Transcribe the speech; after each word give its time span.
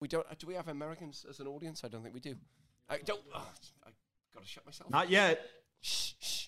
We 0.00 0.08
don't. 0.08 0.26
uh, 0.30 0.34
Do 0.38 0.46
we 0.46 0.54
have 0.54 0.68
Americans 0.68 1.24
as 1.28 1.40
an 1.40 1.46
audience? 1.46 1.82
I 1.84 1.88
don't 1.88 2.02
think 2.02 2.14
we 2.14 2.20
do. 2.20 2.34
I 2.88 2.98
don't. 2.98 3.20
Oh, 3.34 3.46
I 3.84 3.90
gotta 4.34 4.46
shut 4.46 4.64
myself. 4.66 4.90
Not 4.90 5.10
yet. 5.10 5.40
Shh, 5.80 6.12
shh. 6.20 6.46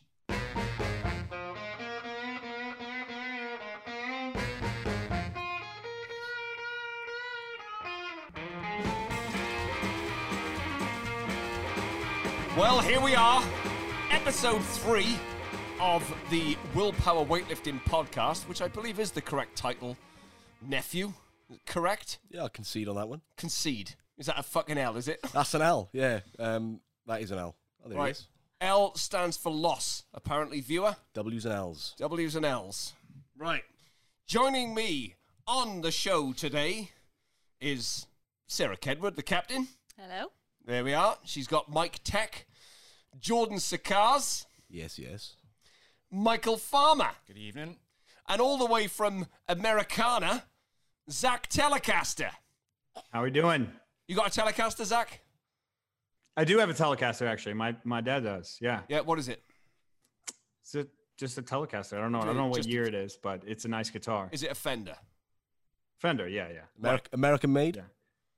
Well, 12.57 12.81
here 12.81 13.01
we 13.01 13.15
are, 13.15 13.43
episode 14.11 14.61
three 14.63 15.17
of 15.81 16.03
the 16.29 16.57
Willpower 16.75 17.25
Weightlifting 17.25 17.81
podcast, 17.85 18.49
which 18.49 18.61
I 18.61 18.67
believe 18.69 18.99
is 18.99 19.13
the 19.13 19.21
correct 19.21 19.57
title. 19.57 19.97
Nephew, 20.67 21.13
correct? 21.67 22.19
Yeah, 22.31 22.43
I'll 22.43 22.49
concede 22.49 22.89
on 22.89 22.97
that 22.97 23.09
one. 23.09 23.23
Concede. 23.37 23.95
Is 24.19 24.27
that 24.27 24.39
a 24.39 24.43
fucking 24.43 24.79
L? 24.79 24.97
Is 24.97 25.09
it? 25.09 25.21
That's 25.33 25.55
an 25.55 25.63
L. 25.63 25.89
Yeah, 25.93 26.21
um, 26.39 26.81
that 27.07 27.21
is 27.23 27.31
an 27.31 27.39
L. 27.39 27.57
Oh, 27.85 27.89
there 27.89 27.99
Right. 27.99 28.13
is. 28.13 28.27
L 28.61 28.95
stands 28.97 29.37
for 29.37 29.53
loss, 29.53 30.03
apparently, 30.13 30.61
viewer. 30.61 30.97
W's 31.15 31.45
and 31.45 31.55
L's. 31.55 31.95
W's 31.99 32.35
and 32.35 32.45
L's. 32.45 32.93
Right. 33.37 33.63
Joining 34.27 34.75
me 34.75 35.15
on 35.47 35.81
the 35.83 35.93
show 35.93 36.33
today 36.33 36.91
is 37.61 38.07
Sarah 38.49 38.77
Kedward, 38.77 39.15
the 39.15 39.23
captain. 39.23 39.69
Hello. 39.97 40.33
There 40.65 40.83
we 40.83 40.93
are. 40.93 41.17
She's 41.25 41.47
got 41.47 41.71
Mike 41.71 42.01
Tech, 42.03 42.47
Jordan 43.19 43.59
Sakkas, 43.59 44.45
Yes, 44.69 44.99
yes. 44.99 45.35
Michael 46.11 46.57
Farmer, 46.57 47.11
Good 47.27 47.39
evening. 47.39 47.77
and 48.29 48.41
all 48.41 48.59
the 48.59 48.67
way 48.67 48.87
from 48.89 49.27
Americana, 49.49 50.45
Zack 51.11 51.49
Telecaster. 51.49 52.31
How 53.13 53.23
we 53.23 53.31
doing? 53.31 53.71
You 54.07 54.17
got 54.17 54.37
a 54.37 54.41
Telecaster, 54.41 54.85
Zack? 54.85 55.21
I 56.37 56.45
do 56.45 56.59
have 56.59 56.71
a 56.71 56.75
Telecaster 56.75 57.27
actually. 57.27 57.55
My 57.55 57.77
my 57.85 58.01
dad 58.01 58.25
does. 58.25 58.59
Yeah. 58.61 58.81
Yeah, 58.89 59.01
what 59.01 59.19
is 59.19 59.29
it? 59.29 59.43
It's 60.63 60.75
a, 60.75 60.87
just 61.17 61.39
a 61.39 61.43
Telecaster. 61.43 61.97
I 61.99 62.01
don't 62.01 62.13
know. 62.13 62.21
I 62.21 62.25
don't 62.27 62.37
know 62.37 62.47
what 62.47 62.57
Just 62.59 62.69
a- 62.69 62.73
year 62.73 62.85
it 62.85 62.95
is, 62.95 63.17
but 63.21 63.43
it's 63.47 63.65
a 63.65 63.69
nice 63.69 63.91
guitar. 63.91 64.29
Is 64.33 64.43
it 64.43 64.51
a 64.51 64.55
Fender? 64.55 64.97
Fender. 65.99 66.29
Yeah, 66.29 66.49
yeah. 66.53 66.61
Ameri- 66.91 67.07
American 67.13 67.53
made. 67.53 67.77
Yeah. 67.77 67.83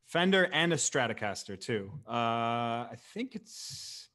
Fender 0.07 0.49
and 0.53 0.73
a 0.73 0.77
Stratocaster 0.77 1.61
too. 1.61 1.91
Uh, 2.09 2.13
I 2.93 2.97
think 3.15 3.35
it's 3.35 4.09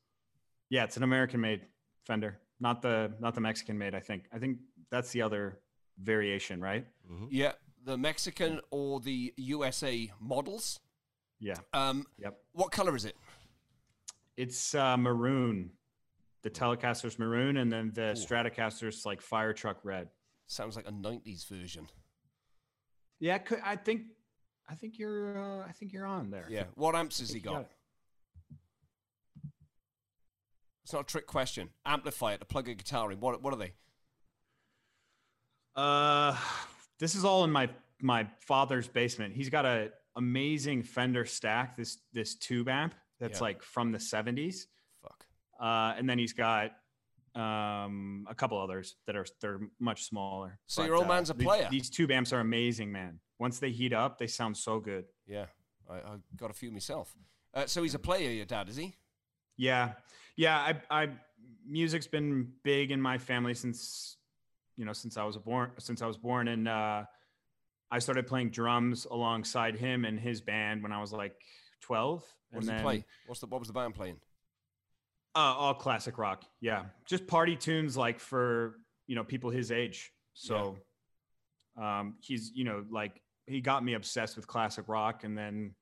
yeah, 0.69 0.83
it's 0.83 0.97
an 0.97 1.03
American-made 1.03 1.61
Fender, 2.05 2.39
not 2.59 2.81
the 2.81 3.11
not 3.19 3.35
the 3.35 3.41
Mexican-made. 3.41 3.93
I 3.95 3.99
think. 3.99 4.23
I 4.33 4.39
think 4.39 4.57
that's 4.89 5.11
the 5.11 5.21
other 5.21 5.59
variation, 6.01 6.59
right? 6.59 6.85
Yeah, 7.29 7.51
the 7.85 7.97
Mexican 7.97 8.59
or 8.71 8.99
the 8.99 9.33
USA 9.37 10.11
models. 10.19 10.79
Yeah. 11.39 11.55
Um, 11.73 12.05
Yep. 12.17 12.37
what 12.53 12.71
color 12.71 12.95
is 12.95 13.05
it? 13.05 13.15
It's 14.35 14.75
uh, 14.75 14.97
maroon. 14.97 15.71
The 16.41 16.49
Telecaster's 16.49 17.17
maroon, 17.17 17.57
and 17.57 17.71
then 17.71 17.91
the 17.93 18.13
Stratocaster's 18.15 19.05
like 19.05 19.21
fire 19.21 19.53
truck 19.53 19.77
red. 19.83 20.09
Sounds 20.47 20.75
like 20.75 20.87
a 20.87 20.91
'90s 20.91 21.47
version. 21.47 21.87
Yeah, 23.19 23.39
I 23.63 23.75
think 23.77 24.03
I 24.69 24.75
think 24.75 24.99
you're 24.99 25.37
uh, 25.37 25.65
I 25.67 25.71
think 25.71 25.91
you're 25.93 26.05
on 26.05 26.29
there. 26.29 26.45
Yeah. 26.49 26.65
What 26.75 26.95
amps 26.95 27.19
has 27.19 27.31
he 27.31 27.39
got 27.39 27.53
got? 27.53 27.71
It's 30.83 30.93
not 30.93 31.01
a 31.01 31.05
trick 31.05 31.25
question. 31.25 31.69
Amplify 31.83 32.33
it 32.33 32.39
to 32.41 32.45
plug 32.45 32.69
a 32.69 32.75
guitar 32.75 33.11
in. 33.11 33.19
What, 33.19 33.41
what 33.41 33.53
are 33.55 33.57
they? 33.57 33.73
Uh, 35.75 36.37
this 36.99 37.15
is 37.15 37.25
all 37.25 37.43
in 37.43 37.51
my 37.51 37.69
my 38.01 38.27
father's 38.39 38.87
basement. 38.87 39.35
He's 39.35 39.49
got 39.49 39.65
a 39.65 39.91
amazing 40.15 40.83
Fender 40.83 41.25
stack. 41.25 41.75
This 41.75 41.97
this 42.13 42.35
tube 42.35 42.69
amp 42.69 42.95
that's 43.19 43.39
Yeah. 43.39 43.43
like 43.45 43.63
from 43.63 43.91
the 43.91 43.97
'70s. 43.99 44.65
Fuck. 45.01 45.25
Uh, 45.59 45.93
and 45.97 46.09
then 46.09 46.17
he's 46.19 46.33
got 46.33 46.71
um 47.35 48.25
a 48.29 48.35
couple 48.35 48.57
others 48.61 48.95
that 49.07 49.15
are 49.15 49.25
they're 49.41 49.59
much 49.79 50.03
smaller. 50.05 50.59
So 50.67 50.81
But, 50.81 50.87
your 50.87 50.95
old 50.95 51.05
uh, 51.05 51.09
man's 51.09 51.29
a 51.29 51.33
these- 51.33 51.45
player? 51.45 51.67
These 51.69 51.89
tube 51.89 52.11
amps 52.11 52.31
are 52.33 52.39
amazing, 52.39 52.91
man. 52.91 53.19
Once 53.39 53.59
they 53.59 53.71
heat 53.71 53.91
up, 53.93 54.17
they 54.17 54.27
sound 54.27 54.55
so 54.55 54.79
good. 54.79 55.05
Yeah, 55.27 55.47
I, 55.89 55.95
I 55.95 56.15
got 56.37 56.49
a 56.49 56.53
few 56.53 56.71
myself. 56.71 57.13
Uh, 57.53 57.65
so 57.65 57.83
he's 57.83 57.93
a 57.95 57.99
player, 57.99 58.29
your 58.31 58.45
dad, 58.45 58.69
is 58.69 58.77
he? 58.77 58.95
Yeah, 59.57 59.93
yeah. 60.37 60.57
I, 60.89 61.03
I, 61.03 61.09
music's 61.65 62.07
been 62.07 62.51
big 62.63 62.91
in 62.91 63.01
my 63.01 63.17
family 63.17 63.53
since, 63.53 64.17
you 64.77 64.85
know, 64.85 64.93
since 64.93 65.17
I 65.17 65.23
was 65.23 65.37
born, 65.37 65.71
since 65.79 66.01
I 66.01 66.07
was 66.07 66.17
born, 66.17 66.47
and 66.47 66.67
uh, 66.67 67.03
I 67.91 67.99
started 67.99 68.27
playing 68.27 68.49
drums 68.49 69.05
alongside 69.09 69.75
him 69.75 70.05
and 70.05 70.19
his 70.19 70.41
band 70.41 70.83
when 70.83 70.91
I 70.91 70.99
was 71.01 71.11
like 71.11 71.35
twelve. 71.81 72.23
What 72.51 72.61
and 72.61 72.69
then, 72.69 72.81
play? 72.81 73.05
What's 73.27 73.39
the 73.41 73.47
what 73.47 73.59
was 73.59 73.67
the 73.67 73.73
band 73.73 73.95
playing? 73.95 74.17
Uh, 75.35 75.39
all 75.39 75.73
classic 75.73 76.17
rock. 76.17 76.45
Yeah, 76.61 76.85
just 77.05 77.27
party 77.27 77.55
tunes 77.55 77.97
like 77.97 78.19
for 78.19 78.75
you 79.07 79.15
know 79.15 79.23
people 79.23 79.49
his 79.49 79.71
age. 79.71 80.11
So, 80.33 80.77
um, 81.81 82.15
he's 82.21 82.51
you 82.53 82.63
know 82.63 82.83
like 82.89 83.21
he 83.47 83.61
got 83.61 83.83
me 83.83 83.93
obsessed 83.93 84.35
with 84.35 84.47
classic 84.47 84.85
rock, 84.87 85.23
and 85.23 85.37
then 85.37 85.75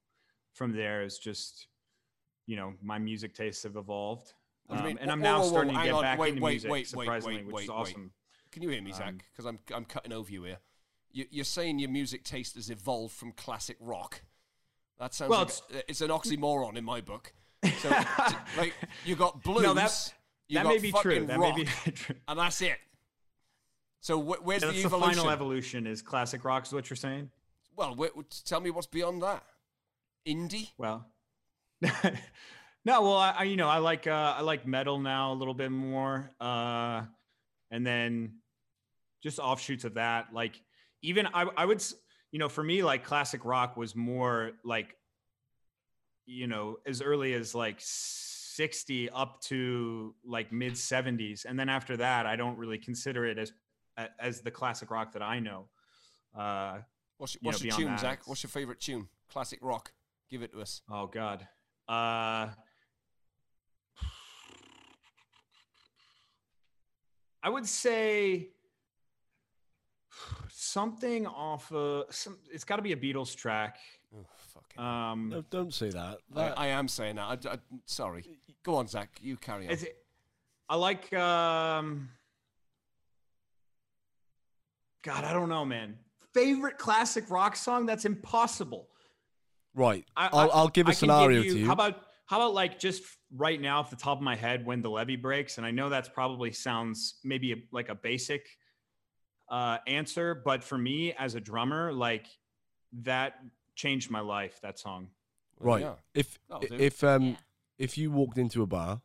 from 0.54 0.76
there 0.76 1.04
is 1.04 1.18
just 1.18 1.68
you 2.46 2.56
know 2.56 2.74
my 2.82 3.00
music 3.00 3.34
tastes 3.34 3.64
have 3.64 3.76
evolved. 3.76 4.34
What 4.68 4.78
do 4.78 4.84
you 4.84 4.92
Um, 4.92 4.98
and 5.02 5.12
I'm 5.12 5.20
now 5.20 5.40
whoa, 5.40 5.44
whoa, 5.44 5.50
starting 5.50 5.76
to 5.76 5.84
get 5.84 5.94
on. 5.94 6.02
back 6.02 6.20
Wait, 6.20 6.30
into 6.30 6.42
wait, 6.42 6.52
music, 6.52 6.72
wait, 6.72 6.88
surprisingly, 6.88 7.44
which 7.44 7.64
is 7.64 7.70
awesome. 7.70 8.12
Can 8.54 8.62
you 8.64 8.70
hear 8.70 8.82
me, 8.82 8.92
Zack? 8.94 9.08
Um, 9.10 9.20
Because 9.32 9.46
I'm 9.46 9.60
I'm 9.76 9.86
cutting 9.86 10.14
over 10.14 10.32
you 10.32 10.44
here. 10.44 10.60
You, 11.12 11.26
you're 11.30 11.46
saying 11.46 11.80
your 11.80 11.90
music 11.90 12.24
taste 12.24 12.56
has 12.56 12.70
evolved 12.70 13.14
from 13.16 13.32
classic 13.34 13.78
rock. 13.80 14.22
That 15.00 15.14
sounds 15.14 15.30
Well, 15.30 15.40
like 15.40 15.48
it's, 15.50 15.62
it's 15.88 16.02
an 16.02 16.10
oxymoron 16.10 16.78
in 16.78 16.84
my 16.86 17.02
book. 17.02 17.34
So, 17.82 17.90
like 18.58 18.74
you 19.06 19.16
got 19.16 19.44
blues, 19.44 19.64
No, 19.64 19.74
that- 19.74 20.14
that 20.50 20.66
may 20.66 20.78
be 20.78 20.92
true. 20.92 21.26
That 21.26 21.40
rock, 21.40 21.58
may 21.58 21.64
be 21.86 21.92
true. 21.92 22.16
and 22.28 22.38
that's 22.40 22.62
it. 22.62 22.78
So 24.02 24.22
wh- 24.22 24.46
where's 24.46 24.62
That's 24.62 24.74
the 24.76 24.82
the 24.82 24.86
evolution? 24.88 25.14
final 25.16 25.32
evolution 25.32 25.88
is 25.88 26.02
classic 26.02 26.44
rock. 26.46 26.66
Is 26.68 26.74
what 26.74 26.90
you're 26.90 26.98
saying? 26.98 27.32
well, 27.76 27.96
wh- 27.96 28.22
tell 28.46 28.60
me 28.62 28.70
what's 28.70 28.86
beyond 28.88 29.24
that. 29.24 29.44
Indie. 30.28 30.70
Well, 30.78 31.06
no. 31.82 33.02
Well, 33.02 33.18
I, 33.18 33.32
I 33.40 33.44
you 33.44 33.56
know 33.56 33.68
I 33.70 33.78
like 33.80 34.06
uh, 34.08 34.36
I 34.38 34.42
like 34.42 34.68
metal 34.68 35.00
now 35.00 35.32
a 35.34 35.36
little 35.36 35.54
bit 35.54 35.72
more, 35.72 36.30
uh, 36.40 37.04
and 37.72 37.86
then 37.86 38.36
just 39.24 39.40
offshoots 39.40 39.86
of 39.86 39.96
that. 39.96 40.28
Like 40.34 40.62
even 41.02 41.26
I 41.34 41.44
I 41.58 41.66
would 41.66 41.82
you 42.32 42.40
know 42.40 42.50
for 42.50 42.64
me 42.64 42.84
like 42.84 43.04
classic 43.04 43.46
rock 43.46 43.78
was 43.78 43.96
more 43.96 44.52
like 44.64 44.96
you 46.26 46.48
know 46.48 46.78
as 46.86 47.02
early 47.02 47.34
as 47.34 47.56
like 47.56 47.78
60 47.80 49.10
up 49.10 49.42
to 49.42 50.14
like 50.26 50.52
mid 50.52 50.74
70s 50.74 51.44
and 51.46 51.60
then 51.60 51.68
after 51.70 51.98
that 51.98 52.26
i 52.26 52.36
don't 52.36 52.58
really 52.58 52.78
consider 52.78 53.26
it 53.26 53.38
as 53.38 53.52
as 54.20 54.42
the 54.42 54.50
classic 54.52 54.90
rock 54.90 55.12
that 55.14 55.22
i 55.22 55.40
know 55.40 55.68
uh 56.38 56.78
What's, 57.18 57.36
your- 57.36 57.42
you 57.44 57.52
know, 57.52 57.58
your 57.68 57.76
tune, 57.78 57.86
that, 57.88 58.00
Zack? 58.00 58.20
What's 58.28 58.42
your 58.44 58.50
favorite 58.50 58.80
tune? 58.80 59.08
Classic 59.32 59.60
rock. 59.62 59.92
Give 60.30 60.42
it 60.44 60.52
to 60.54 60.62
us. 60.62 60.82
Oh 60.90 61.08
God. 61.08 61.48
Uh 61.88 62.50
I 67.42 67.50
would 67.50 67.68
say 67.68 68.50
something 70.50 71.26
off 71.28 71.72
of 71.72 72.06
some 72.14 72.38
it's 72.52 72.64
got 72.64 72.78
to 72.78 72.82
be 72.82 72.92
a 72.94 72.98
Beatles 72.98 73.36
track. 73.36 73.78
Oh, 74.16 74.26
fucking. 74.54 74.84
Um 74.84 75.30
No, 75.30 75.42
don't 75.50 75.74
say 75.74 75.90
that. 75.90 76.20
I, 76.36 76.36
That- 76.36 76.60
I 76.60 76.68
am 76.68 76.88
saying 76.88 77.16
that. 77.16 77.46
I, 77.46 77.54
I, 77.54 77.58
sorry. 77.86 78.24
Go 78.64 78.76
on, 78.76 78.88
Zack. 78.88 79.10
You 79.22 79.36
carry 79.38 79.66
on. 79.68 79.74
it's, 79.74 79.86
I 80.70 80.76
like 80.76 81.12
um 81.14 82.10
God, 85.04 85.24
I 85.26 85.34
don't 85.34 85.50
know, 85.50 85.66
man. 85.66 85.98
Favorite 86.34 86.78
classic 86.78 87.30
rock 87.30 87.56
song? 87.56 87.86
That's 87.86 88.06
impossible. 88.06 88.88
right. 89.76 90.06
I, 90.16 90.30
I'll, 90.32 90.52
I- 90.52 90.54
I'll 90.54 90.68
give 90.70 90.88
a 90.88 90.92
I 90.92 90.94
can 90.94 91.00
scenario 91.00 91.42
you- 91.42 91.54
to 91.54 91.60
you. 91.60 91.66
How 91.66 91.74
about 91.74 92.02
how 92.26 92.38
about 92.40 92.54
like 92.54 92.80
just 92.80 93.04
right 93.36 93.60
now 93.60 93.80
off 93.80 93.90
the 93.90 93.96
top 93.98 94.18
of 94.18 94.24
my 94.24 94.36
head 94.36 94.66
when 94.66 94.82
the 94.82 94.90
levee 94.90 95.18
breaks? 95.18 95.58
And 95.58 95.68
I 95.68 95.72
know 95.72 95.90
that's 95.90 96.08
probably 96.10 96.52
sounds 96.52 97.16
maybe 97.24 97.52
a, 97.52 97.56
like 97.72 97.90
a 97.90 97.96
basic 97.96 98.48
uh, 99.54 99.78
answer, 99.86 100.34
but 100.34 100.64
for 100.64 100.78
me 100.78 101.14
as 101.14 101.36
a 101.36 101.40
drummer, 101.40 101.94
like 101.94 102.26
that 103.04 103.32
changed 103.76 104.10
my 104.10 104.20
life. 104.20 104.60
That 104.62 104.80
song. 104.80 105.10
Right. 105.60 105.82
yeah. 105.82 105.94
If 106.16 106.40
if 106.72 107.04
um 107.04 107.24
Yeah. 107.24 107.36
if 107.78 107.98
you 107.98 108.12
walked 108.12 108.38
into 108.38 108.64
a 108.64 108.66
bar 108.68 109.02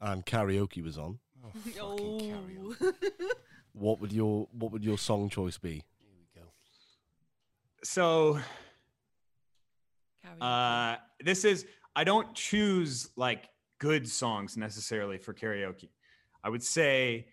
and 0.00 0.26
karaoke 0.26 0.82
was 0.82 0.98
on, 0.98 1.18
Oh, 1.44 1.50
fucking 1.58 2.20
carry 2.20 2.58
on. 2.58 2.76
Oh. 2.80 2.92
what 3.72 4.00
would 4.00 4.12
your 4.12 4.48
what 4.52 4.72
would 4.72 4.84
your 4.84 4.98
song 4.98 5.30
choice 5.30 5.58
be? 5.58 5.74
Here 5.98 6.14
we 6.18 6.40
go. 6.40 6.46
So 7.84 8.40
Carry 10.22 10.36
uh, 10.40 10.96
this 11.24 11.44
is 11.44 11.66
I 11.94 12.04
don't 12.04 12.34
choose 12.34 13.10
like 13.16 13.48
good 13.78 14.08
songs 14.08 14.56
necessarily 14.56 15.18
for 15.18 15.32
karaoke. 15.32 15.90
I 16.42 16.48
would 16.48 16.62
say 16.62 17.28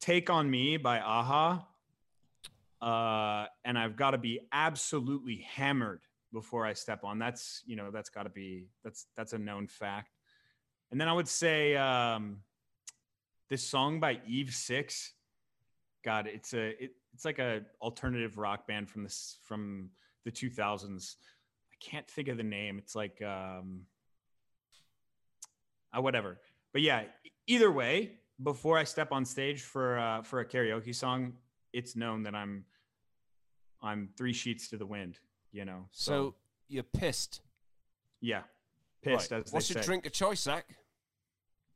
"Take 0.00 0.30
on 0.30 0.50
Me" 0.50 0.76
by 0.78 0.96
a-ha, 0.98 1.66
uh, 2.84 3.46
and 3.64 3.78
I've 3.78 3.96
got 3.96 4.10
to 4.10 4.18
be 4.18 4.40
absolutely 4.52 5.46
hammered 5.50 6.02
before 6.34 6.66
I 6.66 6.74
step 6.74 7.02
on. 7.02 7.18
That's 7.18 7.62
you 7.64 7.76
know 7.76 7.90
that's 7.90 8.10
got 8.10 8.24
to 8.24 8.28
be 8.28 8.66
that's 8.84 9.06
that's 9.16 9.32
a 9.32 9.38
known 9.38 9.66
fact. 9.66 10.10
And 10.90 11.00
then 11.00 11.08
I 11.08 11.14
would 11.14 11.28
say 11.28 11.76
um, 11.76 12.40
this 13.48 13.62
song 13.62 14.00
by 14.00 14.20
Eve 14.26 14.54
Six. 14.54 15.14
God, 16.04 16.26
it's 16.26 16.52
a 16.52 16.84
it, 16.84 16.90
it's 17.14 17.24
like 17.24 17.38
a 17.38 17.62
alternative 17.80 18.36
rock 18.36 18.66
band 18.66 18.90
from 18.90 19.02
this 19.02 19.38
from 19.42 19.88
the 20.26 20.30
2000s. 20.30 21.14
I 21.72 21.76
can't 21.80 22.06
think 22.06 22.28
of 22.28 22.36
the 22.36 22.42
name. 22.42 22.78
It's 22.78 22.94
like 22.94 23.22
um, 23.22 23.86
uh, 25.96 26.02
whatever. 26.02 26.38
But 26.74 26.82
yeah, 26.82 27.04
either 27.46 27.72
way, 27.72 28.18
before 28.42 28.76
I 28.76 28.84
step 28.84 29.10
on 29.10 29.24
stage 29.24 29.62
for 29.62 29.98
uh, 29.98 30.22
for 30.22 30.40
a 30.40 30.44
karaoke 30.44 30.94
song, 30.94 31.32
it's 31.72 31.96
known 31.96 32.24
that 32.24 32.34
I'm 32.34 32.66
I'm 33.84 34.08
three 34.16 34.32
sheets 34.32 34.68
to 34.70 34.76
the 34.76 34.86
wind. 34.86 35.18
You 35.52 35.64
know. 35.64 35.86
So 35.92 36.34
you're 36.68 36.82
pissed. 36.82 37.40
yeah, 38.20 38.42
pissed 39.02 39.30
Right. 39.30 39.44
as 39.46 39.52
What's 39.52 39.70
your 39.70 39.82
say. 39.82 39.86
drink 39.86 40.06
of 40.06 40.12
choice, 40.12 40.40
Zack? 40.40 40.64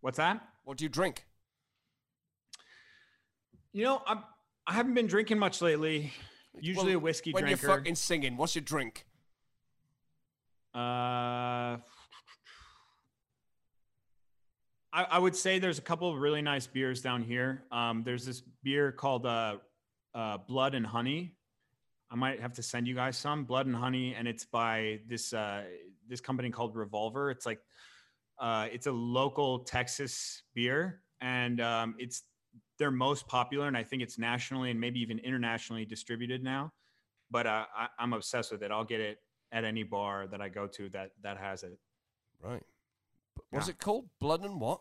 What's 0.00 0.16
that? 0.16 0.40
What 0.64 0.78
do 0.78 0.84
you 0.84 0.88
drink? 0.88 1.26
You 3.72 3.84
know, 3.84 4.02
I'm 4.06 4.24
I 4.66 4.72
haven't 4.74 4.94
been 4.94 5.06
drinking 5.06 5.38
much 5.38 5.60
lately. 5.62 6.12
Usually 6.60 6.86
Well, 6.88 6.96
a 6.96 6.98
whiskey 7.00 7.32
when 7.32 7.44
drinker. 7.44 7.66
you're 7.66 7.76
fucking 7.76 7.94
singing, 7.94 8.36
what's 8.36 8.54
your 8.54 8.62
drink? 8.62 9.06
Uh, 10.74 11.78
I, 14.92 15.04
I 15.10 15.18
would 15.18 15.36
say 15.36 15.58
there's 15.58 15.78
a 15.78 15.82
couple 15.82 16.10
of 16.12 16.18
really 16.18 16.42
nice 16.42 16.66
beers 16.66 17.00
down 17.02 17.22
here. 17.22 17.62
Um, 17.70 18.02
there's 18.04 18.24
this 18.26 18.42
beer 18.62 18.90
called 18.92 19.26
uh, 19.26 19.56
uh, 20.14 20.38
Blood 20.38 20.74
and 20.74 20.86
Honey. 20.86 21.34
I 22.10 22.16
might 22.16 22.40
have 22.40 22.54
to 22.54 22.62
send 22.62 22.86
you 22.88 22.94
guys 22.94 23.16
some 23.16 23.44
Blood 23.44 23.66
and 23.66 23.76
Honey, 23.76 24.14
and 24.14 24.26
it's 24.26 24.44
by 24.44 25.00
this 25.06 25.32
uh, 25.32 25.64
this 26.08 26.20
company 26.20 26.50
called 26.50 26.74
Revolver. 26.74 27.30
It's 27.30 27.44
like 27.46 27.60
uh, 28.38 28.68
it's 28.72 28.86
a 28.86 28.92
local 28.92 29.60
Texas 29.60 30.42
beer, 30.54 31.02
and 31.20 31.60
um, 31.60 31.94
it's 31.98 32.22
their 32.78 32.90
most 32.90 33.26
popular, 33.26 33.66
and 33.66 33.76
I 33.76 33.82
think 33.82 34.02
it's 34.02 34.18
nationally 34.18 34.70
and 34.70 34.80
maybe 34.80 35.00
even 35.00 35.18
internationally 35.18 35.84
distributed 35.84 36.42
now. 36.42 36.72
But 37.30 37.46
uh, 37.46 37.66
I, 37.76 37.88
I'm 37.98 38.12
obsessed 38.14 38.50
with 38.52 38.62
it. 38.62 38.70
I'll 38.70 38.84
get 38.84 39.00
it 39.00 39.18
at 39.52 39.64
any 39.64 39.82
bar 39.82 40.26
that 40.28 40.40
I 40.40 40.48
go 40.48 40.66
to 40.66 40.88
that 40.90 41.10
that 41.22 41.36
has 41.36 41.62
it. 41.62 41.78
Right. 42.42 42.62
B- 43.36 43.42
What's 43.50 43.66
Yeah. 43.66 43.72
it 43.72 43.78
called? 43.80 44.08
Blood 44.18 44.44
and 44.44 44.58
what? 44.60 44.80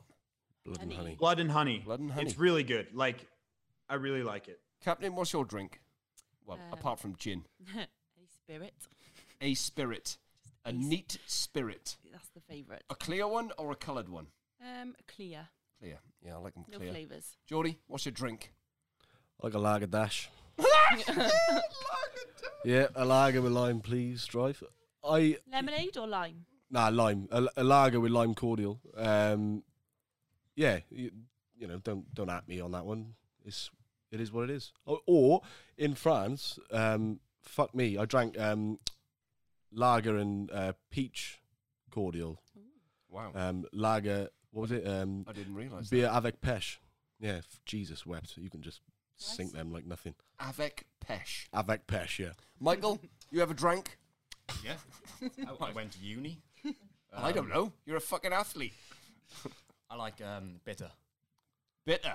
Blood 0.66 0.82
and 0.82 0.92
Honey. 0.94 0.96
honey. 1.06 1.16
Blood 1.20 1.40
and 1.40 1.52
honey. 1.52 1.80
Blood 1.84 2.00
and 2.00 2.12
honey. 2.12 2.26
It's 2.28 2.38
really 2.38 2.64
good. 2.64 2.88
Like 2.94 3.26
I 3.90 3.96
really 3.96 4.24
like 4.24 4.48
it. 4.48 4.60
Captain, 4.82 5.14
what's 5.16 5.34
your 5.34 5.44
drink? 5.44 5.82
Well, 6.48 6.58
Um, 6.58 6.74
apart 6.74 7.00
from 7.00 7.16
gin, 7.18 7.46
a 7.78 7.88
spirit. 8.34 8.74
a 9.42 9.54
spirit, 9.54 10.18
a 10.66 10.72
neat 10.72 11.20
spirit, 11.28 11.98
That's 12.12 12.30
the 12.30 12.40
favourite. 12.42 12.82
a 12.90 12.96
clear 12.96 13.28
one 13.28 13.52
or 13.60 13.72
a 13.72 13.76
coloured 13.76 14.10
one? 14.10 14.28
Um, 14.62 14.96
clear. 15.08 15.50
Clear. 15.80 16.00
Yeah, 16.26 16.36
I 16.36 16.40
like 16.40 16.56
them 16.56 16.64
clear. 16.64 16.80
No 16.80 16.92
flavours. 16.92 17.38
Geordie, 17.46 17.78
what's 17.88 18.06
your 18.06 18.14
drink? 18.14 18.52
Like 19.44 19.54
a 19.54 19.60
lager 19.60 19.86
dash. 19.88 20.30
Yeah, 22.66 22.88
a 22.96 23.06
lager 23.06 23.42
with 23.42 23.52
lime, 23.54 23.80
please, 23.80 24.26
Drive. 24.26 24.62
I 25.04 25.38
Lemonade 25.50 25.96
or 25.98 26.08
lime? 26.08 26.46
nah 26.70 26.90
lime. 26.90 27.28
A, 27.32 27.48
a 27.56 27.64
lager 27.64 28.00
with 28.00 28.12
lime 28.12 28.34
cordial. 28.36 28.82
Um, 28.98 29.64
yeah, 30.56 30.80
you, 30.90 31.12
you 31.56 31.68
know, 31.68 31.78
don't 31.78 32.14
don't 32.14 32.30
at 32.30 32.48
me 32.48 32.60
on 32.60 32.72
that 32.72 32.86
one. 32.86 33.14
It's 33.46 33.70
it 34.12 34.20
is 34.22 34.32
what 34.32 34.50
it 34.50 34.50
is. 34.50 34.72
Or, 34.86 35.00
or 35.06 35.42
in 35.78 35.96
France, 35.96 36.60
um, 36.72 37.20
fuck 37.42 37.74
me, 37.76 37.98
I 37.98 38.06
drank 38.06 38.40
um, 38.40 38.80
lager 39.72 40.18
and 40.18 40.50
uh, 40.52 40.74
peach 40.92 41.40
cordial. 41.92 42.42
Wow. 43.10 43.32
Um, 43.36 43.66
lager, 43.72 44.30
what 44.52 44.62
was 44.64 44.72
it? 44.72 44.86
Um, 44.88 45.26
I 45.28 45.34
didn't 45.34 45.56
realise 45.56 45.90
that. 45.90 45.96
beer 45.96 46.10
avec 46.10 46.42
pêche. 46.42 46.78
Yeah, 47.20 47.38
f- 47.38 47.60
Jesus 47.66 48.06
wept. 48.06 48.38
You 48.38 48.50
can 48.50 48.62
just 48.62 48.82
sink 49.16 49.52
them 49.54 49.72
like 49.72 49.86
nothing. 49.88 50.14
Avec 50.40 50.86
pêche. 51.06 51.48
Avec 51.54 51.88
pêche, 51.88 52.20
yeah. 52.20 52.34
Michael, 52.60 53.00
you 53.32 53.42
ever 53.42 53.54
drank? 53.54 53.98
Yeah. 54.64 54.76
I, 55.62 55.66
I 55.68 55.72
went 55.72 55.94
to 55.94 56.00
uni. 56.00 56.40
I 57.16 57.32
don't 57.32 57.46
Um, 57.46 57.50
know. 57.50 57.74
You're 57.86 57.98
a 57.98 58.02
fucking 58.02 58.34
athlete. 58.34 58.74
I 59.90 59.96
like 59.96 60.22
um, 60.22 60.60
bitter. 60.66 60.92
Bitter. 61.86 62.14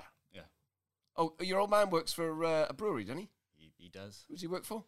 Oh, 1.15 1.33
your 1.39 1.59
old 1.59 1.69
man 1.69 1.89
works 1.89 2.11
for 2.11 2.43
uh, 2.43 2.65
a 2.69 2.73
brewery, 2.73 3.03
doesn't 3.03 3.19
he? 3.19 3.29
He, 3.55 3.71
he 3.77 3.89
does. 3.89 4.25
Who 4.27 4.33
does 4.33 4.41
he 4.41 4.47
work 4.47 4.65
for? 4.65 4.83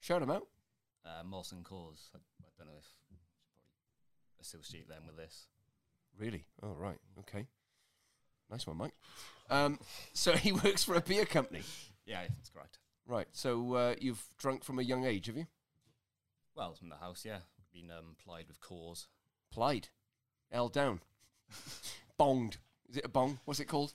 Shout 0.00 0.22
him 0.22 0.30
out. 0.30 0.46
Uh, 1.04 1.22
Molson 1.24 1.62
Coors. 1.62 2.08
I, 2.14 2.18
I 2.18 2.50
don't 2.56 2.68
know 2.68 2.78
if 2.78 2.88
probably 2.96 3.22
associate 4.40 4.88
them 4.88 5.02
with 5.06 5.16
this. 5.16 5.46
Really? 6.18 6.46
Oh, 6.62 6.74
right. 6.78 6.98
Okay. 7.20 7.46
Nice 8.50 8.66
one, 8.66 8.76
Mike. 8.76 8.94
Um, 9.50 9.78
so 10.12 10.32
he 10.36 10.52
works 10.52 10.84
for 10.84 10.94
a 10.94 11.00
beer 11.00 11.24
company. 11.24 11.62
Yeah, 12.06 12.22
that's 12.22 12.50
correct. 12.50 12.78
Right. 13.06 13.28
So 13.32 13.74
uh, 13.74 13.94
you've 13.98 14.28
drunk 14.38 14.64
from 14.64 14.78
a 14.78 14.82
young 14.82 15.04
age, 15.04 15.26
have 15.26 15.36
you? 15.36 15.46
Well, 16.54 16.74
from 16.74 16.88
the 16.88 16.96
house, 16.96 17.24
yeah. 17.24 17.38
Been 17.72 17.90
um, 17.90 18.16
plied 18.22 18.46
with 18.48 18.60
Coors. 18.60 19.06
Plied. 19.50 19.88
L 20.50 20.68
down. 20.68 21.00
Bonged. 22.20 22.58
Is 22.88 22.98
it 22.98 23.06
a 23.06 23.08
bong? 23.08 23.40
What's 23.44 23.60
it 23.60 23.68
called? 23.68 23.94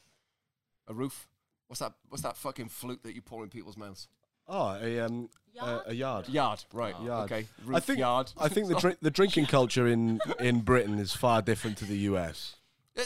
A 0.87 0.93
roof? 0.93 1.27
What's 1.67 1.79
that? 1.79 1.93
What's 2.09 2.23
that 2.23 2.37
fucking 2.37 2.69
flute 2.69 3.03
that 3.03 3.13
you 3.13 3.21
pour 3.21 3.43
in 3.43 3.49
people's 3.49 3.77
mouths? 3.77 4.07
Oh, 4.47 4.77
a 4.81 4.99
um, 4.99 5.29
Yard? 5.53 5.81
A, 5.85 5.89
a 5.89 5.93
yard. 5.93 6.29
Yard. 6.29 6.63
Right. 6.71 6.95
Oh. 6.97 7.05
Yard. 7.05 7.31
Okay. 7.31 7.47
Roof 7.65 7.77
I 7.77 7.79
think 7.79 7.99
yard. 7.99 8.31
I 8.37 8.47
think 8.47 8.67
the 8.67 8.75
drink 8.79 8.97
the 9.01 9.11
drinking 9.11 9.47
culture 9.47 9.87
in 9.87 10.19
in 10.39 10.61
Britain 10.61 10.99
is 10.99 11.13
far 11.13 11.41
different 11.41 11.77
to 11.77 11.85
the 11.85 11.97
US. 11.99 12.55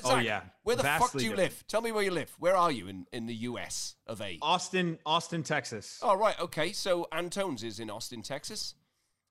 Oh, 0.06 0.20
yeah. 0.20 0.44
Where 0.64 0.78
the 0.78 0.84
fuck 0.84 1.12
do 1.12 1.18
you 1.18 1.32
different. 1.32 1.52
live? 1.52 1.68
Tell 1.68 1.82
me 1.82 1.92
where 1.92 2.04
you 2.04 2.12
live. 2.12 2.34
Where 2.40 2.56
are 2.56 2.72
you 2.72 2.88
in, 2.88 3.08
in 3.12 3.26
the 3.26 3.34
US 3.34 3.96
of 4.08 4.22
A? 4.22 4.38
Austin, 4.42 4.98
Austin, 5.06 5.44
Texas. 5.44 6.00
Oh, 6.02 6.16
right. 6.16 6.40
Okay. 6.40 6.72
So 6.72 7.08
Antone's 7.12 7.62
is 7.64 7.80
in 7.80 7.90
Austin, 7.90 8.22
Texas. 8.22 8.76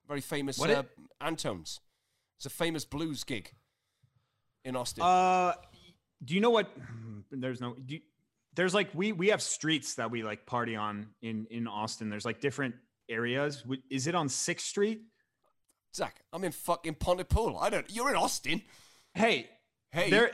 Very 0.07 0.21
famous. 0.21 0.59
What 0.59 0.71
uh, 0.71 0.81
it- 0.81 0.91
Antone's. 1.21 1.81
It's 2.37 2.47
a 2.47 2.51
famous 2.51 2.85
blues 2.85 3.25
gig 3.25 3.53
in 4.65 4.77
Austin. 4.77 5.03
Uh, 5.03 5.55
do 6.25 6.35
you 6.35 6.41
know 6.41 6.51
what? 6.51 6.71
There's 7.31 7.61
no. 7.61 7.75
Do 7.75 7.95
you, 7.95 8.01
there's 8.55 8.75
like 8.75 8.91
we 8.95 9.13
we 9.13 9.29
have 9.29 9.43
streets 9.43 9.95
that 9.95 10.11
we 10.11 10.23
like 10.23 10.47
party 10.47 10.77
on 10.77 11.09
in 11.23 11.47
in 11.51 11.67
Austin. 11.67 12.09
There's 12.11 12.25
like 12.25 12.41
different 12.41 12.75
areas. 13.09 13.65
Is 13.91 14.07
it 14.07 14.15
on 14.15 14.29
Sixth 14.29 14.67
Street? 14.67 15.03
Zack, 15.95 16.21
I'm 16.33 16.45
in 16.45 16.53
fucking 16.53 16.95
Pontypool. 16.95 17.59
I 17.59 17.71
don't. 17.71 17.87
You're 17.91 18.11
in 18.11 18.17
Austin. 18.17 18.63
Hey, 19.15 19.49
Hey. 19.93 20.09
there. 20.09 20.31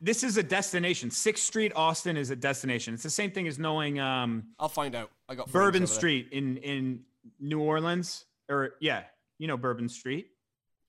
This 0.00 0.22
is 0.22 0.36
a 0.36 0.42
destination. 0.42 1.10
Sixth 1.10 1.44
Street, 1.44 1.72
Austin 1.74 2.16
is 2.16 2.30
a 2.30 2.36
destination. 2.36 2.94
It's 2.94 3.02
the 3.02 3.10
same 3.10 3.32
thing 3.32 3.48
as 3.48 3.58
knowing 3.58 3.98
um, 3.98 4.44
I'll 4.58 4.68
find 4.68 4.94
out. 4.94 5.10
I 5.28 5.34
got 5.34 5.50
Bourbon. 5.50 5.86
Street 5.88 6.28
in 6.30 6.58
in 6.58 7.00
New 7.40 7.60
Orleans, 7.60 8.24
or 8.48 8.74
yeah, 8.80 9.02
you 9.38 9.48
know 9.48 9.56
Bourbon 9.56 9.88
Street. 9.88 10.28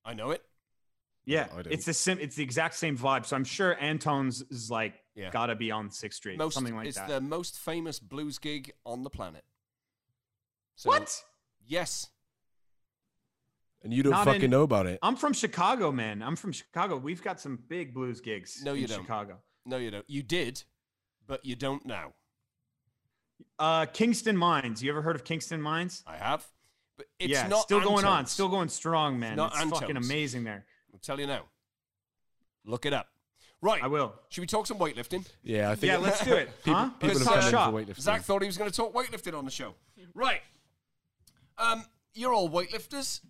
I 0.05 0.13
know 0.13 0.31
it. 0.31 0.43
Yeah, 1.25 1.47
I 1.51 1.61
don't. 1.63 1.73
it's 1.73 1.85
the 1.85 1.93
sim. 1.93 2.19
It's 2.21 2.35
the 2.35 2.43
exact 2.43 2.75
same 2.75 2.95
vibe. 2.97 3.25
So 3.25 3.35
I'm 3.35 3.43
sure 3.43 3.75
Antone's 3.81 4.41
is 4.51 4.69
like 4.69 4.93
Yeah. 5.15 5.29
gotta 5.29 5.55
be 5.55 5.71
on 5.71 5.91
Sixth 5.91 6.17
Street, 6.17 6.37
Most, 6.37 6.53
something 6.53 6.75
like 6.75 6.87
it's 6.87 6.97
that. 6.97 7.03
It's 7.03 7.13
the 7.13 7.21
most 7.21 7.59
famous 7.59 7.99
blues 7.99 8.37
gig 8.37 8.71
on 8.85 9.03
the 9.03 9.09
planet. 9.09 9.43
So, 10.75 10.89
what? 10.89 11.23
Yes. 11.67 12.09
And 13.83 13.93
you 13.93 14.03
don't 14.03 14.11
Not 14.11 14.25
fucking 14.25 14.43
in- 14.43 14.51
know 14.51 14.63
about 14.63 14.85
it. 14.85 14.99
I'm 15.01 15.15
from 15.15 15.33
Chicago, 15.33 15.91
man. 15.91 16.21
I'm 16.21 16.35
from 16.35 16.51
Chicago. 16.51 16.97
We've 16.97 17.21
got 17.21 17.39
some 17.39 17.59
big 17.67 17.93
blues 17.93 18.21
gigs. 18.21 18.61
No, 18.63 18.73
you 18.73 18.83
in 18.83 18.89
don't. 18.89 19.01
Chicago. 19.01 19.39
No, 19.65 19.77
you 19.77 19.91
don't. 19.91 20.05
You 20.07 20.23
did, 20.23 20.63
but 21.27 21.43
you 21.45 21.55
don't 21.55 21.85
now. 21.85 22.13
Uh, 23.57 23.85
Kingston 23.87 24.37
Mines. 24.37 24.83
You 24.83 24.91
ever 24.91 25.01
heard 25.01 25.15
of 25.15 25.23
Kingston 25.23 25.61
Mines? 25.61 26.03
I 26.05 26.17
have. 26.17 26.45
But 26.97 27.07
it's 27.19 27.31
yeah, 27.31 27.47
not 27.47 27.61
still 27.61 27.81
going 27.81 28.05
on. 28.05 28.25
Still 28.27 28.49
going 28.49 28.69
strong, 28.69 29.19
man. 29.19 29.35
not 29.35 29.53
It's 29.55 29.71
fucking 29.71 29.97
amazing 29.97 30.43
there. 30.43 30.65
I'll 30.93 30.99
tell 30.99 31.19
you 31.19 31.27
now. 31.27 31.45
Look 32.65 32.85
it 32.85 32.93
up. 32.93 33.07
Right. 33.61 33.83
I 33.83 33.87
will. 33.87 34.13
Should 34.29 34.41
we 34.41 34.47
talk 34.47 34.65
some 34.65 34.79
weightlifting? 34.79 35.25
Yeah, 35.43 35.69
I 35.69 35.75
think 35.75 35.91
Yeah, 35.91 35.97
let's 35.97 36.23
do 36.25 36.33
it. 36.33 36.49
people, 36.63 36.79
huh? 36.79 36.89
people 36.99 37.09
Because, 37.09 37.19
have 37.19 37.27
come 37.27 37.45
in 37.45 37.51
shot. 37.51 37.71
for 37.71 37.79
weightlifting. 37.79 38.01
Zack 38.01 38.21
thought 38.23 38.41
he 38.41 38.47
was 38.47 38.57
going 38.57 38.69
to 38.71 38.75
talk 38.75 38.93
weightlifting 38.93 39.37
on 39.37 39.45
the 39.45 39.51
show. 39.51 39.75
Right. 40.15 40.41
Um, 41.57 41.85
you're 42.15 42.33
all 42.33 42.49
weightlifters, 42.49 43.21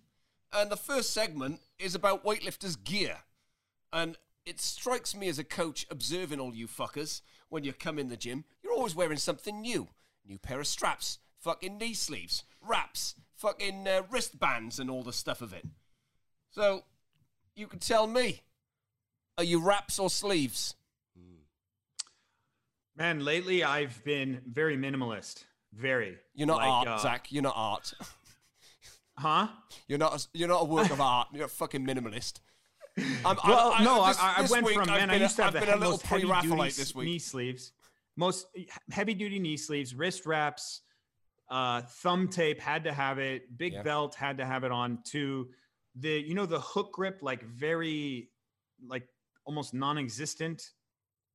and 0.52 0.70
the 0.70 0.76
first 0.76 1.12
segment 1.12 1.60
is 1.78 1.94
about 1.94 2.24
weightlifters' 2.24 2.82
gear. 2.82 3.18
And 3.92 4.16
it 4.46 4.58
strikes 4.60 5.14
me 5.14 5.28
as 5.28 5.38
a 5.38 5.44
coach 5.44 5.86
observing 5.90 6.40
all 6.40 6.54
you 6.54 6.66
fuckers 6.66 7.20
when 7.50 7.62
you 7.64 7.72
come 7.74 7.98
in 7.98 8.08
the 8.08 8.16
gym, 8.16 8.44
you're 8.62 8.72
always 8.72 8.94
wearing 8.94 9.18
something 9.18 9.60
new. 9.60 9.88
New 10.26 10.38
pair 10.38 10.60
of 10.60 10.66
straps, 10.66 11.18
fucking 11.38 11.76
knee 11.76 11.92
sleeves, 11.92 12.44
wraps, 12.66 13.14
fucking 13.36 13.86
uh, 13.86 14.02
wristbands, 14.10 14.78
and 14.78 14.88
all 14.90 15.02
the 15.02 15.12
stuff 15.12 15.42
of 15.42 15.52
it. 15.52 15.64
So, 16.50 16.84
you 17.54 17.66
can 17.66 17.78
tell 17.80 18.06
me, 18.06 18.40
are 19.38 19.44
you 19.44 19.60
wraps 19.60 19.98
or 19.98 20.10
sleeves? 20.10 20.74
Man, 22.96 23.24
lately 23.24 23.64
I've 23.64 24.02
been 24.04 24.42
very 24.46 24.76
minimalist. 24.76 25.44
Very. 25.72 26.18
You're 26.34 26.46
not 26.46 26.58
Like, 26.58 26.68
art, 26.68 26.88
uh, 26.88 26.98
Zack. 26.98 27.32
You're 27.32 27.42
not 27.42 27.54
art. 27.56 27.92
Huh? 29.18 29.46
You're 29.88 29.98
not. 29.98 30.14
A, 30.18 30.26
you're 30.32 30.48
not 30.48 30.62
a 30.62 30.64
work 30.64 30.90
of 30.90 30.98
art. 30.98 31.28
You're 31.34 31.44
a 31.44 31.48
fucking 31.48 31.86
minimalist. 31.86 32.40
I'm, 33.26 33.36
Well, 33.46 33.72
I'm, 33.76 33.84
no, 33.84 34.06
this, 34.06 34.18
I, 34.18 34.38
I 34.38 34.42
this 34.42 34.50
went 34.50 34.64
week 34.64 34.74
from 34.74 34.88
I've 34.88 35.00
man. 35.00 35.10
I 35.10 35.16
a- 35.16 35.18
used 35.20 35.36
to 35.36 35.42
have 35.44 35.54
I've 35.54 35.60
the 35.60 35.66
been 35.66 35.74
a 35.74 35.76
little 35.78 35.90
most 35.92 36.02
heavy 36.06 36.22
duty 36.22 36.32
pre-Raphaelite 36.32 36.74
this 36.74 36.96
knee 36.96 37.18
sleeves, 37.18 37.72
most 38.16 38.46
heavy 38.90 39.12
duty 39.12 39.38
knee 39.38 39.58
sleeves, 39.58 39.94
wrist 39.94 40.24
wraps, 40.24 40.80
uh, 41.50 41.82
thumb 41.82 42.28
tape 42.28 42.58
had 42.58 42.84
to 42.84 42.92
have 42.92 43.18
it, 43.18 43.56
big 43.56 43.74
Yeah. 43.74 43.82
belt 43.82 44.14
had 44.14 44.38
to 44.38 44.46
have 44.46 44.64
it 44.64 44.72
on 44.72 45.00
too. 45.04 45.50
The 45.96 46.18
you 46.18 46.34
know 46.34 46.46
the 46.46 46.60
hook 46.60 46.94
grip 46.94 47.18
like 47.20 47.44
very 47.44 48.30
like 48.88 49.06
almost 49.44 49.74
non-existent 49.74 50.70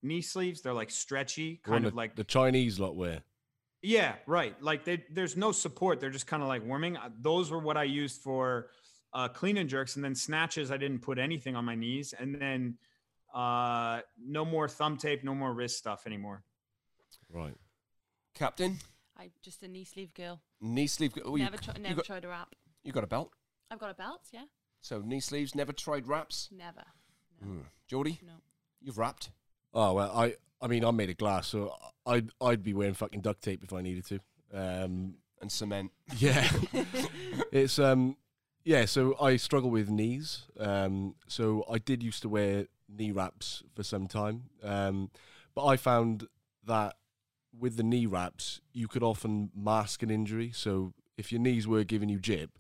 knee 0.04 0.22
sleeves. 0.22 0.62
They're 0.62 0.74
like 0.74 0.90
stretchy, 0.92 1.62
kind 1.64 1.84
that 1.86 1.90
of 1.90 1.96
like 1.96 2.16
the 2.16 2.24
Chinese 2.24 2.80
lot 2.80 2.96
wear. 2.96 3.22
yeah, 3.82 4.16
right. 4.26 4.56
Like 4.62 4.84
they, 4.86 5.04
there's 5.12 5.36
no 5.38 5.52
support. 5.52 6.00
They're 6.00 6.10
just 6.10 6.28
kind 6.28 6.42
of 6.44 6.50
like 6.50 6.66
warming. 6.66 6.98
Uh, 6.98 7.10
Those 7.22 7.52
were 7.52 7.60
what 7.60 7.78
I 7.78 7.84
used 7.84 8.22
for 8.22 8.70
uh, 9.14 9.28
clean 9.28 9.58
and 9.58 9.70
jerks, 9.70 9.96
and 9.96 10.04
then 10.06 10.16
snatches. 10.16 10.72
I 10.72 10.78
didn't 10.78 11.00
put 11.00 11.18
anything 11.20 11.56
on 11.56 11.66
my 11.66 11.76
knees, 11.76 12.14
and 12.18 12.36
then 12.40 12.78
uh, 13.34 14.02
no 14.20 14.46
more 14.46 14.68
thumb 14.68 14.98
tape, 14.98 15.24
no 15.24 15.34
more 15.36 15.54
wrist 15.54 15.78
stuff 15.78 16.06
anymore. 16.06 16.44
Right. 17.30 17.56
Captain, 18.34 18.78
I'm 19.18 19.32
just 19.42 19.64
a 19.64 19.68
knee 19.68 19.84
sleeve 19.84 20.14
girl. 20.14 20.42
knee 20.62 20.88
sleeve. 20.88 21.14
Oh, 21.26 21.36
you, 21.36 21.44
never, 21.44 21.58
try, 21.58 21.74
you 21.76 21.82
never 21.84 21.96
got, 21.96 22.06
tried 22.06 22.26
a 22.26 22.28
wrap. 22.28 22.54
you 22.84 22.92
got 22.92 23.04
a 23.04 23.08
belt. 23.08 23.32
I've 23.72 23.80
got 23.80 23.90
a 23.90 23.96
belt. 23.96 24.22
Yeah. 24.32 24.44
So 24.82 25.02
knee 25.02 25.20
sleeves. 25.20 25.56
Never 25.56 25.74
tried 25.74 26.08
wraps. 26.08 26.50
Never. 26.56 26.84
Hmm. 27.44 27.60
Geordie, 27.88 28.20
No. 28.26 28.34
you've 28.82 28.98
wrapped. 28.98 29.30
Oh 29.74 29.94
well, 29.94 30.12
I 30.16 30.36
I 30.62 30.68
mean 30.68 30.84
I'm 30.84 30.96
made 30.96 31.10
of 31.10 31.18
glass, 31.18 31.48
so 31.48 31.76
I'd 32.06 32.30
I'd 32.42 32.64
be 32.64 32.74
wearing 32.74 32.94
fucking 32.94 33.22
duct 33.22 33.42
tape 33.42 33.64
if 33.64 33.74
I 33.74 33.82
needed 33.82 34.06
to. 34.08 34.20
Um, 34.54 35.16
and 35.42 35.52
cement. 35.52 35.92
yeah, 36.18 36.50
it's 37.52 37.80
um 37.80 38.18
yeah. 38.64 38.86
So 38.86 39.16
I 39.22 39.38
struggle 39.38 39.70
with 39.70 39.90
knees. 39.90 40.44
Um, 40.60 41.16
so 41.28 41.66
I 41.70 41.78
did 41.78 42.02
used 42.04 42.22
to 42.24 42.30
wear 42.30 42.68
knee 42.90 43.12
wraps 43.12 43.64
for 43.76 43.84
some 43.84 44.08
time. 44.08 44.44
Um, 44.64 45.12
but 45.54 45.66
I 45.66 45.78
found 45.78 46.28
that 46.66 46.96
with 47.58 47.78
the 47.78 47.84
knee 47.84 48.06
wraps, 48.06 48.62
you 48.74 48.88
could 48.88 49.04
often 49.04 49.52
mask 49.56 50.04
an 50.04 50.10
injury. 50.12 50.52
So 50.54 50.94
if 51.18 51.32
your 51.32 51.42
knees 51.42 51.68
were 51.68 51.84
giving 51.84 52.10
you 52.10 52.20
jip, 52.20 52.52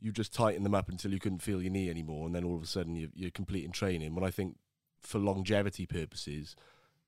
you 0.00 0.12
just 0.12 0.32
tighten 0.32 0.62
them 0.62 0.74
up 0.74 0.88
until 0.88 1.12
you 1.12 1.20
couldn't 1.20 1.42
feel 1.42 1.62
your 1.62 1.70
knee 1.70 1.90
anymore, 1.90 2.26
and 2.26 2.34
then 2.34 2.44
all 2.44 2.56
of 2.56 2.62
a 2.62 2.66
sudden 2.66 2.96
you're, 2.96 3.10
you're 3.14 3.30
completing 3.30 3.72
training. 3.72 4.14
When 4.14 4.24
I 4.24 4.30
think 4.30 4.56
for 5.00 5.18
longevity 5.18 5.86
purposes, 5.86 6.56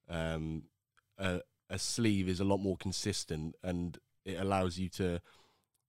um, 0.09 0.65
a, 1.19 1.41
a 1.71 1.79
sleeve 1.79 2.29
is 2.29 2.41
a 2.41 2.45
lot 2.45 2.59
more 2.59 2.77
consistent, 2.77 3.55
and 3.63 3.99
it 4.25 4.39
allows 4.39 4.79
you 4.79 4.89
to, 4.91 5.21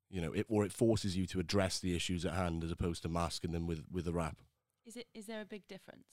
you 0.09 0.21
know, 0.21 0.31
it 0.33 0.45
or 0.49 0.65
it 0.65 0.71
forces 0.71 1.17
you 1.17 1.25
to 1.27 1.39
address 1.39 1.79
the 1.79 1.95
issues 1.95 2.25
at 2.25 2.33
hand 2.33 2.63
as 2.63 2.71
opposed 2.71 3.03
to 3.03 3.09
masking 3.09 3.51
them 3.51 3.67
with 3.67 3.83
with 3.91 4.07
a 4.07 4.11
wrap. 4.13 4.37
Is 4.85 4.95
it? 4.95 5.07
Is 5.13 5.25
there 5.25 5.41
a 5.41 5.45
big 5.45 5.67
difference? 5.67 6.07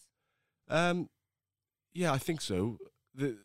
Um, 0.69 1.09
yeah, 1.93 2.13
I 2.13 2.19
think 2.19 2.41
so. 2.41 2.79
The, 3.15 3.39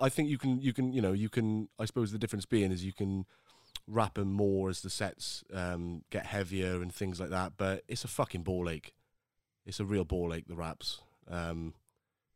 I 0.00 0.08
think 0.08 0.28
you 0.28 0.38
can, 0.38 0.60
you 0.60 0.72
can, 0.72 0.92
you 0.92 1.00
know, 1.00 1.12
you 1.12 1.28
can. 1.28 1.68
I 1.78 1.84
suppose 1.84 2.12
the 2.12 2.18
difference 2.18 2.46
being 2.46 2.72
is 2.72 2.84
you 2.84 2.92
can 2.92 3.24
wrap 3.88 4.14
them 4.14 4.32
more 4.32 4.68
as 4.68 4.80
the 4.80 4.90
sets 4.90 5.44
um, 5.52 6.02
get 6.10 6.26
heavier 6.26 6.82
and 6.82 6.92
things 6.92 7.20
like 7.20 7.30
that. 7.30 7.52
But 7.56 7.84
it's 7.88 8.04
a 8.04 8.08
fucking 8.08 8.42
ball 8.42 8.68
ache. 8.68 8.92
It's 9.64 9.80
a 9.80 9.84
real 9.84 10.04
ball 10.04 10.34
ache. 10.34 10.46
The 10.48 10.56
wraps. 10.56 11.00
Um, 11.28 11.74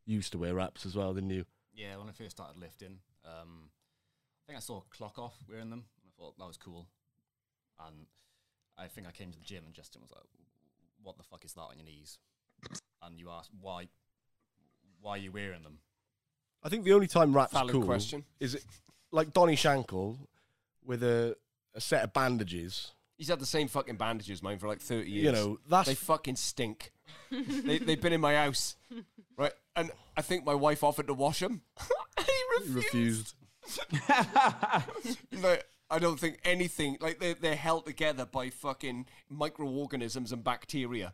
you 0.07 0.17
used 0.17 0.33
to 0.33 0.39
wear 0.39 0.55
wraps 0.55 0.85
as 0.85 0.97
well, 0.97 1.15
didn't 1.15 1.31
you? 1.31 1.45
Yeah, 1.73 1.97
when 1.97 2.09
I 2.09 2.13
first 2.13 2.33
started 2.33 2.61
lifting, 2.61 2.99
um, 3.25 3.71
I 3.71 4.43
think 4.47 4.57
I 4.57 4.61
saw 4.61 4.83
Klokov 4.97 5.33
wearing 5.49 5.71
them. 5.71 5.85
And 6.03 6.09
I 6.09 6.13
thought 6.19 6.39
that 6.39 6.47
was 6.47 6.57
cool. 6.57 6.89
And 7.87 8.07
I 8.77 8.87
think 8.87 9.07
I 9.07 9.11
came 9.13 9.31
to 9.31 9.39
the 9.39 9.45
gym 9.45 9.65
and 9.67 9.75
Justin 9.75 10.03
was 10.03 10.11
like, 10.11 10.25
"What 11.03 11.17
the 11.17 11.23
fuck 11.23 11.45
is 11.45 11.53
that 11.55 11.61
on 11.61 11.79
your 11.79 11.87
knees?" 11.87 12.19
And 13.03 13.19
you 13.19 13.31
asked 13.31 13.51
why, 13.61 13.89
why 15.01 15.13
are 15.13 15.19
you 15.19 15.33
wearing 15.33 15.63
them? 15.63 15.79
I 16.63 16.69
think 16.69 16.85
the 16.85 16.93
only 16.93 17.07
time 17.07 17.33
wraps 17.35 17.53
Valid 17.53 17.73
cool 17.73 17.85
question. 17.85 18.25
is 18.39 18.55
it 18.55 18.65
like 19.11 19.33
Donny 19.33 19.57
Shankle 19.57 20.19
with 20.85 21.03
a, 21.03 21.37
a 21.75 21.81
set 21.81 22.05
of 22.05 22.13
bandages. 22.13 22.93
He's 23.17 23.29
had 23.29 23.39
the 23.39 23.47
same 23.47 23.69
fucking 23.69 23.97
bandages, 23.97 24.43
mine, 24.43 24.59
for 24.59 24.67
like 24.69 24.81
thirty 24.81 25.11
years. 25.11 25.25
You 25.25 25.33
know, 25.33 25.59
that's 25.69 25.89
they 25.89 25.95
fucking 25.95 26.37
stink. 26.37 26.93
they, 27.31 27.79
they've 27.79 28.01
been 28.01 28.13
in 28.13 28.21
my 28.21 28.35
house, 28.35 28.77
right? 29.37 29.53
And 29.77 29.91
I 30.17 30.23
think 30.23 30.45
my 30.45 30.55
wife 30.55 30.83
offered 30.83 31.09
to 31.09 31.15
wash 31.15 31.41
them. 31.41 31.63
he 32.19 32.33
refused. 32.59 32.77
refused. 32.77 33.35
Like, 35.43 35.65
I 35.91 35.99
don't 35.99 36.19
think 36.19 36.39
anything 36.45 36.99
like 37.01 37.19
they 37.19 37.35
they're 37.35 37.57
held 37.57 37.87
together 37.87 38.25
by 38.25 38.51
fucking 38.51 39.07
microorganisms 39.29 40.33
and 40.33 40.43
bacteria. 40.43 41.13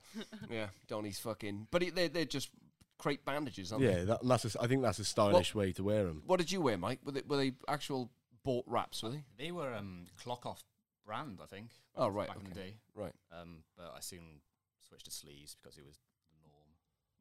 yeah, 0.50 0.66
Donny's 0.86 1.18
fucking. 1.18 1.68
But 1.70 1.82
he, 1.82 1.90
they're 1.90 2.08
they're 2.08 2.24
just 2.24 2.50
crepe 2.98 3.24
bandages, 3.24 3.72
aren't 3.72 3.84
they? 3.84 3.92
Yeah, 3.92 4.04
that, 4.04 4.22
and 4.22 4.30
that's 4.30 4.54
a, 4.54 4.62
I 4.62 4.66
think 4.66 4.82
that's 4.82 4.98
a 4.98 5.04
stylish 5.04 5.54
way 5.54 5.72
to 5.72 5.84
wear 5.84 6.04
them. 6.04 6.22
What 6.26 6.38
did 6.38 6.52
you 6.52 6.60
wear, 6.60 6.76
Mike? 6.76 7.00
Were 7.04 7.12
they, 7.12 7.22
were 7.26 7.36
they 7.36 7.52
actual 7.68 8.10
bought 8.46 8.64
wraps? 8.66 9.02
Were 9.02 9.10
they? 9.10 9.24
They 9.36 9.50
were 9.52 9.74
um, 9.74 10.06
Klokov 10.24 10.58
brand, 11.04 11.40
I 11.42 11.46
think. 11.46 11.70
Oh 11.96 12.08
right, 12.08 12.28
back 12.28 12.38
in 12.38 12.44
the 12.44 12.54
day. 12.54 12.76
right. 12.94 13.12
Um, 13.38 13.64
but 13.76 13.92
I 13.96 14.00
soon 14.00 14.40
switched 14.88 15.04
to 15.06 15.10
sleeves 15.10 15.54
because 15.60 15.76
it 15.78 15.84
was 15.84 15.96
the 16.30 16.36
norm 16.48 16.62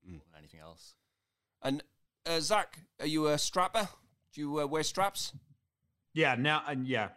Mm. 0.08 0.17
more 0.20 0.25
than 0.32 0.38
anything 0.39 0.60
else. 0.60 0.94
And 1.63 1.84
uh, 2.27 2.39
Zack, 2.39 2.77
are 3.00 3.08
you 3.08 3.27
a 3.27 3.38
strapper? 3.38 3.89
Do 4.34 4.41
you 4.41 4.60
uh, 4.62 4.65
wear 4.67 4.84
straps? 4.84 5.34
Yeah, 6.13 6.36
now 6.36 6.62
and 6.67 6.88
yeah, 6.88 7.10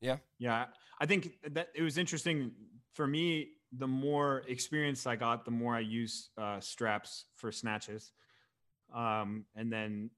Yeah. 0.00 0.16
yeah. 0.38 0.66
I 0.98 1.06
think 1.06 1.32
that 1.50 1.68
it 1.74 1.82
was 1.82 1.98
interesting 1.98 2.52
for 2.94 3.06
me. 3.06 3.50
The 3.78 3.86
more 3.86 4.42
experience 4.48 5.06
I 5.06 5.16
got, 5.16 5.44
the 5.44 5.50
more 5.50 5.74
I 5.76 5.80
use 5.80 6.30
uh, 6.38 6.60
straps 6.60 7.26
for 7.36 7.52
snatches. 7.52 8.12
Um, 8.94 9.44
and 9.54 9.72
then 9.72 10.10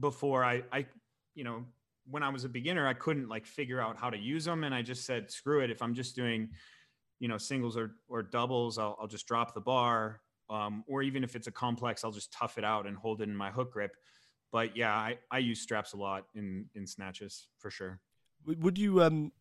before 0.00 0.44
I, 0.44 0.62
I, 0.72 0.86
you 1.34 1.44
know, 1.44 1.64
when 2.10 2.22
I 2.22 2.28
was 2.28 2.44
a 2.44 2.48
beginner, 2.48 2.86
I 2.86 2.94
couldn't 2.94 3.28
like 3.28 3.46
figure 3.46 3.80
out 3.80 3.96
how 3.96 4.10
to 4.10 4.18
use 4.18 4.44
them, 4.44 4.64
and 4.64 4.74
I 4.74 4.82
just 4.82 5.04
said, 5.04 5.30
screw 5.30 5.60
it. 5.60 5.70
If 5.70 5.82
I'm 5.82 5.94
just 5.94 6.16
doing, 6.16 6.50
you 7.18 7.28
know, 7.28 7.38
singles 7.38 7.76
or 7.76 7.96
or 8.08 8.22
doubles, 8.22 8.78
I'll, 8.78 8.96
I'll 9.00 9.08
just 9.08 9.26
drop 9.26 9.54
the 9.54 9.60
bar. 9.60 10.20
Um, 10.48 10.82
or 10.88 11.02
even 11.02 11.22
if 11.22 11.36
it's 11.36 11.46
a 11.46 11.52
complex, 11.52 12.02
I'll 12.02 12.10
just 12.10 12.32
tough 12.32 12.58
it 12.58 12.64
out 12.64 12.86
and 12.86 12.96
hold 12.96 13.20
it 13.20 13.28
in 13.28 13.36
my 13.36 13.50
hook 13.50 13.72
grip. 13.72 13.96
But 14.50 14.76
yeah, 14.76 14.92
I, 14.92 15.18
I 15.30 15.38
use 15.38 15.60
straps 15.60 15.92
a 15.92 15.96
lot 15.96 16.26
in 16.34 16.66
in 16.74 16.86
snatches 16.86 17.46
for 17.58 17.70
sure. 17.70 18.00
Would 18.44 18.78
you 18.78 19.02
um 19.02 19.32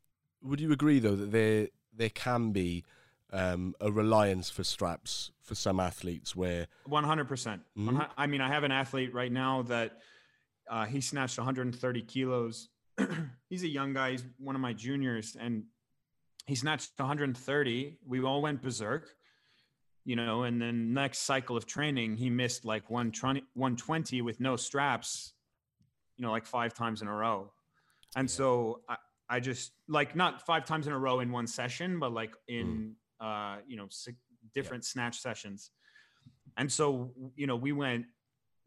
would 0.41 0.61
you 0.61 0.71
agree 0.71 0.99
though 0.99 1.15
that 1.15 1.31
there 1.31 1.69
there 1.93 2.09
can 2.09 2.51
be 2.51 2.83
um, 3.31 3.75
a 3.79 3.91
reliance 3.91 4.49
for 4.49 4.63
straps 4.63 5.31
for 5.41 5.55
some 5.55 5.79
athletes 5.79 6.35
where 6.35 6.67
One 6.85 7.03
hundred 7.03 7.27
percent. 7.27 7.61
Mhm. 7.77 8.07
I 8.17 8.27
mean, 8.27 8.41
I 8.41 8.47
have 8.47 8.63
an 8.63 8.71
athlete 8.71 9.13
right 9.13 9.31
now 9.31 9.63
that 9.63 9.99
uh, 10.69 10.85
he 10.85 11.01
snatched 11.01 11.37
130 11.37 12.01
kilos. 12.03 12.69
he's 13.49 13.63
a 13.63 13.67
young 13.67 13.93
guy. 13.93 14.11
He's 14.11 14.23
one 14.37 14.55
of 14.55 14.61
my 14.61 14.73
juniors, 14.73 15.35
and 15.39 15.63
he 16.45 16.55
snatched 16.55 16.91
130. 16.97 17.97
We 18.05 18.23
all 18.23 18.41
went 18.41 18.61
berserk, 18.61 19.09
you 20.05 20.15
know. 20.15 20.43
And 20.43 20.61
then 20.61 20.93
next 20.93 21.19
cycle 21.19 21.57
of 21.57 21.65
training, 21.65 22.17
he 22.17 22.29
missed 22.29 22.65
like 22.65 22.89
120, 22.89 23.41
120 23.53 24.21
with 24.21 24.39
no 24.39 24.55
straps, 24.55 25.33
you 26.17 26.25
know, 26.25 26.31
like 26.31 26.45
five 26.45 26.73
times 26.73 27.01
in 27.01 27.07
a 27.07 27.13
row. 27.13 27.51
And 28.15 28.29
so 28.29 28.81
I, 28.87 28.97
I 29.29 29.39
just 29.39 29.71
like 29.87 30.15
not 30.15 30.45
five 30.45 30.65
times 30.65 30.87
in 30.87 30.93
a 30.93 30.99
row 30.99 31.19
in 31.19 31.31
one 31.31 31.47
session, 31.47 31.99
but 31.99 32.11
like 32.11 32.33
in 32.47 32.95
uh, 33.19 33.57
you 33.67 33.77
know 33.77 33.87
six 33.89 34.17
different 34.53 34.85
snatch 34.85 35.19
sessions. 35.19 35.71
And 36.57 36.71
so 36.71 37.11
you 37.35 37.47
know 37.47 37.55
we 37.55 37.71
went 37.71 38.05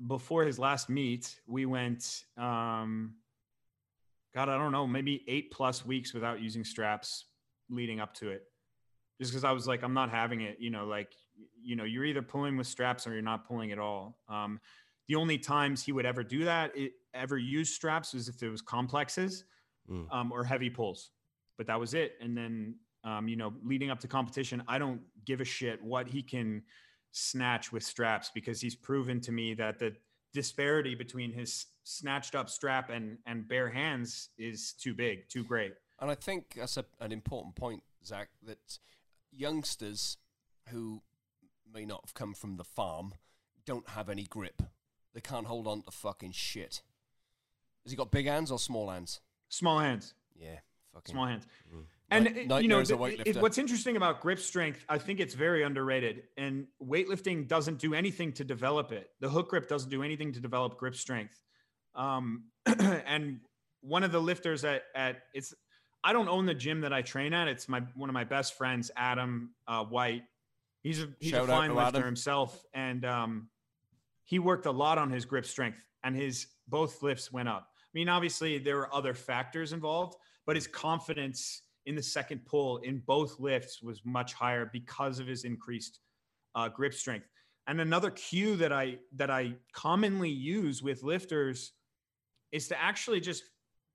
before 0.07 0.45
his 0.45 0.59
last 0.59 0.89
meet. 0.89 1.41
We 1.47 1.67
went, 1.67 2.25
um, 2.37 3.15
God, 4.35 4.49
I 4.49 4.57
don't 4.57 4.73
know, 4.73 4.87
maybe 4.87 5.25
eight 5.29 5.51
plus 5.51 5.85
weeks 5.85 6.15
without 6.15 6.41
using 6.41 6.65
straps 6.65 7.27
leading 7.71 8.01
up 8.01 8.15
to 8.15 8.31
it, 8.31 8.45
just 9.21 9.31
because 9.31 9.45
I 9.45 9.53
was 9.53 9.67
like, 9.67 9.83
I'm 9.83 9.95
not 9.95 10.11
having 10.11 10.41
it. 10.41 10.57
You 10.59 10.71
know, 10.71 10.87
like 10.87 11.13
you 11.63 11.77
know, 11.77 11.85
you're 11.85 12.05
either 12.05 12.23
pulling 12.23 12.57
with 12.57 12.67
straps 12.67 13.07
or 13.07 13.13
you're 13.13 13.23
not 13.23 13.47
pulling 13.47 13.73
at 13.73 13.79
all. 13.79 14.19
Um, 14.29 14.61
the 15.09 15.15
only 15.15 15.39
times 15.39 15.83
he 15.83 15.93
would 15.93 16.07
ever 16.07 16.23
do 16.23 16.45
that, 16.45 16.77
it, 16.77 16.93
ever 17.15 17.37
use 17.39 17.75
straps, 17.75 18.15
was 18.15 18.29
if 18.29 18.39
there 18.39 18.51
was 18.51 18.63
complexes 18.63 19.45
Mm. 19.91 20.07
um, 20.13 20.31
or 20.31 20.45
heavy 20.45 20.71
pulls. 20.71 21.11
But 21.59 21.67
that 21.67 21.79
was 21.79 21.93
it. 21.93 22.13
And 22.21 22.37
then, 22.37 22.77
um, 23.03 23.27
you 23.27 23.35
know, 23.35 23.53
leading 23.65 23.91
up 23.91 23.99
to 24.01 24.07
competition, 24.07 24.63
I 24.69 24.79
don't 24.79 25.01
give 25.27 25.41
a 25.41 25.45
shit 25.45 25.83
what 25.83 26.07
he 26.07 26.23
can 26.23 26.63
snatch 27.13 27.71
with 27.73 27.83
straps 27.83 28.31
because 28.35 28.61
he's 28.61 28.75
proven 28.75 29.21
to 29.21 29.33
me 29.33 29.55
that 29.55 29.79
the 29.79 29.95
disparity 30.33 30.95
between 30.95 31.31
his 31.33 31.67
snatched 31.85 32.35
up 32.35 32.49
strap 32.49 32.89
and 32.91 33.19
and 33.27 33.47
bare 33.47 33.69
hands 33.71 34.31
is 34.39 34.73
too 34.73 34.95
big, 34.95 35.29
too 35.29 35.45
great. 35.45 35.75
And 36.01 36.11
I 36.11 36.15
think 36.15 36.55
that's 36.57 36.77
a, 36.77 36.85
an 37.01 37.13
important 37.13 37.55
point, 37.55 37.83
Zack, 38.05 38.29
that 38.47 38.79
youngsters 39.31 40.17
who 40.71 41.03
may 41.73 41.85
not 41.85 42.01
have 42.05 42.15
come 42.15 42.35
from 42.35 42.57
the 42.57 42.65
farm 42.65 43.15
don't 43.65 43.89
have 43.91 44.09
any 44.09 44.25
grip. 44.25 44.63
They 45.15 45.21
can't 45.21 45.47
hold 45.47 45.67
on 45.67 45.83
to 45.83 45.91
fucking 45.91 46.33
shit. 46.33 46.83
Has 47.85 47.93
he 47.93 47.97
got 47.97 48.11
big 48.11 48.27
hands 48.27 48.51
or 48.51 48.59
small 48.59 48.91
hands? 48.91 49.21
Small 49.49 49.79
hands, 49.79 50.15
Yeah, 50.35 50.59
fucking. 50.95 51.13
small 51.13 51.27
hands. 51.27 51.47
Mm. 51.75 51.85
And 52.13 52.53
uh, 52.53 52.57
you 52.57 52.69
know, 52.69 52.83
the- 52.83 53.23
it- 53.27 53.37
what's 53.39 53.59
interesting 53.59 53.97
about 53.97 54.21
grip 54.21 54.39
strength, 54.39 54.85
I 54.89 54.99
think 54.99 55.21
it's 55.21 55.35
very 55.35 55.63
underrated. 55.63 56.25
And 56.37 56.67
weightlifting 56.83 57.49
doesn't 57.49 57.79
do 57.79 57.95
anything 57.95 58.33
to 58.35 58.45
develop 58.45 58.93
it. 58.93 59.11
The 59.21 59.29
hook 59.29 59.51
grip 59.51 59.69
doesn't 59.69 59.91
do 59.91 60.03
anything 60.03 60.33
to 60.33 60.41
develop 60.41 60.77
grip 60.79 60.95
strength. 60.95 61.41
Um, 61.95 62.45
and 62.67 63.41
one 63.81 64.05
of 64.05 64.13
the 64.13 64.21
lifters 64.21 64.65
at 64.65 64.83
at 64.95 65.23
it's 65.35 65.55
I 66.05 66.13
don't 66.13 66.29
own 66.29 66.47
the 66.47 66.55
gym 66.55 66.81
that 66.81 66.93
I 66.93 67.03
train 67.03 67.33
at. 67.33 67.49
It's 67.49 67.69
my 67.69 67.81
one 67.95 68.09
of 68.09 68.15
my 68.15 68.25
best 68.25 68.55
friends, 68.55 68.91
Adam 68.97 69.55
uh, 69.69 69.85
White. 69.85 70.23
He's 70.83 71.03
a 71.03 71.09
he's 71.21 71.31
Shout 71.31 71.45
a 71.45 71.47
fine 71.49 71.75
lifter 71.75 71.99
Adam. 71.99 72.05
himself, 72.05 72.65
and 72.75 73.05
um, 73.05 73.49
he 74.25 74.39
worked 74.39 74.67
a 74.67 74.71
lot 74.71 74.99
on 74.99 75.11
his 75.11 75.25
grip 75.25 75.47
strength, 75.47 75.85
and 76.03 76.17
his 76.17 76.47
both 76.67 77.03
lifts 77.03 77.33
went 77.33 77.49
up. 77.49 77.69
I 77.85 77.93
mean, 77.95 78.09
obviously 78.09 78.59
there 78.59 78.77
were 78.77 78.93
other 78.93 79.15
factors 79.15 79.73
involved, 79.73 80.17
but 80.47 80.57
his 80.57 80.67
confidence 80.67 81.63
in 81.87 81.95
the 81.95 82.03
second 82.03 82.45
pull 82.47 82.79
in 82.79 83.03
both 83.07 83.41
lifts 83.41 83.83
was 83.83 84.01
much 84.05 84.35
higher 84.35 84.71
because 84.73 85.19
of 85.19 85.27
his 85.27 85.45
increased 85.45 86.01
uh, 86.55 86.69
grip 86.69 86.95
strength. 86.95 87.27
And 87.67 87.81
another 87.81 88.11
cue 88.11 88.57
that 88.57 88.73
I 88.73 88.99
that 89.17 89.31
I 89.31 89.55
commonly 89.73 90.31
use 90.31 90.83
with 90.83 91.03
lifters 91.03 91.73
is 92.51 92.69
to 92.69 92.81
actually 92.81 93.21
just 93.21 93.45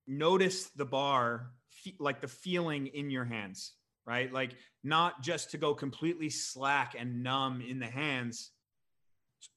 notice 0.08 0.70
the 0.76 0.86
bar, 0.86 1.52
like 2.00 2.22
the 2.22 2.28
feeling 2.28 2.88
in 2.88 3.10
your 3.10 3.26
hands, 3.26 3.74
right? 4.06 4.32
Like 4.32 4.56
not 4.84 5.22
just 5.22 5.52
to 5.52 5.58
go 5.58 5.74
completely 5.74 6.30
slack 6.30 6.96
and 6.98 7.24
numb 7.24 7.62
in 7.62 7.80
the 7.80 7.88
hands, 7.88 8.52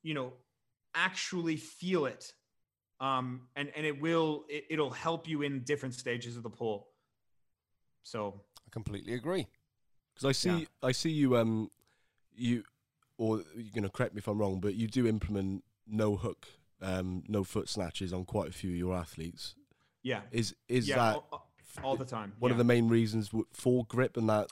you 0.02 0.14
know, 0.14 0.32
actually 0.94 1.56
feel 1.56 2.06
it. 2.06 2.32
Um, 3.00 3.48
and, 3.56 3.70
and 3.74 3.86
it 3.86 4.00
will, 4.00 4.44
it, 4.48 4.64
it'll 4.70 4.90
help 4.90 5.26
you 5.26 5.42
in 5.42 5.60
different 5.60 5.94
stages 5.94 6.36
of 6.36 6.42
the 6.42 6.50
pull. 6.50 6.88
So 8.02 8.40
I 8.66 8.70
completely 8.70 9.14
agree. 9.14 9.46
Because 10.14 10.28
I 10.28 10.32
see, 10.32 10.50
Yeah. 10.60 10.64
I 10.82 10.92
see 10.92 11.10
you, 11.10 11.36
um, 11.36 11.70
you, 12.34 12.64
or 13.18 13.42
you're 13.54 13.72
gonna 13.74 13.88
correct 13.90 14.14
me 14.14 14.18
if 14.18 14.28
I'm 14.28 14.38
wrong, 14.38 14.60
but 14.60 14.74
you 14.74 14.86
do 14.88 15.06
implement 15.06 15.64
no 15.86 16.16
hook, 16.16 16.46
um, 16.80 17.22
no 17.28 17.44
foot 17.44 17.68
snatches 17.68 18.12
on 18.12 18.24
quite 18.24 18.48
a 18.48 18.52
few 18.52 18.70
of 18.70 18.76
your 18.76 18.94
athletes. 18.96 19.54
yeah, 20.02 20.22
Is 20.32 20.54
is 20.68 20.88
yeah, 20.88 20.96
that 20.96 21.14
all, 21.16 21.50
all 21.84 21.96
the 21.96 22.04
time. 22.04 22.32
one 22.38 22.50
yeah. 22.50 22.54
of 22.54 22.58
the 22.58 22.64
main 22.64 22.88
reasons 22.88 23.30
for 23.52 23.84
grip 23.86 24.16
and 24.16 24.28
that? 24.28 24.48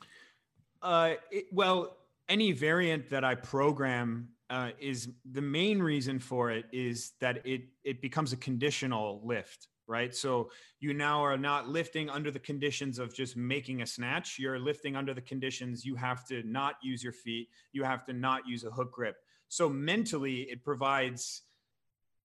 Uh, 0.83 1.15
it, 1.31 1.47
well, 1.53 1.97
any 2.29 2.53
variant 2.53 3.09
that 3.11 3.25
I 3.25 3.35
program 3.35 4.29
uh, 4.51 4.71
is 4.79 5.09
the 5.25 5.41
main 5.43 5.83
reason 5.83 6.19
for 6.19 6.51
it 6.51 6.67
is 6.73 7.13
that 7.21 7.45
it 7.47 7.63
it 7.85 8.01
becomes 8.01 8.33
a 8.33 8.37
conditional 8.37 9.21
lift, 9.25 9.69
right? 9.89 10.15
So 10.15 10.51
you 10.81 10.95
now 10.95 11.25
are 11.25 11.37
not 11.37 11.69
lifting 11.69 12.09
under 12.09 12.31
the 12.31 12.39
conditions 12.39 12.99
of 12.99 13.15
just 13.15 13.37
making 13.37 13.83
a 13.83 13.87
snatch. 13.87 14.39
You're 14.39 14.59
lifting 14.59 14.97
under 14.97 15.15
the 15.15 15.21
conditions 15.21 15.85
you 15.85 15.97
have 15.97 16.25
to 16.27 16.43
not 16.45 16.77
use 16.83 17.03
your 17.03 17.13
feet. 17.13 17.49
You 17.73 17.85
have 17.85 18.05
to 18.07 18.13
not 18.13 18.47
use 18.47 18.65
a 18.65 18.71
hook 18.71 18.93
grip. 18.93 19.17
So 19.49 19.69
mentally, 19.69 20.43
it 20.43 20.63
provides 20.63 21.43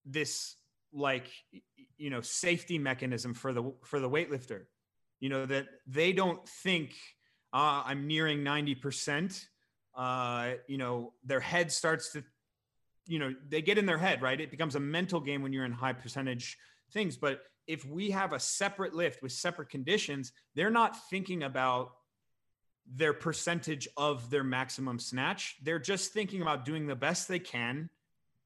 this 0.06 0.56
like 0.92 1.28
you 1.98 2.10
know 2.10 2.22
safety 2.22 2.78
mechanism 2.78 3.34
for 3.34 3.54
the 3.54 3.74
for 3.84 4.00
the 4.00 4.10
weightlifter. 4.10 4.66
You 5.20 5.30
know 5.30 5.46
that 5.46 5.68
they 5.88 6.12
don't 6.12 6.48
think 6.48 6.92
uh, 7.54 7.84
I'm 7.86 8.08
nearing 8.08 8.40
90%. 8.40 9.46
Uh, 9.96 10.54
you 10.68 10.78
know, 10.80 11.14
their 11.24 11.40
head 11.40 11.72
starts 11.72 12.12
to, 12.14 12.24
you 13.08 13.20
know, 13.20 13.34
they 13.48 13.62
get 13.62 13.78
in 13.78 13.86
their 13.86 13.98
head, 13.98 14.24
right? 14.24 14.42
It 14.42 14.50
becomes 14.50 14.76
a 14.76 14.80
mental 14.80 15.20
game 15.20 15.44
when 15.44 15.54
you're 15.54 15.66
in 15.66 15.72
high 15.72 15.94
percentage 15.94 16.58
things. 16.92 17.16
But 17.16 17.42
if 17.68 17.86
we 17.86 18.12
have 18.12 18.34
a 18.34 18.40
separate 18.40 18.94
lift 18.94 19.22
with 19.22 19.32
separate 19.32 19.70
conditions, 19.70 20.32
they're 20.56 20.70
not 20.70 21.10
thinking 21.10 21.44
about 21.44 21.94
their 22.96 23.14
percentage 23.14 23.88
of 23.96 24.30
their 24.30 24.44
maximum 24.44 25.00
snatch. 25.00 25.56
They're 25.64 25.80
just 25.80 26.12
thinking 26.12 26.42
about 26.42 26.66
doing 26.66 26.86
the 26.86 26.96
best 26.96 27.28
they 27.28 27.40
can 27.40 27.90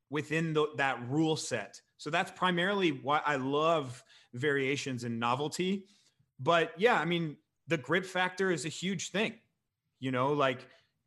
within 0.09 0.53
the, 0.53 0.67
that 0.77 0.99
rule 1.09 1.35
set. 1.35 1.81
So 1.97 2.09
that's 2.09 2.31
primarily 2.31 2.91
why 2.91 3.21
I 3.25 3.37
love 3.37 4.03
variations 4.33 5.03
and 5.03 5.19
novelty. 5.19 5.85
But 6.39 6.73
yeah, 6.77 6.99
I 6.99 7.05
mean, 7.05 7.37
the 7.67 7.77
grip 7.77 8.05
factor 8.05 8.51
is 8.51 8.65
a 8.65 8.69
huge 8.69 9.09
thing. 9.09 9.33
You 9.99 10.11
know, 10.11 10.33
like 10.33 10.59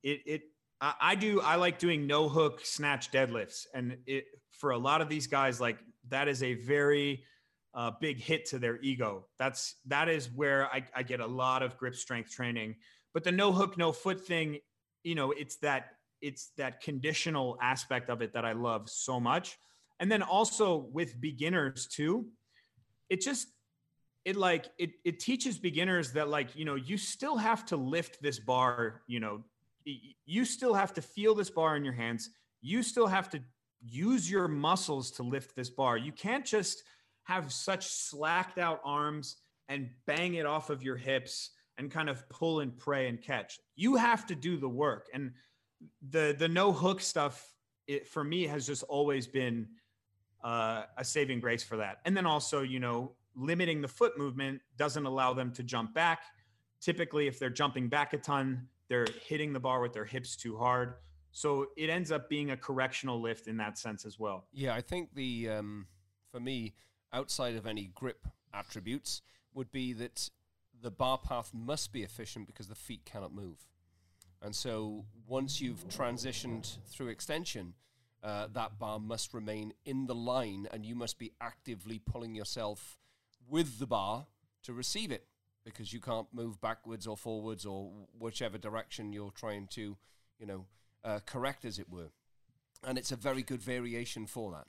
it 0.03 0.21
it 0.27 0.43
I, 0.81 0.95
I 1.01 1.15
do 1.15 1.41
I 1.41 1.55
like 1.55 1.79
doing 1.79 2.07
no 2.07 2.29
hook 2.29 2.61
snatch 2.65 3.13
deadlifts. 3.13 3.67
And 3.73 3.99
it 4.07 4.27
for 4.51 4.73
a 4.73 4.79
lot 4.79 5.01
of 5.01 5.09
these 5.09 5.29
guys, 5.29 5.61
like 5.61 5.79
that 6.09 6.27
is 6.27 6.43
a 6.43 6.55
very 6.55 7.23
uh, 7.75 7.93
big 8.01 8.19
hit 8.19 8.47
to 8.47 8.59
their 8.59 8.81
ego. 8.81 9.27
That's 9.39 9.77
that 9.87 10.09
is 10.09 10.31
where 10.35 10.67
I, 10.67 10.85
I 10.95 11.03
get 11.03 11.21
a 11.21 11.27
lot 11.27 11.63
of 11.63 11.77
grip 11.77 11.95
strength 11.95 12.31
training. 12.31 12.77
But 13.15 13.25
the 13.25 13.33
no 13.33 13.53
hook, 13.53 13.77
no 13.77 13.93
foot 13.93 14.27
thing, 14.27 14.59
you 15.03 15.15
know, 15.15 15.33
it's 15.33 15.57
that 15.57 15.93
it's 16.21 16.51
that 16.57 16.81
conditional 16.81 17.57
aspect 17.63 18.11
of 18.11 18.23
it 18.23 18.35
that 18.35 18.45
I 18.45 18.53
love 18.53 18.89
so 18.89 19.19
much. 19.19 19.57
And 19.99 20.11
then 20.11 20.23
also 20.23 20.89
with 20.93 21.21
beginners 21.21 21.87
too, 21.87 22.27
it 23.09 23.21
just 23.21 23.49
it 24.25 24.37
like 24.37 24.69
it 24.79 24.91
it 25.05 25.19
teaches 25.19 25.59
beginners 25.59 26.13
that 26.13 26.29
like 26.29 26.55
you 26.55 26.65
know 26.65 26.75
you 26.75 26.97
still 26.97 27.37
have 27.37 27.65
to 27.67 27.77
lift 27.77 28.23
this 28.23 28.39
bar 28.39 29.03
you 29.07 29.21
know 29.21 29.43
you 30.27 30.45
still 30.45 30.75
have 30.75 30.93
to 30.93 31.03
feel 31.03 31.35
this 31.35 31.51
bar 31.51 31.77
in 31.77 31.85
your 31.85 31.95
hands 31.95 32.31
you 32.61 32.83
still 32.83 33.07
have 33.07 33.31
to 33.31 33.41
use 33.83 34.31
your 34.31 34.47
muscles 34.47 35.11
to 35.11 35.23
lift 35.23 35.57
this 35.57 35.71
bar 35.71 35.97
you 35.97 36.13
can't 36.13 36.45
just 36.45 36.83
have 37.31 37.53
such 37.53 37.87
slacked 37.87 38.59
out 38.59 38.81
arms 38.85 39.37
and 39.69 39.89
bang 40.07 40.35
it 40.35 40.47
off 40.47 40.71
of 40.71 40.83
your 40.83 40.97
hips 40.97 41.51
and 41.79 41.91
kind 41.91 42.11
of 42.11 42.29
pull 42.29 42.61
and 42.61 42.77
pray 42.77 43.09
and 43.09 43.23
catch 43.23 43.59
you 43.77 43.97
have 43.97 44.27
to 44.27 44.35
do 44.35 44.57
the 44.57 44.69
work 44.69 45.07
and 45.15 45.33
the 46.11 46.35
the 46.39 46.49
no 46.49 46.73
hook 46.73 47.01
stuff 47.01 47.55
it, 47.87 48.07
for 48.07 48.23
me 48.23 48.47
has 48.47 48.67
just 48.67 48.83
always 48.85 49.27
been 49.27 49.67
uh, 50.45 50.85
a 50.97 51.05
saving 51.05 51.41
grace 51.41 51.63
for 51.63 51.77
that 51.77 51.99
and 52.05 52.17
then 52.17 52.27
also 52.27 52.63
you 52.63 52.81
know 52.81 53.13
limiting 53.37 53.81
the 53.81 53.89
foot 53.89 54.19
movement 54.19 54.61
doesn't 54.77 55.07
allow 55.07 55.33
them 55.33 55.53
to 55.53 55.63
jump 55.63 55.95
back. 55.95 56.21
Typically, 56.81 57.27
if 57.27 57.39
they're 57.39 57.51
jumping 57.51 57.89
back 57.89 58.13
a 58.13 58.19
ton, 58.19 58.67
they're 58.89 59.07
hitting 59.27 59.53
the 59.53 59.61
bar 59.61 59.81
with 59.81 59.93
their 59.93 60.05
hips 60.05 60.37
too 60.37 60.57
hard. 60.57 60.95
So 61.33 61.67
it 61.77 61.91
ends 61.91 62.11
up 62.11 62.29
being 62.29 62.51
a 62.51 62.57
correctional 62.57 63.21
lift 63.21 63.47
in 63.47 63.57
that 63.59 63.79
sense 63.79 64.05
as 64.05 64.19
well. 64.19 64.47
Yeah, 64.53 64.75
I 64.75 64.81
think 64.81 65.15
the 65.15 65.49
um, 65.51 65.87
for 66.31 66.41
me, 66.41 66.75
outside 67.13 67.57
of 67.57 67.67
any 67.67 67.91
grip 67.95 68.27
attributes, 68.53 69.23
would 69.55 69.73
be 69.73 69.93
that 69.93 70.31
the 70.83 70.91
bar 70.91 71.19
path 71.19 71.51
must 71.53 71.93
be 71.93 72.03
efficient 72.03 72.47
because 72.47 72.69
the 72.69 72.75
feet 72.75 73.05
cannot 73.05 73.35
move. 73.35 73.67
And 74.43 74.55
so 74.55 75.05
once 75.27 75.61
you've 75.61 75.87
transitioned 75.89 76.79
through 76.87 77.09
extension, 77.09 77.75
uh, 78.23 78.49
that 78.53 78.79
bar 78.79 78.99
must 78.99 79.35
remain 79.35 79.73
in 79.85 80.07
the 80.07 80.15
line, 80.15 80.67
and 80.73 80.85
you 80.85 80.95
must 80.95 81.19
be 81.19 81.33
actively 81.41 81.99
pulling 81.99 82.35
yourself 82.35 82.99
with 83.49 83.79
the 83.79 83.87
bar 83.87 84.27
to 84.63 84.73
receive 84.73 85.11
it 85.11 85.27
because 85.65 85.93
you 85.93 86.01
can't 86.01 86.27
move 86.33 86.61
backwards 86.61 87.07
or 87.07 87.17
forwards 87.17 87.67
or 87.67 87.91
whichever 88.19 88.59
direction 88.59 89.13
you're 89.13 89.31
trying 89.31 89.67
to, 89.69 89.97
you 90.39 90.47
know, 90.47 90.67
uh, 91.05 91.21
correct, 91.27 91.65
as 91.65 91.79
it 91.79 91.91
were. 91.91 92.11
And 92.83 92.97
it's 92.97 93.13
a 93.13 93.17
very 93.17 93.43
good 93.43 93.63
variation 93.63 94.27
for 94.27 94.53
that. 94.53 94.67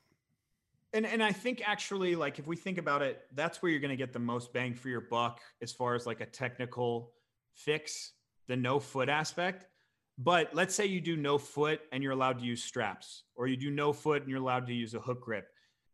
And 0.93 1.05
and 1.05 1.23
I 1.23 1.31
think 1.31 1.61
actually 1.65 2.15
like 2.15 2.37
if 2.39 2.47
we 2.47 2.55
think 2.55 2.77
about 2.77 3.01
it, 3.01 3.21
that's 3.33 3.61
where 3.61 3.71
you're 3.71 3.79
going 3.79 3.89
to 3.91 3.95
get 3.97 4.11
the 4.13 4.19
most 4.19 4.51
bang 4.51 4.73
for 4.73 4.89
your 4.89 5.01
buck 5.01 5.39
as 5.61 5.71
far 5.71 5.95
as 5.95 6.05
like 6.05 6.21
a 6.21 6.25
technical 6.25 7.13
fix, 7.55 8.13
the 8.47 8.57
no 8.57 8.79
foot 8.79 9.09
aspect. 9.09 9.65
But 10.17 10.53
let's 10.53 10.75
say 10.75 10.85
you 10.85 11.01
do 11.01 11.15
no 11.15 11.37
foot 11.37 11.81
and 11.91 12.03
you're 12.03 12.11
allowed 12.11 12.39
to 12.39 12.45
use 12.45 12.63
straps, 12.63 13.23
or 13.35 13.47
you 13.47 13.57
do 13.57 13.71
no 13.71 13.93
foot 13.93 14.21
and 14.21 14.29
you're 14.29 14.41
allowed 14.41 14.67
to 14.67 14.73
use 14.73 14.93
a 14.93 14.99
hook 14.99 15.21
grip. 15.21 15.47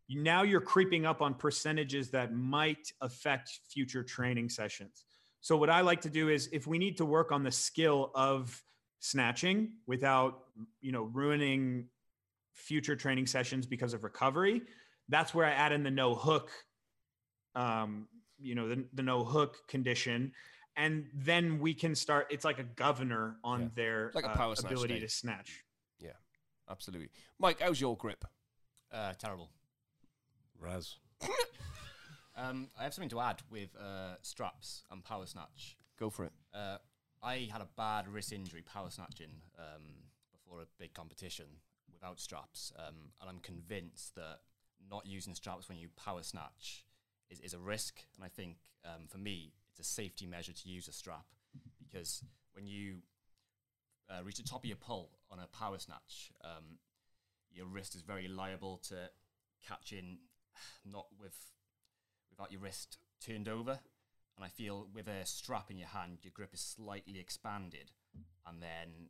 Now 0.10 0.43
you're 0.43 0.62
creeping 0.62 1.05
up 1.05 1.21
on 1.21 1.33
percentages 1.33 2.10
that 2.12 2.33
might 2.33 2.91
affect 3.01 3.60
future 3.69 4.03
training 4.03 4.49
sessions. 4.49 5.05
So 5.41 5.55
what 5.57 5.69
I 5.69 5.81
like 5.81 6.01
to 6.01 6.10
do 6.10 6.29
is 6.29 6.49
if 6.51 6.65
we 6.65 6.77
need 6.77 6.97
to 6.97 7.05
work 7.05 7.31
on 7.31 7.43
the 7.43 7.51
skill 7.51 8.12
of 8.15 8.62
snatching 8.99 9.73
without, 9.86 10.45
you 10.81 10.91
know, 10.91 11.03
ruining 11.03 11.86
future 12.53 12.95
training 12.95 13.27
sessions 13.27 13.65
because 13.65 13.93
of 13.93 14.03
recovery, 14.03 14.63
that's 15.10 15.34
where 15.34 15.46
I 15.46 15.52
add 15.52 15.72
in 15.72 15.84
the 15.84 15.91
no 15.91 16.15
hook, 16.15 16.50
um, 17.56 18.08
you 18.39 18.56
know, 18.56 18.67
the, 18.70 18.86
the 18.93 19.04
no 19.04 19.24
hook 19.24 19.67
condition. 19.67 20.34
And 20.76 21.08
then 21.13 21.60
we 21.60 21.74
can 21.74 21.96
start, 21.96 22.28
it's 22.30 22.46
like 22.46 22.60
a 22.60 22.63
governor 22.63 23.38
on 23.43 23.62
Yeah. 23.62 23.67
their 23.76 24.12
Like 24.13 24.26
a 24.26 24.30
uh, 24.30 24.36
power 24.36 24.56
snatch 24.56 24.72
ability 24.72 24.96
day. 24.96 25.00
to 25.02 25.10
snatch. 25.10 25.63
Yeah, 26.00 26.12
absolutely. 26.70 27.10
Mike, 27.39 27.62
how's 27.62 27.82
your 27.82 27.98
grip? 27.98 28.24
Uh, 28.91 29.13
terrible. 29.17 29.50
Raz. 30.60 30.96
Um, 32.39 32.70
I 32.80 32.84
have 32.84 32.93
something 32.93 33.10
to 33.10 33.20
add 33.20 33.41
with 33.50 33.76
uh, 33.76 34.15
straps 34.22 34.84
and 34.91 35.04
power 35.04 35.26
snatch. 35.26 35.76
Go 36.00 36.12
for 36.12 36.24
it. 36.26 36.32
Uh, 36.54 36.78
I 37.24 37.50
had 37.52 37.62
a 37.62 37.67
bad 37.76 38.08
wrist 38.08 38.32
injury 38.32 38.62
power 38.62 38.91
snatching 38.91 39.32
um, 39.58 39.82
before 40.32 40.62
a 40.62 40.65
big 40.78 40.93
competition 40.93 41.46
without 41.91 42.20
straps, 42.20 42.72
um, 42.78 42.93
and 43.20 43.28
I'm 43.28 43.39
convinced 43.39 44.13
that 44.15 44.41
not 44.89 45.05
using 45.05 45.35
straps 45.35 45.69
when 45.69 45.77
you 45.77 45.89
power 45.95 46.23
snatch 46.23 46.85
is, 47.29 47.39
is 47.39 47.53
a 47.53 47.59
risk. 47.59 48.01
And 48.15 48.23
I 48.23 48.29
think 48.29 48.57
um, 48.85 49.07
for 49.07 49.17
me, 49.17 49.53
it's 49.71 49.79
a 49.79 49.91
safety 49.91 50.25
measure 50.25 50.53
to 50.53 50.69
use 50.69 50.87
a 50.87 50.93
strap. 50.93 51.25
because 51.79 52.23
when 52.53 52.67
you 52.67 52.97
uh, 54.09 54.23
reach 54.23 54.37
the 54.37 54.43
top 54.43 54.63
of 54.63 54.65
your 54.65 54.77
pull 54.77 55.09
on 55.31 55.39
a 55.39 55.47
power 55.47 55.77
snatch, 55.77 56.31
um, 56.43 56.79
your 57.51 57.65
wrist 57.65 57.95
is 57.95 58.01
very 58.01 58.27
liable 58.27 58.77
to 58.89 59.09
catch 59.67 59.91
in, 59.91 60.17
not 60.85 61.07
with 61.19 61.35
without 62.29 62.51
your 62.51 62.61
wrist 62.61 62.97
turned 63.25 63.49
over. 63.49 63.79
And 64.35 64.45
I 64.45 64.49
feel 64.49 64.87
with 64.93 65.07
a 65.07 65.25
strap 65.25 65.71
in 65.71 65.77
your 65.77 65.87
hand, 65.87 66.19
your 66.21 66.31
grip 66.33 66.53
is 66.53 66.61
slightly 66.61 67.19
expanded, 67.19 67.91
and 68.45 68.61
then 68.61 69.09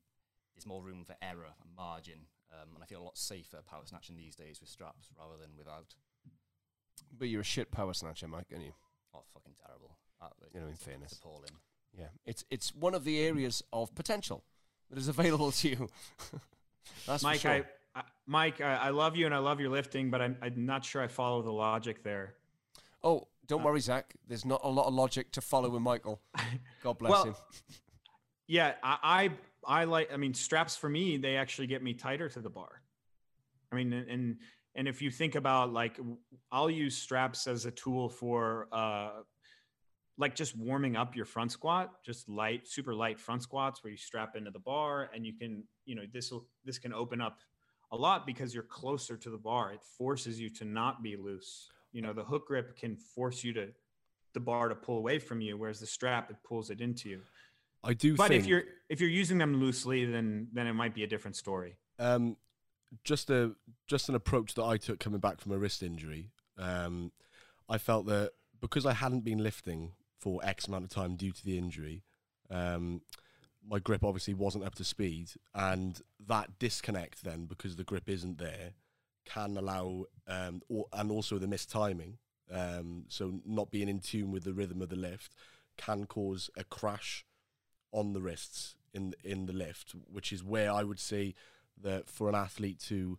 there's 0.55 0.65
more 0.65 0.81
room 0.81 1.03
for 1.05 1.15
error 1.21 1.53
and 1.61 1.75
margin. 1.75 2.27
Um, 2.53 2.69
and 2.75 2.83
I 2.83 2.85
feel 2.85 3.01
a 3.01 3.03
lot 3.03 3.17
safer 3.17 3.57
power 3.69 3.81
snatching 3.85 4.15
these 4.15 4.35
days 4.35 4.59
with 4.61 4.69
straps 4.69 5.09
rather 5.17 5.35
than 5.39 5.49
without. 5.57 5.95
But 7.17 7.27
you're 7.29 7.41
a 7.41 7.45
shit 7.45 7.71
power 7.71 7.93
snatcher, 7.93 8.27
Mike, 8.27 8.47
aren't 8.51 8.65
you? 8.65 8.73
Oh, 9.13 9.23
fucking 9.33 9.53
terrible. 9.65 9.97
Uh, 10.21 10.27
You 10.53 10.61
know, 10.61 10.67
in 10.67 10.75
fairness. 10.75 11.11
it's 11.11 11.19
appalling. 11.19 11.51
Yeah. 11.97 12.07
It's 12.25 12.45
it's 12.49 12.73
one 12.73 12.93
of 12.95 13.03
the 13.03 13.19
areas 13.21 13.63
of 13.73 13.93
potential 13.95 14.43
that 14.89 14.97
is 14.97 15.07
available 15.07 15.51
to 15.51 15.69
you. 15.69 15.89
That's 17.07 17.23
Mike, 17.23 17.37
for 17.37 17.41
sure. 17.41 17.65
I, 17.95 17.99
I 17.99 18.03
Mike, 18.25 18.61
I, 18.61 18.75
I 18.75 18.89
love 18.89 19.15
you 19.15 19.25
and 19.25 19.35
I 19.35 19.39
love 19.39 19.59
your 19.59 19.69
lifting, 19.69 20.09
but 20.09 20.21
I'm, 20.21 20.37
I'm 20.41 20.65
not 20.65 20.85
sure 20.85 21.01
I 21.01 21.07
follow 21.07 21.41
the 21.41 21.51
logic 21.51 22.03
there. 22.03 22.35
Oh, 23.03 23.27
don't 23.47 23.61
Uh, 23.61 23.65
worry, 23.65 23.79
Zack. 23.79 24.15
There's 24.27 24.45
not 24.45 24.61
a 24.63 24.69
lot 24.69 24.87
of 24.87 24.93
logic 24.93 25.31
to 25.33 25.41
follow 25.41 25.69
with 25.69 25.81
Michael. 25.81 26.21
God 26.83 26.97
bless 26.97 27.11
Well, 27.11 27.23
him. 27.25 27.35
Yeah, 28.47 28.73
I, 28.83 28.97
I 29.03 29.29
I 29.67 29.83
like. 29.83 30.11
I 30.13 30.17
mean, 30.17 30.33
straps 30.33 30.77
for 30.77 30.89
me, 30.89 31.17
they 31.17 31.35
actually 31.35 31.67
get 31.67 31.83
me 31.83 31.93
tighter 31.93 32.29
to 32.29 32.39
the 32.39 32.49
bar. 32.49 32.81
I 33.71 33.75
mean, 33.75 33.91
and- 33.93 34.39
and 34.75 34.87
if 34.87 35.01
you 35.01 35.09
think 35.11 35.35
about 35.35 35.73
like, 35.73 35.99
I'll 36.51 36.69
use 36.69 36.95
straps 36.95 37.47
as 37.47 37.65
a 37.65 37.71
tool 37.71 38.09
for 38.09 38.69
uh, 38.71 39.23
like 40.19 40.35
just 40.35 40.55
warming 40.55 40.95
up 40.95 41.15
your 41.15 41.25
front 41.25 41.51
squat, 41.51 42.03
just 42.03 42.29
light, 42.29 42.67
super 42.67 42.93
light 42.93 43.19
front 43.19 43.41
squats 43.43 43.83
where 43.83 43.91
you 43.91 43.97
strap 43.97 44.35
into 44.35 44.51
the 44.51 44.59
bar, 44.59 45.09
and 45.13 45.25
you 45.25 45.33
can, 45.33 45.63
you 45.85 45.95
know, 45.95 46.03
this 46.13 46.31
will 46.31 46.47
this 46.63 46.77
can 46.77 46.93
open 46.93 47.19
up 47.21 47.39
a 47.91 47.95
lot 47.97 48.25
because 48.25 48.53
you're 48.53 48.63
closer 48.63 49.17
to 49.17 49.29
the 49.29 49.37
bar. 49.37 49.73
It 49.73 49.83
forces 49.83 50.39
you 50.39 50.49
to 50.51 50.65
not 50.65 51.01
be 51.01 51.17
loose. 51.17 51.69
You 51.91 52.01
know, 52.03 52.13
the 52.13 52.23
hook 52.23 52.47
grip 52.47 52.77
can 52.77 52.95
force 52.95 53.43
you 53.43 53.53
to 53.53 53.69
the 54.33 54.39
bar 54.39 54.69
to 54.69 54.75
pull 54.75 54.97
away 54.99 55.19
from 55.19 55.41
you, 55.41 55.57
whereas 55.57 55.79
the 55.79 55.87
strap 55.87 56.29
it 56.29 56.37
pulls 56.43 56.69
it 56.69 56.81
into 56.81 57.09
you 57.09 57.21
I 57.87 57.93
do 57.93 58.15
but 58.15 58.27
think 58.27 58.43
if 58.43 58.47
you're 58.47 58.63
if 58.89 59.01
you're 59.01 59.09
using 59.09 59.39
them 59.39 59.59
loosely 59.59 60.05
then 60.05 60.49
then 60.53 60.67
it 60.67 60.73
might 60.73 60.93
be 60.93 61.03
a 61.03 61.07
different 61.07 61.35
story 61.35 61.77
um, 61.99 62.37
just 63.03 63.29
a 63.29 63.55
just 63.87 64.09
an 64.09 64.15
approach 64.15 64.53
that 64.55 64.63
I 64.63 64.77
took 64.77 64.99
coming 64.99 65.19
back 65.19 65.41
from 65.41 65.51
a 65.51 65.57
wrist 65.57 65.83
injury. 65.83 66.31
Um, 66.57 67.11
I 67.69 67.77
felt 67.77 68.05
that 68.07 68.31
because 68.59 68.85
I 68.85 68.93
hadn't 68.93 69.21
been 69.21 69.39
lifting 69.39 69.93
for 70.19 70.39
X 70.43 70.67
amount 70.67 70.85
of 70.85 70.89
time 70.89 71.15
due 71.15 71.31
to 71.31 71.45
the 71.45 71.57
injury, 71.57 72.03
um, 72.49 73.01
my 73.67 73.79
grip 73.79 74.03
obviously 74.03 74.33
wasn't 74.33 74.63
up 74.63 74.75
to 74.75 74.83
speed, 74.83 75.31
and 75.53 76.01
that 76.27 76.59
disconnect 76.59 77.23
then 77.23 77.45
because 77.45 77.75
the 77.75 77.83
grip 77.83 78.09
isn't 78.09 78.37
there 78.37 78.73
can 79.25 79.57
allow 79.57 80.05
um, 80.27 80.61
or, 80.69 80.85
and 80.93 81.11
also 81.11 81.37
the 81.37 81.47
missed 81.47 81.69
timing. 81.69 82.17
Um, 82.49 83.03
so 83.09 83.41
not 83.45 83.71
being 83.71 83.89
in 83.89 83.99
tune 83.99 84.31
with 84.31 84.45
the 84.45 84.53
rhythm 84.53 84.81
of 84.81 84.87
the 84.87 84.95
lift 84.95 85.35
can 85.75 86.05
cause 86.05 86.49
a 86.55 86.63
crash 86.63 87.25
on 87.91 88.13
the 88.13 88.21
wrists 88.21 88.75
in 88.93 89.13
in 89.23 89.45
the 89.45 89.53
lift, 89.53 89.95
which 90.11 90.31
is 90.31 90.43
where 90.43 90.71
I 90.71 90.83
would 90.83 90.99
say 90.99 91.35
that 91.81 92.09
for 92.09 92.29
an 92.29 92.35
athlete 92.35 92.79
to 92.87 93.17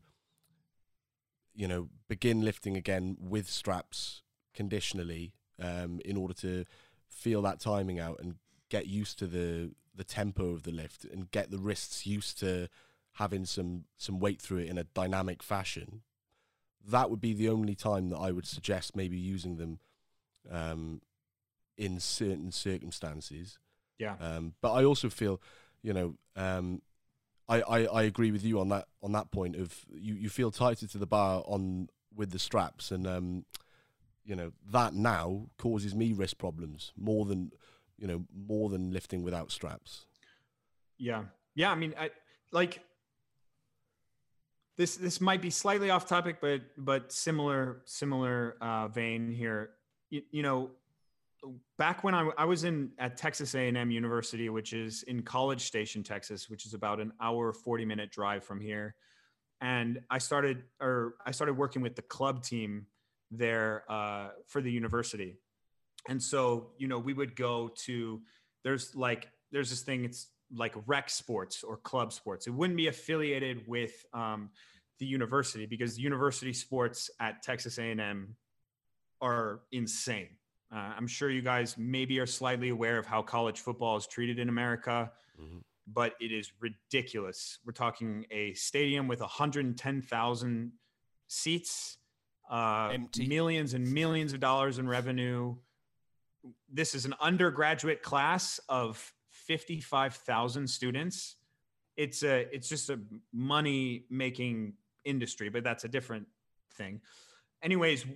you 1.54 1.68
know 1.68 1.88
begin 2.09 2.42
lifting 2.42 2.76
again 2.76 3.16
with 3.20 3.48
straps 3.48 4.22
conditionally 4.54 5.33
um, 5.62 6.00
in 6.04 6.16
order 6.16 6.35
to 6.35 6.64
feel 7.09 7.42
that 7.42 7.61
timing 7.61 7.98
out 7.98 8.20
and 8.20 8.37
get 8.68 8.87
used 8.87 9.18
to 9.18 9.26
the 9.26 9.72
the 9.94 10.04
tempo 10.04 10.50
of 10.50 10.62
the 10.62 10.70
lift 10.70 11.04
and 11.04 11.31
get 11.31 11.50
the 11.50 11.59
wrists 11.59 12.07
used 12.07 12.38
to 12.38 12.68
having 13.14 13.44
some 13.44 13.85
some 13.96 14.20
weight 14.20 14.40
through 14.40 14.59
it 14.59 14.68
in 14.68 14.78
a 14.78 14.85
dynamic 14.85 15.42
fashion. 15.42 16.02
That 16.87 17.11
would 17.11 17.20
be 17.20 17.35
the 17.35 17.48
only 17.48 17.74
time 17.74 18.09
that 18.11 18.18
I 18.18 18.31
would 18.31 18.46
suggest 18.46 18.96
maybe 18.96 19.18
using 19.18 19.57
them 19.57 19.81
um, 20.50 21.02
in 21.76 22.00
certain 22.00 22.52
circumstances 22.52 23.59
yeah. 23.98 24.14
Um, 24.20 24.54
but 24.61 24.72
I 24.72 24.84
also 24.84 25.08
feel, 25.08 25.40
you 25.82 25.92
know, 25.92 26.14
um, 26.37 26.82
I, 27.48 27.62
I, 27.62 27.84
I 27.87 28.02
agree 28.02 28.30
with 28.30 28.44
you 28.44 28.61
on 28.61 28.68
that 28.68 28.87
on 29.02 29.12
that 29.12 29.30
point 29.30 29.56
of 29.56 29.74
you, 29.92 30.14
you 30.14 30.28
feel 30.28 30.50
tighter 30.50 30.87
to 30.87 30.98
the 30.98 31.06
bar 31.06 31.42
on 31.46 31.88
with 32.14 32.30
the 32.30 32.38
straps 32.38 32.90
and 32.90 33.06
um, 33.06 33.44
you 34.24 34.37
know 34.37 34.52
that 34.70 34.92
now 34.94 35.46
causes 35.56 35.94
me 35.94 36.12
wrist 36.12 36.38
problems 36.38 36.92
more 36.96 37.24
than 37.24 37.50
you 37.96 38.06
know 38.06 38.24
more 38.34 38.68
than 38.68 38.92
lifting 38.92 39.22
without 39.22 39.50
straps. 39.50 40.04
yeah. 40.98 41.24
Yeah 41.54 41.72
i 41.72 41.74
mean 41.74 41.94
i 41.98 42.11
like 42.52 42.80
this 44.76 44.96
this 44.96 45.20
might 45.20 45.42
be 45.42 45.50
slightly 45.50 45.90
off 45.90 46.06
topic 46.06 46.37
but 46.40 46.61
but 46.76 47.11
similar 47.11 47.80
similar 47.84 48.56
uh 48.61 48.87
vein 48.88 49.32
here. 49.32 49.70
You, 50.11 50.22
you 50.30 50.42
know 50.42 50.70
back 51.79 52.05
when 52.05 52.14
I, 52.14 52.31
I 52.37 52.44
was 52.44 52.64
in 52.64 52.90
at 52.98 53.16
texas 53.16 53.55
a&m 53.55 53.90
university 53.90 54.48
which 54.48 54.72
is 54.72 55.03
in 55.05 55.22
college 55.22 55.62
station 55.62 56.03
texas 56.03 56.51
which 56.51 56.66
is 56.66 56.74
about 56.74 57.01
an 57.01 57.12
hour 57.20 57.53
40 57.53 57.85
minute 57.85 58.11
drive 58.11 58.44
from 58.44 58.61
here. 58.61 58.94
And 59.61 60.01
i 60.11 60.18
started 60.18 60.64
or 60.81 61.14
i 61.27 61.31
started 61.31 61.55
working 61.55 61.83
with 61.83 61.96
the 61.96 62.03
club 62.03 62.42
team 62.42 62.87
there 63.31 63.85
uh, 63.88 64.29
for 64.46 64.62
the 64.62 64.70
university. 64.70 65.37
And 66.09 66.22
so 66.22 66.70
you 66.79 66.88
know 66.88 66.98
we 66.98 67.12
would 67.12 67.37
go 67.37 67.70
to 67.87 68.20
there's 68.64 68.94
like 68.94 69.29
there's 69.53 69.70
this 69.70 69.83
thing 69.83 70.05
it's 70.05 70.29
like 70.55 70.74
rec 70.87 71.11
sports 71.11 71.62
or 71.62 71.77
club 71.77 72.12
sports. 72.12 72.46
It 72.46 72.51
wouldn't 72.51 72.77
be 72.77 72.87
affiliated 72.87 73.66
with 73.66 73.92
um, 74.14 74.51
the 74.98 75.07
university 75.07 75.66
because 75.66 75.96
the 75.96 76.03
university 76.03 76.53
sports 76.53 77.11
at 77.20 77.42
texas 77.42 77.79
a&m 77.79 78.35
are 79.20 79.61
insane 79.72 80.29
uh, 80.72 80.92
i'm 80.96 81.07
sure 81.07 81.31
you 81.31 81.42
guys 81.42 81.76
maybe 81.78 82.18
are 82.18 82.26
slightly 82.26 82.68
aware 82.70 82.98
of 82.98 83.07
how 83.07 83.22
college 83.22 83.61
football 83.61 83.96
is 83.96 84.07
treated 84.07 84.38
in 84.38 84.48
america 84.48 85.11
Mhm. 85.40 85.62
but 85.87 86.14
it 86.20 86.33
is 86.33 86.52
ridiculous 86.61 87.59
we're 87.64 87.72
talking 87.72 88.26
a 88.31 88.52
stadium 88.54 89.09
with 89.09 89.20
110000 89.20 90.72
seats 91.28 91.98
uh, 92.50 92.90
Empty. 92.94 93.28
millions 93.28 93.74
and 93.74 93.92
millions 93.92 94.33
of 94.33 94.40
dollars 94.40 94.78
in 94.78 94.88
revenue 94.88 95.54
this 96.72 96.94
is 96.94 97.04
an 97.04 97.14
undergraduate 97.20 98.02
class 98.02 98.59
of 98.68 99.12
55,000 99.28 100.68
students. 100.68 101.37
It's 101.96 102.22
a 102.22 102.46
it's 102.54 102.68
just 102.68 102.90
a 102.90 103.00
money 103.33 104.04
making 104.09 104.74
industry, 105.04 105.48
but 105.48 105.64
that's 105.64 105.85
a 105.85 105.88
different 105.88 106.26
thing. 106.74 107.00
Anyways, 107.62 108.07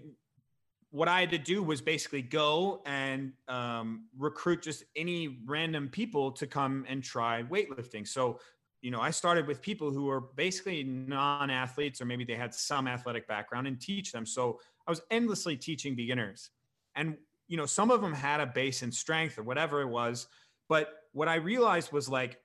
what 0.93 1.09
I 1.09 1.21
had 1.21 1.31
to 1.31 1.39
do 1.39 1.63
was 1.63 1.81
basically 1.81 2.21
go 2.21 2.83
and 2.85 3.33
um, 3.49 4.05
recruit 4.19 4.63
just 4.63 4.85
any 4.95 5.39
random 5.47 5.89
people 5.89 6.31
to 6.33 6.47
come 6.47 6.85
and 6.87 7.03
try 7.03 7.43
weightlifting. 7.45 8.07
So, 8.07 8.39
you 8.83 8.91
know, 8.91 9.01
I 9.01 9.11
started 9.11 9.47
with 9.47 9.63
people 9.63 9.91
who 9.91 10.05
were 10.05 10.21
basically 10.21 10.85
non-athletes 10.85 12.03
or 12.03 12.05
maybe 12.05 12.25
they 12.25 12.35
had 12.35 12.55
some 12.55 12.87
athletic 12.87 13.27
background 13.27 13.67
and 13.67 13.81
teach 13.81 14.13
them. 14.13 14.27
So 14.27 14.61
I 14.87 14.91
was 14.91 15.01
endlessly 15.11 15.57
teaching 15.57 15.95
beginners. 15.95 16.51
And 16.95 17.17
you 17.49 17.57
know, 17.57 17.67
some 17.67 17.91
of 17.91 18.03
them 18.03 18.13
had 18.13 18.41
a 18.41 18.47
base 18.47 18.83
in 18.83 18.93
strength 18.93 19.39
or 19.39 19.43
whatever 19.43 19.81
it 19.81 19.89
was. 19.89 20.27
But 20.69 20.91
what 21.13 21.29
I 21.29 21.37
realized 21.37 21.91
was 21.91 22.09
like, 22.09 22.39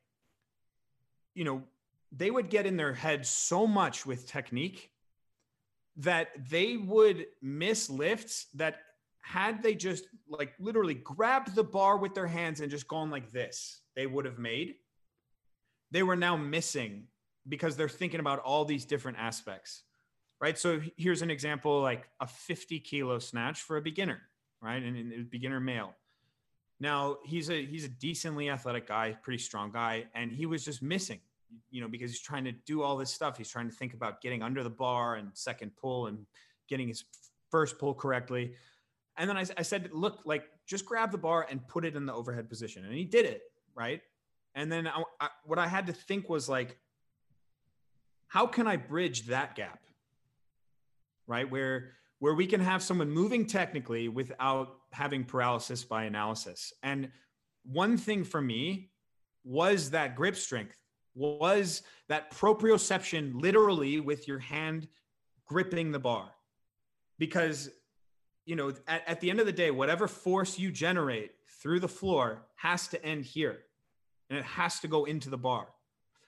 you 1.34 1.44
know, 1.44 1.64
they 2.12 2.32
would 2.32 2.50
get 2.50 2.66
in 2.66 2.78
their 2.78 2.94
head 2.94 3.26
so 3.26 3.68
much 3.68 4.06
with 4.06 4.26
technique 4.26 4.90
that 5.98 6.30
they 6.50 6.78
would 6.78 7.26
miss 7.42 7.90
lifts 7.90 8.48
that 8.56 8.80
had 9.22 9.62
they 9.62 9.76
just 9.76 10.06
like 10.30 10.54
literally 10.60 10.94
grabbed 10.94 11.54
the 11.56 11.64
bar 11.64 11.98
with 11.98 12.14
their 12.14 12.28
hands 12.28 12.62
and 12.62 12.72
just 12.72 12.88
gone 12.88 13.12
like 13.12 13.32
this, 13.32 13.82
they 13.96 14.06
would 14.06 14.26
have 14.26 14.38
made. 14.38 14.76
They 15.92 16.04
were 16.04 16.16
now 16.16 16.38
missing 16.38 17.08
because 17.48 17.76
they're 17.76 17.90
thinking 17.90 18.20
about 18.20 18.40
all 18.40 18.66
these 18.66 18.86
different 18.86 19.18
aspects, 19.18 19.84
right? 20.40 20.58
So 20.58 20.82
here's 20.98 21.22
an 21.22 21.32
example 21.32 21.82
like 21.82 22.10
a 22.20 22.28
50 22.28 22.80
kilo 22.82 23.20
snatch 23.20 23.62
for 23.62 23.78
a 23.78 23.82
beginner 23.82 24.22
right? 24.62 24.82
And, 24.82 25.14
a 25.14 25.24
beginner 25.24 25.60
male. 25.60 25.94
Now 26.80 27.18
he's 27.26 27.50
a 27.50 27.66
he's 27.66 27.86
a 27.86 27.90
decently 27.90 28.50
athletic 28.50 28.88
guy, 28.88 29.18
pretty 29.22 29.40
strong 29.40 29.72
guy, 29.72 30.06
and 30.14 30.32
he 30.32 30.46
was 30.46 30.64
just 30.64 30.82
missing, 30.82 31.20
you 31.70 31.82
know, 31.82 31.88
because 31.88 32.12
he's 32.12 32.22
trying 32.22 32.46
to 32.46 32.52
do 32.52 32.82
all 32.82 32.98
this 32.98 33.14
stuff. 33.14 33.38
He's 33.38 33.50
trying 33.50 33.70
to 33.70 33.76
think 33.76 33.94
about 33.94 34.22
getting 34.22 34.42
under 34.42 34.64
the 34.64 34.70
bar 34.70 35.16
and 35.16 35.30
second 35.34 35.72
pull 35.76 36.08
and 36.08 36.26
getting 36.68 36.88
his 36.88 37.06
first 37.50 37.80
pull 37.80 37.94
correctly. 37.94 38.54
And 39.18 39.30
then 39.30 39.38
I, 39.38 39.46
I 39.58 39.62
said, 39.62 39.90
look, 39.92 40.22
like 40.26 40.46
just 40.68 40.86
grab 40.86 41.12
the 41.12 41.18
bar 41.18 41.48
and 41.50 41.66
put 41.68 41.86
it 41.86 41.96
in 41.96 42.06
the 42.06 42.14
overhead 42.14 42.50
position, 42.50 42.86
and 42.86 42.94
he 42.94 43.06
did 43.06 43.26
it, 43.26 43.42
right? 43.76 44.02
And 44.56 44.72
then 44.72 44.88
I, 44.88 45.04
I, 45.20 45.30
what 45.46 45.60
I 45.60 45.68
had 45.68 45.88
to 45.88 45.94
think 45.94 46.30
was 46.30 46.50
like, 46.50 46.78
how 48.28 48.46
can 48.46 48.68
I 48.68 48.76
bridge 48.76 49.28
that 49.28 49.56
gap, 49.56 49.80
right? 51.28 51.50
Where 51.50 51.92
where 52.20 52.34
we 52.34 52.48
can 52.48 52.60
have 52.60 52.82
someone 52.82 53.12
moving 53.12 53.46
technically 53.46 54.10
without 54.10 54.78
having 54.92 55.24
paralysis 55.24 55.84
by 55.84 56.06
analysis. 56.06 56.74
And 56.82 57.12
one 57.64 57.98
thing 57.98 58.24
for 58.24 58.42
me 58.42 58.90
was 59.44 59.92
that 59.92 60.16
grip 60.16 60.36
strength, 60.36 60.76
was 61.18 61.82
that 62.08 62.32
proprioception 62.32 63.42
literally 63.42 64.00
with 64.00 64.28
your 64.28 64.40
hand 64.40 64.88
gripping 65.46 65.92
the 65.92 66.00
bar. 66.00 66.30
Because, 67.18 67.70
you 68.46 68.56
know, 68.56 68.74
at, 68.88 69.08
at 69.08 69.22
the 69.22 69.30
end 69.30 69.40
of 69.40 69.46
the 69.46 69.52
day, 69.52 69.72
whatever 69.72 70.08
force 70.08 70.60
you 70.60 70.72
generate 70.72 71.32
through 71.62 71.80
the 71.80 71.88
floor 71.88 72.44
has 72.56 72.88
to 72.90 73.04
end 73.04 73.26
here 73.26 73.60
and 74.30 74.38
it 74.38 74.46
has 74.46 74.80
to 74.82 74.88
go 74.88 75.06
into 75.06 75.30
the 75.30 75.38
bar. 75.38 75.68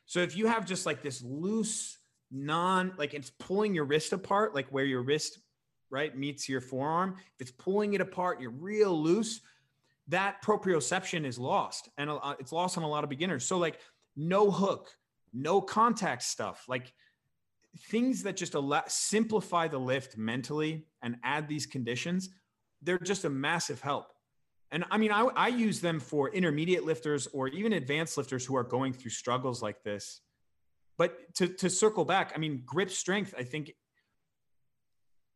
So 0.06 0.22
if 0.22 0.36
you 0.36 0.48
have 0.48 0.66
just 0.66 0.86
like 0.86 1.04
this 1.04 1.22
loose, 1.22 1.98
non, 2.32 2.94
like 2.98 3.14
it's 3.14 3.30
pulling 3.30 3.76
your 3.76 3.86
wrist 3.86 4.12
apart, 4.14 4.56
like 4.56 4.68
where 4.70 4.86
your 4.86 5.04
wrist, 5.04 5.40
right, 5.92 6.18
meets 6.18 6.50
your 6.50 6.62
forearm, 6.62 7.16
if 7.36 7.42
it's 7.42 7.52
pulling 7.52 7.94
it 7.94 8.02
apart, 8.02 8.42
you're 8.42 8.52
real 8.52 9.00
loose, 9.00 9.42
that 10.08 10.42
proprioception 10.42 11.26
is 11.26 11.38
lost 11.38 11.90
and 11.98 12.10
it's 12.40 12.52
lost 12.52 12.78
on 12.78 12.84
a 12.84 12.88
lot 12.90 13.04
of 13.04 13.10
beginners. 13.10 13.46
So 13.46 13.60
like 13.60 13.80
no 14.20 14.52
hook, 14.52 14.92
no 15.34 15.62
contact 15.62 16.24
stuff, 16.24 16.66
like 16.68 16.94
things 17.90 18.24
that 18.24 18.36
just 18.36 18.54
allow, 18.54 18.84
simplify 18.88 19.68
the 19.68 19.78
lift 19.78 20.18
mentally 20.18 20.88
and 21.02 21.18
add 21.24 21.48
these 21.48 21.66
conditions, 21.66 22.30
they're 22.82 22.98
just 22.98 23.26
a 23.26 23.30
massive 23.30 23.82
help. 23.82 24.12
And 24.72 24.84
I 24.92 24.98
mean, 24.98 25.12
I, 25.12 25.22
I 25.36 25.48
use 25.48 25.80
them 25.80 26.00
for 26.00 26.30
intermediate 26.30 26.86
lifters 26.86 27.28
or 27.28 27.48
even 27.48 27.74
advanced 27.74 28.18
lifters 28.18 28.46
who 28.46 28.56
are 28.56 28.64
going 28.64 28.94
through 28.94 29.12
struggles 29.12 29.62
like 29.64 29.84
this. 29.84 30.22
But 30.98 31.34
to, 31.36 31.48
to 31.48 31.70
circle 31.70 32.06
back, 32.06 32.34
I 32.36 32.40
mean, 32.40 32.64
grip 32.66 32.92
strength, 32.92 33.34
I 33.38 33.44
think, 33.44 33.72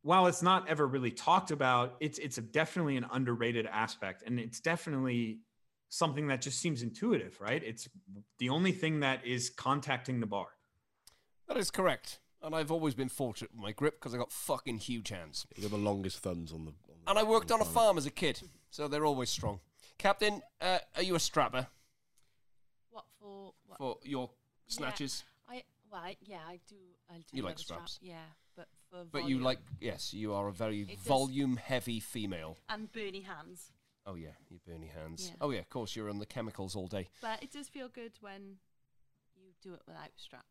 while 0.01 0.27
it's 0.27 0.43
not 0.43 0.67
ever 0.67 0.85
really 0.85 1.11
talked 1.11 1.51
about, 1.51 1.95
it's 2.01 2.19
it's 2.19 2.35
definitely 2.35 2.97
an 2.97 3.05
underrated 3.09 3.65
aspect, 3.65 4.23
and 4.25 4.37
it's 4.37 4.59
definitely 4.59 5.39
something 5.93 6.25
that 6.27 6.41
just 6.41 6.59
seems 6.59 6.81
intuitive, 6.81 7.39
right? 7.39 7.61
It's 7.63 7.87
the 8.39 8.49
only 8.49 8.71
thing 8.71 9.01
that 9.01 9.23
is 9.25 9.51
contacting 9.51 10.19
the 10.19 10.25
bar. 10.25 10.47
That 11.47 11.57
is 11.57 11.69
correct. 11.69 12.19
And 12.41 12.55
I've 12.55 12.71
always 12.71 12.95
been 12.95 13.09
fortunate 13.09 13.51
with 13.51 13.61
my 13.61 13.71
grip 13.71 13.99
because 13.99 14.13
I 14.13 14.17
got 14.17 14.31
fucking 14.31 14.79
huge 14.79 15.09
hands. 15.09 15.45
You 15.55 15.61
got 15.61 15.71
the 15.71 15.77
longest 15.77 16.19
thumbs 16.19 16.51
on 16.51 16.65
the. 16.65 16.71
On 16.71 16.97
the 17.05 17.09
And 17.11 17.19
I 17.19 17.23
worked 17.23 17.51
on 17.51 17.61
a 17.61 17.65
farm 17.65 17.97
as 17.97 18.05
a 18.05 18.11
kid, 18.11 18.41
so 18.71 18.87
they're 18.87 19.05
always 19.05 19.29
strong. 19.29 19.59
Captain, 19.99 20.41
uh, 20.59 20.79
are 20.95 21.03
you 21.03 21.15
a 21.15 21.19
strapper 21.19 21.67
What 22.89 23.05
for? 23.19 23.53
What? 23.67 23.77
for 23.77 23.97
your 24.03 24.31
snatches? 24.67 25.23
I 25.47 25.63
well, 25.91 26.01
I, 26.03 26.17
yeah, 26.21 26.39
I 26.47 26.59
do. 26.67 26.75
I 27.09 27.17
do. 27.17 27.23
You 27.33 27.43
like 27.43 27.55
a 27.55 27.59
strap, 27.59 27.87
straps? 27.87 27.99
Yeah, 28.01 28.15
but 28.57 28.67
for 28.89 29.05
But 29.05 29.29
you 29.29 29.39
like, 29.39 29.59
yes, 29.79 30.11
you 30.11 30.33
are 30.33 30.47
a 30.47 30.51
very 30.51 30.97
volume 31.05 31.57
heavy 31.57 31.99
female. 31.99 32.57
and 32.67 32.91
burny 32.91 33.23
hands. 33.23 33.71
Oh, 34.05 34.15
yeah, 34.15 34.29
you 34.49 34.59
burny 34.69 34.89
hands. 34.91 35.29
Yeah. 35.29 35.37
Oh, 35.41 35.51
yeah, 35.51 35.59
of 35.59 35.69
course, 35.69 35.95
you're 35.95 36.09
on 36.09 36.19
the 36.19 36.25
chemicals 36.25 36.75
all 36.75 36.87
day. 36.87 37.07
But 37.21 37.41
it 37.41 37.51
does 37.51 37.67
feel 37.69 37.87
good 37.87 38.11
when 38.19 38.57
you 39.35 39.53
do 39.61 39.73
it 39.73 39.81
without 39.87 40.11
straps. 40.17 40.45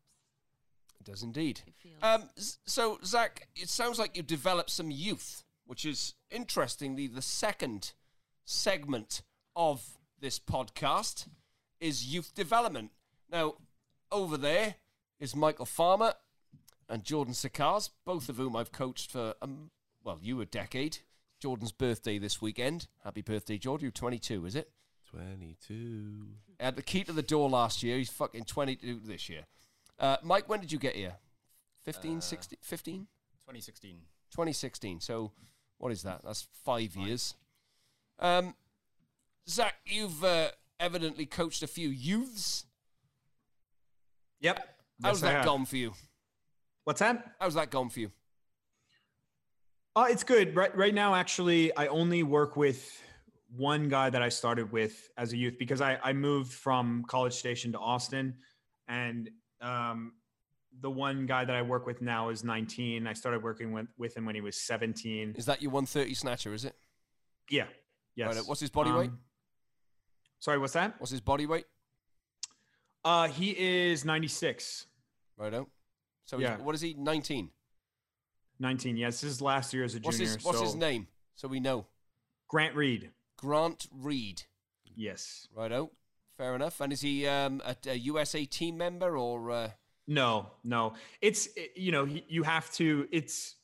It 0.99 1.05
does 1.05 1.21
indeed. 1.21 1.61
It 1.67 1.75
feels. 1.75 2.01
Um, 2.01 2.29
so, 2.35 2.99
Zack, 3.03 3.47
it 3.55 3.69
sounds 3.69 3.99
like 3.99 4.17
you've 4.17 4.27
developed 4.27 4.69
some 4.69 4.89
youth, 4.89 5.43
which 5.65 5.85
is 5.85 6.15
interestingly 6.31 7.07
the 7.07 7.21
second 7.21 7.93
segment 8.45 9.21
of 9.55 9.97
this 10.19 10.39
podcast 10.39 11.27
is 11.79 12.05
youth 12.05 12.33
development. 12.33 12.91
Now, 13.31 13.55
over 14.11 14.37
there 14.37 14.75
is 15.19 15.35
Michael 15.35 15.65
Farmer 15.65 16.13
and 16.89 17.03
Jordan 17.03 17.33
Sakkas, 17.33 17.89
both 18.05 18.29
of 18.29 18.37
whom 18.37 18.55
I've 18.55 18.71
coached 18.71 19.11
for, 19.11 19.35
um, 19.41 19.71
well, 20.03 20.19
you 20.21 20.41
a 20.41 20.45
decade. 20.45 20.99
Jordan's 21.43 21.73
birthday 21.73 22.17
this 22.17 22.41
weekend. 22.41 22.87
Happy 23.03 23.21
birthday, 23.21 23.57
Jordan. 23.57 23.83
You're 23.83 23.91
22, 23.91 24.45
is 24.45 24.55
it? 24.55 24.71
22. 25.11 26.25
Had 26.57 26.77
the 26.77 26.81
key 26.81 27.03
to 27.03 27.11
the 27.11 27.21
door 27.21 27.49
last 27.49 27.83
year. 27.83 27.97
He's 27.97 28.09
fucking 28.09 28.45
22 28.45 29.01
this 29.03 29.27
year. 29.27 29.43
Uh, 29.99 30.15
Mike, 30.23 30.47
when 30.47 30.61
did 30.61 30.71
you 30.71 30.79
get 30.79 30.95
here? 30.95 31.17
15, 31.83 32.19
Uh, 32.19 32.21
16, 32.21 32.59
15? 32.61 33.07
2016. 33.41 33.97
2016. 34.31 35.01
So, 35.01 35.33
what 35.79 35.91
is 35.91 36.03
that? 36.03 36.21
That's 36.23 36.47
five 36.63 36.95
years. 36.95 37.35
Um, 38.19 38.55
Zack, 39.49 39.75
you've 39.85 40.23
uh, 40.23 40.51
evidently 40.79 41.25
coached 41.25 41.61
a 41.61 41.67
few 41.67 41.89
youths. 41.89 42.63
Yep. 44.39 44.65
How's 45.01 45.21
Yes, 45.21 45.33
that 45.33 45.43
gone 45.45 45.65
for 45.65 45.75
you? 45.75 45.93
What's 46.85 47.01
that? 47.01 47.35
How's 47.37 47.55
that 47.55 47.69
gone 47.69 47.89
for 47.89 47.99
you? 47.99 48.11
Uh, 49.95 50.07
it's 50.09 50.23
good. 50.23 50.55
Right, 50.55 50.75
right 50.75 50.93
now, 50.93 51.13
actually, 51.13 51.75
I 51.75 51.87
only 51.87 52.23
work 52.23 52.55
with 52.55 53.01
one 53.55 53.89
guy 53.89 54.09
that 54.09 54.21
I 54.23 54.29
started 54.29 54.71
with 54.71 55.09
as 55.17 55.33
a 55.33 55.37
youth 55.37 55.57
because 55.59 55.81
I, 55.81 55.99
I 56.03 56.13
moved 56.13 56.51
from 56.51 57.03
College 57.07 57.33
Station 57.33 57.71
to 57.73 57.79
Austin. 57.79 58.35
And 58.87 59.29
um, 59.61 60.13
the 60.81 60.89
one 60.89 61.27
guy 61.27 61.45
that 61.45 61.55
I 61.55 61.61
work 61.61 61.85
with 61.85 62.01
now 62.01 62.29
is 62.29 62.43
19. 62.43 63.05
I 63.05 63.13
started 63.13 63.43
working 63.43 63.71
with, 63.71 63.85
with 63.97 64.17
him 64.17 64.25
when 64.25 64.33
he 64.33 64.41
was 64.41 64.57
17. 64.57 65.35
Is 65.37 65.45
that 65.45 65.61
your 65.61 65.71
130 65.71 66.13
snatcher? 66.15 66.53
Is 66.53 66.65
it? 66.65 66.75
Yeah. 67.49 67.65
Yes. 68.15 68.35
Right, 68.35 68.47
what's 68.47 68.61
his 68.61 68.69
body 68.71 68.91
weight? 68.91 69.09
Um, 69.09 69.19
Sorry, 70.39 70.57
what's 70.57 70.73
that? 70.73 70.95
What's 70.97 71.11
his 71.11 71.21
body 71.21 71.45
weight? 71.45 71.65
Uh, 73.05 73.27
he 73.27 73.51
is 73.51 74.03
96. 74.03 74.87
Right 75.37 75.53
out. 75.53 75.69
So, 76.25 76.37
Yeah. 76.39 76.57
what 76.57 76.75
is 76.75 76.81
he? 76.81 76.95
19. 76.95 77.49
19. 78.63 78.97
Yes, 78.97 79.21
this 79.21 79.29
is 79.29 79.41
last 79.41 79.73
year 79.73 79.83
as 79.83 79.93
a 79.93 79.99
What's 79.99 80.17
junior. 80.17 80.33
his 80.33 80.43
What's 80.43 80.61
his 80.61 80.75
name? 80.75 81.07
So 81.35 81.47
we 81.47 81.59
know. 81.59 81.85
Grant 82.47 82.75
Reed. 82.75 83.11
Grant 83.37 83.87
Reed. 83.91 84.43
Yes. 84.95 85.47
Right 85.55 85.71
out. 85.71 85.91
Fair 86.37 86.55
enough. 86.55 86.81
And 86.81 86.91
is 86.91 87.01
he 87.01 87.27
um, 87.27 87.61
a, 87.65 87.75
a 87.87 87.95
USA 87.95 88.45
team 88.45 88.77
member 88.77 89.17
or? 89.17 89.51
Uh, 89.51 89.69
No, 90.07 90.47
no. 90.63 90.93
It's 91.21 91.47
you 91.75 91.91
know 91.91 92.05
you 92.05 92.43
have 92.43 92.71
to. 92.73 93.07
It's 93.11 93.55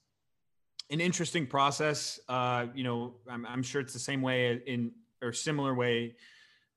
an 0.91 0.99
interesting 1.01 1.47
process. 1.47 2.19
Uh, 2.27 2.67
you 2.75 2.83
know, 2.83 3.15
I'm, 3.29 3.45
I'm 3.45 3.63
sure 3.63 3.81
it's 3.81 3.93
the 3.93 3.99
same 3.99 4.21
way 4.21 4.61
in 4.67 4.91
or 5.21 5.33
similar 5.33 5.73
way 5.75 6.15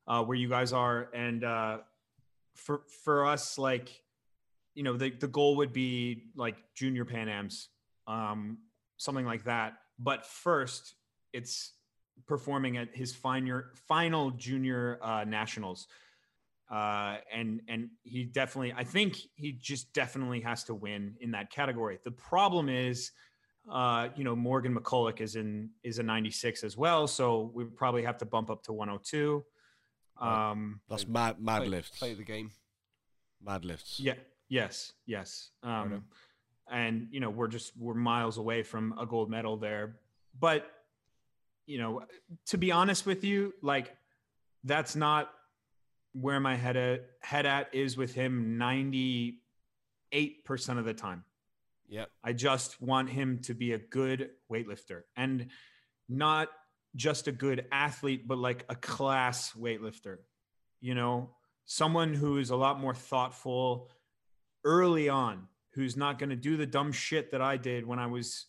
uh, 0.07 0.23
where 0.25 0.37
you 0.37 0.49
guys 0.49 0.73
are. 0.73 1.09
And 1.15 1.45
uh, 1.45 1.79
for 2.55 2.83
for 3.05 3.27
us, 3.27 3.59
like 3.59 3.89
you 4.75 4.83
know, 4.83 4.97
the 4.97 5.11
the 5.11 5.29
goal 5.29 5.57
would 5.57 5.73
be 5.73 6.25
like 6.37 6.57
junior 6.75 7.05
Pan 7.05 7.29
Am's, 7.29 7.69
um, 8.07 8.59
something 8.97 9.27
like 9.27 9.45
that. 9.45 9.75
But 9.99 10.27
first, 10.27 10.95
it's 11.33 11.73
performing 12.27 12.77
at 12.77 12.95
his 12.95 13.13
final 13.13 13.63
final 13.89 14.31
junior 14.33 14.99
uh, 15.03 15.25
nationals 15.25 15.87
uh, 16.73 17.17
and 17.31 17.61
and 17.69 17.91
he 18.03 18.25
definitely 18.25 18.73
I 18.75 18.83
think 18.83 19.19
he 19.35 19.53
just 19.53 19.93
definitely 19.93 20.41
has 20.41 20.65
to 20.65 20.75
win 20.75 21.17
in 21.21 21.33
that 21.33 21.51
category. 21.51 21.99
The 22.03 22.13
problem 22.13 22.71
is, 22.71 23.13
uh, 23.71 24.09
you 24.17 24.25
know, 24.25 24.35
Morgan 24.35 24.75
McCullough 24.75 25.21
is 25.21 25.37
in 25.37 25.69
is 25.83 25.99
a 25.99 26.03
96 26.03 26.65
as 26.65 26.77
well, 26.77 27.07
so 27.07 27.53
we 27.55 27.65
probably 27.65 28.03
have 28.05 28.17
to 28.19 28.25
bump 28.25 28.51
up 28.51 28.63
to 28.65 28.73
102. 28.73 29.45
Right. 30.21 30.51
Um, 30.51 30.81
That's 30.89 31.07
mad, 31.07 31.37
mad 31.41 31.59
play, 31.59 31.69
lifts. 31.69 31.99
Play 31.99 32.15
the 32.15 32.25
game. 32.25 32.51
Mad 33.45 33.67
lifts. 33.67 34.01
yeah, 34.01 34.15
yes, 34.49 34.93
yes. 35.05 35.51
Righto. 35.63 35.97
Um, 35.97 36.05
and 36.73 37.09
you 37.11 37.21
know, 37.21 37.31
we're 37.31 37.49
just 37.49 37.77
we're 37.77 37.95
miles 37.95 38.39
away 38.39 38.63
from 38.63 38.95
a 38.99 39.07
gold 39.07 39.31
medal 39.31 39.57
there, 39.57 39.97
but 40.39 40.67
you 41.67 41.79
know, 41.79 42.03
to 42.47 42.59
be 42.59 42.73
honest 42.73 43.07
with 43.07 43.23
you, 43.25 43.55
like 43.63 43.95
that's 44.65 44.97
not 44.97 45.31
where 46.13 46.41
my 46.41 46.57
head 46.57 46.77
at, 46.77 47.07
head 47.21 47.47
at 47.47 47.75
is 47.75 47.97
with 47.97 48.15
him 48.15 48.59
98% 48.59 49.35
of 50.69 50.85
the 50.85 50.95
time. 50.95 51.25
Yep. 51.89 52.11
I 52.25 52.33
just 52.33 52.81
want 52.81 53.11
him 53.11 53.39
to 53.43 53.55
be 53.55 53.73
a 53.73 53.79
good 53.79 54.31
weightlifter 54.51 55.03
and 55.17 55.49
not 56.09 56.49
just 56.97 57.29
a 57.29 57.33
good 57.33 57.67
athlete, 57.73 58.27
but 58.27 58.39
like 58.39 58.65
a 58.69 58.75
class 58.75 59.53
weightlifter. 59.53 60.19
You 60.81 60.95
know, 60.95 61.31
someone 61.65 62.15
who 62.15 62.39
is 62.39 62.51
a 62.51 62.57
lot 62.57 62.81
more 62.81 62.95
thoughtful 62.95 63.91
early 64.65 65.09
on, 65.09 65.49
who's 65.75 65.97
not 65.97 66.19
going 66.19 66.31
to 66.31 66.37
do 66.37 66.57
the 66.57 66.67
dumb 66.67 66.93
shit 66.93 67.31
that 67.33 67.41
I 67.41 67.57
did 67.57 67.87
when 67.87 67.99
I 67.99 68.07
was 68.07 68.47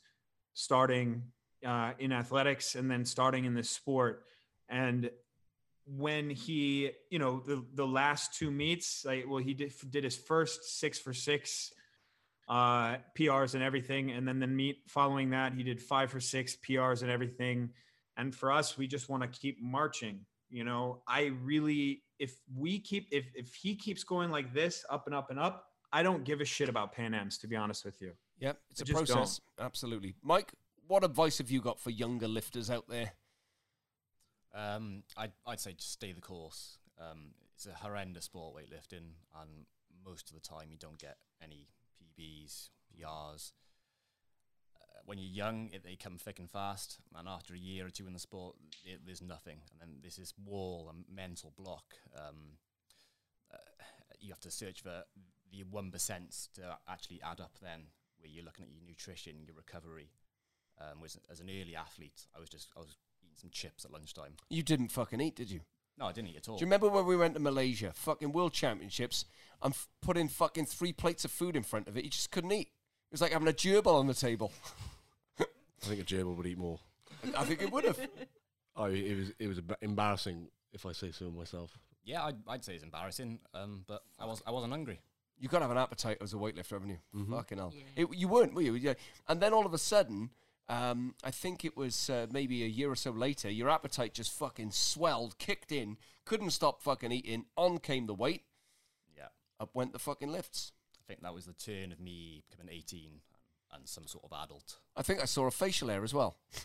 starting 0.53 1.23
uh, 1.65 1.93
in 1.99 2.11
athletics 2.11 2.75
and 2.75 2.89
then 2.89 3.05
starting 3.05 3.45
in 3.45 3.53
this 3.53 3.69
sport. 3.69 4.23
And 4.69 5.09
when 5.85 6.29
he, 6.29 6.91
you 7.09 7.19
know, 7.19 7.41
the 7.45 7.63
the 7.73 7.87
last 7.87 8.33
two 8.33 8.51
meets, 8.51 9.03
like, 9.05 9.25
well, 9.27 9.39
he 9.39 9.53
did 9.53 9.73
did 9.89 10.03
his 10.03 10.15
first 10.15 10.79
six 10.79 10.99
for 10.99 11.13
six 11.13 11.71
uh, 12.47 12.97
PRs 13.17 13.53
and 13.53 13.63
everything, 13.63 14.11
and 14.11 14.27
then 14.27 14.39
the 14.39 14.47
meet 14.47 14.83
following 14.87 15.31
that, 15.31 15.53
he 15.53 15.63
did 15.63 15.81
five 15.81 16.11
for 16.11 16.19
six 16.19 16.55
PRs 16.55 17.01
and 17.01 17.11
everything. 17.11 17.69
And 18.15 18.33
for 18.33 18.51
us, 18.51 18.77
we 18.77 18.87
just 18.87 19.09
want 19.09 19.23
to 19.23 19.39
keep 19.39 19.61
marching. 19.61 20.19
You 20.49 20.63
know, 20.63 21.01
I 21.07 21.31
really, 21.41 22.03
if 22.19 22.35
we 22.55 22.79
keep, 22.79 23.07
if 23.11 23.25
if 23.35 23.53
he 23.55 23.75
keeps 23.75 24.03
going 24.03 24.29
like 24.29 24.53
this, 24.53 24.85
up 24.89 25.07
and 25.07 25.15
up 25.15 25.31
and 25.31 25.39
up, 25.39 25.65
I 25.93 26.01
don't 26.01 26.23
give 26.23 26.41
a 26.41 26.45
shit 26.45 26.69
about 26.69 26.91
Pan 26.91 27.13
Am's, 27.13 27.37
to 27.37 27.47
be 27.47 27.55
honest 27.55 27.85
with 27.85 28.01
you. 28.01 28.13
Yep. 28.39 28.57
It's 28.71 28.81
I 28.81 28.83
a 28.83 28.85
just 28.85 29.11
process. 29.11 29.41
Absolutely. 29.59 30.15
Mike, 30.23 30.51
what 30.87 31.03
advice 31.03 31.37
have 31.37 31.51
you 31.51 31.61
got 31.61 31.79
for 31.79 31.91
younger 31.91 32.27
lifters 32.27 32.71
out 32.71 32.89
there? 32.89 33.11
Um, 34.55 35.03
I'd, 35.15 35.31
I'd 35.45 35.59
say 35.59 35.73
just 35.73 35.91
stay 35.91 36.11
the 36.11 36.19
course. 36.19 36.79
Um, 36.99 37.31
it's 37.55 37.67
a 37.67 37.73
horrendous 37.73 38.25
sport, 38.25 38.55
weightlifting, 38.55 39.13
and 39.39 39.65
most 40.03 40.29
of 40.29 40.33
the 40.35 40.41
time 40.41 40.69
you 40.71 40.77
don't 40.77 40.97
get 40.97 41.17
any 41.43 41.67
PBs, 42.01 42.69
PRs. 42.91 43.51
Uh, 44.75 44.99
when 45.05 45.19
you're 45.19 45.31
young, 45.31 45.69
it, 45.73 45.83
they 45.83 45.95
come 45.95 46.17
thick 46.17 46.39
and 46.39 46.49
fast, 46.49 46.97
and 47.15 47.27
after 47.27 47.53
a 47.53 47.57
year 47.57 47.85
or 47.85 47.89
two 47.91 48.07
in 48.07 48.13
the 48.13 48.19
sport, 48.19 48.55
it, 48.83 49.01
there's 49.05 49.21
nothing. 49.21 49.59
And 49.71 49.79
then 49.79 49.97
there's 50.01 50.17
this 50.17 50.33
wall, 50.43 50.91
a 50.91 51.13
mental 51.13 51.53
block. 51.55 51.93
Um, 52.15 52.57
uh, 53.53 53.57
you 54.19 54.29
have 54.29 54.39
to 54.41 54.51
search 54.51 54.81
for 54.81 55.03
the 55.53 55.63
1% 55.63 56.53
to 56.55 56.77
actually 56.89 57.21
add 57.23 57.39
up 57.39 57.51
then, 57.61 57.81
where 58.19 58.29
you're 58.29 58.43
looking 58.43 58.65
at 58.65 58.71
your 58.71 58.81
nutrition, 58.85 59.35
your 59.45 59.55
recovery. 59.55 60.09
Um, 60.81 60.99
was, 60.99 61.17
as 61.31 61.39
an 61.39 61.49
early 61.49 61.75
athlete, 61.75 62.25
I 62.35 62.39
was 62.39 62.49
just 62.49 62.69
I 62.75 62.79
was 62.79 62.97
eating 63.21 63.37
some 63.39 63.51
chips 63.51 63.85
at 63.85 63.91
lunchtime. 63.91 64.33
You 64.49 64.63
didn't 64.63 64.87
fucking 64.89 65.21
eat, 65.21 65.35
did 65.35 65.51
you? 65.51 65.61
No, 65.99 66.07
I 66.07 66.11
didn't 66.11 66.29
eat 66.29 66.37
at 66.37 66.49
all. 66.49 66.57
Do 66.57 66.61
you 66.61 66.65
remember 66.65 66.89
when 66.89 67.05
we 67.05 67.15
went 67.15 67.35
to 67.35 67.39
Malaysia, 67.39 67.91
fucking 67.93 68.31
World 68.31 68.53
Championships? 68.53 69.25
I'm 69.61 69.69
f- 69.71 69.87
putting 70.01 70.27
fucking 70.27 70.65
three 70.65 70.91
plates 70.91 71.23
of 71.25 71.31
food 71.31 71.55
in 71.55 71.61
front 71.61 71.87
of 71.87 71.95
it. 71.95 72.03
You 72.03 72.09
just 72.09 72.31
couldn't 72.31 72.51
eat. 72.51 72.69
It 72.69 73.11
was 73.11 73.21
like 73.21 73.33
having 73.33 73.47
a 73.47 73.51
gerbil 73.53 73.93
on 73.99 74.07
the 74.07 74.15
table. 74.15 74.51
I 75.39 75.45
think 75.81 76.01
a 76.01 76.03
gerbil 76.03 76.35
would 76.35 76.47
eat 76.47 76.57
more. 76.57 76.79
I 77.37 77.45
think 77.45 77.61
it 77.61 77.71
would 77.71 77.83
have. 77.85 77.99
Oh, 78.75 78.85
it 78.85 79.15
was 79.15 79.31
it 79.37 79.47
was 79.47 79.61
emba- 79.61 79.75
embarrassing 79.83 80.47
if 80.71 80.87
I 80.87 80.93
say 80.93 81.11
so 81.11 81.29
myself. 81.29 81.77
Yeah, 82.03 82.23
I'd, 82.25 82.37
I'd 82.47 82.65
say 82.65 82.73
it's 82.73 82.83
embarrassing, 82.83 83.37
um, 83.53 83.83
but 83.87 84.01
I 84.19 84.25
was 84.25 84.41
I 84.47 84.49
wasn't 84.51 84.73
hungry. 84.73 84.99
You 85.39 85.49
got 85.49 85.59
to 85.59 85.63
have 85.65 85.71
an 85.71 85.77
appetite 85.77 86.17
as 86.21 86.33
a 86.33 86.37
weightlifter, 86.37 86.69
haven't 86.71 86.89
you? 86.89 86.97
Mhm. 87.15 87.29
Fucking 87.35 87.57
hell. 87.57 87.73
Yeah. 87.75 88.03
It, 88.03 88.15
you 88.15 88.27
weren't, 88.27 88.53
were 88.53 88.61
you? 88.61 88.75
Yeah. 88.75 88.93
And 89.27 89.41
then 89.41 89.53
all 89.53 89.65
of 89.65 89.73
a 89.73 89.77
sudden, 89.77 90.29
um, 90.69 91.15
I 91.23 91.31
think 91.31 91.65
it 91.65 91.75
was 91.75 92.09
uh, 92.09 92.27
maybe 92.31 92.63
a 92.63 92.67
year 92.67 92.89
or 92.89 92.95
so 92.95 93.11
later, 93.11 93.49
your 93.49 93.69
appetite 93.69 94.13
just 94.13 94.31
fucking 94.31 94.71
swelled, 94.71 95.37
kicked 95.39 95.71
in, 95.71 95.97
couldn't 96.23 96.51
stop 96.51 96.81
fucking 96.81 97.11
eating. 97.11 97.45
On 97.57 97.77
came 97.79 98.05
the 98.05 98.13
weight, 98.13 98.43
Yeah, 99.17 99.27
up 99.59 99.71
went 99.75 99.91
the 99.91 99.99
fucking 99.99 100.31
lifts. 100.31 100.71
I 100.97 101.03
think 101.05 101.21
that 101.23 101.33
was 101.33 101.45
the 101.45 101.53
turn 101.53 101.91
of 101.91 101.99
me 101.99 102.43
becoming 102.49 102.73
18 102.73 103.09
and, 103.11 103.19
and 103.73 103.87
some 103.89 104.07
sort 104.07 104.23
of 104.23 104.31
adult. 104.41 104.77
I 104.95 105.01
think 105.01 105.19
I 105.21 105.25
saw 105.25 105.47
a 105.47 105.51
facial 105.51 105.89
hair 105.89 106.03
as 106.03 106.13
well. 106.13 106.37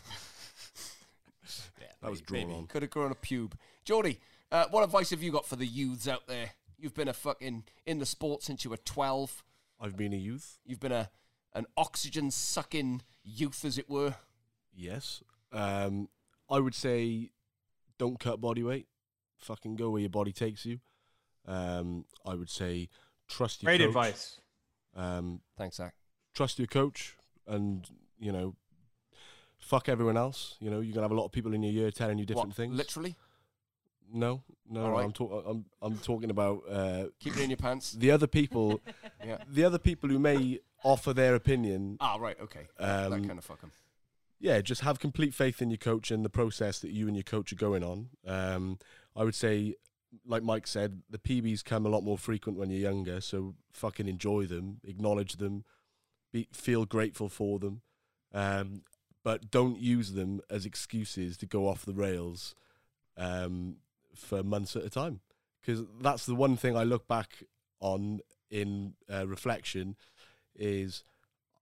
Yeah, 1.81 1.87
That 2.01 2.11
was 2.11 2.19
maybe- 2.21 2.25
drawn 2.27 2.47
maybe. 2.47 2.59
on. 2.59 2.67
Could 2.67 2.81
have 2.83 2.91
grown 2.91 3.11
a 3.11 3.15
pube. 3.15 3.53
Geordie, 3.83 4.19
uh, 4.51 4.65
what 4.69 4.83
advice 4.83 5.09
have 5.09 5.23
you 5.23 5.31
got 5.31 5.45
for 5.47 5.55
the 5.55 5.65
youths 5.65 6.07
out 6.07 6.27
there? 6.27 6.51
You've 6.79 6.93
been 6.93 7.07
a 7.07 7.13
fucking 7.13 7.63
in 7.85 7.99
the 7.99 8.05
sport 8.05 8.43
since 8.43 8.63
you 8.63 8.69
were 8.69 8.77
12. 8.77 9.43
I've 9.81 9.97
been 9.97 10.13
a 10.13 10.17
youth. 10.17 10.59
You've 10.65 10.79
been 10.79 10.91
a 10.91 11.09
an 11.53 11.65
oxygen 11.75 12.29
sucking 12.31 13.01
youth, 13.23 13.65
as 13.65 13.77
it 13.77 13.89
were. 13.89 14.15
Yes. 14.75 15.23
Um, 15.51 16.09
I 16.49 16.59
would 16.59 16.75
say 16.75 17.31
don't 17.97 18.19
cut 18.19 18.39
body 18.39 18.63
weight. 18.63 18.87
Fucking 19.37 19.75
go 19.75 19.89
where 19.89 20.01
your 20.01 20.09
body 20.09 20.31
takes 20.31 20.65
you. 20.65 20.79
Um, 21.47 22.05
I 22.25 22.35
would 22.35 22.49
say 22.49 22.89
trust 23.27 23.63
your 23.63 23.69
Great 23.71 23.79
coach. 23.79 23.87
advice. 23.87 24.41
Um, 24.95 25.41
Thanks, 25.57 25.77
Zack. 25.77 25.95
trust 26.35 26.59
your 26.59 26.67
coach 26.67 27.15
and, 27.47 27.87
you 28.19 28.31
know, 28.31 28.55
fuck 29.57 29.89
everyone 29.89 30.17
else. 30.17 30.55
You 30.59 30.69
know, 30.69 30.81
you're 30.81 30.93
going 30.93 31.01
to 31.01 31.01
have 31.03 31.11
a 31.11 31.15
lot 31.15 31.25
of 31.25 31.31
people 31.31 31.53
in 31.53 31.63
your 31.63 31.71
year 31.71 31.91
telling 31.91 32.17
you 32.19 32.25
different 32.25 32.49
What, 32.49 32.57
things. 32.57 32.75
Literally? 32.75 33.15
No, 34.11 34.43
no, 34.69 34.81
All 34.81 34.87
no, 34.87 34.93
right. 34.93 35.05
I'm, 35.05 35.11
talk- 35.11 35.45
I'm, 35.47 35.65
I'm 35.81 35.97
talking 35.97 36.29
about 36.29 36.63
uh, 36.69 37.05
Keep 37.19 37.37
it 37.37 37.43
in 37.43 37.49
your 37.49 37.57
pants. 37.57 37.91
the 37.93 38.11
other 38.11 38.27
people, 38.27 38.81
Yeah. 39.25 39.37
the 39.47 39.63
other 39.63 39.79
people 39.79 40.09
who 40.09 40.19
may 40.19 40.59
offer 40.83 41.13
their 41.13 41.35
opinion. 41.35 41.97
Ah, 41.99 42.17
right, 42.19 42.37
okay. 42.41 42.67
that 42.79 43.11
Um, 43.11 43.25
kind 43.25 43.37
of 43.37 43.45
fuck 43.45 43.59
'em. 43.63 43.71
yeah, 44.39 44.61
just 44.61 44.81
have 44.81 44.99
complete 44.99 45.33
faith 45.33 45.61
in 45.61 45.69
your 45.69 45.77
coach 45.77 46.11
and 46.11 46.23
the 46.23 46.29
process 46.29 46.79
that 46.79 46.91
you 46.91 47.07
and 47.07 47.15
your 47.15 47.23
coach 47.23 47.51
are 47.51 47.57
going 47.57 47.83
on. 47.83 48.09
Um, 48.25 48.79
I 49.15 49.23
would 49.23 49.35
say, 49.35 49.75
like 50.25 50.41
Mike 50.43 50.65
said, 50.67 51.01
the 51.09 51.19
PBs 51.19 51.63
come 51.63 51.85
a 51.85 51.89
lot 51.89 52.03
more 52.03 52.17
frequent 52.17 52.57
when 52.57 52.69
you're 52.69 52.79
younger, 52.79 53.21
so 53.21 53.55
fucking 53.73 54.07
enjoy 54.07 54.45
them, 54.45 54.79
acknowledge 54.83 55.33
them, 55.37 55.65
be, 56.31 56.47
feel 56.53 56.85
grateful 56.85 57.27
for 57.29 57.59
them, 57.59 57.81
um, 58.33 58.83
but 59.23 59.51
don't 59.51 59.77
use 59.79 60.13
them 60.13 60.39
as 60.49 60.65
excuses 60.65 61.35
to 61.37 61.45
go 61.45 61.67
off 61.67 61.85
the 61.85 61.93
rails 61.93 62.55
um, 63.17 63.75
for 64.15 64.43
months 64.43 64.75
at 64.75 64.83
a 64.83 64.89
time. 64.89 65.21
Because 65.61 65.83
that's 66.01 66.25
the 66.25 66.35
one 66.35 66.55
thing 66.55 66.75
I 66.75 66.83
look 66.83 67.07
back 67.07 67.43
on 67.79 68.21
in 68.49 68.93
uh, 69.11 69.27
reflection 69.27 69.95
is 70.55 71.03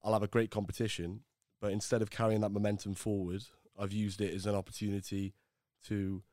I'll 0.04 0.14
have 0.14 0.24
a 0.24 0.28
great 0.28 0.52
competition, 0.52 1.22
but 1.60 1.72
instead 1.72 2.02
of 2.02 2.10
carrying 2.10 2.42
that 2.42 2.52
momentum 2.52 2.94
forward, 2.94 3.44
I've 3.78 3.94
used 3.94 4.22
it 4.22 4.34
as 4.34 4.46
an 4.46 4.56
opportunity 4.56 5.34
to, 5.88 6.24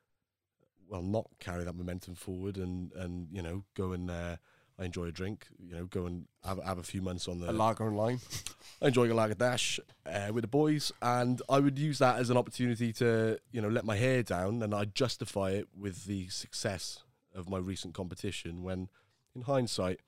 well, 0.88 1.02
not 1.02 1.26
carry 1.40 1.64
that 1.64 1.74
momentum 1.74 2.14
forward 2.14 2.56
and 2.56 2.92
and 2.92 3.28
you 3.32 3.42
know 3.42 3.64
go 3.74 3.92
and 3.92 4.10
uh, 4.10 4.36
I 4.78 4.84
enjoy 4.84 5.04
a 5.04 5.12
drink, 5.12 5.46
you 5.58 5.74
know, 5.74 5.86
go 5.86 6.06
and 6.06 6.26
have, 6.44 6.62
have 6.64 6.78
a 6.78 6.82
few 6.82 7.00
months 7.00 7.28
on 7.28 7.38
the 7.38 7.50
A 7.50 7.52
lager 7.52 7.86
and 7.86 7.96
lime. 7.96 8.20
enjoying 8.82 9.10
a 9.10 9.14
lager 9.14 9.34
dash 9.34 9.78
uh, 10.04 10.30
with 10.32 10.42
the 10.42 10.48
boys, 10.48 10.90
and 11.00 11.40
I 11.48 11.60
would 11.60 11.78
use 11.78 11.98
that 11.98 12.18
as 12.18 12.28
an 12.28 12.36
opportunity 12.36 12.92
to, 12.94 13.38
you 13.52 13.62
know, 13.62 13.68
let 13.68 13.84
my 13.84 13.96
hair 13.96 14.22
down, 14.22 14.62
and 14.62 14.74
I'd 14.74 14.94
justify 14.94 15.50
it 15.50 15.68
with 15.78 16.06
the 16.06 16.28
success 16.28 17.04
of 17.34 17.48
my 17.48 17.58
recent 17.58 17.94
competition. 17.94 18.64
When, 18.64 18.88
in 19.34 19.42
hindsight, 19.42 20.00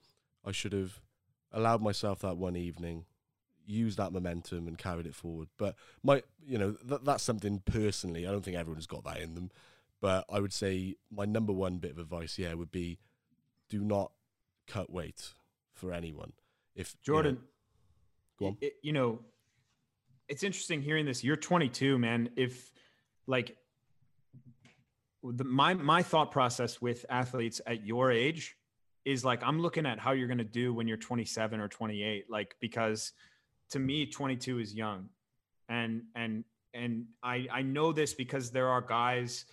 I 0.45 0.51
should 0.51 0.73
have 0.73 0.99
allowed 1.53 1.81
myself 1.81 2.19
that 2.19 2.35
one 2.35 2.57
evening, 2.57 3.05
used 3.65 3.97
that 3.97 4.11
momentum, 4.11 4.67
and 4.67 4.77
carried 4.77 5.05
it 5.05 5.15
forward. 5.15 5.47
But 5.57 5.75
my, 6.03 6.23
you 6.45 6.57
know, 6.57 6.75
th- 6.87 7.01
that's 7.03 7.23
something 7.23 7.61
personally. 7.65 8.27
I 8.27 8.31
don't 8.31 8.43
think 8.43 8.57
everyone's 8.57 8.87
got 8.87 9.05
that 9.05 9.21
in 9.21 9.33
them, 9.33 9.49
but 10.01 10.25
I 10.29 10.41
would 10.41 10.53
say 10.53 10.95
my 11.09 11.23
number 11.23 11.53
one 11.53 11.77
bit 11.77 11.91
of 11.91 11.99
advice, 11.99 12.37
yeah, 12.37 12.53
would 12.53 12.71
be, 12.71 12.99
do 13.69 13.81
not 13.81 14.11
cut 14.67 14.91
weight 14.91 15.33
for 15.73 15.91
anyone. 15.93 16.33
If 16.75 16.93
you 16.93 17.13
know- 17.13 17.15
Jordan, 17.15 17.37
Go 18.39 18.47
on. 18.47 18.57
it- 18.61 18.75
you 18.83 18.93
know, 18.93 19.19
it's 20.27 20.43
interesting 20.43 20.81
hearing 20.81 21.05
this. 21.05 21.23
You're 21.23 21.37
22, 21.37 21.97
man. 21.97 22.29
If 22.35 22.71
like 23.27 23.57
the, 25.23 25.43
my 25.43 25.73
my 25.73 26.03
thought 26.03 26.31
process 26.31 26.81
with 26.81 27.05
athletes 27.09 27.59
at 27.65 27.85
your 27.85 28.11
age 28.11 28.55
is 29.05 29.25
like 29.25 29.41
I'm 29.43 29.59
looking 29.61 29.85
at 29.85 29.99
how 29.99 30.11
you're 30.11 30.27
going 30.27 30.37
to 30.37 30.43
do 30.43 30.73
when 30.73 30.87
you're 30.87 30.97
27 30.97 31.59
or 31.59 31.67
28 31.67 32.29
like 32.29 32.55
because 32.59 33.13
to 33.71 33.79
me 33.79 34.05
22 34.05 34.59
is 34.59 34.73
young 34.73 35.09
and 35.69 36.03
and 36.15 36.43
and 36.73 37.05
I 37.23 37.47
I 37.51 37.61
know 37.61 37.91
this 37.91 38.13
because 38.13 38.51
there 38.51 38.67
are 38.67 38.81
guys 38.81 39.45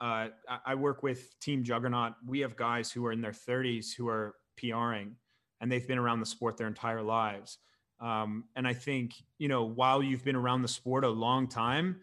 uh, 0.00 0.28
I, 0.48 0.58
I 0.66 0.74
work 0.76 1.02
with 1.02 1.36
Team 1.40 1.64
Juggernaut. 1.64 2.12
We 2.24 2.40
have 2.40 2.54
guys 2.56 2.92
who 2.92 3.04
are 3.06 3.10
in 3.12 3.20
their 3.20 3.32
30s 3.32 3.92
who 3.96 4.06
are 4.08 4.34
PRing 4.60 5.16
and 5.60 5.70
they've 5.70 5.86
been 5.86 5.98
around 5.98 6.20
the 6.20 6.26
sport 6.26 6.56
their 6.56 6.66
entire 6.66 7.02
lives. 7.02 7.58
Um, 8.00 8.44
and 8.54 8.66
I 8.66 8.74
think, 8.74 9.14
you 9.38 9.48
know, 9.48 9.64
while 9.64 10.02
you've 10.02 10.24
been 10.24 10.36
around 10.36 10.62
the 10.62 10.68
sport 10.68 11.04
a 11.04 11.08
long 11.08 11.48
time, 11.48 11.96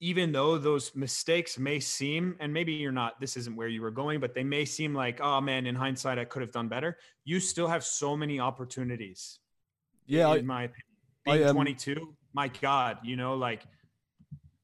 even 0.00 0.32
though 0.32 0.56
those 0.56 0.94
mistakes 0.94 1.58
may 1.58 1.78
seem, 1.80 2.36
and 2.40 2.52
maybe 2.52 2.72
you're 2.72 2.92
not, 2.92 3.20
this 3.20 3.36
isn't 3.36 3.54
where 3.54 3.68
you 3.68 3.82
were 3.82 3.90
going, 3.90 4.20
but 4.20 4.34
they 4.34 4.44
may 4.44 4.64
seem 4.64 4.94
like, 4.94 5.20
oh 5.20 5.40
man, 5.40 5.66
in 5.66 5.74
hindsight, 5.74 6.18
I 6.18 6.24
could 6.24 6.42
have 6.42 6.52
done 6.52 6.68
better. 6.68 6.96
You 7.24 7.40
still 7.40 7.68
have 7.68 7.84
so 7.84 8.16
many 8.16 8.40
opportunities. 8.40 9.38
Yeah, 10.06 10.32
in 10.32 10.38
I, 10.38 10.42
my 10.42 10.62
opinion. 10.64 10.82
I, 11.26 11.36
Being 11.36 11.48
um, 11.48 11.54
22, 11.54 12.14
my 12.32 12.48
God, 12.48 12.98
you 13.02 13.16
know, 13.16 13.34
like 13.34 13.66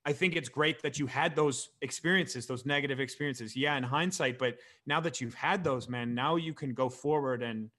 I 0.06 0.12
think 0.12 0.36
it's 0.36 0.48
great 0.48 0.82
that 0.82 0.98
you 0.98 1.06
had 1.06 1.34
those 1.34 1.70
experiences, 1.80 2.46
those 2.46 2.66
negative 2.66 3.00
experiences. 3.00 3.56
Yeah, 3.56 3.76
in 3.76 3.82
hindsight, 3.82 4.38
but 4.38 4.58
now 4.86 5.00
that 5.00 5.20
you've 5.20 5.34
had 5.34 5.64
those, 5.64 5.88
man, 5.88 6.14
now 6.14 6.36
you 6.36 6.52
can 6.52 6.74
go 6.74 6.88
forward 6.88 7.42
and 7.42 7.70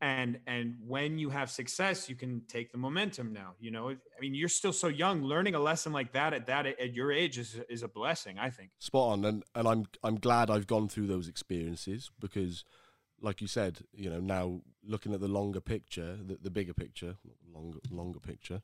and 0.00 0.38
and 0.46 0.76
when 0.86 1.18
you 1.18 1.30
have 1.30 1.50
success, 1.50 2.08
you 2.08 2.14
can 2.16 2.42
take 2.48 2.72
the 2.72 2.78
momentum 2.78 3.32
now. 3.32 3.54
You 3.58 3.70
know, 3.70 3.90
I 3.90 4.20
mean, 4.20 4.34
you're 4.34 4.48
still 4.48 4.72
so 4.72 4.88
young. 4.88 5.22
Learning 5.22 5.54
a 5.54 5.60
lesson 5.60 5.92
like 5.92 6.12
that 6.12 6.32
at 6.34 6.46
that 6.46 6.66
at 6.66 6.94
your 6.94 7.12
age 7.12 7.38
is 7.38 7.60
is 7.68 7.82
a 7.82 7.88
blessing, 7.88 8.38
I 8.38 8.50
think. 8.50 8.70
spot 8.78 9.12
on 9.12 9.24
and 9.24 9.42
and 9.54 9.68
I'm 9.68 9.86
I'm 10.02 10.16
glad 10.16 10.50
I've 10.50 10.66
gone 10.66 10.88
through 10.88 11.06
those 11.06 11.28
experiences 11.28 12.10
because 12.20 12.64
like 13.20 13.40
you 13.40 13.46
said 13.46 13.80
you 13.94 14.10
know 14.10 14.20
now 14.20 14.60
looking 14.82 15.14
at 15.14 15.20
the 15.20 15.28
longer 15.28 15.60
picture 15.60 16.18
the, 16.22 16.36
the 16.42 16.50
bigger 16.50 16.74
picture 16.74 17.16
longer 17.54 17.78
longer 17.90 18.20
picture 18.20 18.60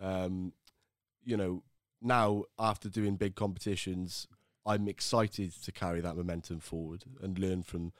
um 0.00 0.52
you 1.24 1.36
know 1.36 1.62
now 2.00 2.44
after 2.58 2.88
doing 2.88 3.16
big 3.16 3.34
competitions 3.34 4.26
I'm 4.66 4.88
excited 4.88 5.52
to 5.64 5.72
carry 5.72 6.00
that 6.00 6.16
momentum 6.16 6.60
forward 6.60 7.04
and 7.22 7.38
learn 7.38 7.62
from 7.62 7.92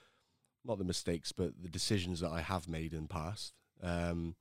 not 0.65 0.79
the 0.79 0.85
mistakes 0.85 1.33
but 1.33 1.53
the 1.61 1.69
decisions 1.69 2.21
that 2.21 2.31
I 2.31 2.41
have 2.41 2.69
made 2.69 2.93
in 2.93 3.03
the 3.03 3.09
past 3.09 3.55
um 3.83 4.35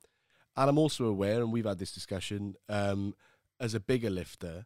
and 0.55 0.69
I'm 0.69 0.77
also 0.77 1.05
aware 1.05 1.41
and 1.41 1.51
we've 1.51 1.65
had 1.65 1.79
this 1.79 1.93
discussion 1.93 2.55
um 2.69 3.15
as 3.59 3.73
a 3.73 3.79
bigger 3.79 4.09
lifter 4.09 4.65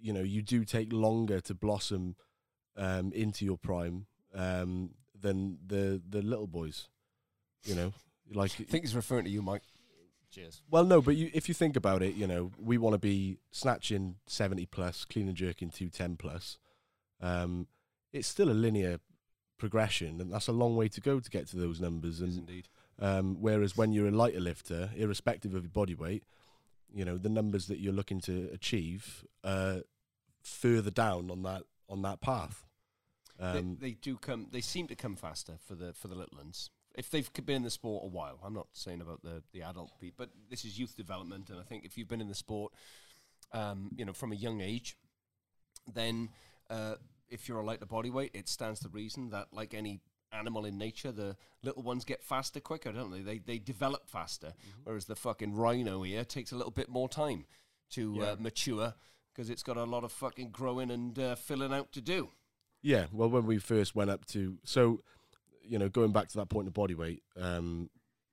you 0.00 0.12
know 0.12 0.22
you 0.22 0.42
do 0.42 0.64
take 0.64 0.92
longer 0.92 1.40
to 1.40 1.54
blossom 1.54 2.16
um, 2.76 3.12
into 3.12 3.44
your 3.44 3.56
prime 3.56 4.06
um, 4.34 4.90
than 5.18 5.58
the 5.66 6.00
the 6.08 6.22
little 6.22 6.46
boys. 6.46 6.88
You 7.64 7.74
know, 7.74 7.92
like 8.32 8.52
I 8.60 8.64
think 8.64 8.84
he's 8.84 8.96
referring 8.96 9.24
to 9.24 9.30
you, 9.30 9.42
Mike. 9.42 9.62
Cheers. 10.34 10.62
Well, 10.68 10.84
no, 10.84 11.00
but 11.00 11.14
you, 11.14 11.30
if 11.32 11.48
you 11.48 11.54
think 11.54 11.76
about 11.76 12.02
it, 12.02 12.14
you 12.14 12.26
know, 12.26 12.50
we 12.58 12.76
want 12.76 12.94
to 12.94 12.98
be 12.98 13.38
snatching 13.52 14.16
70 14.26 14.66
plus, 14.66 15.04
clean 15.04 15.28
and 15.28 15.36
jerking 15.36 15.70
210 15.70 16.16
plus. 16.16 16.58
Um, 17.20 17.68
it's 18.12 18.26
still 18.26 18.50
a 18.50 18.52
linear 18.52 18.98
progression, 19.58 20.20
and 20.20 20.32
that's 20.32 20.48
a 20.48 20.52
long 20.52 20.76
way 20.76 20.88
to 20.88 21.00
go 21.00 21.20
to 21.20 21.30
get 21.30 21.46
to 21.48 21.56
those 21.56 21.80
numbers. 21.80 22.20
Yes, 22.20 22.36
indeed. 22.36 22.68
um, 22.98 23.36
whereas 23.40 23.76
when 23.76 23.92
you're 23.92 24.08
a 24.08 24.10
lighter 24.10 24.40
lifter, 24.40 24.90
irrespective 24.96 25.54
of 25.54 25.62
your 25.62 25.70
body 25.70 25.94
weight, 25.94 26.24
you 26.92 27.04
know, 27.04 27.16
the 27.16 27.28
numbers 27.28 27.66
that 27.68 27.78
you're 27.78 27.92
looking 27.92 28.20
to 28.22 28.50
achieve 28.52 29.24
uh, 29.44 29.78
further 30.42 30.90
down 30.90 31.30
on 31.30 31.42
that 31.42 31.62
on 31.88 32.02
that 32.02 32.20
path. 32.20 32.64
Um, 33.38 33.76
they, 33.80 33.90
they 33.90 33.94
do 33.94 34.16
come. 34.16 34.48
They 34.50 34.60
seem 34.60 34.88
to 34.88 34.96
come 34.96 35.14
faster 35.14 35.54
for 35.64 35.74
the 35.74 35.92
for 35.92 36.08
the 36.08 36.14
little 36.14 36.38
ones 36.38 36.70
if 36.94 37.10
they've 37.10 37.30
been 37.44 37.56
in 37.56 37.62
the 37.62 37.70
sport 37.70 38.04
a 38.04 38.08
while. 38.08 38.38
I'm 38.44 38.54
not 38.54 38.68
saying 38.72 39.00
about 39.00 39.22
the 39.22 39.42
the 39.52 39.62
adult 39.62 39.92
people, 40.00 40.26
but 40.26 40.30
this 40.50 40.64
is 40.64 40.78
youth 40.78 40.96
development, 40.96 41.50
and 41.50 41.58
I 41.58 41.62
think 41.62 41.84
if 41.84 41.96
you've 41.98 42.08
been 42.08 42.20
in 42.20 42.28
the 42.28 42.34
sport, 42.34 42.72
um, 43.52 43.90
you 43.96 44.04
know, 44.04 44.12
from 44.12 44.32
a 44.32 44.36
young 44.36 44.60
age, 44.60 44.96
then 45.92 46.30
uh, 46.70 46.96
if 47.28 47.48
you're 47.48 47.60
a 47.60 47.64
lighter 47.64 47.86
body 47.86 48.10
weight, 48.10 48.30
it 48.34 48.48
stands 48.48 48.80
to 48.80 48.88
reason 48.88 49.30
that 49.30 49.48
like 49.52 49.74
any 49.74 50.00
animal 50.32 50.64
in 50.64 50.76
nature, 50.78 51.12
the 51.12 51.36
little 51.62 51.82
ones 51.82 52.04
get 52.04 52.22
faster 52.22 52.60
quicker, 52.60 52.92
don't 52.92 53.10
they? 53.10 53.20
They 53.20 53.38
they 53.38 53.58
develop 53.58 54.08
faster, 54.08 54.54
whereas 54.84 55.06
the 55.06 55.16
fucking 55.16 55.54
rhino 55.54 56.02
here 56.02 56.24
takes 56.24 56.52
a 56.52 56.56
little 56.56 56.72
bit 56.72 56.88
more 56.88 57.08
time 57.08 57.46
to 57.90 58.22
uh, 58.22 58.36
mature 58.38 58.94
because 59.32 59.50
it's 59.50 59.62
got 59.62 59.76
a 59.76 59.84
lot 59.84 60.04
of 60.04 60.12
fucking 60.12 60.50
growing 60.50 60.90
and 60.90 61.18
uh, 61.18 61.34
filling 61.34 61.72
out 61.72 61.92
to 61.92 62.00
do. 62.00 62.30
Yeah, 62.82 63.06
well, 63.12 63.30
when 63.30 63.46
we 63.46 63.58
first 63.58 63.96
went 63.96 64.10
up 64.10 64.26
to, 64.26 64.58
so, 64.64 65.00
you 65.66 65.78
know, 65.78 65.88
going 65.88 66.12
back 66.12 66.28
to 66.28 66.38
that 66.38 66.48
point 66.48 66.68
of 66.68 66.74
body 66.74 66.94
weight, 66.94 67.22
um, 67.40 67.90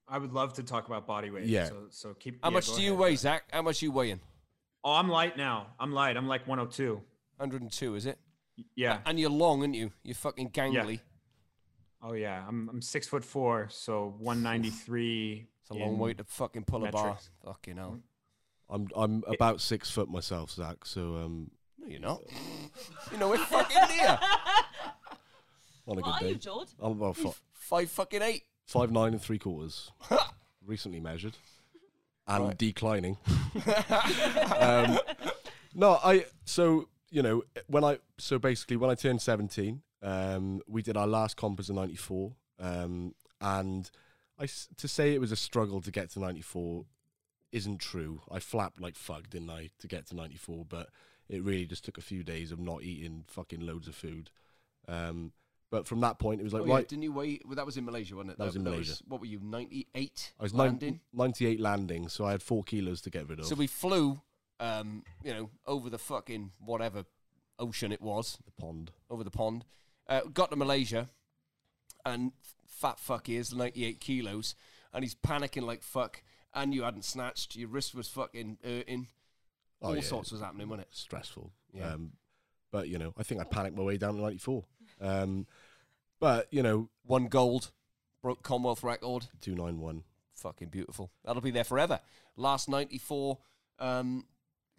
I 0.08 0.18
would 0.18 0.34
love 0.34 0.54
to 0.54 0.64
talk 0.64 0.88
about 0.88 1.08
body 1.08 1.30
weight. 1.30 1.46
Yeah. 1.46 1.68
So, 1.68 1.84
so 1.90 2.14
keep. 2.14 2.44
How 2.44 2.50
yeah, 2.50 2.54
much 2.54 2.68
go 2.68 2.76
do 2.76 2.82
you 2.82 2.90
ahead. 2.92 3.00
weigh, 3.00 3.16
Zack? 3.16 3.44
How 3.52 3.62
much 3.62 3.82
you 3.82 3.92
weighing? 3.92 4.20
Oh, 4.84 4.94
I'm 4.94 5.10
light 5.10 5.38
now. 5.38 5.68
I'm 5.80 5.92
light. 5.94 6.18
I'm 6.18 6.28
like 6.28 6.48
102. 6.48 6.94
102, 7.38 7.96
is 7.96 8.06
it? 8.06 8.18
Yeah. 8.76 9.00
And 9.06 9.20
you're 9.20 9.30
long, 9.30 9.62
aren't 9.62 9.76
you? 9.76 9.92
You're 10.04 10.16
fucking 10.16 10.50
gangly. 10.52 10.94
Yeah. 10.94 11.00
Oh 12.04 12.14
yeah. 12.14 12.44
I'm 12.48 12.68
I'm 12.70 12.82
six 12.82 13.08
foot 13.08 13.24
four, 13.24 13.68
so 13.70 14.16
193. 14.20 15.48
It's 15.62 15.70
a 15.70 15.74
long 15.76 15.98
way 15.98 16.14
to 16.14 16.24
fucking 16.24 16.64
pull 16.66 16.86
a 16.86 16.92
bar. 16.92 17.04
metrics. 17.06 17.30
Fucking 17.46 17.78
hell. 17.78 18.00
I'm 18.70 18.88
I'm 18.96 19.24
about 19.28 19.62
six 19.62 19.90
foot 19.92 20.10
myself, 20.10 20.52
Zack. 20.52 20.86
So 20.86 21.16
um, 21.18 21.52
No, 21.78 21.88
you're 21.88 22.00
not. 22.00 22.22
you 23.12 23.18
know, 23.18 23.30
we're 23.30 23.38
fucking 23.38 23.96
near. 23.98 24.20
on 25.92 25.98
a 25.98 26.02
What 26.02 26.20
good 26.20 26.26
are 26.26 26.30
you, 26.30 26.34
day, 26.36 26.40
George? 26.40 26.70
I'm 26.80 26.92
about 26.94 27.18
fi- 27.18 27.34
Five 27.54 27.92
fucking 27.92 28.22
eight. 28.22 28.44
five 28.66 28.92
nine 28.92 29.14
and 29.14 29.22
three 29.22 29.38
quarters, 29.40 29.92
recently 30.66 31.00
measured, 31.00 31.38
and 32.28 32.46
Right. 32.48 32.58
declining. 32.58 33.18
um, 34.60 34.98
no, 35.74 36.00
I 36.04 36.26
so 36.46 36.88
you 37.10 37.22
know 37.22 37.44
when 37.68 37.84
I 37.84 38.00
so 38.18 38.40
basically 38.40 38.78
when 38.78 38.90
I 38.90 38.96
turned 38.96 39.22
seventeen, 39.22 39.82
um, 40.02 40.62
we 40.68 40.82
did 40.82 40.98
our 40.98 41.08
last 41.08 41.38
comp 41.38 41.60
as 41.60 41.70
a 41.70 41.74
ninety 41.74 41.96
four, 41.96 42.34
um, 42.60 43.14
and 43.40 43.90
I 44.40 44.44
s- 44.44 44.68
to 44.78 44.88
say 44.88 45.14
it 45.14 45.22
was 45.22 45.32
a 45.32 45.36
struggle 45.38 45.82
to 45.82 45.92
get 45.92 46.10
to 46.12 46.20
ninety 46.20 46.42
four 46.42 46.86
isn't 47.52 47.80
true. 47.80 48.22
I 48.32 48.40
flapped 48.40 48.80
like 48.82 48.96
fuck, 48.96 49.30
didn't 49.30 49.50
I, 49.50 49.70
to 49.80 49.88
get 49.88 50.08
to 50.08 50.16
ninety 50.16 50.38
four, 50.38 50.66
but 50.66 50.90
it 51.30 51.44
really 51.44 51.66
just 51.66 51.84
took 51.86 51.98
a 51.98 52.02
few 52.02 52.24
days 52.24 52.52
of 52.52 52.60
not 52.60 52.84
eating 52.84 53.24
fucking 53.28 53.62
loads 53.62 53.88
of 53.88 53.96
food. 53.96 54.30
Um, 54.88 55.32
but 55.72 55.88
from 55.88 56.02
that 56.02 56.20
point, 56.20 56.40
it 56.40 56.44
was 56.44 56.54
like 56.54 56.62
Oh, 56.64 56.66
yeah, 56.66 56.74
right. 56.76 56.88
Didn't 56.88 57.02
you 57.04 57.12
weigh? 57.14 57.40
Well, 57.46 57.56
that 57.56 57.66
was 57.66 57.78
in 57.78 57.86
Malaysia, 57.86 58.16
wasn't 58.16 58.34
it? 58.34 58.38
That 58.38 58.46
was 58.46 58.56
in 58.56 58.64
Malaysia. 58.64 58.94
what 59.08 59.20
were 59.22 59.26
you? 59.26 59.40
98 59.42 60.34
I 60.40 60.44
was 60.44 60.54
landing. 60.54 61.00
98 61.14 61.60
landing, 61.60 62.08
so 62.10 62.26
I 62.26 62.32
had 62.32 62.44
four 62.44 62.64
kilos 62.64 63.02
to 63.02 63.10
get 63.10 63.28
rid 63.28 63.40
of. 63.40 63.46
So 63.46 63.56
we 63.56 63.66
flew, 63.68 64.22
um, 64.60 65.04
you 65.24 65.34
know, 65.34 65.50
over 65.66 65.90
the 65.90 65.98
fucking 65.98 66.52
whatever 66.60 67.06
ocean 67.58 67.92
it 67.92 68.02
was, 68.02 68.38
the 68.46 68.52
pond. 68.52 68.92
over 69.10 69.24
the 69.24 69.32
pond. 69.32 69.66
Uh, 70.08 70.22
got 70.34 70.50
to 70.52 70.56
Malaysia, 70.58 71.10
and 72.06 72.34
fat 72.68 73.00
fuck 73.00 73.30
is 73.30 73.54
98 73.54 74.00
kilos, 74.00 74.56
and 74.94 75.04
he's 75.04 75.16
panicking 75.16 75.64
like 75.64 75.82
fuck. 75.82 76.22
And 76.54 76.74
you 76.74 76.84
hadn't 76.84 77.06
snatched. 77.06 77.56
Your 77.56 77.70
wrist 77.70 77.96
was 77.96 78.10
fucking 78.10 78.58
hurting. 78.62 79.08
Oh, 79.82 79.88
All 79.90 79.96
yeah. 79.96 80.02
sorts 80.02 80.34
was 80.34 80.42
happening, 80.42 80.68
wasn't 80.68 80.88
it? 80.90 80.94
stressful. 80.96 81.50
Yeah. 81.72 81.94
Um, 81.94 82.12
but 82.74 82.90
you 82.90 82.98
know, 82.98 83.14
I 83.18 83.24
think 83.24 83.40
I 83.40 83.46
panicked 83.46 83.78
my 83.78 83.84
way 83.84 83.98
down 83.98 84.16
to 84.16 84.22
94. 84.22 84.66
Um, 85.02 85.48
but 86.20 86.48
you 86.52 86.62
know, 86.64 86.90
One 87.06 87.28
gold, 87.28 87.72
broke 88.22 88.44
Commonwealth 88.44 88.84
record. 88.84 89.28
291. 89.42 90.04
Fucking 90.36 90.70
beautiful. 90.70 91.12
That'll 91.26 91.42
be 91.42 91.52
there 91.52 91.64
forever. 91.64 92.00
Last 92.36 92.70
94 92.70 93.38
um, 93.80 94.26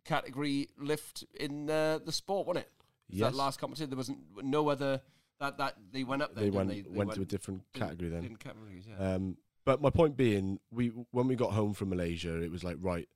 category 0.05 0.69
lift 0.79 1.25
in 1.39 1.69
uh, 1.71 1.99
the 2.05 2.13
sport, 2.13 2.47
wasn't 2.47 2.67
it? 2.67 2.73
Was 3.11 3.19
Yes. 3.19 3.31
That 3.33 3.37
last 3.37 3.61
competition, 3.61 3.91
there 3.91 3.97
wasn't 3.97 4.19
no 4.43 4.69
other. 4.69 5.01
That 5.41 5.59
that 5.59 5.77
they 5.93 6.05
went 6.05 6.23
up 6.23 6.35
there. 6.35 6.45
They 6.45 6.51
didn't 6.51 6.69
went 6.69 6.85
they? 6.85 6.99
went, 6.99 7.13
to 7.15 7.23
a 7.23 7.25
different 7.25 7.63
didn't- 7.73 7.87
category 7.89 8.11
then. 8.11 8.21
Different 8.23 8.41
categories, 8.41 8.85
yeah. 8.89 9.15
Um, 9.15 9.37
but 9.65 9.83
my 9.83 9.91
point 9.91 10.17
being, 10.17 10.59
we 10.71 10.89
when 11.11 11.29
we 11.29 11.37
got 11.37 11.53
home 11.53 11.75
from 11.75 11.91
Malaysia, 11.91 12.41
it 12.43 12.51
was 12.51 12.65
like 12.65 12.77
right, 12.81 13.09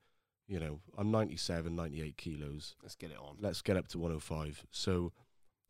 you 0.47 0.61
know, 0.61 0.81
I'm 0.99 1.11
97, 1.11 1.75
98 1.75 2.17
kilos. 2.17 2.75
Let's 2.83 2.95
get 2.95 3.11
it 3.11 3.17
on. 3.19 3.37
Let's 3.41 3.63
get 3.63 3.77
up 3.77 3.89
to 3.89 3.99
105. 3.99 4.67
So 4.71 5.13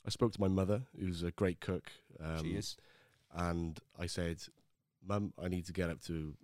I 0.07 0.11
spoke 0.11 0.33
to 0.33 0.41
my 0.41 0.49
mother, 0.49 0.83
who's 0.99 1.23
a 1.23 1.31
great 1.33 1.61
cook. 1.61 1.91
Um, 2.23 2.45
she 2.45 2.51
is. 2.51 2.77
and 3.35 3.79
I 3.99 4.07
said, 4.07 4.39
"Mum, 5.07 5.33
I 5.43 5.49
need 5.49 5.67
to 5.67 5.73
get 5.73 5.91
up 5.91 6.01
to 6.05 6.35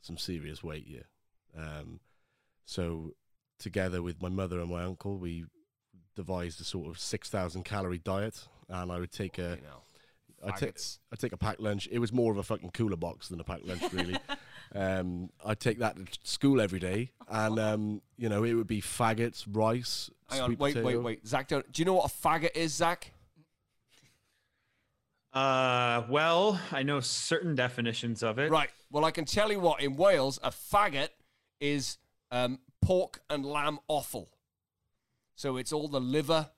some 0.00 0.16
serious 0.18 0.64
weight 0.64 0.86
here." 0.86 1.04
Um, 1.56 2.00
so, 2.64 3.14
together 3.58 4.02
with 4.02 4.22
my 4.22 4.28
mother 4.30 4.58
and 4.60 4.70
my 4.70 4.84
uncle, 4.84 5.18
we 5.18 5.44
devised 6.16 6.60
a 6.60 6.64
sort 6.64 6.88
of 6.88 6.98
six 6.98 7.28
thousand 7.28 7.64
calorie 7.64 7.98
diet, 7.98 8.48
and 8.68 8.90
I 8.90 8.98
would 8.98 9.12
take 9.12 9.38
a, 9.38 9.58
I 10.46 10.52
take. 10.52 10.78
I 11.12 11.16
take 11.16 11.32
a 11.32 11.36
packed 11.36 11.60
lunch. 11.60 11.88
It 11.90 11.98
was 11.98 12.12
more 12.12 12.32
of 12.32 12.38
a 12.38 12.42
fucking 12.42 12.70
cooler 12.70 12.96
box 12.96 13.28
than 13.28 13.40
a 13.40 13.44
packed 13.44 13.66
lunch, 13.66 13.82
really. 13.92 14.16
um, 14.74 15.30
I'd 15.44 15.60
take 15.60 15.78
that 15.78 15.96
to 15.96 16.18
school 16.24 16.60
every 16.60 16.78
day, 16.78 17.10
and 17.28 17.58
um, 17.58 18.02
you 18.16 18.28
know, 18.28 18.44
it 18.44 18.54
would 18.54 18.66
be 18.66 18.80
faggots, 18.80 19.44
rice. 19.50 20.10
Hang 20.28 20.40
on, 20.40 20.48
sweet 20.48 20.58
wait, 20.58 20.76
wait, 20.76 20.82
potato. 20.82 21.00
wait. 21.00 21.26
Zack, 21.26 21.48
don't, 21.48 21.70
do 21.72 21.80
you 21.80 21.86
know 21.86 21.94
what 21.94 22.10
a 22.10 22.14
faggot 22.14 22.56
is, 22.56 22.74
Zack? 22.74 23.12
Uh, 25.32 26.04
well, 26.08 26.60
I 26.70 26.84
know 26.84 27.00
certain 27.00 27.56
definitions 27.56 28.22
of 28.22 28.38
it. 28.38 28.50
Right. 28.50 28.70
Well, 28.90 29.04
I 29.04 29.10
can 29.10 29.24
tell 29.24 29.50
you 29.50 29.58
what. 29.58 29.82
In 29.82 29.96
Wales, 29.96 30.38
a 30.42 30.50
faggot 30.50 31.08
is 31.60 31.98
um, 32.30 32.60
pork 32.80 33.20
and 33.28 33.44
lamb 33.44 33.80
offal. 33.88 34.30
So 35.34 35.56
it's 35.56 35.72
all 35.72 35.88
the 35.88 36.00
liver, 36.00 36.50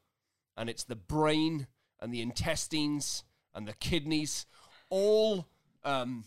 and 0.57 0.69
it's 0.69 0.85
the 0.85 0.97
brain, 0.97 1.69
and 2.01 2.13
the 2.13 2.21
intestines, 2.21 3.25
and 3.57 3.67
the 3.67 3.73
kidneys, 3.73 4.47
all 4.91 5.49
um, 5.85 6.25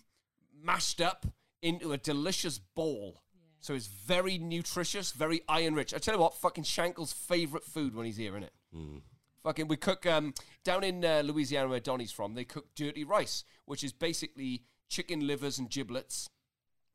mashed 0.62 1.00
up 1.00 1.26
into 1.62 1.94
a 1.94 1.98
delicious 1.98 2.58
ball. 2.58 3.22
So 3.62 3.74
it's 3.74 3.88
very 3.88 4.38
nutritious, 4.38 5.12
very 5.12 5.42
iron 5.48 5.76
rich. 5.76 5.94
I 5.94 5.98
tell 5.98 6.16
you 6.16 6.20
what, 6.22 6.34
fucking 6.36 6.64
Shankle's 6.64 7.14
favorite 7.14 7.64
food 7.64 7.96
when 7.96 8.06
he's 8.06 8.18
here, 8.18 8.34
innit? 8.34 9.02
Fucking, 9.44 9.68
we 9.68 9.78
cook 9.78 10.06
um, 10.06 10.34
down 10.64 10.84
in 10.84 11.04
uh, 11.06 11.22
Louisiana 11.26 11.70
where 11.70 11.80
Donny's 11.80 12.12
from. 12.12 12.34
They 12.34 12.44
cook 12.46 12.68
dirty 12.76 13.04
rice, 13.04 13.44
which 13.66 13.84
is 13.84 13.94
basically 13.94 14.64
chicken 14.90 15.26
livers 15.28 15.60
and 15.60 15.70
giblets 15.70 16.30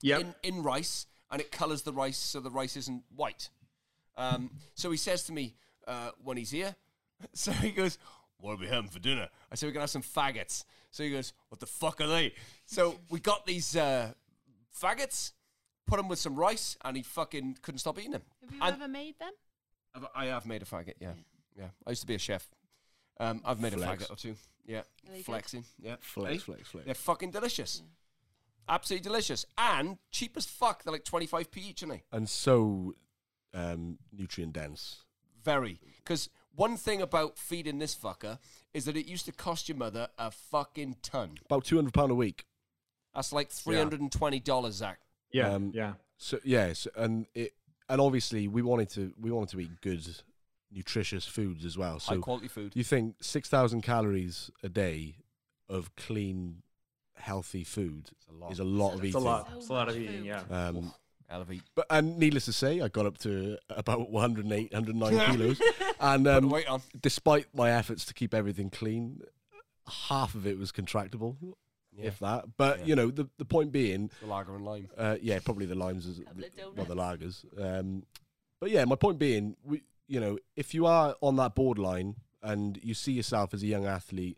Yep. 0.02 0.20
in, 0.20 0.34
in 0.42 0.62
rice, 0.62 1.06
and 1.30 1.40
it 1.40 1.50
colours 1.50 1.82
the 1.82 1.92
rice 1.92 2.18
so 2.18 2.40
the 2.40 2.50
rice 2.50 2.76
isn't 2.76 3.04
white. 3.14 3.48
Um, 4.16 4.50
so 4.74 4.90
he 4.90 4.96
says 4.98 5.24
to 5.24 5.32
me 5.32 5.54
uh, 5.86 6.10
when 6.22 6.36
he's 6.36 6.50
here, 6.50 6.74
so 7.32 7.52
he 7.52 7.70
goes, 7.70 7.98
"What 8.44 8.52
are 8.52 8.56
we 8.60 8.66
having 8.68 8.90
for 8.90 8.98
dinner?" 8.98 9.28
I 9.50 9.54
said, 9.54 9.66
"We're 9.66 9.72
gonna 9.72 9.82
have 9.84 9.90
some 9.90 10.02
faggots." 10.02 10.64
So 10.90 11.02
he 11.02 11.10
goes, 11.10 11.32
"What 11.48 11.60
the 11.60 11.66
fuck 11.66 12.00
are 12.00 12.06
they?" 12.06 12.34
So 12.66 13.00
we 13.10 13.20
got 13.20 13.46
these 13.46 13.74
uh, 13.76 14.12
faggots, 14.78 15.32
put 15.86 15.96
them 15.96 16.08
with 16.08 16.18
some 16.18 16.36
rice, 16.36 16.76
and 16.84 16.96
he 16.96 17.02
fucking 17.02 17.58
couldn't 17.62 17.78
stop 17.78 17.98
eating 17.98 18.12
them. 18.12 18.22
Have 18.42 18.52
you 18.54 18.60
And- 18.62 18.74
ever 18.74 18.88
made 18.88 19.18
them? 19.18 19.32
I've- 19.94 20.06
I 20.14 20.26
have 20.26 20.44
made 20.46 20.60
a 20.62 20.64
faggot, 20.66 20.94
yeah, 21.00 21.14
yeah. 21.56 21.70
I 21.86 21.90
used 21.90 22.00
to 22.02 22.06
be 22.06 22.14
a 22.16 22.18
chef. 22.18 22.48
Um, 23.18 23.40
I've 23.44 23.60
made 23.60 23.72
Flex. 23.74 24.02
a 24.02 24.06
faggot 24.06 24.10
or 24.10 24.16
two. 24.16 24.36
Yeah, 24.66 24.78
Are 24.80 24.84
they 25.10 25.16
good? 25.18 25.24
flexing. 25.26 25.64
Yeah, 25.78 25.96
Flex, 26.00 26.42
Eh? 26.42 26.44
flex, 26.44 26.68
flex. 26.68 26.84
They're 26.86 26.94
fucking 26.94 27.30
delicious. 27.30 27.82
Absolutely 28.68 29.04
delicious. 29.04 29.44
And 29.58 29.98
cheap 30.10 30.36
as 30.36 30.46
fuck. 30.46 30.82
They're 30.82 30.92
like 30.92 31.04
25p 31.04 31.58
each, 31.58 31.82
aren't 31.82 31.92
they? 31.96 32.02
And 32.16 32.28
so 32.28 32.94
um, 33.52 33.98
nutrient 34.10 34.54
dense. 34.54 35.04
Very. 35.44 35.78
Because 35.98 36.28
one 36.56 36.76
thing 36.76 37.02
about 37.02 37.38
feeding 37.38 37.78
this 37.78 37.94
fucker 37.94 38.38
is 38.72 38.84
that 38.86 38.96
it 38.96 39.06
used 39.06 39.24
to 39.26 39.32
cost 39.32 39.68
your 39.68 39.76
mother 39.78 40.08
a 40.18 40.30
fucking 40.30 40.96
ton. 41.02 41.38
About 41.46 41.64
two 41.64 41.76
hundred 41.76 41.94
pound 41.94 42.10
a 42.10 42.14
week. 42.14 42.44
That's 43.14 43.32
like 43.32 43.50
$320, 43.50 44.72
Zack. 44.72 44.98
Yeah. 45.32 45.50
Um, 45.54 45.70
yeah. 45.74 45.94
So 46.18 46.38
yes, 46.44 46.86
and 46.96 47.26
it 47.34 47.52
and 47.88 48.00
obviously 48.00 48.48
we 48.48 48.62
wanted 48.62 48.88
to 48.90 49.12
we 49.20 49.30
wanted 49.30 49.48
to 49.50 49.60
eat 49.60 49.80
good, 49.82 50.06
nutritious 50.72 51.26
foods 51.26 51.64
as 51.64 51.76
well. 51.76 51.98
High 51.98 52.16
quality 52.18 52.48
food. 52.48 52.72
you 52.74 52.84
think 52.84 53.16
six 53.20 53.48
thousand 53.48 53.82
calories 53.82 54.50
a 54.62 54.68
day 54.68 55.16
of 55.68 55.94
clean, 55.96 56.62
healthy 57.16 57.64
food 57.64 58.10
It's 58.16 58.28
a 58.28 58.32
lot. 58.32 58.52
is 58.52 58.58
a 58.60 58.64
lot 58.64 58.94
of 58.94 59.04
It's 59.04 59.14
a 59.14 59.18
eating. 59.18 59.24
lot. 59.24 59.48
It's 59.56 59.68
a 59.68 59.72
lot 59.72 59.88
of 59.88 59.96
eating. 59.96 60.24
Yeah. 60.24 60.42
Um, 60.50 60.92
Elevate. 61.30 61.62
But 61.74 61.86
and 61.90 62.18
needless 62.18 62.44
to 62.46 62.52
say, 62.52 62.80
I 62.80 62.88
got 62.88 63.06
up 63.06 63.18
to 63.18 63.58
about 63.70 64.10
108, 64.10 64.72
109 64.72 65.32
kilos, 65.32 65.60
and 66.00 66.28
um, 66.28 66.48
weight 66.50 66.68
on. 66.68 66.82
despite 67.00 67.46
my 67.54 67.70
efforts 67.70 68.04
to 68.06 68.14
keep 68.14 68.34
everything 68.34 68.70
clean, 68.70 69.20
half 70.08 70.34
of 70.34 70.46
it 70.46 70.58
was 70.58 70.70
contractable, 70.70 71.36
Yeah. 71.96 72.06
if 72.06 72.18
that. 72.20 72.56
But 72.56 72.80
Yeah. 72.80 72.84
you 72.86 72.96
know, 72.96 73.10
the 73.10 73.28
the 73.38 73.44
point 73.44 73.72
being, 73.72 74.10
The 74.20 74.26
lager 74.26 74.54
and 74.54 74.64
lime. 74.64 74.88
uh, 74.96 75.16
yeah, 75.20 75.38
probably 75.44 75.66
the 75.66 75.74
limes 75.74 76.06
as 76.06 76.18
Couple 76.20 76.44
well, 76.76 76.84
the 76.86 76.94
lagers. 76.96 77.44
Um, 77.60 78.04
but 78.60 78.70
yeah, 78.70 78.84
my 78.84 78.96
point 78.96 79.18
being, 79.18 79.56
we, 79.64 79.82
you 80.06 80.20
know, 80.20 80.38
if 80.56 80.74
you 80.74 80.86
are 80.86 81.16
on 81.20 81.36
that 81.36 81.54
borderline 81.54 82.16
and 82.42 82.78
you 82.82 82.92
see 82.94 83.12
yourself 83.12 83.54
as 83.54 83.62
a 83.62 83.66
young 83.66 83.86
athlete 83.86 84.36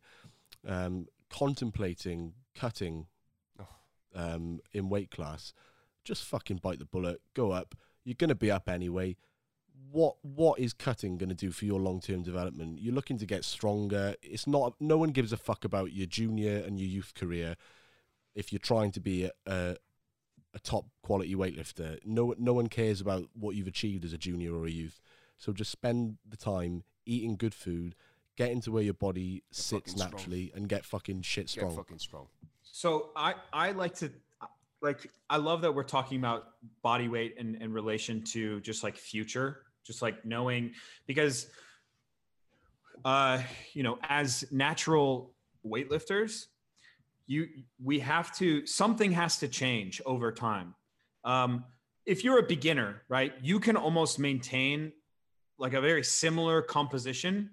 um, 0.66 1.06
contemplating 1.30 2.32
cutting 2.54 3.06
Oh. 3.58 3.66
um, 4.14 4.60
in 4.72 4.88
weight 4.88 5.10
class, 5.10 5.52
just 6.06 6.24
fucking 6.24 6.58
bite 6.58 6.78
the 6.78 6.84
bullet, 6.86 7.20
go 7.34 7.50
up. 7.52 7.74
You're 8.04 8.14
going 8.14 8.28
to 8.28 8.34
be 8.34 8.50
up 8.50 8.68
anyway. 8.68 9.16
What 9.90 10.16
what 10.22 10.58
is 10.58 10.72
cutting 10.72 11.18
going 11.18 11.28
to 11.28 11.34
do 11.34 11.50
for 11.50 11.64
your 11.66 11.80
long 11.80 12.00
term 12.00 12.22
development? 12.22 12.78
You're 12.80 12.94
looking 12.94 13.18
to 13.18 13.26
get 13.26 13.44
stronger. 13.44 14.14
It's 14.22 14.46
not. 14.46 14.74
No 14.80 14.96
one 14.96 15.10
gives 15.10 15.32
a 15.32 15.36
fuck 15.36 15.64
about 15.64 15.92
your 15.92 16.06
junior 16.06 16.58
and 16.58 16.78
your 16.78 16.88
youth 16.88 17.12
career 17.14 17.56
if 18.34 18.52
you're 18.52 18.58
trying 18.58 18.90
to 18.92 19.00
be 19.00 19.24
a, 19.24 19.30
a 19.46 19.76
a 20.54 20.58
top 20.60 20.86
quality 21.02 21.34
weightlifter. 21.34 21.98
No 22.04 22.34
no 22.38 22.54
one 22.54 22.68
cares 22.68 23.00
about 23.02 23.28
what 23.34 23.54
you've 23.54 23.66
achieved 23.66 24.04
as 24.04 24.12
a 24.14 24.18
junior 24.18 24.54
or 24.54 24.66
a 24.66 24.70
youth. 24.70 25.00
So 25.36 25.52
just 25.52 25.70
spend 25.70 26.16
the 26.26 26.36
time 26.38 26.84
eating 27.04 27.36
good 27.36 27.54
food, 27.54 27.94
get 28.36 28.50
into 28.50 28.72
where 28.72 28.82
your 28.82 28.94
body 28.94 29.42
sits 29.50 29.92
fucking 29.92 29.96
strong. 29.98 30.10
naturally, 30.12 30.52
and 30.54 30.68
get 30.68 30.84
fucking 30.86 31.22
shit 31.22 31.46
Get 31.46 31.50
strong. 31.50 31.76
fucking 31.76 31.98
strong. 31.98 32.28
So 32.62 33.10
I 33.14 33.34
I 33.52 33.72
like 33.72 33.94
to 33.96 34.10
like 34.86 35.10
I 35.28 35.36
love 35.36 35.62
that 35.62 35.74
we're 35.74 35.82
talking 35.82 36.18
about 36.18 36.44
body 36.80 37.08
weight 37.08 37.34
in, 37.38 37.56
in 37.56 37.72
relation 37.72 38.22
to 38.26 38.60
just 38.60 38.84
like 38.84 38.96
future, 38.96 39.62
just 39.84 40.00
like 40.00 40.24
knowing 40.24 40.72
because 41.06 41.48
uh 43.04 43.42
you 43.74 43.82
know 43.82 43.98
as 44.08 44.44
natural 44.50 45.34
weightlifters 45.66 46.46
you 47.26 47.48
we 47.82 47.98
have 47.98 48.34
to 48.36 48.64
something 48.66 49.10
has 49.12 49.38
to 49.38 49.48
change 49.48 50.00
over 50.06 50.30
time. 50.32 50.74
Um 51.24 51.64
if 52.06 52.22
you're 52.22 52.38
a 52.38 52.46
beginner, 52.46 53.02
right, 53.08 53.34
you 53.42 53.58
can 53.58 53.76
almost 53.76 54.20
maintain 54.20 54.92
like 55.58 55.74
a 55.74 55.80
very 55.80 56.04
similar 56.04 56.62
composition 56.62 57.50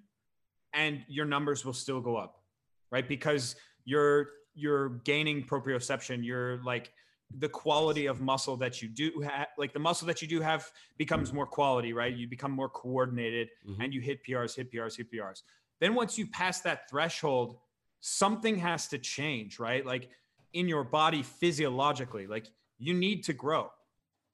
and 0.74 1.04
your 1.08 1.26
numbers 1.26 1.66
will 1.66 1.74
still 1.74 2.00
go 2.00 2.16
up, 2.16 2.44
right? 2.92 3.08
Because 3.08 3.56
you're 3.86 4.28
you're 4.54 4.90
gaining 5.12 5.44
proprioception 5.44 6.24
you're 6.24 6.62
like 6.64 6.92
the 7.40 7.50
quality 7.50 8.06
of 8.06 8.22
muscle 8.22 8.56
that 8.58 8.82
you 8.82 8.88
do 8.88 9.22
have 9.22 9.48
like 9.58 9.74
the 9.74 9.80
muscle 9.80 10.06
that 10.08 10.22
you 10.22 10.28
do 10.28 10.40
have 10.42 10.72
becomes 10.98 11.34
more 11.34 11.46
quality 11.48 11.94
right? 11.94 12.16
You 12.16 12.28
become 12.28 12.52
more 12.52 12.70
coordinated 12.70 13.50
Mhm. 13.68 13.84
and 13.84 13.94
you 13.94 14.02
hit 14.02 14.24
prs 14.24 14.56
hit 14.56 14.72
prs 14.72 14.98
hit 14.98 15.12
prs 15.12 15.42
then 15.80 15.96
once 15.96 16.18
you 16.18 16.28
pass 16.28 16.62
that 16.62 16.90
threshold 16.90 17.58
something 18.02 18.58
has 18.58 18.88
to 18.90 18.98
change 18.98 19.60
right? 19.60 19.86
Like 19.86 20.10
in 20.54 20.68
your 20.68 20.84
body 20.84 21.24
physiologically 21.24 22.28
like 22.28 22.48
you 22.78 22.94
need 22.94 23.24
to 23.26 23.34
grow 23.34 23.72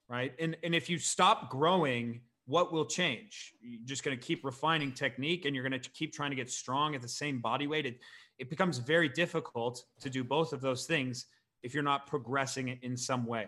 right? 0.09 0.33
And 0.39 0.57
and 0.63 0.73
if 0.75 0.89
you 0.89 0.97
stop 0.97 1.49
growing 1.49 2.21
what 2.45 2.73
will 2.73 2.85
change? 2.85 3.53
You're 3.61 3.85
just 3.85 4.03
going 4.03 4.17
to 4.17 4.23
keep 4.25 4.43
refining 4.43 4.91
technique 4.91 5.45
and 5.45 5.55
you're 5.55 5.67
going 5.69 5.79
to 5.79 5.89
keep 5.91 6.11
trying 6.11 6.31
to 6.31 6.35
get 6.35 6.49
strong 6.49 6.95
at 6.95 7.01
the 7.03 7.07
same 7.07 7.39
body 7.41 7.67
weight. 7.67 7.85
It, 7.85 7.99
it 8.39 8.49
becomes 8.49 8.79
very 8.79 9.07
difficult 9.07 9.85
to 10.01 10.09
do 10.09 10.23
both 10.23 10.51
of 10.51 10.59
those 10.59 10.87
things 10.87 11.27
if 11.63 11.73
you're 11.73 11.83
not 11.83 12.07
progressing 12.07 12.69
in 12.81 12.95
some 12.97 13.25
way. 13.25 13.47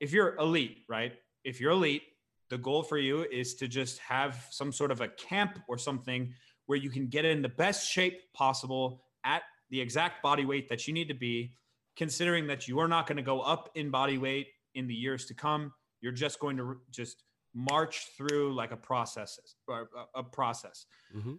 If 0.00 0.12
you're 0.12 0.36
elite, 0.36 0.78
right? 0.88 1.12
If 1.44 1.60
you're 1.60 1.72
elite, 1.72 2.02
the 2.50 2.58
goal 2.58 2.82
for 2.82 2.98
you 2.98 3.24
is 3.24 3.54
to 3.56 3.68
just 3.68 3.98
have 4.00 4.46
some 4.50 4.72
sort 4.72 4.90
of 4.90 5.00
a 5.00 5.08
camp 5.08 5.58
or 5.68 5.78
something 5.78 6.32
where 6.66 6.78
you 6.78 6.90
can 6.90 7.06
get 7.08 7.24
in 7.24 7.42
the 7.42 7.48
best 7.48 7.88
shape 7.90 8.20
possible 8.34 9.04
at 9.24 9.42
the 9.70 9.80
exact 9.80 10.22
body 10.22 10.44
weight 10.44 10.68
that 10.68 10.86
you 10.86 10.94
need 10.94 11.08
to 11.08 11.14
be, 11.14 11.54
considering 11.96 12.46
that 12.48 12.68
you 12.68 12.78
are 12.78 12.88
not 12.88 13.06
going 13.06 13.16
to 13.16 13.22
go 13.22 13.40
up 13.40 13.70
in 13.74 13.90
body 13.90 14.18
weight 14.18 14.48
in 14.74 14.86
the 14.86 14.94
years 14.94 15.26
to 15.26 15.34
come. 15.34 15.72
You're 16.00 16.12
just 16.12 16.38
going 16.40 16.56
to 16.58 16.78
just 16.90 17.22
march 17.54 18.08
through 18.16 18.52
like 18.54 18.72
a 18.72 18.76
process 18.76 19.38
or 19.68 19.88
a, 20.14 20.22
process 20.24 20.86
Mhm. 21.14 21.38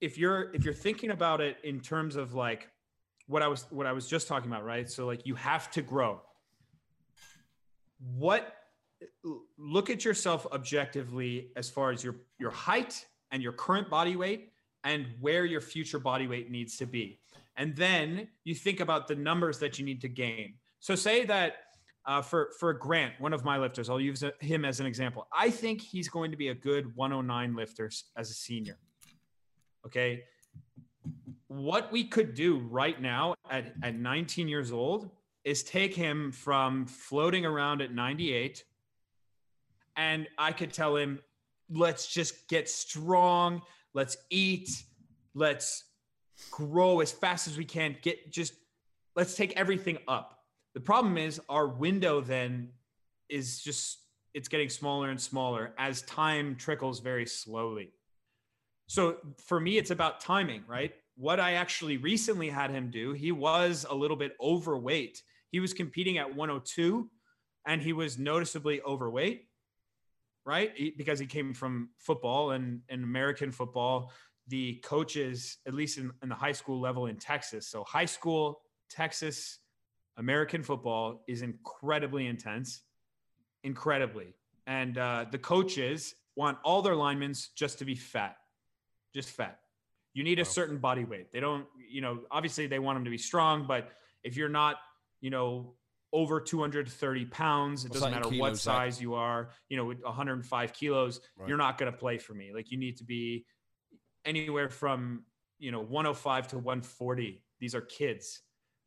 if 0.00 0.16
you're 0.16 0.54
if 0.54 0.64
you're 0.64 0.72
thinking 0.72 1.10
about 1.10 1.40
it 1.40 1.56
in 1.64 1.80
terms 1.80 2.14
of 2.14 2.32
like 2.32 2.70
what 3.28 3.42
I 3.42 3.48
was 3.48 3.66
what 3.70 3.86
I 3.86 3.92
was 3.92 4.08
just 4.08 4.26
talking 4.26 4.50
about, 4.50 4.64
right? 4.64 4.90
So 4.90 5.06
like 5.06 5.24
you 5.24 5.36
have 5.36 5.70
to 5.72 5.82
grow. 5.82 6.20
What 8.16 8.54
look 9.56 9.90
at 9.90 10.04
yourself 10.04 10.46
objectively 10.50 11.50
as 11.54 11.70
far 11.70 11.92
as 11.92 12.02
your 12.02 12.16
your 12.40 12.50
height 12.50 13.06
and 13.30 13.42
your 13.42 13.52
current 13.52 13.88
body 13.88 14.16
weight 14.16 14.52
and 14.84 15.06
where 15.20 15.44
your 15.44 15.60
future 15.60 15.98
body 15.98 16.26
weight 16.26 16.50
needs 16.50 16.76
to 16.78 16.86
be. 16.86 17.20
And 17.56 17.76
then 17.76 18.28
you 18.44 18.54
think 18.54 18.80
about 18.80 19.08
the 19.08 19.14
numbers 19.14 19.58
that 19.58 19.78
you 19.78 19.84
need 19.84 20.00
to 20.00 20.08
gain. 20.08 20.54
So 20.80 20.94
say 20.94 21.24
that 21.26 21.56
uh, 22.06 22.22
for 22.22 22.50
for 22.58 22.72
Grant, 22.72 23.12
one 23.18 23.34
of 23.34 23.44
my 23.44 23.58
lifters, 23.58 23.90
I'll 23.90 24.00
use 24.00 24.24
him 24.40 24.64
as 24.64 24.80
an 24.80 24.86
example. 24.86 25.26
I 25.36 25.50
think 25.50 25.82
he's 25.82 26.08
going 26.08 26.30
to 26.30 26.36
be 26.36 26.48
a 26.48 26.54
good 26.54 26.96
109 26.96 27.54
lifter 27.54 27.90
as 28.16 28.30
a 28.30 28.34
senior. 28.34 28.78
Okay. 29.84 30.24
What 31.48 31.90
we 31.90 32.04
could 32.04 32.34
do 32.34 32.58
right 32.58 33.00
now 33.00 33.34
at, 33.50 33.72
at 33.82 33.94
19 33.94 34.48
years 34.48 34.70
old 34.70 35.10
is 35.44 35.62
take 35.62 35.94
him 35.94 36.30
from 36.30 36.86
floating 36.86 37.46
around 37.46 37.80
at 37.80 37.92
98 37.92 38.64
and 39.96 40.28
I 40.38 40.52
could 40.52 40.72
tell 40.72 40.94
him, 40.96 41.18
let's 41.70 42.06
just 42.06 42.48
get 42.48 42.68
strong, 42.68 43.62
let's 43.94 44.16
eat, 44.30 44.70
let's 45.34 45.84
grow 46.50 47.00
as 47.00 47.10
fast 47.10 47.48
as 47.48 47.58
we 47.58 47.64
can, 47.64 47.96
get 48.00 48.30
just 48.30 48.54
let's 49.16 49.34
take 49.34 49.56
everything 49.56 49.98
up. 50.06 50.38
The 50.74 50.80
problem 50.80 51.18
is 51.18 51.40
our 51.48 51.66
window 51.66 52.20
then 52.20 52.70
is 53.28 53.60
just 53.60 53.98
it's 54.34 54.48
getting 54.48 54.68
smaller 54.68 55.10
and 55.10 55.20
smaller 55.20 55.72
as 55.78 56.02
time 56.02 56.54
trickles 56.54 57.00
very 57.00 57.26
slowly. 57.26 57.90
So 58.86 59.16
for 59.44 59.58
me, 59.58 59.78
it's 59.78 59.90
about 59.90 60.20
timing, 60.20 60.62
right? 60.68 60.94
What 61.18 61.40
I 61.40 61.54
actually 61.54 61.96
recently 61.96 62.48
had 62.48 62.70
him 62.70 62.90
do, 62.90 63.12
he 63.12 63.32
was 63.32 63.84
a 63.88 63.94
little 63.94 64.16
bit 64.16 64.36
overweight. 64.40 65.22
He 65.50 65.60
was 65.60 65.72
competing 65.72 66.18
at 66.18 66.34
102 66.34 67.10
and 67.66 67.82
he 67.82 67.92
was 67.92 68.18
noticeably 68.18 68.80
overweight, 68.82 69.48
right? 70.44 70.72
Because 70.96 71.18
he 71.18 71.26
came 71.26 71.52
from 71.54 71.90
football 71.98 72.52
and, 72.52 72.82
and 72.88 73.02
American 73.02 73.50
football. 73.50 74.12
The 74.46 74.74
coaches, 74.84 75.58
at 75.66 75.74
least 75.74 75.98
in, 75.98 76.12
in 76.22 76.28
the 76.28 76.34
high 76.34 76.52
school 76.52 76.80
level 76.80 77.06
in 77.06 77.16
Texas, 77.16 77.66
so 77.66 77.84
high 77.84 78.06
school, 78.06 78.60
Texas, 78.88 79.58
American 80.16 80.62
football 80.62 81.24
is 81.26 81.42
incredibly 81.42 82.26
intense, 82.26 82.82
incredibly. 83.64 84.34
And 84.66 84.96
uh, 84.96 85.26
the 85.30 85.38
coaches 85.38 86.14
want 86.36 86.58
all 86.64 86.80
their 86.82 86.96
linemen 86.96 87.34
just 87.56 87.78
to 87.80 87.84
be 87.84 87.94
fat 87.94 88.36
just 89.14 89.30
fat. 89.30 89.58
You 90.18 90.24
need 90.24 90.40
a 90.40 90.44
certain 90.44 90.78
body 90.78 91.04
weight. 91.04 91.30
They 91.30 91.38
don't, 91.38 91.64
you 91.88 92.00
know, 92.00 92.22
obviously 92.32 92.66
they 92.66 92.80
want 92.80 92.96
them 92.96 93.04
to 93.04 93.10
be 93.10 93.18
strong, 93.18 93.66
but 93.68 93.92
if 94.24 94.36
you're 94.36 94.48
not, 94.48 94.78
you 95.20 95.30
know, 95.30 95.74
over 96.12 96.40
230 96.40 97.24
pounds, 97.26 97.84
it 97.84 97.90
What's 97.90 98.00
doesn't 98.00 98.10
matter 98.10 98.24
what 98.24 98.32
kilos, 98.34 98.62
Zack? 98.62 98.74
size 98.74 99.00
you 99.00 99.14
are, 99.14 99.50
you 99.68 99.76
know, 99.76 99.84
with 99.84 100.02
105 100.02 100.72
kilos, 100.72 101.20
Right. 101.36 101.48
you're 101.48 101.56
not 101.56 101.78
going 101.78 101.92
to 101.92 101.96
play 101.96 102.18
for 102.18 102.34
me. 102.34 102.50
Like 102.52 102.72
you 102.72 102.78
need 102.78 102.96
to 102.96 103.04
be 103.04 103.46
anywhere 104.24 104.68
from, 104.68 105.22
you 105.60 105.70
know, 105.70 105.82
105 105.82 106.48
to 106.48 106.56
140. 106.58 107.40
These 107.60 107.76
are 107.76 107.80
kids. 107.80 108.40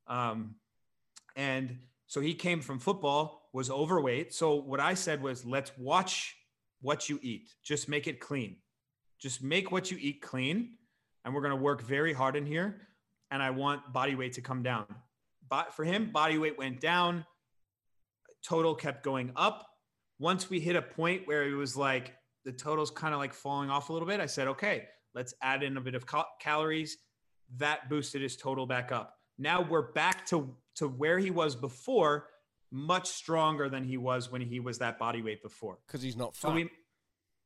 Um, 0.07 0.55
and 1.37 1.77
so 2.07 2.19
he 2.19 2.33
came 2.33 2.59
from 2.59 2.77
football, 2.77 3.49
was 3.53 3.69
overweight. 3.71 4.33
So 4.33 4.55
what 4.55 4.81
I 4.81 4.95
said 4.95 5.23
was, 5.23 5.45
let's 5.45 5.71
watch 5.77 6.35
what 6.81 7.07
you 7.07 7.19
eat. 7.21 7.53
Just 7.63 7.87
make 7.87 8.07
it 8.07 8.19
clean. 8.19 8.57
Just 9.17 9.41
make 9.41 9.71
what 9.71 9.91
you 9.91 9.97
eat 10.01 10.21
clean. 10.21 10.73
And 11.25 11.33
we're 11.33 11.41
going 11.41 11.55
to 11.57 11.61
work 11.61 11.81
very 11.83 12.13
hard 12.13 12.35
in 12.35 12.45
here. 12.45 12.81
And 13.29 13.41
I 13.41 13.51
want 13.51 13.93
body 13.93 14.15
weight 14.15 14.33
to 14.33 14.41
come 14.41 14.63
down. 14.63 14.85
But 15.49 15.73
for 15.73 15.83
him, 15.85 16.11
body 16.11 16.37
weight 16.37 16.57
went 16.57 16.81
down. 16.81 17.25
Total 18.43 18.73
kept 18.75 19.03
going 19.03 19.31
up. 19.35 19.67
Once 20.19 20.49
we 20.49 20.59
hit 20.59 20.75
a 20.75 20.81
point 20.81 21.27
where 21.27 21.43
it 21.47 21.53
was 21.53 21.77
like 21.77 22.13
the 22.45 22.51
total's 22.51 22.91
kind 22.91 23.13
of 23.13 23.19
like 23.19 23.33
falling 23.33 23.69
off 23.69 23.89
a 23.89 23.93
little 23.93 24.07
bit, 24.07 24.19
I 24.19 24.25
said, 24.25 24.47
okay, 24.49 24.85
let's 25.13 25.33
add 25.41 25.63
in 25.63 25.77
a 25.77 25.81
bit 25.81 25.95
of 25.95 26.05
cal- 26.07 26.27
calories. 26.39 26.97
That 27.57 27.89
boosted 27.89 28.21
his 28.21 28.35
total 28.37 28.65
back 28.65 28.91
up. 28.91 29.17
Now 29.37 29.61
we're 29.61 29.91
back 29.91 30.25
to, 30.27 30.55
to 30.75 30.87
where 30.87 31.19
he 31.19 31.31
was 31.31 31.55
before, 31.55 32.27
much 32.71 33.09
stronger 33.09 33.69
than 33.69 33.83
he 33.83 33.97
was 33.97 34.31
when 34.31 34.41
he 34.41 34.59
was 34.59 34.77
that 34.79 34.97
body 34.97 35.21
weight 35.21 35.43
before. 35.43 35.77
Because 35.87 36.01
he's 36.01 36.15
not 36.15 36.35
So 36.35 36.47
fat. 36.49 36.55
we, 36.55 36.61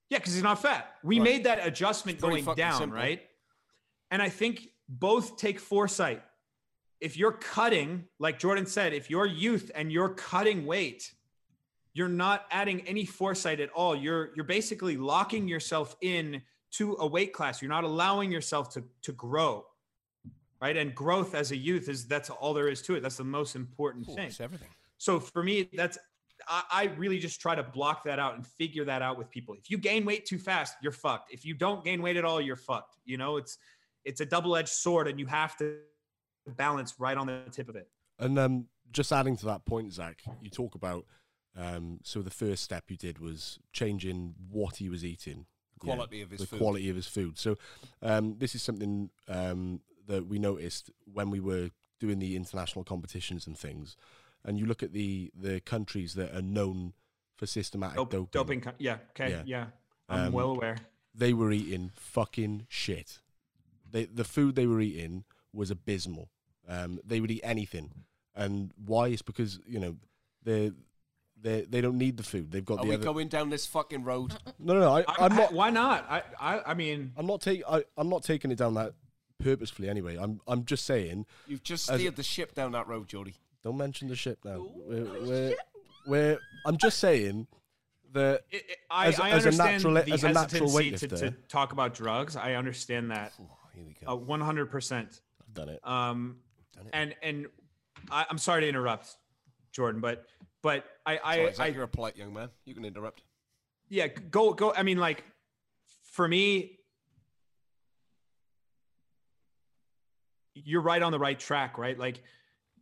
yeah, 0.09 0.19
because 0.19 0.34
he's 0.34 0.43
not 0.43 0.61
fat. 0.61 0.95
We 1.03 1.17
Right. 1.19 1.23
made 1.23 1.43
that 1.45 1.65
adjustment 1.65 2.19
going 2.21 2.45
down, 2.55 2.80
simple. 2.80 2.95
right? 2.97 3.21
And 4.16 4.22
I 4.22 4.30
think 4.30 4.70
both 4.88 5.36
take 5.36 5.59
foresight. 5.59 6.24
If 7.01 7.18
you're 7.18 7.34
cutting, 7.34 8.05
like 8.18 8.39
Jordan 8.39 8.66
said, 8.66 8.93
if 8.93 9.09
you're 9.09 9.26
youth 9.26 9.72
and 9.76 9.91
you're 9.91 10.07
cutting 10.07 10.66
weight, 10.66 11.11
you're 11.91 12.07
not 12.07 12.45
adding 12.49 12.80
any 12.88 13.03
foresight 13.03 13.59
at 13.59 13.70
all. 13.72 13.93
You're 13.93 14.30
you're 14.34 14.45
basically 14.45 14.95
locking 14.95 15.49
yourself 15.49 15.97
in 15.99 16.41
to 16.76 16.95
a 17.01 17.05
weight 17.05 17.34
class. 17.34 17.61
You're 17.61 17.68
not 17.68 17.84
allowing 17.84 18.32
yourself 18.32 18.70
to 18.76 18.86
to 19.01 19.11
grow. 19.11 19.66
Right? 20.61 20.78
And 20.78 20.95
growth 20.95 21.36
as 21.36 21.51
a 21.51 21.57
youth 21.57 21.89
is 21.89 22.07
that's 22.07 22.30
all 22.30 22.53
there 22.53 22.70
is 22.70 22.82
to 22.84 22.95
it. 22.95 23.01
That's 23.01 23.18
the 23.18 23.26
most 23.26 23.57
important 23.57 24.05
thing. 24.05 24.28
It's 24.28 24.39
everything. 24.39 24.70
So 24.97 25.20
for 25.20 25.43
me, 25.43 25.70
that's 25.74 25.97
I, 26.47 26.63
I 26.72 26.84
really 26.97 27.20
just 27.20 27.41
try 27.41 27.55
to 27.55 27.63
block 27.63 28.05
that 28.05 28.20
out 28.20 28.36
and 28.36 28.47
figure 28.47 28.86
that 28.86 29.01
out 29.01 29.18
with 29.18 29.30
people. 29.30 29.55
If 29.55 29.70
you 29.70 29.78
gain 29.78 30.05
weight 30.05 30.26
too 30.26 30.38
fast, 30.38 30.76
you're 30.82 30.91
fucked. 30.91 31.34
If 31.34 31.43
you 31.45 31.53
don't 31.53 31.84
gain 31.84 32.01
weight 32.01 32.18
at 32.18 32.26
all, 32.26 32.39
you're 32.39 32.55
fucked. 32.55 32.95
You 33.03 33.18
know, 33.18 33.38
it's 33.38 33.57
it's 34.06 34.22
a 34.22 34.26
double-edged 34.26 34.70
sword, 34.70 35.08
and 35.08 35.20
you 35.20 35.26
have 35.26 35.58
to 35.58 35.78
balance 36.56 36.95
right 36.99 37.18
on 37.18 37.28
the 37.28 37.41
tip 37.51 37.70
of 37.70 37.76
it. 37.76 37.89
And 38.20 38.38
um, 38.39 38.68
just 38.91 39.12
adding 39.12 39.36
to 39.38 39.45
that 39.47 39.66
point, 39.66 39.91
Zack, 39.93 40.22
you 40.41 40.49
talk 40.49 40.76
about 40.76 41.06
um, 41.58 41.99
so 42.03 42.22
the 42.22 42.30
first 42.30 42.64
step 42.64 42.86
you 42.89 42.97
did 42.97 43.20
was 43.20 43.60
changing 43.74 44.36
what 44.51 44.78
he 44.78 44.89
was 44.89 45.03
eating, 45.06 45.45
The 45.80 45.88
quality 45.88 46.22
of 46.22 46.30
his 46.32 46.41
the 46.41 46.47
food. 46.47 46.60
quality 46.60 46.89
of 46.89 46.95
his 46.95 47.08
food. 47.08 47.38
So 47.38 47.58
um, 48.01 48.36
this 48.38 48.56
is 48.56 48.62
something 48.62 49.10
um, 49.28 49.82
that 50.08 50.28
we 50.28 50.38
noticed 50.38 50.91
when 51.12 51.30
we 51.30 51.39
were 51.39 51.70
doing 51.99 52.20
the 52.20 52.36
international 52.36 52.84
competitions 52.84 53.47
and 53.47 53.58
things. 53.58 53.95
And 54.43 54.60
you 54.60 54.66
look 54.66 54.84
at 54.84 54.91
the 54.93 55.32
the 55.34 55.62
countries 55.62 56.14
that 56.16 56.36
are 56.36 56.41
known 56.41 56.93
for 57.36 57.47
systematic 57.47 57.95
Dope, 57.97 58.12
doping, 58.12 58.60
doping. 58.60 58.74
Yeah. 58.78 58.97
Okay. 59.12 59.30
Yeah. 59.32 59.41
Yeah. 59.45 59.66
I'm 60.10 60.28
Um, 60.28 60.34
well 60.34 60.51
aware. 60.51 60.78
they 61.16 61.34
were 61.34 61.51
eating 61.51 61.91
fucking 61.95 62.68
shit. 62.70 63.20
They, 63.95 64.03
the 64.05 64.25
food 64.25 64.55
they 64.55 64.67
were 64.67 64.81
eating 64.81 65.23
was 65.53 65.71
abysmal. 65.71 66.27
Um, 66.67 66.99
they 67.05 67.21
would 67.21 67.31
eat 67.31 67.39
anything, 67.45 67.91
and 68.35 68.71
why? 68.85 69.07
It's 69.07 69.21
because 69.21 69.57
you 69.65 69.79
know 69.79 69.95
they 70.43 70.73
they 71.41 71.61
they 71.61 71.79
don't 71.79 71.97
need 71.97 72.17
the 72.17 72.23
food. 72.23 72.51
They've 72.51 72.65
got 72.65 72.75
the 72.75 72.81
Are 72.81 72.83
the 72.83 72.89
we 72.89 72.95
other. 72.95 73.05
going 73.05 73.29
down 73.29 73.49
this 73.51 73.65
fucking 73.65 74.03
road? 74.03 74.33
no, 74.59 74.73
no, 74.73 74.79
no. 74.81 74.93
I, 74.97 74.99
I, 75.07 75.15
I'm 75.19 75.31
I- 75.31 75.35
not. 75.37 75.53
why 75.53 75.69
not? 75.69 76.05
I, 76.09 76.23
I, 76.41 76.61
I 76.71 76.73
mean, 76.73 77.13
I'm 77.15 77.25
not 77.25 77.39
taking. 77.39 77.63
I'm 77.97 78.09
not 78.09 78.23
taking 78.23 78.51
it 78.51 78.57
down 78.57 78.73
that 78.73 78.95
purposefully. 79.39 79.87
Anyway, 79.87 80.17
I'm. 80.19 80.41
I'm 80.45 80.65
just 80.65 80.85
saying. 80.85 81.25
You've 81.47 81.63
just 81.63 81.89
As- 81.89 81.97
steered 82.01 82.17
the 82.17 82.23
ship 82.23 82.53
down 82.53 82.73
that 82.73 82.89
road, 82.89 83.07
Jody. 83.07 83.35
Don't 83.63 83.77
mention 83.77 84.09
the 84.09 84.15
ship 84.17 84.39
now. 84.43 84.67
We're, 84.75 85.21
we're, 85.21 85.55
we're, 86.05 86.39
I'm 86.65 86.75
just 86.77 86.97
saying 86.99 87.47
that. 88.11 88.41
it, 88.51 88.63
it- 88.67 88.77
I, 88.91 89.07
As 89.07 89.19
a- 89.19 89.23
I 89.23 89.29
as 89.29 89.45
a 89.45 89.47
understand 89.49 89.71
natural- 89.83 89.93
the 89.93 90.11
as 90.11 90.23
a 90.25 90.31
natural 90.33 90.69
hesitancy 90.69 91.07
to, 91.07 91.31
to 91.31 91.37
talk 91.47 91.71
about 91.71 91.93
drugs. 91.93 92.35
I 92.35 92.55
understand 92.55 93.11
that 93.11 93.31
Ooh, 93.39 93.47
here 93.76 93.86
we 93.86 93.93
go. 94.05 94.17
100%. 94.17 94.93
I've 95.41 95.53
done 95.53 95.69
it. 95.69 95.80
Um, 95.84 96.38
Done 96.76 96.88
it. 96.88 96.89
and 96.93 97.15
and 97.21 97.45
I, 98.11 98.26
I'm 98.30 98.38
sorry 98.38 98.61
to 98.61 98.67
interrupt, 98.69 99.15
Jordan, 99.71 100.01
but 100.01 100.26
but 100.61 100.86
I 101.05 101.19
I, 101.23 101.36
Sorry, 101.38 101.53
Zack, 101.53 101.65
I 101.65 101.69
you're 101.69 101.84
a 101.84 101.88
polite 101.88 102.17
young 102.17 102.34
man. 102.34 102.49
You 102.65 102.73
can 102.73 102.84
interrupt. 102.86 103.21
yeah 103.89 104.07
go 104.07 104.53
go. 104.53 104.73
I 104.73 104.84
mean, 104.84 104.97
like 104.97 105.23
for 106.11 106.28
me, 106.28 106.80
you're 110.53 110.82
right 110.82 111.01
on 111.01 111.11
the 111.11 111.19
right 111.19 111.38
track, 111.39 111.78
right? 111.78 111.97
Like 111.97 112.21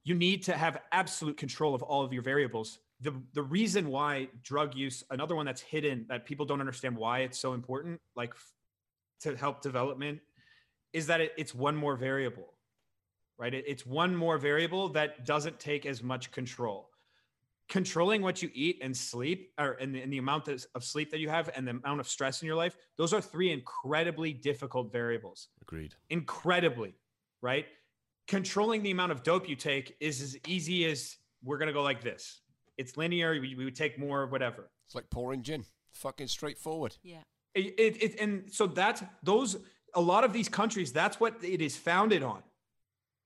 you 0.04 0.16
need 0.16 0.44
to 0.44 0.54
have 0.54 0.78
absolute 0.92 1.38
control 1.38 1.74
of 1.76 1.82
all 1.82 2.04
of 2.04 2.14
your 2.14 2.24
variables. 2.24 2.80
The 3.02 3.14
the 3.34 3.44
reason 3.44 3.90
why 3.90 4.30
drug 4.44 4.76
use, 4.76 5.04
another 5.10 5.36
one 5.36 5.46
that's 5.46 5.62
hidden 5.62 6.06
that 6.10 6.26
people 6.26 6.46
don't 6.46 6.60
understand 6.60 6.96
why 6.96 7.20
it's 7.20 7.40
so 7.40 7.54
important, 7.54 8.00
like 8.16 8.32
f- 8.32 8.54
to 9.22 9.36
help 9.36 9.62
development, 9.62 10.20
is 10.94 11.08
that 11.08 11.20
it, 11.22 11.34
it's 11.38 11.54
one 11.54 11.76
more 11.76 11.96
variable, 11.96 12.54
right? 13.38 13.54
It, 13.54 13.66
it's 13.68 13.86
one 13.86 14.16
more 14.16 14.38
variable 14.38 14.90
that 14.90 15.26
doesn't 15.26 15.60
take 15.60 15.86
as 15.86 16.02
much 16.04 16.32
control. 16.32 16.90
Controlling 17.70 18.22
what 18.22 18.42
you 18.42 18.50
eat 18.54 18.80
and 18.82 18.96
sleep, 18.96 19.52
or 19.58 19.72
and 19.74 19.96
the, 19.96 20.02
and 20.02 20.12
the 20.14 20.18
amount 20.20 20.48
of, 20.50 20.64
of 20.76 20.84
sleep 20.84 21.10
that 21.12 21.20
you 21.20 21.30
have, 21.30 21.50
and 21.56 21.66
the 21.66 21.72
amount 21.72 22.00
of 22.00 22.08
stress 22.08 22.42
in 22.42 22.46
your 22.46 22.56
life, 22.56 22.78
those 22.98 23.14
are 23.14 23.22
three 23.22 23.52
incredibly 23.52 24.34
difficult 24.34 24.92
variables 24.92 25.48
Agreed. 25.62 25.96
incredibly, 26.10 26.94
right? 27.42 27.66
Controlling 28.28 28.84
the 28.84 28.92
amount 28.92 29.12
of 29.12 29.24
dope 29.24 29.50
you 29.50 29.56
take 29.56 29.96
is 30.00 30.22
as 30.22 30.38
easy 30.48 30.86
as 30.86 31.18
we're 31.44 31.58
gonna 31.58 31.74
go 31.74 31.82
like 31.82 32.04
this. 32.04 32.42
It's 32.78 32.98
linear. 32.98 33.32
We, 33.40 33.56
we 33.56 33.66
would 33.66 33.76
take 33.76 33.98
more, 33.98 34.28
whatever. 34.28 34.70
It's 34.86 34.96
like 34.96 35.10
pouring 35.10 35.42
gin. 35.42 35.64
Fucking 35.94 36.28
straightforward. 36.28 36.96
Yeah. 37.04 37.20
It, 37.56 37.74
it, 37.80 38.04
it- 38.04 38.20
and 38.20 38.52
so 38.52 38.68
that's 38.68 39.04
those. 39.24 39.58
A 39.96 40.02
lot 40.02 40.24
of 40.24 40.34
these 40.34 40.50
countries, 40.50 40.92
that's 40.92 41.20
what 41.20 41.44
it 41.44 41.62
is 41.62 41.76
founded 41.78 42.24
on. 42.24 42.42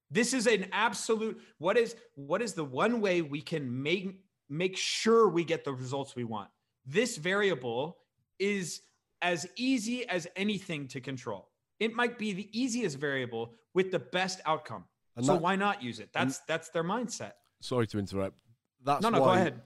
This 0.10 0.34
is 0.34 0.48
an 0.48 0.68
absolute. 0.72 1.40
What 1.58 1.78
is 1.78 1.96
what 2.16 2.42
is 2.42 2.54
the 2.54 2.64
one 2.64 3.02
way 3.02 3.22
we 3.22 3.42
can 3.42 3.82
make 3.84 4.20
make 4.50 4.78
sure 4.78 5.28
we 5.28 5.44
get 5.44 5.64
the 5.66 5.74
results 5.74 6.16
we 6.16 6.24
want? 6.24 6.50
This 6.86 7.18
variable 7.18 7.98
is 8.40 8.82
as 9.22 9.48
easy 9.58 10.08
as 10.08 10.28
anything 10.36 10.88
to 10.90 11.02
control. 11.02 11.50
It 11.80 11.94
might 11.94 12.18
be 12.18 12.34
the 12.34 12.50
easiest 12.58 12.98
variable 12.98 13.54
with 13.74 13.92
the 13.92 14.00
best 14.00 14.40
outcome. 14.46 14.86
And 15.16 15.26
so 15.26 15.34
that- 15.34 15.42
why 15.42 15.56
not 15.56 15.84
use 15.84 16.00
it? 16.00 16.10
That's 16.14 16.40
that's 16.48 16.70
their 16.70 16.84
mindset. 16.84 17.34
Sorry 17.60 17.88
to 17.88 18.00
interrupt. 18.00 18.38
That's 18.84 19.02
no, 19.02 19.10
no, 19.10 19.20
go 19.20 19.32
ahead. 19.32 19.62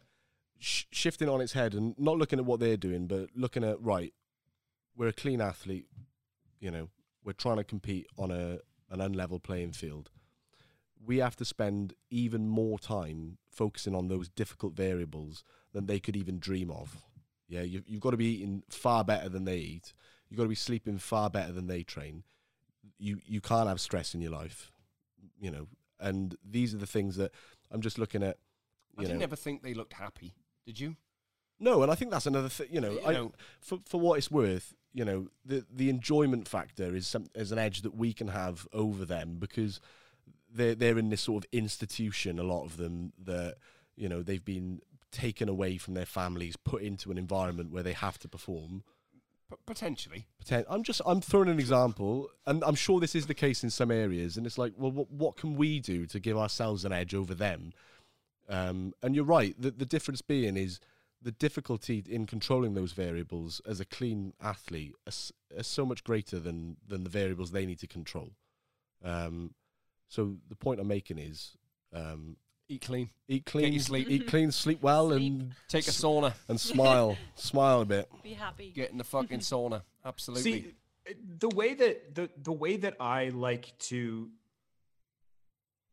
sh- 0.57 0.85
shifting 0.91 1.29
on 1.29 1.41
its 1.41 1.53
head 1.53 1.73
and 1.75 1.93
not 1.99 2.17
looking 2.17 2.39
at 2.39 2.45
what 2.45 2.59
they're 2.59 2.77
doing, 2.77 3.05
but 3.07 3.29
looking 3.35 3.63
at 3.63 3.79
right, 3.81 4.13
we're 4.95 5.07
a 5.09 5.13
clean 5.13 5.41
athlete. 5.41 5.85
You 6.61 6.71
know, 6.71 6.87
we're 7.25 7.33
trying 7.33 7.57
to 7.57 7.65
compete 7.65 8.07
on 8.17 8.31
a 8.31 8.59
an 8.89 8.99
unlevel 8.99 9.41
playing 9.43 9.73
field. 9.73 10.11
We 11.03 11.17
have 11.17 11.35
to 11.37 11.45
spend 11.45 11.93
even 12.09 12.47
more 12.47 12.77
time 12.77 13.37
focusing 13.49 13.95
on 13.95 14.07
those 14.07 14.29
difficult 14.29 14.73
variables 14.75 15.43
than 15.73 15.87
they 15.87 15.99
could 15.99 16.15
even 16.15 16.39
dream 16.39 16.69
of. 16.69 16.95
Yeah, 17.47 17.61
you, 17.63 17.81
you've 17.85 18.01
got 18.01 18.11
to 18.11 18.17
be 18.17 18.35
eating 18.35 18.63
far 18.69 19.03
better 19.03 19.27
than 19.27 19.43
they 19.45 19.57
eat. 19.57 19.93
You've 20.29 20.37
got 20.37 20.43
to 20.43 20.49
be 20.49 20.55
sleeping 20.55 20.99
far 20.99 21.29
better 21.29 21.51
than 21.51 21.67
they 21.67 21.83
train. 21.83 22.23
You 22.97 23.19
you 23.25 23.41
can't 23.41 23.67
have 23.67 23.81
stress 23.81 24.13
in 24.13 24.21
your 24.21 24.31
life. 24.31 24.71
You 25.39 25.51
know, 25.51 25.67
and 25.99 26.35
these 26.47 26.73
are 26.73 26.77
the 26.77 26.85
things 26.87 27.15
that 27.17 27.31
I'm 27.71 27.81
just 27.81 27.97
looking 27.97 28.23
at. 28.23 28.37
I 28.97 29.01
didn't 29.03 29.19
know, 29.19 29.23
ever 29.23 29.35
think 29.35 29.63
they 29.63 29.73
looked 29.73 29.93
happy. 29.93 30.33
Did 30.65 30.79
you? 30.79 30.95
no, 31.59 31.81
and 31.83 31.91
I 31.91 31.95
think 31.95 32.11
that's 32.11 32.25
another 32.27 32.49
thing. 32.49 32.67
You 32.71 32.81
know, 32.81 32.91
You 32.91 33.01
I, 33.05 33.13
know- 33.13 33.33
for 33.59 33.79
for 33.85 33.99
what 33.99 34.17
it's 34.19 34.29
worth, 34.29 34.73
you 34.93 35.05
know, 35.05 35.27
the 35.45 35.65
the 35.73 35.89
enjoyment 35.89 36.47
factor 36.47 36.95
is 36.95 37.07
some 37.07 37.27
is 37.35 37.51
an 37.51 37.57
edge 37.57 37.81
that 37.81 37.95
we 37.95 38.13
can 38.13 38.27
have 38.29 38.67
over 38.73 39.05
them 39.05 39.37
because 39.39 39.79
they're 40.53 40.75
they're 40.75 40.97
in 40.97 41.09
this 41.09 41.21
sort 41.21 41.45
of 41.45 41.49
institution. 41.51 42.39
A 42.39 42.43
lot 42.43 42.65
of 42.65 42.77
them 42.77 43.13
that 43.23 43.55
you 43.95 44.09
know 44.09 44.21
they've 44.21 44.43
been 44.43 44.81
taken 45.11 45.49
away 45.49 45.77
from 45.77 45.93
their 45.93 46.05
families, 46.05 46.55
put 46.55 46.81
into 46.81 47.11
an 47.11 47.17
environment 47.17 47.71
where 47.71 47.83
they 47.83 47.93
have 47.93 48.17
to 48.19 48.27
perform. 48.27 48.83
P- 49.49 49.57
potentially. 49.65 50.25
Poten- 50.43 50.65
I'm 50.69 50.83
just 50.83 51.01
I'm 51.05 51.21
throwing 51.21 51.49
an 51.49 51.59
example, 51.59 52.29
and 52.45 52.63
I'm 52.63 52.75
sure 52.75 52.99
this 52.99 53.15
is 53.15 53.27
the 53.27 53.33
case 53.33 53.63
in 53.63 53.69
some 53.69 53.91
areas. 53.91 54.37
And 54.37 54.45
it's 54.45 54.57
like, 54.57 54.73
well, 54.77 54.91
what, 54.91 55.11
what 55.11 55.35
can 55.37 55.55
we 55.55 55.79
do 55.79 56.05
to 56.07 56.19
give 56.19 56.37
ourselves 56.37 56.85
an 56.85 56.91
edge 56.91 57.13
over 57.13 57.33
them? 57.33 57.73
Um, 58.49 58.93
and 59.01 59.15
you're 59.15 59.23
right. 59.23 59.55
The 59.57 59.71
the 59.71 59.85
difference 59.85 60.21
being 60.21 60.57
is 60.57 60.79
the 61.21 61.31
difficulty 61.31 62.03
in 62.09 62.25
controlling 62.25 62.73
those 62.73 62.93
variables 62.93 63.61
as 63.67 63.79
a 63.79 63.85
clean 63.85 64.33
athlete 64.41 64.93
is, 65.05 65.31
is 65.55 65.67
so 65.67 65.85
much 65.85 66.03
greater 66.03 66.39
than 66.39 66.77
than 66.87 67.03
the 67.03 67.09
variables 67.09 67.51
they 67.51 67.65
need 67.65 67.79
to 67.79 67.87
control. 67.87 68.31
Um, 69.03 69.53
so 70.07 70.37
the 70.49 70.55
point 70.55 70.79
I'm 70.79 70.87
making 70.87 71.17
is 71.19 71.55
um, 71.93 72.37
Eat 72.69 72.81
clean. 72.81 73.09
eat 73.27 73.45
clean, 73.45 73.73
your 73.73 73.81
sleep. 73.81 74.09
eat 74.09 74.27
clean, 74.27 74.51
sleep 74.51 74.81
well, 74.81 75.09
Sleep. 75.09 75.21
and 75.33 75.51
Take 75.67 75.87
a 75.87 75.91
sauna. 75.91 76.33
and 76.47 76.59
smile, 76.59 77.17
smile 77.35 77.81
a 77.81 77.85
bit. 77.85 78.09
Be 78.23 78.33
happy. 78.33 78.71
Get 78.71 78.91
in 78.91 78.97
the 78.97 79.03
fucking 79.03 79.39
sauna. 79.51 79.81
Absolutely. 80.05 80.43
See, 80.51 80.73
the 81.39 81.49
way 81.49 81.73
that 81.73 82.15
the 82.15 82.29
the 82.41 82.51
way 82.53 82.77
that 82.77 82.95
I 82.99 83.29
like 83.29 83.77
to 83.89 84.29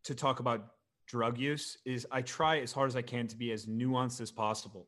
to 0.05 0.15
talk 0.15 0.41
about 0.41 0.65
drug 1.07 1.39
use 1.39 1.79
is 1.85 2.07
I 2.13 2.23
try 2.23 2.59
as 2.61 2.73
hard 2.73 2.89
as 2.89 2.97
I 2.97 3.03
can 3.03 3.27
to 3.29 3.37
be 3.37 3.51
as 3.53 3.67
nuanced 3.67 4.21
as 4.21 4.31
possible, 4.31 4.87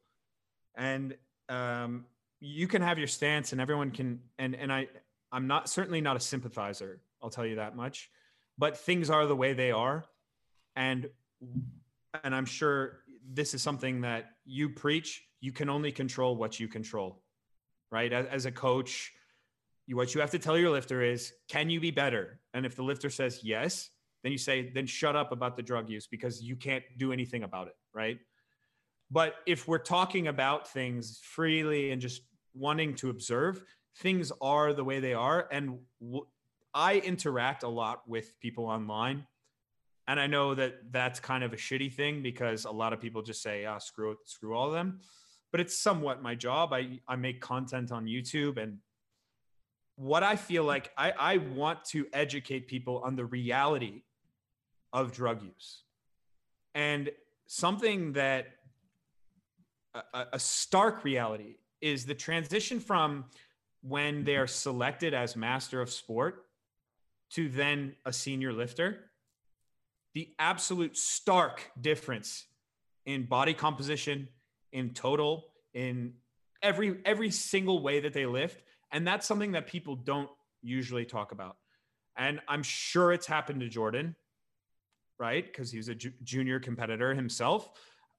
and 0.80 1.14
um, 1.48 2.06
you 2.40 2.66
can 2.66 2.82
have 2.82 2.98
your 2.98 3.06
stance, 3.06 3.52
and 3.52 3.60
everyone 3.60 3.90
can, 3.92 4.18
and 4.38 4.56
and 4.56 4.72
I 4.72 4.88
I'm 5.30 5.46
not 5.46 5.68
certainly 5.68 6.00
not 6.00 6.16
a 6.16 6.20
sympathizer. 6.20 7.00
I'll 7.22 7.30
tell 7.30 7.46
you 7.46 7.56
that 7.56 7.76
much, 7.76 8.10
but 8.58 8.76
things 8.76 9.10
are 9.10 9.26
the 9.26 9.36
way 9.36 9.52
they 9.52 9.70
are, 9.70 10.04
and 10.74 11.08
and 12.24 12.34
I'm 12.34 12.46
sure 12.46 13.00
this 13.32 13.54
is 13.54 13.62
something 13.62 14.00
that 14.00 14.30
you 14.44 14.70
preach. 14.70 15.22
You 15.40 15.52
can 15.52 15.68
only 15.68 15.92
control 15.92 16.34
what 16.34 16.58
you 16.58 16.66
control, 16.66 17.22
right? 17.92 18.12
As, 18.12 18.26
as 18.26 18.46
a 18.46 18.52
coach, 18.52 19.12
you, 19.86 19.96
what 19.96 20.14
you 20.14 20.20
have 20.20 20.30
to 20.30 20.38
tell 20.38 20.58
your 20.58 20.70
lifter 20.70 21.02
is, 21.02 21.32
can 21.48 21.70
you 21.70 21.80
be 21.80 21.90
better? 21.90 22.40
And 22.54 22.66
if 22.66 22.74
the 22.74 22.82
lifter 22.82 23.10
says 23.10 23.40
yes, 23.42 23.90
then 24.22 24.32
you 24.32 24.38
say, 24.38 24.70
then 24.70 24.86
shut 24.86 25.16
up 25.16 25.32
about 25.32 25.56
the 25.56 25.62
drug 25.62 25.88
use 25.88 26.06
because 26.06 26.42
you 26.42 26.56
can't 26.56 26.84
do 26.98 27.12
anything 27.12 27.42
about 27.42 27.68
it, 27.68 27.76
right? 27.94 28.18
But 29.10 29.34
if 29.46 29.66
we're 29.66 29.78
talking 29.78 30.28
about 30.28 30.68
things 30.68 31.20
freely 31.22 31.90
and 31.90 32.00
just 32.00 32.22
wanting 32.54 32.94
to 32.96 33.10
observe, 33.10 33.62
things 33.96 34.32
are 34.40 34.72
the 34.72 34.84
way 34.84 35.00
they 35.00 35.14
are. 35.14 35.48
And 35.50 35.78
w- 36.00 36.26
I 36.72 36.98
interact 36.98 37.62
a 37.64 37.68
lot 37.68 38.08
with 38.08 38.38
people 38.40 38.66
online. 38.66 39.26
And 40.06 40.20
I 40.20 40.26
know 40.26 40.54
that 40.54 40.92
that's 40.92 41.20
kind 41.20 41.44
of 41.44 41.52
a 41.52 41.56
shitty 41.56 41.92
thing 41.92 42.22
because 42.22 42.64
a 42.64 42.70
lot 42.70 42.92
of 42.92 43.00
people 43.00 43.22
just 43.22 43.42
say, 43.42 43.64
ah, 43.64 43.78
screw 43.78 44.12
it, 44.12 44.18
screw 44.24 44.56
all 44.56 44.68
of 44.68 44.72
them. 44.74 45.00
but 45.50 45.60
it's 45.60 45.76
somewhat 45.76 46.22
my 46.22 46.34
job. 46.34 46.72
I 46.72 47.00
I 47.08 47.16
make 47.16 47.40
content 47.40 47.90
on 47.92 48.06
YouTube 48.06 48.56
and 48.56 48.78
what 49.96 50.22
I 50.22 50.36
feel 50.36 50.64
like 50.64 50.90
I, 50.96 51.12
I 51.18 51.36
want 51.38 51.84
to 51.86 52.06
educate 52.12 52.68
people 52.68 53.02
on 53.04 53.16
the 53.16 53.24
reality 53.24 54.02
of 54.92 55.12
drug 55.12 55.42
use. 55.42 55.82
And 56.74 57.10
something 57.46 58.12
that 58.14 58.46
a, 59.94 60.26
a 60.34 60.38
stark 60.38 61.04
reality 61.04 61.56
is 61.80 62.06
the 62.06 62.14
transition 62.14 62.80
from 62.80 63.24
when 63.82 64.24
they're 64.24 64.46
selected 64.46 65.14
as 65.14 65.36
master 65.36 65.80
of 65.80 65.90
sport 65.90 66.46
to 67.30 67.48
then 67.48 67.94
a 68.04 68.12
senior 68.12 68.52
lifter. 68.52 69.10
The 70.14 70.28
absolute 70.38 70.96
stark 70.96 71.70
difference 71.80 72.46
in 73.06 73.24
body 73.24 73.54
composition, 73.54 74.28
in 74.72 74.90
total, 74.90 75.46
in 75.72 76.14
every 76.62 77.00
every 77.04 77.30
single 77.30 77.82
way 77.82 78.00
that 78.00 78.12
they 78.12 78.26
lift. 78.26 78.62
And 78.92 79.06
that's 79.06 79.26
something 79.26 79.52
that 79.52 79.66
people 79.66 79.96
don't 79.96 80.28
usually 80.62 81.04
talk 81.04 81.32
about. 81.32 81.56
And 82.16 82.40
i'm 82.48 82.62
sure 82.62 83.12
it's 83.12 83.26
happened 83.26 83.60
to 83.60 83.68
jordan 83.68 84.14
right? 85.20 85.44
Because 85.44 85.70
he 85.70 85.76
was 85.76 85.88
a 85.88 85.94
ju- 85.94 86.12
junior 86.24 86.58
competitor 86.58 87.14
himself 87.14 87.70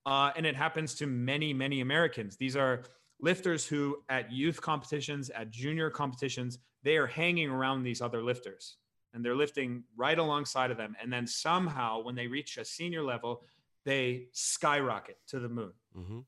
uh, 0.06 0.32
and 0.36 0.46
it 0.46 0.56
happens 0.56 0.96
to 0.96 1.06
many 1.08 1.54
many 1.54 1.82
americans 1.82 2.38
these 2.38 2.56
are 2.56 2.84
lifters 3.20 3.66
who 3.68 3.98
at 4.10 4.32
youth 4.32 4.62
competitions 4.62 5.30
at 5.30 5.52
junior 5.52 5.90
competitions 5.90 6.60
they 6.84 6.98
are 6.98 7.08
hanging 7.08 7.50
around 7.50 7.84
these 7.84 8.02
other 8.02 8.24
lifters 8.24 8.78
and 9.14 9.24
they're 9.24 9.36
lifting 9.36 9.84
right 9.96 10.18
alongside 10.18 10.72
of 10.72 10.78
them 10.78 10.96
and 11.02 11.12
then 11.12 11.28
somehow 11.28 12.02
when 12.02 12.16
they 12.16 12.28
reach 12.28 12.58
a 12.58 12.66
senior 12.66 13.04
level 13.04 13.44
they 13.86 14.26
skyrocket 14.32 15.18
to 15.28 15.40
the 15.40 15.50
moon 15.50 15.74
Mm-hmm. 15.98 16.20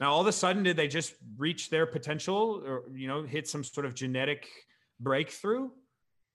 now, 0.00 0.10
all 0.10 0.22
of 0.22 0.26
a 0.26 0.32
sudden, 0.32 0.62
did 0.62 0.76
they 0.76 0.88
just 0.88 1.12
reach 1.36 1.68
their 1.68 1.84
potential, 1.84 2.62
or 2.64 2.84
you 2.94 3.06
know, 3.06 3.24
hit 3.24 3.46
some 3.46 3.62
sort 3.62 3.84
of 3.84 3.94
genetic 3.94 4.48
breakthrough? 4.98 5.68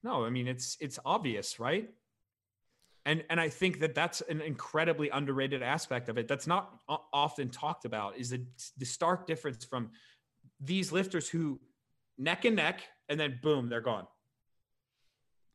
No, 0.03 0.23
I 0.23 0.29
mean 0.29 0.47
it's 0.47 0.77
it's 0.79 0.99
obvious, 1.03 1.59
right? 1.59 1.89
And 3.05 3.23
and 3.29 3.39
I 3.39 3.49
think 3.49 3.79
that 3.79 3.93
that's 3.93 4.21
an 4.21 4.41
incredibly 4.41 5.09
underrated 5.09 5.61
aspect 5.61 6.09
of 6.09 6.17
it. 6.17 6.27
That's 6.27 6.47
not 6.47 6.79
often 7.13 7.49
talked 7.49 7.85
about. 7.85 8.17
Is 8.17 8.31
the 8.31 8.45
the 8.77 8.85
stark 8.85 9.27
difference 9.27 9.63
from 9.63 9.91
these 10.59 10.91
lifters 10.91 11.29
who 11.29 11.59
neck 12.17 12.45
and 12.45 12.55
neck, 12.55 12.81
and 13.09 13.19
then 13.19 13.39
boom, 13.41 13.69
they're 13.69 13.81
gone. 13.81 14.07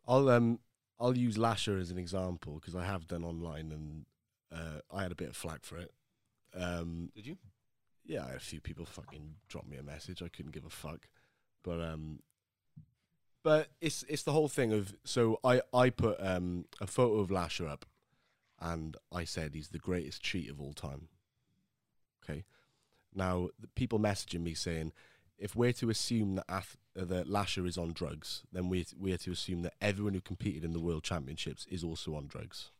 I'll 0.07 0.29
um 0.29 0.61
I'll 1.01 1.17
use 1.17 1.37
Lasha 1.37 1.81
as 1.81 1.91
an 1.91 1.99
example 1.99 2.55
because 2.55 2.77
I 2.77 2.85
have 2.85 3.07
done 3.07 3.25
online 3.25 3.73
and 3.73 4.05
uh, 4.53 4.81
I 4.93 5.03
had 5.03 5.13
a 5.13 5.17
bit 5.17 5.31
of 5.31 5.37
flack 5.37 5.65
for 5.65 5.79
it. 5.79 5.93
Um, 6.55 7.11
Did 7.15 7.27
you? 7.27 7.37
yeah, 8.05 8.25
I 8.25 8.29
had 8.29 8.37
a 8.37 8.41
few 8.41 8.61
people 8.61 8.85
fucking 8.85 9.37
drop 9.49 9.67
me 9.67 9.77
a 9.77 9.83
message. 9.83 10.23
I 10.23 10.29
couldn't 10.29 10.53
give 10.53 10.65
a 10.65 10.71
fuck, 10.71 11.09
but 11.63 11.81
um, 11.81 12.21
but 13.43 13.69
it's 13.81 14.05
it's 14.09 14.23
the 14.23 14.33
whole 14.33 14.49
thing 14.49 14.73
of 14.73 14.95
so 15.05 15.39
I 15.45 15.63
I 15.73 15.91
put 15.91 16.17
um 16.21 16.67
a 16.81 16.87
photo 16.87 17.21
of 17.21 17.31
Lasha 17.31 17.69
up, 17.69 17.87
and 18.61 18.97
I 19.13 19.25
said 19.25 19.55
he's 19.55 19.69
the 19.69 19.79
greatest 19.79 20.23
cheat 20.23 20.51
of 20.51 20.61
all 20.61 20.73
time. 20.73 21.09
Okay, 22.23 22.45
now 23.15 23.49
people 23.75 23.99
messaging 23.99 24.43
me 24.43 24.55
saying 24.55 24.93
if 25.39 25.57
we're 25.57 25.73
to 25.73 25.89
assume 25.89 26.37
that 26.37 26.45
ath- 26.49 26.77
uh, 26.99 27.05
that 27.07 27.27
Lasha 27.27 27.67
is 27.67 27.79
on 27.79 27.93
drugs, 27.93 28.43
then 28.53 28.69
we 28.69 28.87
we 28.99 29.13
are 29.13 29.19
to 29.19 29.33
assume 29.33 29.63
that 29.63 29.75
everyone 29.81 30.15
who 30.15 30.21
competed 30.21 30.65
in 30.65 30.73
the 30.73 30.81
World 30.81 31.03
Championships 31.03 31.67
is 31.71 31.83
also 31.83 32.15
on 32.15 32.27
drugs, 32.27 32.71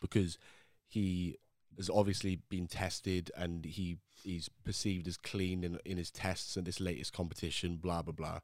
because 0.00 0.38
he 0.86 1.36
has 1.76 1.90
obviously 1.90 2.40
been 2.48 2.66
tested 2.66 3.30
and 3.36 3.64
he 3.64 3.98
he's 4.22 4.48
perceived 4.64 5.08
as 5.08 5.16
clean 5.16 5.64
in 5.64 5.78
in 5.84 5.98
his 5.98 6.10
tests 6.10 6.56
and 6.56 6.66
this 6.66 6.80
latest 6.80 7.12
competition. 7.12 7.76
Blah 7.76 8.02
blah 8.02 8.14
blah. 8.14 8.40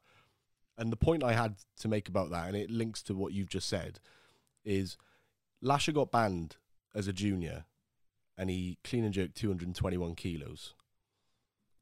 And 0.77 0.91
the 0.91 0.97
point 0.97 1.23
I 1.23 1.33
had 1.33 1.55
to 1.79 1.87
make 1.87 2.09
about 2.09 2.31
that, 2.31 2.47
and 2.47 2.55
it 2.55 2.69
links 2.69 3.01
to 3.03 3.15
what 3.15 3.33
you've 3.33 3.49
just 3.49 3.69
said, 3.69 3.99
is 4.63 4.97
Lasha 5.63 5.93
got 5.93 6.11
banned 6.11 6.57
as 6.93 7.07
a 7.07 7.13
junior, 7.13 7.65
and 8.37 8.49
he 8.49 8.77
clean 8.83 9.05
and 9.05 9.13
jerked 9.13 9.35
221 9.35 10.15
kilos. 10.15 10.73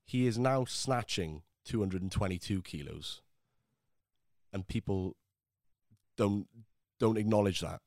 He 0.05 0.27
is 0.27 0.37
now 0.37 0.65
snatching 0.65 1.41
222 1.65 2.61
kilos, 2.61 3.21
and 4.51 4.67
people 4.67 5.15
don't 6.17 6.47
don't 6.99 7.17
acknowledge 7.17 7.61
that. 7.61 7.81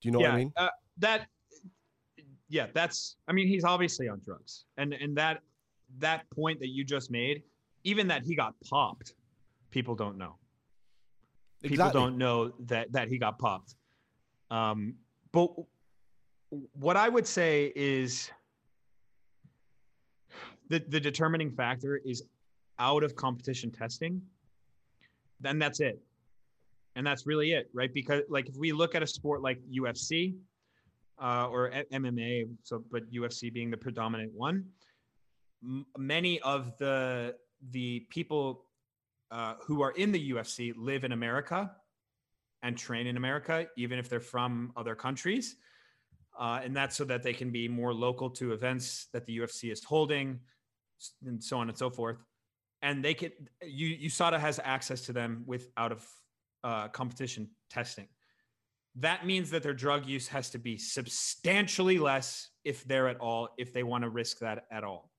Do 0.00 0.08
you 0.08 0.12
know 0.12 0.20
what 0.20 0.30
I 0.30 0.36
mean? 0.36 0.52
Uh, 0.56 0.68
that, 0.98 1.26
yeah, 2.48 2.66
that's. 2.72 3.16
I 3.28 3.32
mean, 3.32 3.46
he's 3.46 3.64
obviously 3.64 4.08
on 4.08 4.20
drugs, 4.24 4.64
and 4.76 4.92
and 4.94 5.16
that 5.16 5.42
that 5.98 6.28
point 6.30 6.58
that 6.60 6.68
you 6.68 6.84
just 6.84 7.10
made, 7.10 7.42
even 7.84 8.08
that 8.08 8.22
he 8.24 8.34
got 8.34 8.54
popped, 8.68 9.14
people 9.70 9.94
don't 9.94 10.18
know. 10.18 10.36
People 11.62 11.90
don't 11.90 12.16
know 12.16 12.52
that 12.60 12.92
that 12.92 13.08
he 13.08 13.18
got 13.18 13.38
popped. 13.38 13.74
Um, 14.50 14.94
but 15.32 15.50
what 16.72 16.96
I 16.96 17.08
would 17.08 17.26
say 17.26 17.72
is 17.76 18.30
the 20.68 20.82
the 20.88 21.00
determining 21.00 21.50
factor 21.50 22.00
is 22.04 22.22
out 22.78 23.02
of 23.02 23.14
competition 23.14 23.70
testing. 23.70 24.22
Then 25.40 25.58
that's 25.58 25.80
it, 25.80 26.00
and 26.96 27.06
that's 27.06 27.26
really 27.26 27.52
it, 27.52 27.70
right? 27.72 27.92
Because 27.92 28.22
like 28.28 28.48
if 28.48 28.56
we 28.56 28.72
look 28.72 28.94
at 28.94 29.02
a 29.02 29.06
sport 29.06 29.42
like 29.42 29.60
UFC, 29.70 30.34
uh, 31.20 31.46
or 31.48 31.70
MMA, 31.92 32.48
so 32.62 32.82
but 32.90 33.10
UFC 33.12 33.52
being 33.52 33.70
the 33.70 33.76
predominant 33.76 34.32
one. 34.32 34.64
M- 35.62 35.86
many 35.98 36.40
of 36.40 36.76
the 36.78 37.34
the 37.70 38.06
people 38.08 38.64
uh, 39.30 39.54
who 39.62 39.82
are 39.82 39.92
in 39.92 40.12
the 40.12 40.32
UFC 40.32 40.72
live 40.76 41.04
in 41.04 41.12
America 41.12 41.70
and 42.62 42.76
train 42.76 43.06
in 43.06 43.16
America, 43.16 43.66
even 43.76 43.98
if 43.98 44.08
they're 44.08 44.20
from 44.20 44.72
other 44.76 44.94
countries, 44.94 45.56
uh, 46.38 46.60
and 46.62 46.74
that's 46.74 46.96
so 46.96 47.04
that 47.04 47.22
they 47.22 47.32
can 47.32 47.50
be 47.50 47.68
more 47.68 47.92
local 47.92 48.30
to 48.30 48.52
events 48.52 49.06
that 49.12 49.26
the 49.26 49.38
UFC 49.38 49.70
is 49.70 49.84
holding, 49.84 50.40
and 51.24 51.42
so 51.42 51.58
on 51.58 51.68
and 51.68 51.76
so 51.76 51.90
forth. 51.90 52.18
And 52.82 53.04
they 53.04 53.14
can 53.14 53.30
you 53.62 54.08
USADA 54.08 54.38
has 54.38 54.58
access 54.62 55.02
to 55.02 55.12
them 55.12 55.44
with 55.46 55.68
out 55.76 55.92
of 55.92 56.06
uh, 56.64 56.88
competition 56.88 57.50
testing. 57.68 58.08
That 58.96 59.24
means 59.24 59.50
that 59.50 59.62
their 59.62 59.74
drug 59.74 60.06
use 60.06 60.28
has 60.28 60.50
to 60.50 60.58
be 60.58 60.76
substantially 60.76 61.98
less 61.98 62.48
if 62.64 62.84
they're 62.84 63.08
at 63.08 63.20
all 63.20 63.50
if 63.58 63.72
they 63.72 63.82
want 63.82 64.04
to 64.04 64.10
risk 64.10 64.38
that 64.40 64.64
at 64.70 64.82
all. 64.82 65.10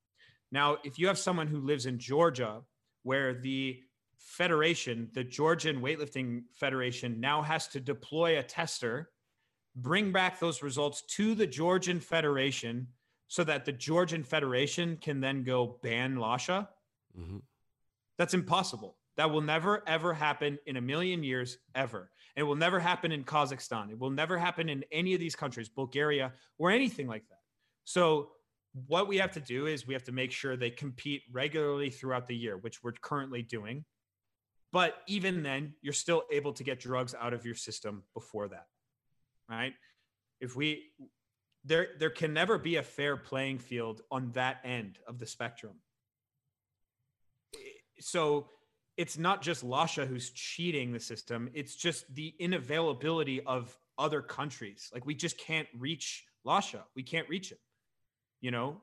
Now 0.51 0.77
if 0.83 0.99
you 0.99 1.07
have 1.07 1.17
someone 1.17 1.47
who 1.47 1.59
lives 1.59 1.85
in 1.85 1.97
georgia 1.97 2.61
where 3.03 3.33
the 3.33 3.79
federation 4.23 5.09
the 5.13 5.23
georgian 5.23 5.81
weightlifting 5.81 6.43
federation 6.53 7.19
now 7.19 7.41
has 7.41 7.67
to 7.67 7.79
deploy 7.79 8.39
a 8.39 8.43
tester 8.43 9.09
bring 9.75 10.11
back 10.11 10.39
those 10.39 10.61
results 10.63 11.03
to 11.03 11.35
the 11.35 11.47
georgian 11.47 11.99
federation 11.99 12.87
so 13.27 13.43
that 13.43 13.65
the 13.65 13.71
georgian 13.71 14.23
federation 14.23 14.97
can 14.97 15.19
then 15.19 15.43
go 15.43 15.79
ban 15.81 16.15
lasha 16.15 16.67
hmm 17.15 17.37
that's 18.21 18.35
impossible. 18.35 18.97
That 19.17 19.31
will 19.31 19.41
never, 19.41 19.81
ever 19.87 20.13
happen 20.13 20.59
in 20.67 20.77
a 20.77 20.81
million 20.81 21.23
years, 21.23 21.57
ever. 21.73 22.11
It 22.35 22.43
will 22.43 22.55
never 22.55 22.79
happen 22.79 23.11
in 23.11 23.23
Kazakhstan. 23.23 23.89
It 23.89 23.97
will 23.97 24.11
never 24.11 24.37
happen 24.37 24.69
in 24.69 24.85
any 24.91 25.15
of 25.15 25.19
these 25.19 25.35
countries, 25.35 25.69
Bulgaria, 25.69 26.31
or 26.59 26.69
anything 26.69 27.07
like 27.07 27.27
that. 27.29 27.39
So, 27.83 28.29
what 28.87 29.07
we 29.07 29.17
have 29.17 29.31
to 29.31 29.39
do 29.39 29.65
is 29.65 29.87
we 29.87 29.95
have 29.95 30.03
to 30.03 30.11
make 30.11 30.31
sure 30.31 30.55
they 30.55 30.69
compete 30.69 31.23
regularly 31.31 31.89
throughout 31.89 32.27
the 32.27 32.35
year, 32.35 32.57
which 32.57 32.83
we're 32.83 32.93
currently 32.93 33.41
doing. 33.41 33.83
But 34.71 34.95
even 35.07 35.43
then, 35.43 35.73
you're 35.81 35.93
still 35.93 36.23
able 36.31 36.53
to 36.53 36.63
get 36.63 36.79
drugs 36.79 37.13
out 37.19 37.33
of 37.33 37.45
your 37.45 37.55
system 37.55 38.03
before 38.13 38.47
that, 38.49 38.67
right? 39.49 39.73
If 40.39 40.55
we, 40.55 40.83
there, 41.65 41.89
there 41.99 42.09
can 42.09 42.33
never 42.33 42.57
be 42.57 42.77
a 42.77 42.83
fair 42.83 43.17
playing 43.17 43.59
field 43.59 44.01
on 44.09 44.31
that 44.31 44.61
end 44.63 44.97
of 45.07 45.19
the 45.19 45.25
spectrum 45.25 45.73
so 48.01 48.47
it's 48.97 49.17
not 49.17 49.41
just 49.41 49.65
Lasha 49.65 50.05
who's 50.05 50.31
cheating 50.31 50.91
the 50.91 50.99
system. 50.99 51.49
It's 51.53 51.75
just 51.75 52.13
the 52.13 52.35
inavailability 52.41 53.41
of 53.45 53.75
other 53.97 54.21
countries. 54.21 54.89
Like 54.93 55.05
we 55.05 55.15
just 55.15 55.37
can't 55.37 55.67
reach 55.77 56.25
Lasha. 56.45 56.81
We 56.95 57.03
can't 57.03 57.29
reach 57.29 57.51
him. 57.51 57.57
You 58.41 58.51
know, 58.51 58.81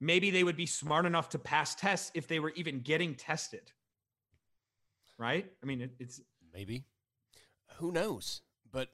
maybe 0.00 0.30
they 0.30 0.42
would 0.42 0.56
be 0.56 0.66
smart 0.66 1.06
enough 1.06 1.28
to 1.30 1.38
pass 1.38 1.74
tests 1.74 2.10
if 2.14 2.26
they 2.26 2.40
were 2.40 2.52
even 2.56 2.80
getting 2.80 3.14
tested. 3.14 3.70
Right? 5.20 5.44
I 5.62 5.66
mean, 5.66 5.82
it, 5.82 5.90
it's 5.98 6.22
Maybe. 6.52 6.82
Who 7.76 7.92
knows? 7.92 8.40
But 8.72 8.88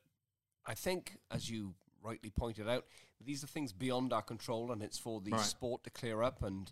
I 0.67 0.75
think, 0.75 1.19
as 1.31 1.49
you 1.49 1.75
rightly 2.03 2.31
pointed 2.31 2.69
out, 2.69 2.85
these 3.25 3.43
are 3.45 3.47
things 3.47 3.73
beyond 3.73 4.13
our 4.13 4.23
control, 4.23 4.73
and 4.73 4.83
it's 4.83 4.99
for 4.99 5.21
the 5.21 5.31
Right. 5.31 5.41
sport 5.41 5.85
to 5.85 5.91
clear 5.91 6.23
up. 6.23 6.43
And 6.43 6.71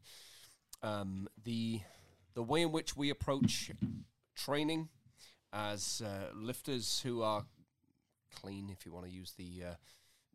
um, 0.83 1.29
the 1.43 1.81
the 2.35 2.43
way 2.43 2.63
in 2.63 2.73
which 2.73 2.97
we 2.97 3.11
approach 3.11 3.71
training 4.35 4.89
as 5.53 6.03
uh, 6.05 6.35
lifters 6.35 7.01
who 7.03 7.23
are 7.23 7.47
clean, 8.35 8.69
if 8.71 8.85
you 8.85 8.93
want 8.93 9.07
to 9.07 9.13
use 9.13 9.35
the 9.39 9.63
uh, 9.71 9.75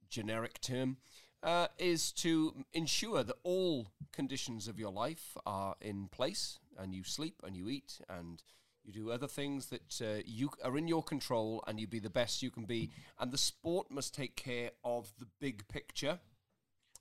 generic 0.09 0.61
term, 0.61 0.95
uh, 1.43 1.67
is 1.77 2.13
to 2.13 2.55
ensure 2.73 3.21
that 3.23 3.35
all 3.43 3.87
conditions 4.13 4.69
of 4.69 4.79
your 4.79 4.91
life 4.91 5.35
are 5.45 5.75
in 5.81 6.07
place 6.07 6.57
and 6.77 6.95
you 6.95 7.03
sleep 7.03 7.35
and 7.45 7.55
you 7.57 7.67
eat 7.67 7.99
and 8.09 8.41
you 8.89 9.03
do 9.03 9.11
other 9.11 9.27
things 9.27 9.67
that 9.67 10.01
uh, 10.01 10.21
you 10.25 10.49
are 10.63 10.77
in 10.77 10.87
your 10.87 11.03
control 11.03 11.63
and 11.67 11.79
you 11.79 11.87
be 11.87 11.99
the 11.99 12.09
best 12.09 12.41
you 12.41 12.49
can 12.49 12.65
be. 12.65 12.89
And 13.19 13.31
the 13.31 13.37
sport 13.37 13.91
must 13.91 14.15
take 14.15 14.35
care 14.35 14.71
of 14.83 15.11
the 15.19 15.27
big 15.39 15.67
picture. 15.67 16.19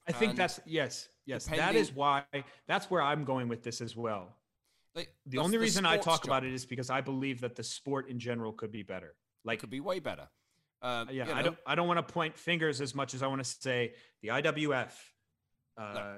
I 0.07 0.13
think 0.13 0.31
And 0.31 0.39
that's 0.39 0.61
yes, 0.65 1.09
yes. 1.27 1.47
That 1.47 1.75
is 1.75 1.93
why 1.93 2.25
that's 2.67 2.91
where 2.91 3.03
I'm 3.03 3.25
going 3.25 3.49
with 3.49 3.63
this 3.63 3.81
as 3.81 3.97
well. 3.97 4.35
Like, 4.95 5.13
The 5.27 5.39
only 5.39 5.59
reason 5.59 5.85
I 5.85 5.97
talk 5.99 6.23
job. 6.23 6.27
about 6.27 6.45
it 6.45 6.53
is 6.53 6.65
because 6.65 6.91
I 6.91 7.01
believe 7.01 7.41
that 7.43 7.57
the 7.57 7.63
sport 7.63 8.09
in 8.09 8.19
general 8.19 8.53
could 8.53 8.73
be 8.73 8.83
better. 8.83 9.15
Like 9.45 9.61
could 9.61 9.71
be 9.71 9.81
way 9.81 9.99
better. 9.99 10.29
Um, 10.81 11.09
yeah, 11.11 11.27
you 11.27 11.33
I 11.35 11.43
don't 11.43 11.59
I 11.67 11.75
don't 11.75 11.89
want 11.89 12.07
to 12.07 12.13
point 12.13 12.37
fingers 12.39 12.81
as 12.81 12.95
much 12.95 13.13
as 13.15 13.23
I 13.23 13.27
want 13.27 13.43
to 13.43 13.51
say 13.51 13.95
the 14.23 14.29
IWF, 14.29 14.93
uh, 15.77 16.17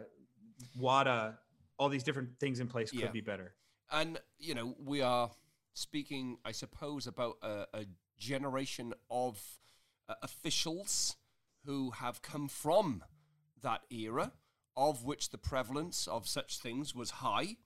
WADA, 0.79 1.39
all 1.79 1.89
these 1.89 2.03
different 2.05 2.39
things 2.39 2.61
in 2.61 2.69
place 2.69 2.91
could 2.91 3.01
Yeah. 3.01 3.11
be 3.11 3.21
better. 3.21 3.55
And 3.91 4.21
you 4.39 4.55
know, 4.55 4.77
we 4.79 5.01
are 5.01 5.31
speaking, 5.75 6.39
I 6.45 6.53
suppose, 6.53 7.07
about 7.07 7.37
a, 7.43 7.67
a 7.73 7.85
generation 8.19 8.95
of 9.11 9.41
uh, 10.09 10.15
officials 10.23 11.17
who 11.65 11.91
have 11.91 12.23
come 12.23 12.49
from 12.49 13.03
that 13.63 13.83
era, 13.91 14.33
of 14.77 15.05
which 15.05 15.31
the 15.31 15.39
prevalence 15.39 16.07
of 16.07 16.29
such 16.29 16.59
things 16.59 16.95
was 16.95 17.11
high. 17.11 17.57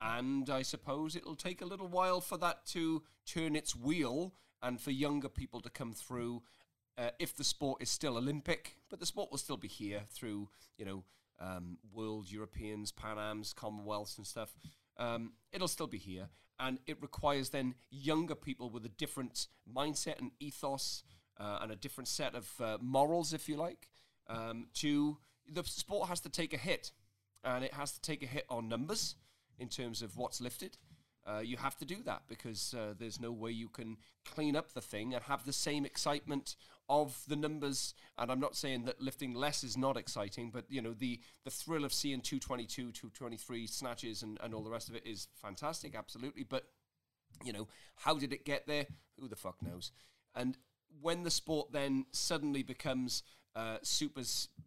And 0.00 0.48
I 0.48 0.62
suppose 0.62 1.14
it'll 1.14 1.36
take 1.36 1.60
a 1.60 1.66
little 1.66 1.88
while 1.88 2.20
for 2.20 2.38
that 2.38 2.66
to 2.66 3.02
turn 3.26 3.54
its 3.54 3.76
wheel 3.76 4.34
and 4.62 4.80
for 4.80 4.90
younger 4.90 5.28
people 5.28 5.60
to 5.60 5.70
come 5.70 5.92
through 5.92 6.42
uh, 6.98 7.10
if 7.18 7.34
the 7.34 7.44
sport 7.44 7.82
is 7.82 7.90
still 7.90 8.16
Olympic. 8.16 8.76
But 8.88 9.00
the 9.00 9.06
sport 9.06 9.30
will 9.30 9.38
still 9.38 9.56
be 9.56 9.68
here 9.68 10.02
through, 10.10 10.48
you 10.76 10.84
know, 10.84 11.04
um, 11.40 11.78
World, 11.92 12.30
Europeans, 12.30 12.92
Pan 12.92 13.18
Ams, 13.18 13.54
Commonwealths 13.54 14.18
and 14.18 14.26
stuff. 14.26 14.54
Um, 15.00 15.32
it'll 15.52 15.66
still 15.66 15.88
be 15.88 15.98
here. 15.98 16.28
And 16.60 16.78
it 16.86 16.98
requires 17.00 17.48
then 17.48 17.74
younger 17.90 18.34
people 18.34 18.68
with 18.68 18.84
a 18.84 18.90
different 18.90 19.48
mindset 19.74 20.20
and 20.20 20.30
ethos 20.38 21.02
uh, 21.40 21.58
and 21.62 21.72
a 21.72 21.76
different 21.76 22.06
set 22.06 22.34
of 22.34 22.48
uh, 22.60 22.76
morals, 22.82 23.32
if 23.32 23.48
you 23.48 23.56
like, 23.56 23.88
um, 24.28 24.66
to 24.74 25.16
the 25.50 25.64
sport 25.64 26.08
has 26.08 26.20
to 26.20 26.28
take 26.28 26.52
a 26.52 26.58
hit. 26.58 26.92
And 27.42 27.64
it 27.64 27.72
has 27.72 27.92
to 27.92 28.00
take 28.02 28.22
a 28.22 28.26
hit 28.26 28.44
on 28.50 28.68
numbers 28.68 29.16
in 29.58 29.68
terms 29.68 30.02
of 30.02 30.18
what's 30.18 30.40
lifted. 30.40 30.76
Uh, 31.30 31.40
you 31.40 31.56
have 31.56 31.76
to 31.76 31.84
do 31.84 31.96
that 32.04 32.22
because 32.28 32.74
uh, 32.74 32.94
there's 32.98 33.20
no 33.20 33.30
way 33.30 33.50
you 33.50 33.68
can 33.68 33.96
clean 34.24 34.56
up 34.56 34.72
the 34.72 34.80
thing 34.80 35.14
and 35.14 35.22
have 35.24 35.44
the 35.44 35.52
same 35.52 35.84
excitement 35.84 36.56
of 36.88 37.22
the 37.28 37.36
numbers. 37.36 37.94
And 38.18 38.32
I'm 38.32 38.40
not 38.40 38.56
saying 38.56 38.84
that 38.84 39.00
lifting 39.00 39.34
less 39.34 39.62
is 39.62 39.76
not 39.76 39.96
exciting, 39.96 40.50
but 40.50 40.64
you 40.68 40.82
know 40.82 40.92
the 40.92 41.20
the 41.44 41.50
thrill 41.50 41.84
of 41.84 41.92
seeing 41.92 42.20
222, 42.20 42.92
223 42.92 43.66
snatches 43.66 44.22
and, 44.22 44.38
and 44.42 44.54
all 44.54 44.62
the 44.62 44.70
rest 44.70 44.88
of 44.88 44.96
it 44.96 45.06
is 45.06 45.28
fantastic, 45.34 45.94
absolutely. 45.94 46.42
But 46.42 46.64
you 47.44 47.52
know, 47.52 47.68
how 47.96 48.14
did 48.14 48.32
it 48.32 48.44
get 48.44 48.66
there? 48.66 48.86
Who 49.18 49.28
the 49.28 49.36
fuck 49.36 49.62
knows? 49.62 49.92
And 50.34 50.56
when 51.00 51.22
the 51.22 51.30
sport 51.30 51.72
then 51.72 52.06
suddenly 52.12 52.62
becomes 52.62 53.22
uh, 53.54 53.78
super 53.82 54.22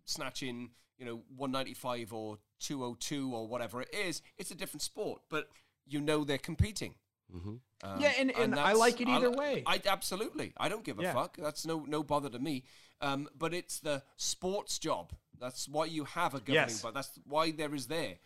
snatching, 0.06 0.72
you 0.98 1.06
know, 1.06 1.24
195 1.36 2.14
or 2.14 2.38
202 2.60 3.34
or 3.34 3.48
whatever 3.48 3.82
it 3.82 3.94
is, 3.94 4.22
it's 4.38 4.52
a 4.52 4.56
different 4.56 4.82
sport. 4.82 5.22
But 5.30 5.50
you 5.86 6.02
know 6.02 6.24
they're 6.24 6.38
competing. 6.38 6.96
Um, 7.34 7.62
Yeah, 8.00 8.14
and- 8.18 8.32
and 8.32 8.56
I 8.56 8.74
like 8.74 9.02
it 9.02 9.08
either 9.08 9.30
li- 9.30 9.36
way. 9.38 9.64
I 9.66 9.82
absolutely. 9.86 10.54
I 10.58 10.70
don't 10.70 10.84
give 10.84 11.00
a 11.00 11.04
Yeah. 11.04 11.14
fuck. 11.14 11.36
That's 11.38 11.66
no 11.66 11.80
no 11.80 12.04
bother 12.04 12.30
to 12.30 12.40
me. 12.40 12.64
Um, 13.02 13.28
but 13.36 13.54
it's 13.54 13.80
the 13.80 14.04
sports 14.18 14.80
job. 14.80 15.14
That's 15.40 15.68
why 15.68 15.86
you 15.86 16.06
have 16.06 16.34
a 16.36 16.40
governing 16.40 16.70
Yes. 16.70 16.82
body. 16.82 16.94
That's 16.94 17.20
why 17.26 17.52
there 17.52 17.74
is 17.76 17.88
there. 17.88 18.20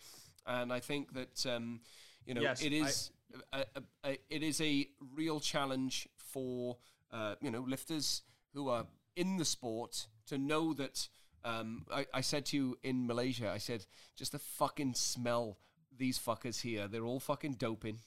And 0.45 0.71
I 0.71 0.79
think 0.79 1.13
that 1.13 1.45
um, 1.45 1.81
you 2.25 2.33
know 2.33 2.41
Yes, 2.41 2.61
it 2.61 2.73
I- 2.73 2.75
is 2.87 3.11
a, 3.53 3.65
a, 3.75 3.83
a, 4.03 4.19
it 4.29 4.43
is 4.43 4.61
a 4.61 4.89
real 4.99 5.39
challenge 5.39 6.07
for 6.17 6.77
uh, 7.11 7.35
you 7.41 7.49
know 7.49 7.61
lifters 7.61 8.23
who 8.53 8.69
are 8.69 8.85
in 9.15 9.37
the 9.37 9.45
sport 9.45 10.07
to 10.27 10.37
know 10.37 10.73
that. 10.73 11.07
Um, 11.45 11.85
I, 11.89 12.05
I 12.13 12.21
said 12.21 12.45
to 12.47 12.57
you 12.57 12.77
in 12.83 13.07
Malaysia, 13.07 13.49
I 13.49 13.57
said 13.59 13.85
just 14.17 14.33
the 14.33 14.39
fucking 14.39 14.95
smell 14.95 15.57
these 15.97 16.19
fuckers 16.19 16.61
here. 16.61 16.87
They're 16.87 17.05
all 17.05 17.19
fucking 17.19 17.53
doping, 17.53 17.99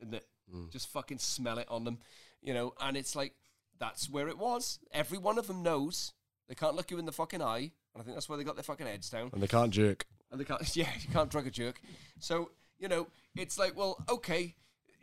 isn't 0.00 0.14
it? 0.14 0.26
Just 0.70 0.88
fucking 0.88 1.18
smell 1.18 1.58
it 1.58 1.66
on 1.68 1.84
them, 1.84 1.98
you 2.42 2.54
know. 2.54 2.74
And 2.80 2.96
it's 2.96 3.16
like 3.16 3.34
that's 3.78 4.08
where 4.08 4.28
it 4.28 4.38
was. 4.38 4.78
Every 4.92 5.18
one 5.18 5.38
of 5.38 5.46
them 5.46 5.62
knows 5.62 6.12
they 6.48 6.54
can't 6.54 6.76
look 6.76 6.90
you 6.90 6.98
in 6.98 7.06
the 7.06 7.12
fucking 7.12 7.42
eye, 7.42 7.72
and 7.94 8.00
I 8.00 8.02
think 8.02 8.14
that's 8.14 8.28
where 8.28 8.38
they 8.38 8.44
got 8.44 8.56
their 8.56 8.62
fucking 8.62 8.86
heads 8.86 9.10
down. 9.10 9.30
And 9.32 9.42
they 9.42 9.48
can't 9.48 9.72
jerk. 9.72 10.06
And 10.30 10.40
they 10.40 10.44
can't, 10.44 10.62
yeah, 10.76 10.90
you 11.00 11.08
can't 11.12 11.30
drug 11.30 11.46
a 11.46 11.50
jerk. 11.50 11.80
So, 12.20 12.50
you 12.78 12.88
know, 12.88 13.08
it's 13.34 13.58
like, 13.58 13.76
well, 13.76 14.04
okay, 14.08 14.54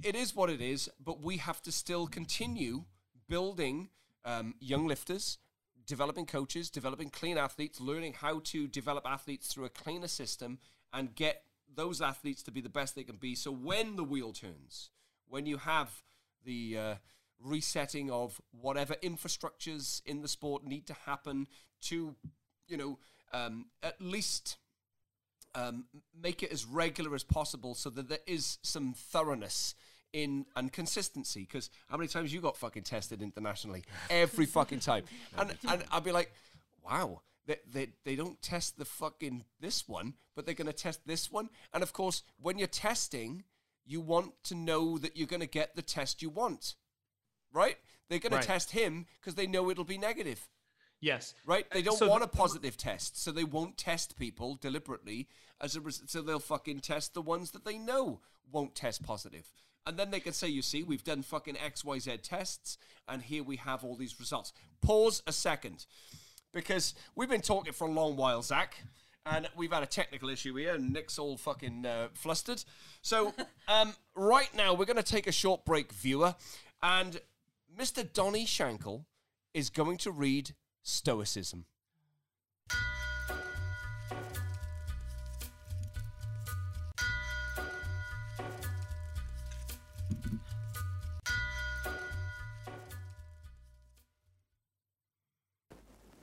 it 0.01 0.15
is 0.15 0.35
what 0.35 0.49
it 0.49 0.61
is, 0.61 0.89
but 1.03 1.21
we 1.21 1.37
have 1.37 1.61
to 1.63 1.71
still 1.71 2.07
continue 2.07 2.85
building 3.27 3.89
um, 4.25 4.55
young 4.59 4.87
lifters, 4.87 5.37
developing 5.85 6.25
coaches, 6.25 6.69
developing 6.69 7.09
clean 7.09 7.37
athletes, 7.37 7.79
learning 7.81 8.13
how 8.13 8.39
to 8.45 8.67
develop 8.67 9.05
athletes 9.05 9.47
through 9.47 9.65
a 9.65 9.69
cleaner 9.69 10.07
system 10.07 10.59
and 10.93 11.15
get 11.15 11.43
those 11.76 12.01
athletes 12.01 12.43
to 12.43 12.51
be 12.51 12.61
the 12.61 12.69
best 12.69 12.95
they 12.95 13.03
can 13.03 13.17
be. 13.17 13.36
So 13.36 13.51
when 13.51 13.95
the 13.95 14.03
wheel 14.03 14.34
turns, 14.34 14.89
when 15.28 15.45
you 15.45 15.57
have 15.57 16.01
the 16.45 16.78
uh, 16.78 16.95
resetting 17.39 18.11
of 18.11 18.41
whatever 18.51 18.95
infrastructures 19.03 20.01
in 20.05 20.21
the 20.21 20.28
sport 20.28 20.65
need 20.65 20.88
to 20.88 20.95
happen 21.05 21.47
to, 21.82 22.15
you 22.67 22.78
know, 22.78 22.99
um, 23.34 23.65
at 23.82 23.99
least 23.99 24.57
um, 25.55 25.86
make 26.19 26.43
it 26.43 26.51
as 26.51 26.65
regular 26.65 27.13
as 27.15 27.24
possible 27.24 27.76
so 27.76 27.89
that 27.89 28.09
there 28.09 28.19
is 28.26 28.57
some 28.61 28.93
thoroughness 28.93 29.76
in 30.13 30.45
and 30.55 30.71
consistency. 30.71 31.41
Because 31.41 31.69
how 31.89 31.97
many 31.97 32.07
times 32.07 32.34
you 32.34 32.41
got 32.41 32.57
fucking 32.57 32.84
tested 32.84 33.21
internationally? 33.21 33.84
Every 34.09 34.45
fucking 34.45 34.80
time. 34.80 35.03
And 35.38 35.55
and 35.67 35.84
I'd 35.91 36.03
be 36.03 36.11
like, 36.11 36.32
wow. 36.84 37.21
They, 37.45 37.57
they, 37.69 37.87
they 38.05 38.15
don't 38.15 38.41
test 38.41 38.77
the 38.77 38.85
fucking 38.85 39.43
this 39.59 39.87
one, 39.87 40.13
but 40.35 40.45
they're 40.45 40.55
going 40.55 40.67
to 40.67 40.73
test 40.73 41.05
this 41.05 41.31
one. 41.31 41.49
And 41.73 41.83
of 41.83 41.91
course, 41.93 42.23
when 42.41 42.57
you're 42.57 42.67
testing, 42.67 43.43
you 43.85 43.99
want 43.99 44.31
to 44.45 44.55
know 44.55 44.97
that 44.97 45.17
you're 45.17 45.27
going 45.27 45.41
to 45.41 45.45
get 45.47 45.75
the 45.75 45.81
test 45.81 46.21
you 46.21 46.29
want, 46.29 46.75
right? 47.51 47.77
They're 48.09 48.19
going 48.19 48.33
Right. 48.33 48.41
to 48.41 48.47
test 48.47 48.71
him 48.71 49.05
because 49.19 49.35
they 49.35 49.47
know 49.47 49.69
it'll 49.69 49.83
be 49.83 49.97
negative 49.97 50.47
Yes. 51.01 51.33
right? 51.45 51.69
They 51.71 51.79
uh, 51.81 51.83
don't 51.85 51.97
So 51.97 52.07
want 52.07 52.21
the- 52.21 52.29
a 52.29 52.31
positive 52.31 52.77
test, 52.77 53.21
so 53.21 53.31
they 53.31 53.43
won't 53.43 53.77
test 53.77 54.17
people 54.17 54.55
deliberately. 54.55 55.27
As 55.59 55.75
a 55.75 55.81
res- 55.81 56.01
so 56.07 56.21
they'll 56.21 56.39
fucking 56.39 56.79
test 56.79 57.13
the 57.13 57.21
ones 57.21 57.51
that 57.51 57.65
they 57.65 57.77
know 57.77 58.21
won't 58.51 58.73
test 58.75 59.03
positive, 59.03 59.51
and 59.85 59.97
then 59.97 60.11
they 60.11 60.19
can 60.21 60.31
say, 60.33 60.47
"You 60.47 60.61
see, 60.61 60.81
we've 60.83 61.03
done 61.03 61.23
fucking 61.23 61.57
X, 61.57 61.83
Y, 61.83 61.99
Z 61.99 62.17
tests, 62.17 62.77
and 63.07 63.21
here 63.21 63.43
we 63.43 63.57
have 63.57 63.83
all 63.83 63.95
these 63.97 64.19
results." 64.19 64.53
Pause 64.81 65.23
a 65.27 65.33
second, 65.33 65.85
because 66.53 66.93
we've 67.15 67.29
been 67.29 67.41
talking 67.41 67.73
for 67.73 67.87
a 67.87 67.91
long 67.91 68.15
while, 68.15 68.41
Zack. 68.41 68.75
And 69.25 69.47
we've 69.55 69.71
had 69.71 69.83
a 69.83 69.87
technical 69.87 70.29
issue 70.29 70.53
here, 70.55 70.73
and 70.75 70.91
Nick's 70.91 71.17
all 71.17 71.37
fucking 71.37 71.85
uh, 71.85 72.09
flustered. 72.13 72.61
So, 73.01 73.33
um, 73.69 73.93
right 74.15 74.53
now, 74.53 74.73
we're 74.73 74.85
going 74.85 74.97
to 74.97 75.03
take 75.03 75.27
a 75.27 75.31
short 75.31 75.63
break, 75.63 75.93
viewer. 75.93 76.35
And 76.81 77.21
Mr. 77.77 78.11
Donny 78.11 78.45
Shankle 78.45 79.05
is 79.53 79.69
going 79.69 79.97
to 79.99 80.11
read 80.11 80.55
Stoicism. 80.81 81.65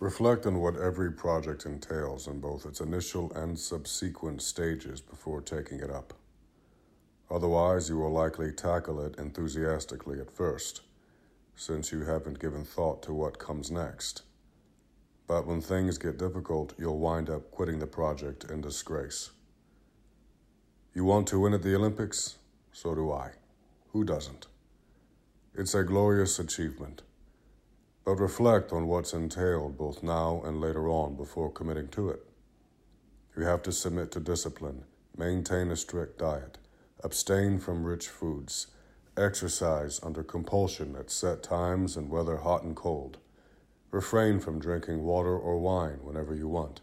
Reflect 0.01 0.47
on 0.47 0.61
what 0.61 0.77
every 0.77 1.13
project 1.13 1.67
entails 1.67 2.27
in 2.27 2.41
both 2.41 2.65
its 2.65 2.81
initial 2.81 3.31
and 3.35 3.59
subsequent 3.59 4.41
stages 4.41 5.03
before 5.03 5.43
taking 5.43 5.79
it 5.81 5.91
up. 5.91 6.15
Otherwise, 7.31 7.91
you 7.91 7.99
will 7.99 8.11
likely 8.11 8.51
tackle 8.51 9.05
it 9.05 9.19
enthusiastically 9.19 10.19
at 10.19 10.31
first, 10.31 10.81
since 11.55 11.93
you 11.93 12.07
haven't 12.07 12.41
given 12.41 12.65
thought 12.65 13.03
to 13.03 13.13
what 13.13 13.39
comes 13.39 13.71
next. 13.71 14.23
But 15.27 15.47
when 15.47 15.61
things 15.61 15.99
get 15.99 16.17
difficult, 16.17 16.73
you'll 16.79 16.99
wind 16.99 17.29
up 17.29 17.51
quitting 17.51 17.79
the 17.79 17.87
project 17.87 18.51
in 18.51 18.63
disgrace. 18.63 19.31
You 20.95 21.05
want 21.05 21.29
to 21.29 21.41
win 21.41 21.53
at 21.53 21.63
the 21.63 21.77
Olympics? 21.77 22.39
So 22.73 22.95
do 22.95 23.13
I. 23.13 23.33
Who 23.93 24.05
doesn't? 24.05 24.47
It's 25.55 25.75
a 25.75 25.85
glorious 25.85 26.39
achievement. 26.39 27.03
But 28.05 28.17
reflect 28.17 28.73
on 28.73 28.89
what's 28.89 29.13
entailed 29.13 29.77
both 29.77 30.03
now 30.03 30.43
and 30.45 30.61
later 30.61 30.89
on 30.89 31.17
before 31.17 31.51
committing 31.51 31.89
to 31.89 32.11
it. 32.11 32.25
You 33.37 33.45
have 33.45 33.63
to 33.63 33.73
submit 33.73 34.11
to 34.13 34.21
discipline, 34.21 34.85
maintain 35.17 35.71
a 35.71 35.77
strict 35.77 36.19
diet, 36.19 36.59
abstain 37.05 37.59
from 37.59 37.85
rich 37.85 38.09
foods, 38.09 38.69
exercise 39.17 40.01
under 40.03 40.23
compulsion 40.23 40.97
at 40.97 41.11
set 41.11 41.43
times 41.43 41.97
and 41.97 42.11
weather 42.11 42.39
hot 42.39 42.63
and 42.63 42.75
cold, 42.75 43.19
refrain 43.91 44.41
from 44.41 44.61
drinking 44.61 45.03
water 45.05 45.37
or 45.37 45.59
wine 45.59 45.99
whenever 46.03 46.35
you 46.35 46.49
want, 46.49 46.81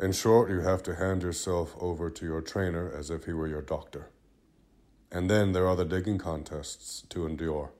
In 0.00 0.12
short, 0.12 0.48
you 0.50 0.60
have 0.60 0.82
to 0.84 0.94
hand 0.94 1.22
yourself 1.22 1.74
over 1.80 2.08
to 2.08 2.24
your 2.24 2.40
trainer 2.40 2.90
as 2.90 3.10
if 3.10 3.24
he 3.24 3.32
were 3.32 3.48
your 3.48 3.62
doctor. 3.62 4.10
And 5.10 5.28
then 5.28 5.52
there 5.52 5.66
are 5.66 5.76
the 5.76 5.84
digging 5.84 6.18
contests 6.18 7.02
to 7.08 7.26
endure, 7.26 7.72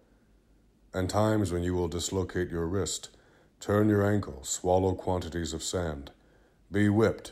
and 0.98 1.08
times 1.08 1.52
when 1.52 1.62
you 1.62 1.74
will 1.74 1.86
dislocate 1.86 2.50
your 2.50 2.66
wrist, 2.66 3.10
turn 3.60 3.88
your 3.88 4.04
ankle, 4.04 4.42
swallow 4.42 4.96
quantities 4.96 5.52
of 5.52 5.62
sand, 5.62 6.10
be 6.72 6.88
whipped, 6.88 7.30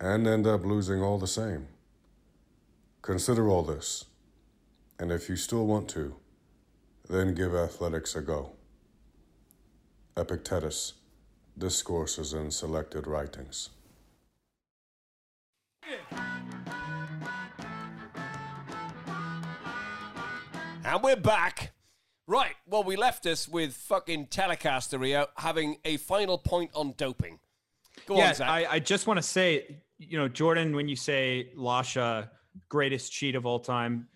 and 0.00 0.26
end 0.26 0.48
up 0.48 0.64
losing 0.64 1.00
all 1.00 1.16
the 1.16 1.28
same. 1.28 1.68
Consider 3.02 3.48
all 3.48 3.62
this, 3.62 4.06
and 4.98 5.12
if 5.12 5.28
you 5.28 5.36
still 5.36 5.64
want 5.64 5.88
to, 5.90 6.16
then 7.08 7.36
give 7.36 7.54
athletics 7.54 8.16
a 8.16 8.20
go. 8.20 8.50
Epictetus, 10.16 10.94
Discourses 11.56 12.32
and 12.32 12.52
Selected 12.52 13.06
Writings. 13.06 13.70
And 20.84 21.02
we're 21.04 21.14
back. 21.14 21.75
Right. 22.26 22.54
Well, 22.66 22.82
we 22.82 22.96
left 22.96 23.24
us 23.26 23.48
with 23.48 23.74
fucking 23.74 24.26
Telecaster 24.26 25.04
here 25.04 25.26
having 25.36 25.78
a 25.84 25.96
final 25.96 26.38
point 26.38 26.70
on 26.74 26.94
doping. 26.96 27.38
Go 28.06 28.16
yeah, 28.16 28.28
on, 28.30 28.34
Zack. 28.34 28.48
I, 28.48 28.66
I 28.66 28.78
just 28.80 29.06
want 29.06 29.18
to 29.18 29.22
say, 29.22 29.78
you 29.98 30.18
know, 30.18 30.28
Jordan, 30.28 30.74
when 30.74 30.88
you 30.88 30.96
say 30.96 31.52
Lasha, 31.56 32.28
greatest 32.68 33.12
cheat 33.12 33.36
of 33.36 33.46
all 33.46 33.60
time, 33.60 34.08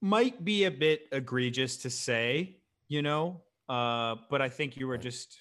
might 0.00 0.44
be 0.44 0.64
a 0.64 0.70
bit 0.70 1.06
egregious 1.12 1.76
to 1.78 1.90
say, 1.90 2.56
you 2.88 3.02
know, 3.02 3.40
uh, 3.68 4.16
but 4.30 4.42
I 4.42 4.48
think 4.48 4.76
you 4.76 4.88
were 4.88 4.98
just, 4.98 5.36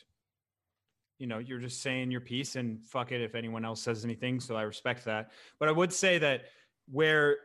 you 1.20 1.28
know, 1.28 1.40
you're 1.40 1.60
just 1.60 1.82
saying 1.82 2.12
your 2.12 2.22
piece 2.22 2.56
and 2.56 2.84
fuck 2.86 3.12
it 3.12 3.22
if 3.22 3.34
anyone 3.34 3.64
else 3.64 3.82
says 3.82 4.04
anything. 4.04 4.40
So 4.40 4.56
I 4.56 4.64
respect 4.64 5.06
that. 5.06 5.32
But 5.58 5.70
I 5.70 5.72
would 5.72 5.94
say 5.94 6.18
that 6.20 6.46
where, 6.92 7.38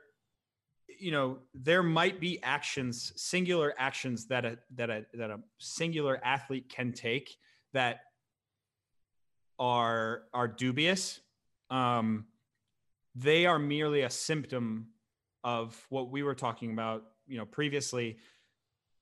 you 0.89 1.11
know, 1.11 1.39
there 1.55 1.83
might 1.83 2.21
be 2.21 2.43
actions, 2.43 3.13
singular 3.17 3.75
actions 3.79 4.27
that 4.27 4.45
a 4.45 4.59
that 4.75 4.91
a 4.91 5.05
that 5.15 5.31
a 5.31 5.41
singular 5.59 6.21
athlete 6.25 6.69
can 6.69 6.93
take 6.93 7.37
that 7.73 8.01
are 9.59 10.23
are 10.33 10.49
dubious. 10.49 11.21
Um, 11.71 12.27
they 13.15 13.47
are 13.47 13.59
merely 13.59 14.03
a 14.03 14.11
symptom 14.11 14.89
of 15.43 15.81
what 15.89 16.11
we 16.11 16.23
were 16.23 16.35
talking 16.35 16.73
about, 16.73 17.05
you 17.27 17.39
know, 17.39 17.47
previously. 17.47 18.19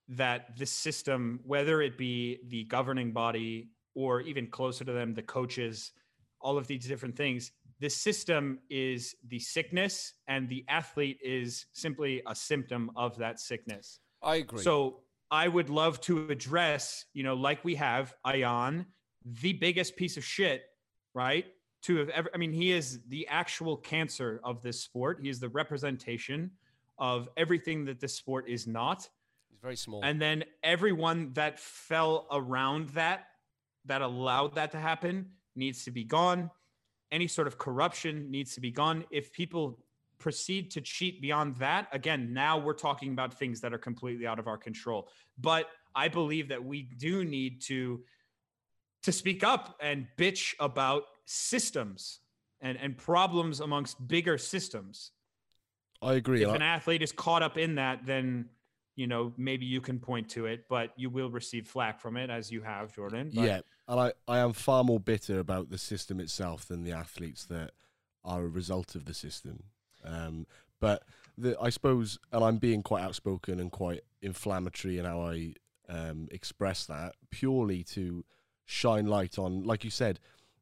That 0.09 0.55
this 0.55 0.69
system, 0.69 1.39
whether 1.45 1.81
it 1.81 1.97
be 1.97 2.39
the 2.47 2.65
governing 2.65 3.11
body 3.11 3.69
or 3.95 4.21
even 4.21 4.47
closer 4.47 4.83
to 4.83 4.91
them, 4.91 5.15
the 5.15 5.23
coaches, 5.23 5.91
all 6.39 6.59
of 6.59 6.67
these 6.67 6.87
different 6.87 7.15
things, 7.15 7.51
this 7.79 7.97
system 7.97 8.59
is 8.69 9.15
the 9.27 9.39
sickness, 9.39 10.13
and 10.27 10.47
the 10.47 10.63
athlete 10.69 11.19
is 11.23 11.65
simply 11.73 12.21
a 12.25 12.35
symptom 12.35 12.91
of 12.95 13.17
that 13.17 13.39
sickness. 13.39 13.99
I 14.23 14.37
agree. 14.37 14.63
So 14.63 15.01
I 15.29 15.47
would 15.47 15.69
love 15.69 15.99
to 16.01 16.29
address, 16.29 17.05
you 17.13 17.23
know, 17.23 17.33
like 17.33 17.63
we 17.65 17.75
have 17.75 18.13
Aján, 18.25 18.85
the 19.25 19.53
biggest 19.53 19.95
piece 19.95 20.17
of 20.17 20.23
shit, 20.23 20.63
right? 21.13 21.45
To 21.83 21.97
have 21.97 22.09
ever, 22.09 22.29
I 22.33 22.37
mean, 22.37 22.53
he 22.53 22.71
is 22.71 23.01
the 23.09 23.27
actual 23.27 23.77
cancer 23.77 24.39
of 24.43 24.61
this 24.61 24.81
sport. 24.81 25.19
He 25.21 25.29
is 25.29 25.39
the 25.39 25.49
representation 25.49 26.51
of 26.97 27.27
everything 27.35 27.85
that 27.85 27.99
this 27.99 28.15
sport 28.15 28.47
is 28.47 28.65
not. 28.65 29.09
He's 29.49 29.59
very 29.61 29.75
small. 29.75 30.01
And 30.03 30.21
then 30.21 30.45
everyone 30.63 31.33
that 31.33 31.59
fell 31.59 32.27
around 32.31 32.89
that, 32.89 33.27
that 33.85 34.01
allowed 34.01 34.55
that 34.55 34.71
to 34.71 34.79
happen, 34.79 35.31
needs 35.55 35.83
to 35.85 35.91
be 35.91 36.03
gone. 36.03 36.49
Any 37.11 37.27
sort 37.27 37.47
of 37.47 37.57
corruption 37.57 38.29
needs 38.31 38.55
to 38.55 38.61
be 38.61 38.71
gone. 38.71 39.05
If 39.11 39.31
people 39.31 39.79
proceed 40.17 40.71
to 40.71 40.81
cheat 40.81 41.21
beyond 41.21 41.57
that, 41.57 41.87
again, 41.91 42.33
now 42.33 42.57
we're 42.57 42.73
talking 42.73 43.11
about 43.11 43.33
things 43.33 43.61
that 43.61 43.73
are 43.73 43.77
completely 43.77 44.25
out 44.25 44.39
of 44.39 44.47
our 44.47 44.57
control. 44.57 45.09
But 45.37 45.67
I 45.95 46.07
believe 46.07 46.49
that 46.49 46.63
we 46.63 46.83
do 46.83 47.23
need 47.23 47.61
to 47.63 48.01
to 49.03 49.11
speak 49.11 49.43
up 49.43 49.77
and 49.79 50.07
bitch 50.17 50.55
about 50.59 51.03
systems 51.25 52.21
and, 52.59 52.75
and 52.81 52.97
problems 52.97 53.59
amongst 53.59 54.07
bigger 54.07 54.35
systems. 54.37 55.11
I 56.01 56.13
agree. 56.13 56.41
If 56.43 56.49
an 56.49 56.63
athlete 56.63 57.03
is 57.03 57.11
caught 57.11 57.43
up 57.43 57.57
in 57.57 57.75
that, 57.75 58.05
then 58.05 58.49
you 58.95 59.07
know 59.07 59.33
maybe 59.37 59.65
you 59.65 59.81
can 59.81 59.99
point 59.99 60.29
to 60.29 60.45
it, 60.45 60.65
but 60.69 60.91
you 60.95 61.09
will 61.09 61.29
receive 61.29 61.67
flack 61.67 61.99
from 61.99 62.17
it 62.17 62.29
as 62.29 62.51
you 62.51 62.61
have, 62.61 62.93
Jordan. 62.93 63.31
But 63.33 63.43
yeah, 63.43 63.59
and 63.87 63.99
I, 63.99 64.13
I 64.27 64.39
am 64.39 64.53
far 64.53 64.83
more 64.83 64.99
bitter 64.99 65.39
about 65.39 65.69
the 65.69 65.77
system 65.77 66.19
itself 66.19 66.67
than 66.67 66.83
the 66.83 66.91
athletes 66.91 67.45
that 67.45 67.71
are 68.23 68.43
a 68.43 68.47
result 68.47 68.95
of 68.95 69.05
the 69.05 69.13
system. 69.13 69.63
Um, 70.03 70.47
but 70.79 71.03
the, 71.37 71.57
I 71.59 71.69
suppose, 71.69 72.19
and 72.31 72.43
I'm 72.43 72.57
being 72.57 72.83
quite 72.83 73.03
outspoken 73.03 73.59
and 73.59 73.71
quite 73.71 74.01
inflammatory 74.21 74.97
in 74.97 75.05
how 75.05 75.21
I 75.21 75.53
um, 75.89 76.27
express 76.31 76.85
that, 76.85 77.15
purely 77.31 77.83
to 77.83 78.23
shine 78.65 79.07
light 79.07 79.37
on, 79.37 79.63
like 79.63 79.83
you 79.83 79.89
said, 79.89 80.19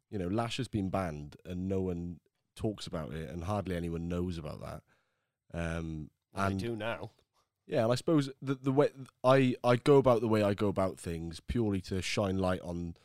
you 0.10 0.20
know, 0.20 0.30
Lasha 0.30 0.58
has 0.58 0.68
been 0.68 0.90
banned 0.90 1.38
and 1.46 1.68
no 1.68 1.82
one 1.82 2.20
talks 2.56 2.86
about 2.86 3.14
it, 3.14 3.30
and 3.30 3.44
hardly 3.44 3.76
anyone 3.76 4.08
knows 4.08 4.38
about 4.38 4.62
that. 4.62 4.82
Um, 5.54 6.10
I 6.36 6.48
and 6.48 6.60
do 6.60 6.76
now. 6.76 7.12
Yeah, 7.66 7.84
and 7.84 7.92
I 7.92 7.96
suppose 7.96 8.30
the 8.42 8.56
the 8.56 8.72
way 8.72 8.90
I 9.24 9.56
I 9.64 9.78
go 9.78 9.98
about 9.98 10.22
the 10.22 10.28
way 10.28 10.44
I 10.44 10.54
go 10.54 10.68
about 10.68 11.00
things 11.00 11.40
purely 11.40 11.82
to 11.82 12.02
shine 12.02 12.38
light 12.38 12.62
on 12.62 12.96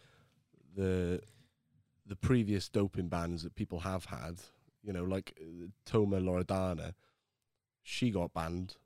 the 0.76 1.20
the 2.06 2.16
previous 2.16 2.68
doping 2.68 3.08
bans 3.08 3.42
that 3.42 3.54
people 3.54 3.80
have 3.80 4.06
had. 4.06 4.40
You 4.82 4.92
know, 4.92 5.04
like 5.04 5.38
uh, 5.40 5.66
Toma 5.84 6.20
Loredana, 6.20 6.94
she 7.82 8.10
got 8.10 8.32
banned 8.32 8.76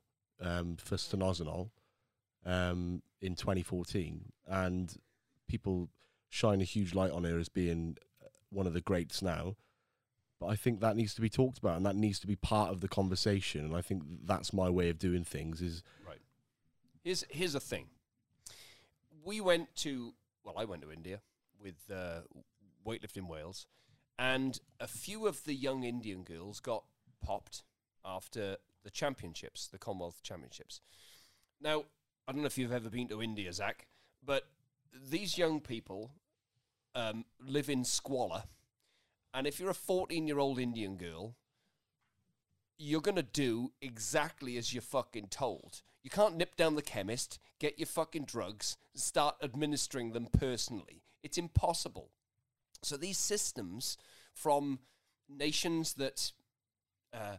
um, 0.41 0.75
for 0.77 0.95
stanozolol 0.95 1.69
um, 2.45 3.01
in 3.21 3.35
2014, 3.35 4.31
and 4.47 4.95
people 5.47 5.89
shine 6.29 6.61
a 6.61 6.65
huge 6.65 6.93
light 6.93 7.11
on 7.11 7.23
her 7.23 7.39
as 7.39 7.49
being 7.49 7.97
uh, 8.21 8.27
one 8.49 8.67
of 8.67 8.73
the 8.73 8.81
greats 8.81 9.21
now. 9.21 9.55
But 10.43 10.49
I 10.49 10.55
think 10.57 10.81
that 10.81 10.97
needs 10.97 11.13
to 11.13 11.21
be 11.21 11.29
talked 11.29 11.57
about, 11.57 11.77
and 11.77 11.85
that 11.85 11.95
needs 11.95 12.19
to 12.19 12.27
be 12.27 12.35
part 12.35 12.69
of 12.69 12.81
the 12.81 12.89
conversation. 12.89 13.63
And 13.63 13.73
I 13.73 13.81
think 13.81 14.03
that's 14.25 14.51
my 14.51 14.69
way 14.69 14.89
of 14.89 14.99
doing 14.99 15.23
things. 15.23 15.61
Is 15.61 15.83
right. 16.05 16.19
Here's 17.01 17.23
here's 17.29 17.55
a 17.55 17.61
thing. 17.61 17.85
We 19.23 19.39
went 19.39 19.73
to 19.77 20.13
well, 20.43 20.55
I 20.57 20.65
went 20.65 20.81
to 20.81 20.91
India 20.91 21.21
with 21.61 21.75
uh, 21.89 22.21
weightlifting 22.85 23.29
Wales, 23.29 23.67
and 24.19 24.59
a 24.81 24.87
few 24.87 25.27
of 25.27 25.45
the 25.45 25.53
young 25.53 25.83
Indian 25.83 26.23
girls 26.23 26.59
got 26.59 26.83
popped 27.23 27.63
after 28.03 28.57
the 28.83 28.89
championships, 28.89 29.67
the 29.67 29.77
Commonwealth 29.77 30.21
Championships. 30.23 30.81
Now, 31.61 31.85
I 32.27 32.33
don't 32.33 32.41
know 32.41 32.47
if 32.47 32.57
you've 32.57 32.73
ever 32.73 32.89
been 32.89 33.07
to 33.07 33.21
India, 33.21 33.53
Zack, 33.53 33.87
but 34.25 34.43
these 35.09 35.37
young 35.37 35.61
people 35.61 36.11
um, 36.95 37.23
live 37.39 37.69
in 37.69 37.85
squalor, 37.85 38.43
and 39.33 39.47
if 39.47 39.59
you're 39.59 39.69
a 39.69 39.73
14 39.75 40.27
year 40.27 40.39
old 40.39 40.59
Indian 40.59 40.97
girl, 40.97 41.35
you're 42.77 43.01
going 43.01 43.15
to 43.15 43.23
do 43.23 43.71
exactly 43.81 44.57
as 44.57 44.73
you're 44.73 44.81
fucking 44.81 45.27
told. 45.27 45.81
You 46.03 46.09
can't 46.09 46.35
nip 46.35 46.55
down 46.57 46.75
the 46.75 46.81
chemist, 46.81 47.39
get 47.59 47.79
your 47.79 47.85
fucking 47.85 48.25
drugs, 48.25 48.77
start 48.93 49.37
administering 49.41 50.11
them 50.11 50.27
personally. 50.31 51.03
It's 51.23 51.37
impossible. 51.37 52.09
So 52.81 52.97
these 52.97 53.17
systems 53.17 53.97
from 54.33 54.79
nations 55.29 55.93
that, 55.93 56.33
uh, 57.13 57.37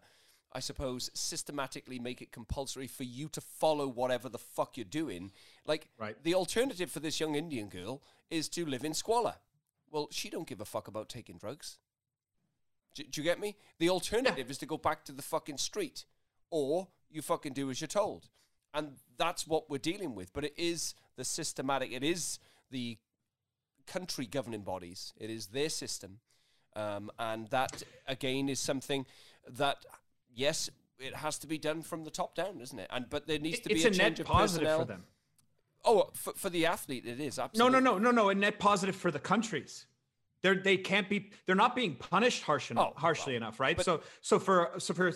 I 0.53 0.61
suppose, 0.61 1.11
systematically 1.13 1.99
make 1.99 2.23
it 2.23 2.33
compulsory 2.33 2.87
for 2.87 3.03
you 3.05 3.29
to 3.31 3.41
follow 3.43 3.87
whatever 3.87 4.31
the 4.31 4.39
fuck 4.39 4.79
you're 4.79 4.85
doing. 4.85 5.33
Like, 5.67 5.89
Right. 5.99 6.17
the 6.23 6.35
alternative 6.35 6.91
for 6.91 7.01
this 7.01 7.21
young 7.21 7.35
Indian 7.35 7.69
girl 7.69 8.03
is 8.31 8.49
to 8.51 8.65
live 8.65 8.85
in 8.85 8.95
squalor. 8.95 9.37
Well, 9.91 10.09
she 10.11 10.31
don't 10.31 10.49
give 10.49 10.61
a 10.63 10.65
fuck 10.65 10.89
about 10.89 11.11
taking 11.11 11.37
drugs. 11.37 11.79
Do, 12.95 13.03
do 13.05 13.21
you 13.21 13.25
get 13.25 13.41
me? 13.41 13.57
The 13.79 13.91
alternative 13.91 14.51
is 14.51 14.59
to 14.59 14.67
go 14.67 14.77
back 14.77 15.05
to 15.07 15.13
the 15.13 15.23
fucking 15.23 15.59
street, 15.59 16.05
or 16.51 16.89
you 17.11 17.23
fucking 17.23 17.53
do 17.53 17.71
as 17.71 17.81
you're 17.81 17.89
told, 17.89 18.29
and 18.73 18.93
that's 19.17 19.47
what 19.47 19.69
we're 19.69 19.79
dealing 19.79 20.15
with. 20.15 20.33
But 20.33 20.45
it 20.45 20.55
is 20.57 20.95
the 21.17 21.25
systematic. 21.25 21.93
It 21.93 22.05
is 22.05 22.39
the 22.71 22.99
country 23.87 24.27
governing 24.27 24.63
bodies. 24.63 25.13
It 25.17 25.31
is 25.31 25.49
their 25.49 25.69
system, 25.69 26.21
um, 26.77 27.11
and 27.19 27.49
that 27.49 27.83
again 28.07 28.49
is 28.49 28.61
something 28.61 29.07
that 29.49 29.85
yes, 30.35 30.71
it 30.99 31.17
has 31.17 31.39
to 31.39 31.47
be 31.47 31.59
done 31.59 31.83
from 31.83 32.05
the 32.05 32.11
top 32.11 32.35
down, 32.35 32.61
isn't 32.61 32.79
it? 32.79 32.89
And 32.91 33.09
but 33.11 33.27
there 33.27 33.39
needs 33.39 33.61
to 33.61 33.69
be 33.69 33.77
it's 33.77 33.85
a, 33.85 33.89
a, 33.89 33.91
change 33.91 34.19
net 34.19 34.21
of 34.21 34.27
positive 34.27 34.67
personnel. 34.67 34.79
for 34.79 34.85
them. 34.85 35.05
Oh, 35.87 36.11
for, 36.15 36.33
for 36.33 36.49
the 36.49 36.65
athlete, 36.65 37.05
it 37.07 37.21
is 37.21 37.39
absolutely. 37.39 37.73
No, 37.73 37.79
no, 37.79 37.99
no, 37.99 38.11
no, 38.11 38.11
no. 38.11 38.29
A 38.31 38.35
net 38.35 38.59
positive 38.59 38.97
for 38.97 39.11
the 39.11 39.19
countries. 39.19 39.87
They're 40.45 40.55
they 40.55 40.77
can't 40.77 41.09
be. 41.09 41.31
They're 41.47 41.57
not 41.57 41.75
being 41.75 41.97
punished 41.97 42.43
harsh 42.43 42.71
enough, 42.71 42.93
Oh, 42.95 43.01
harshly 43.01 43.33
well, 43.33 43.39
enough, 43.39 43.59
right? 43.59 43.77
but- 43.79 43.85
so 43.87 44.03
so 44.21 44.39
for 44.39 44.73
so 44.79 44.93
for 44.93 45.11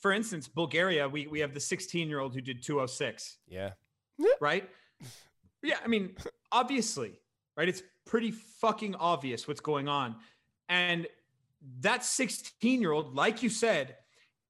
for 0.00 0.12
instance, 0.12 0.46
Bulgaria, 0.46 1.08
we 1.08 1.26
we 1.26 1.40
have 1.40 1.54
the 1.54 1.58
16 1.60 2.06
year 2.06 2.20
old 2.20 2.34
who 2.34 2.42
did 2.42 2.62
206, 2.62 3.38
Yeah. 3.48 3.70
right? 4.40 4.68
Yeah, 5.62 5.78
I 5.82 5.88
mean, 5.88 6.14
obviously, 6.52 7.18
right? 7.56 7.66
It's 7.66 7.82
pretty 8.04 8.30
fucking 8.30 8.94
obvious 8.96 9.48
what's 9.48 9.62
going 9.62 9.88
on, 9.88 10.16
and 10.68 11.06
that 11.80 12.04
16 12.04 12.82
year 12.82 12.92
old, 12.92 13.14
like 13.14 13.42
you 13.42 13.48
said, 13.48 13.96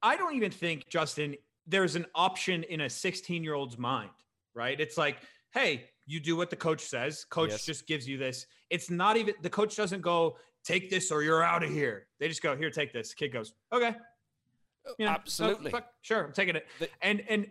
I 0.02 0.16
don't 0.16 0.34
even 0.34 0.50
think, 0.50 0.88
Justin, 0.88 1.36
there's 1.68 1.94
an 1.94 2.06
option 2.16 2.64
in 2.64 2.80
a 2.80 2.90
16 2.90 3.44
year 3.44 3.54
old's 3.54 3.78
mind, 3.78 4.10
right? 4.52 4.80
It's 4.80 4.98
like, 4.98 5.18
hey, 5.52 5.84
you 6.06 6.20
do 6.20 6.36
what 6.36 6.50
the 6.50 6.56
coach 6.56 6.80
says. 6.82 7.24
Coach 7.30 7.50
Yes. 7.50 7.64
just 7.64 7.86
gives 7.86 8.08
you 8.08 8.18
this. 8.18 8.46
It's 8.70 8.90
not 8.90 9.16
even, 9.16 9.34
the 9.42 9.50
coach 9.50 9.76
doesn't 9.76 10.02
go, 10.02 10.36
take 10.64 10.88
this 10.90 11.10
or 11.10 11.22
you're 11.22 11.42
out 11.42 11.62
of 11.62 11.70
here. 11.70 12.06
They 12.18 12.28
just 12.28 12.42
go, 12.42 12.56
here, 12.56 12.70
take 12.70 12.92
this. 12.92 13.12
Kid 13.14 13.28
goes, 13.32 13.52
okay. 13.72 13.94
You 14.98 15.06
know, 15.06 15.12
oh, 15.12 15.14
Absolutely. 15.14 15.70
fuck, 15.70 15.86
sure, 16.02 16.24
I'm 16.24 16.32
taking 16.32 16.56
it. 16.56 16.66
The- 16.78 16.88
and, 17.02 17.22
and 17.28 17.46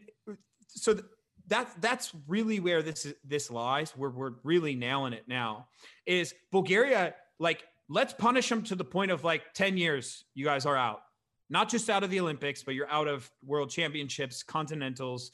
so 0.68 0.94
th- 0.94 1.06
that, 1.48 1.70
that's 1.82 2.12
really 2.28 2.60
where 2.60 2.82
this 2.82 3.06
is, 3.06 3.14
this 3.24 3.52
lies. 3.52 3.92
Where 3.98 4.10
we're 4.10 4.34
really 4.44 4.76
nailing 4.76 5.14
it 5.14 5.28
now 5.28 5.68
is 6.06 6.34
Bulgaria, 6.52 7.16
like, 7.40 7.64
let's 7.90 8.14
punish 8.14 8.48
them 8.50 8.64
to 8.64 8.76
the 8.76 8.86
point 8.86 9.12
of 9.12 9.24
like 9.24 9.54
10 9.54 9.78
years, 9.78 10.26
you 10.36 10.46
guys 10.46 10.66
are 10.66 10.78
out. 10.78 11.02
Not 11.50 11.70
just 11.70 11.90
out 11.90 12.04
of 12.04 12.10
the 12.10 12.20
Olympics, 12.20 12.64
but 12.64 12.74
you're 12.76 12.90
out 12.90 13.08
of 13.08 13.30
world 13.46 13.70
championships, 13.70 14.42
continentals, 14.42 15.32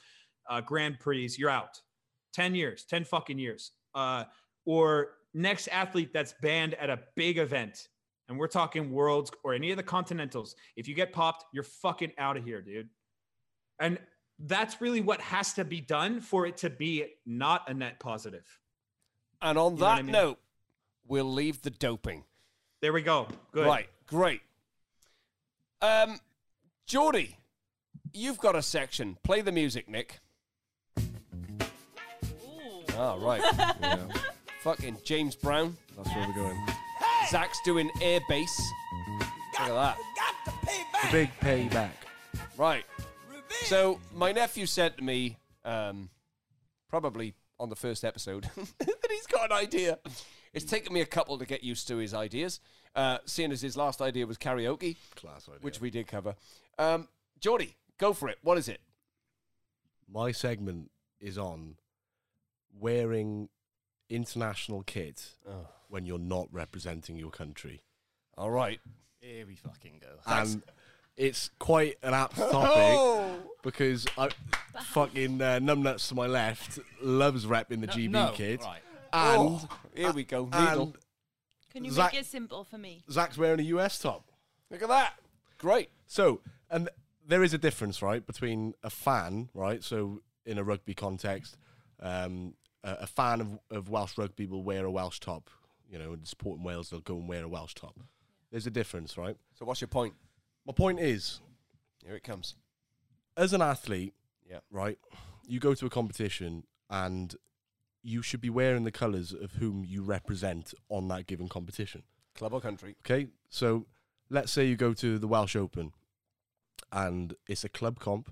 uh, 0.49 0.59
Grand 0.61 0.99
Prix. 0.99 1.29
You're 1.37 1.49
out. 1.51 1.79
10 2.33 2.55
years, 2.55 2.85
10 2.85 3.05
fucking 3.05 3.39
years. 3.39 3.71
Uh, 3.95 4.23
or 4.65 5.11
next 5.33 5.67
athlete 5.69 6.11
that's 6.13 6.33
banned 6.41 6.73
at 6.75 6.89
a 6.89 6.99
big 7.15 7.37
event. 7.37 7.87
And 8.27 8.37
we're 8.37 8.47
talking 8.47 8.91
worlds 8.91 9.31
or 9.43 9.53
any 9.53 9.71
of 9.71 9.77
the 9.77 9.83
continentals. 9.83 10.55
If 10.75 10.87
you 10.87 10.93
get 10.93 11.11
popped, 11.11 11.45
you're 11.53 11.63
fucking 11.63 12.11
out 12.17 12.37
of 12.37 12.43
here, 12.43 12.61
dude. 12.61 12.89
And 13.79 13.97
that's 14.37 14.79
really 14.81 15.01
what 15.01 15.19
has 15.21 15.53
to 15.53 15.65
be 15.65 15.81
done 15.81 16.21
for 16.21 16.45
it 16.45 16.57
to 16.57 16.69
be 16.69 17.05
not 17.25 17.69
a 17.69 17.73
net 17.73 17.99
positive. 17.99 18.45
And 19.41 19.57
on 19.57 19.73
You 19.73 19.79
that 19.79 19.99
I 19.99 20.01
mean? 20.03 20.11
note, 20.11 20.39
we'll 21.07 21.31
leave 21.31 21.61
the 21.61 21.71
doping. 21.71 22.23
There 22.81 22.93
we 22.93 23.01
go. 23.01 23.27
Good. 23.51 23.65
Right, 23.65 23.89
great. 24.05 24.41
Um, 25.81 26.19
Geordie, 26.85 27.37
you've 28.13 28.37
got 28.37 28.55
a 28.55 28.61
section. 28.61 29.17
Play 29.23 29.41
the 29.41 29.51
music, 29.51 29.89
Nick. 29.89 30.19
Oh, 33.01 33.17
right. 33.19 33.41
Yeah, 33.81 34.07
Fucking 34.61 34.97
James 35.05 35.35
Brown. 35.35 35.77
that's 35.95 36.09
where 36.09 36.27
we're 36.27 36.33
going. 36.33 36.59
Zack's 37.29 37.59
doing 37.63 37.89
air 38.01 38.19
bass. 38.27 38.61
Look 39.19 39.69
at 39.69 39.69
that. 39.69 39.97
The 40.65 41.11
big 41.11 41.29
payback. 41.39 41.91
Right. 42.57 42.83
So 43.63 43.99
my 44.13 44.33
nephew 44.33 44.65
said 44.65 44.97
to 44.97 45.03
me, 45.03 45.37
um, 45.63 46.09
probably 46.89 47.35
on 47.57 47.69
the 47.69 47.75
first 47.77 48.03
episode, 48.03 48.49
that 48.79 49.07
he's 49.09 49.27
got 49.27 49.49
an 49.49 49.57
idea. 49.57 49.99
It's 50.53 50.65
taken 50.65 50.91
me 50.93 50.99
a 50.99 51.05
couple 51.05 51.37
to 51.37 51.45
get 51.45 51.63
used 51.63 51.87
to 51.87 51.97
his 51.97 52.13
ideas, 52.13 52.59
uh, 52.95 53.19
seeing 53.25 53.53
as 53.53 53.61
his 53.61 53.77
last 53.77 54.01
idea 54.01 54.27
was 54.27 54.37
karaoke, 54.37 54.97
Class 55.15 55.47
idea. 55.47 55.59
which 55.61 55.79
we 55.79 55.89
did 55.89 56.05
cover. 56.07 56.35
Um, 56.77 57.07
Geordie, 57.39 57.75
go 57.97 58.11
for 58.13 58.27
it. 58.27 58.39
What 58.41 58.57
is 58.57 58.67
it? 58.67 58.81
my 60.11 60.31
segment 60.33 60.89
is 61.21 61.37
on 61.37 61.75
wearing 62.77 63.49
international 64.09 64.83
kit 64.83 65.31
Oh. 65.47 65.67
when 65.87 66.05
you're 66.05 66.17
not 66.19 66.47
representing 66.51 67.15
your 67.17 67.31
country. 67.31 67.81
All 68.37 68.51
right. 68.51 68.79
Here 69.19 69.45
we 69.45 69.55
fucking 69.55 70.01
go. 70.01 70.07
And 70.25 70.63
it's 71.17 71.49
quite 71.59 71.97
an 72.01 72.13
apt 72.13 72.35
topic 72.37 72.71
Oh! 72.75 73.35
because 73.63 74.07
I 74.17 74.29
fucking 74.83 75.41
uh, 75.41 75.59
numbnuts 75.59 76.07
to 76.09 76.15
my 76.15 76.27
left 76.27 76.79
loves 77.01 77.45
repping 77.45 77.81
the 77.81 77.87
No- 77.87 77.93
GB 77.93 78.09
no, 78.11 78.31
kit. 78.33 78.61
Right. 78.63 78.79
And, 79.11 79.39
Oh, 79.41 79.67
here 79.95 80.11
we 80.13 80.23
go. 80.23 80.45
Needle. 80.45 80.93
Can 81.73 81.83
you 81.83 81.91
Zack- 81.91 82.13
make 82.13 82.21
it 82.21 82.25
simple 82.25 82.63
for 82.63 82.77
me? 82.77 83.03
Zack's 83.11 83.37
wearing 83.37 83.59
a 83.59 83.63
US 83.63 83.99
top. 83.99 84.23
Look 84.71 84.81
at 84.83 84.87
that. 84.89 85.13
Great. 85.57 85.89
So, 86.07 86.41
and 86.69 86.89
there 87.27 87.43
is 87.43 87.53
a 87.53 87.57
difference, 87.57 88.01
right, 88.01 88.25
between 88.25 88.73
a 88.83 88.89
fan, 88.89 89.49
right? 89.53 89.83
So, 89.83 90.21
in 90.45 90.57
a 90.57 90.63
rugby 90.63 90.93
context, 90.93 91.57
um, 92.01 92.53
a, 92.83 92.97
a 93.01 93.07
fan 93.07 93.41
of, 93.41 93.59
of 93.71 93.89
Welsh 93.89 94.17
rugby 94.17 94.45
will 94.47 94.63
wear 94.63 94.85
a 94.85 94.91
Welsh 94.91 95.19
top. 95.19 95.49
You 95.91 95.97
know, 95.97 96.13
and 96.13 96.27
supporting 96.27 96.63
Wales, 96.63 96.89
they'll 96.91 96.99
go 96.99 97.15
and 97.17 97.27
wear 97.27 97.43
a 97.43 97.47
Welsh 97.47 97.73
top. 97.73 97.99
There's 98.51 98.67
a 98.67 98.71
difference, 98.71 99.17
right? 99.17 99.35
So 99.57 99.65
what's 99.65 99.81
your 99.81 99.87
point? 99.87 100.13
My 100.67 100.73
point 100.73 100.99
is, 100.99 101.39
Here 102.05 102.15
it 102.15 102.23
comes. 102.23 102.55
as 103.35 103.53
an 103.53 103.61
athlete, 103.63 104.13
Yeah. 104.47 104.59
right, 104.69 104.99
you 105.47 105.59
go 105.59 105.73
to 105.73 105.85
a 105.87 105.89
competition 105.89 106.63
and 106.91 107.35
you 108.03 108.21
should 108.21 108.39
be 108.39 108.51
wearing 108.51 108.83
the 108.83 108.91
colours 108.91 109.33
of 109.33 109.53
whom 109.53 109.83
you 109.83 110.03
represent 110.03 110.73
on 110.89 111.07
that 111.07 111.25
given 111.25 111.47
competition. 111.49 112.03
Club 112.35 112.53
or 112.53 112.61
country? 112.61 112.95
Okay, 113.03 113.27
so 113.49 113.87
let's 114.29 114.51
say 114.51 114.65
you 114.67 114.75
go 114.75 114.93
to 114.93 115.17
the 115.17 115.27
Welsh 115.27 115.55
Open 115.55 115.91
and 116.91 117.33
it's 117.47 117.63
a 117.63 117.69
club 117.69 117.99
comp, 117.99 118.31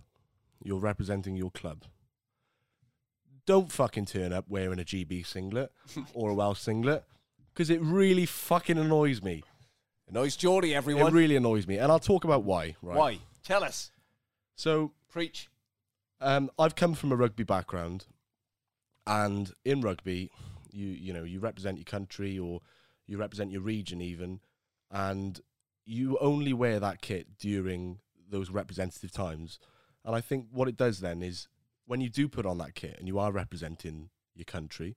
you're 0.63 0.80
representing 0.80 1.36
your 1.36 1.51
club. 1.51 1.86
Don't 3.48 3.72
fucking 3.72 4.06
turn 4.06 4.34
up 4.34 4.45
wearing 4.50 4.78
a 4.80 4.84
GB 4.84 5.26
singlet 5.26 5.72
or 6.14 6.30
a 6.30 6.34
Welsh 6.36 6.60
singlet 6.60 7.06
because 7.54 7.70
it 7.70 7.82
really 7.82 8.26
fucking 8.26 8.78
annoys 8.78 9.24
me. 9.24 9.41
Annoys 10.10 10.36
Geordie, 10.36 10.76
everyone. 10.76 11.08
It 11.08 11.18
really 11.18 11.38
annoys 11.38 11.66
me. 11.66 11.78
And 11.78 11.89
I'll 11.89 11.98
talk 11.98 12.26
about 12.26 12.43
why, 12.43 12.76
right? 12.82 12.98
Why? 12.98 13.20
Tell 13.43 13.64
us. 13.64 13.91
So 14.56 14.91
Preach. 15.10 15.50
um, 16.20 16.52
I've 16.60 16.76
come 16.76 16.93
from 16.93 17.14
a 17.14 17.16
rugby 17.16 17.43
background, 17.43 18.06
and 19.06 19.52
in 19.64 19.80
rugby, 19.80 20.30
you 20.72 20.88
you 20.88 21.14
know 21.14 21.24
you 21.24 21.39
represent 21.39 21.78
your 21.78 21.86
country 21.86 22.38
or 22.38 22.60
you 23.06 23.18
represent 23.18 23.52
your 23.52 23.62
region 23.62 24.02
even, 24.02 24.41
and 24.91 25.39
you 25.86 26.18
only 26.20 26.52
wear 26.52 26.82
that 26.82 27.02
kit 27.02 27.38
during 27.39 28.00
those 28.30 28.50
representative 28.50 29.12
times. 29.12 29.58
And 30.04 30.14
I 30.16 30.20
think 30.20 30.48
what 30.52 30.68
it 30.68 30.76
does 30.76 31.00
then 31.00 31.24
is 31.24 31.48
when 31.88 32.02
you 32.02 32.10
do 32.10 32.28
put 32.28 32.46
on 32.46 32.58
that 32.60 32.76
kit 32.76 32.96
and 33.00 33.08
you 33.08 33.18
are 33.18 33.32
representing 33.32 34.10
your 34.36 34.46
country, 34.46 34.96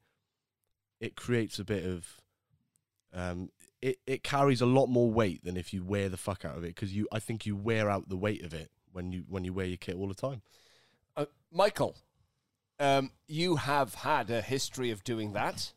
it 1.00 1.16
creates 1.16 1.58
a 1.58 1.64
bit 1.64 1.84
of 1.84 2.20
um, 3.12 3.50
it, 3.82 3.98
it 4.06 4.22
carries 4.22 4.60
a 4.60 4.66
lot 4.66 4.86
more 4.86 5.10
weight 5.10 5.42
than 5.44 5.56
if 5.56 5.72
you 5.72 5.82
wear 5.82 6.08
the 6.08 6.16
fuck 6.16 6.44
out 6.44 6.56
of 6.56 6.64
it 6.64 6.74
because 6.74 6.94
you 6.94 7.08
I 7.10 7.18
think 7.18 7.46
you 7.46 7.56
wear 7.56 7.88
out 7.88 8.08
the 8.08 8.16
weight 8.16 8.44
of 8.44 8.52
it 8.52 8.70
when 8.92 9.12
you 9.12 9.24
when 9.28 9.44
you 9.44 9.52
wear 9.52 9.66
your 9.66 9.78
kit 9.78 9.96
all 9.96 10.08
the 10.08 10.14
time. 10.14 10.42
Uh, 11.16 11.26
Michael, 11.52 11.96
um, 12.78 13.10
you 13.26 13.56
have 13.56 13.94
had 13.94 14.30
a 14.30 14.40
history 14.40 14.90
of 14.90 15.02
doing 15.04 15.32
that. 15.32 15.72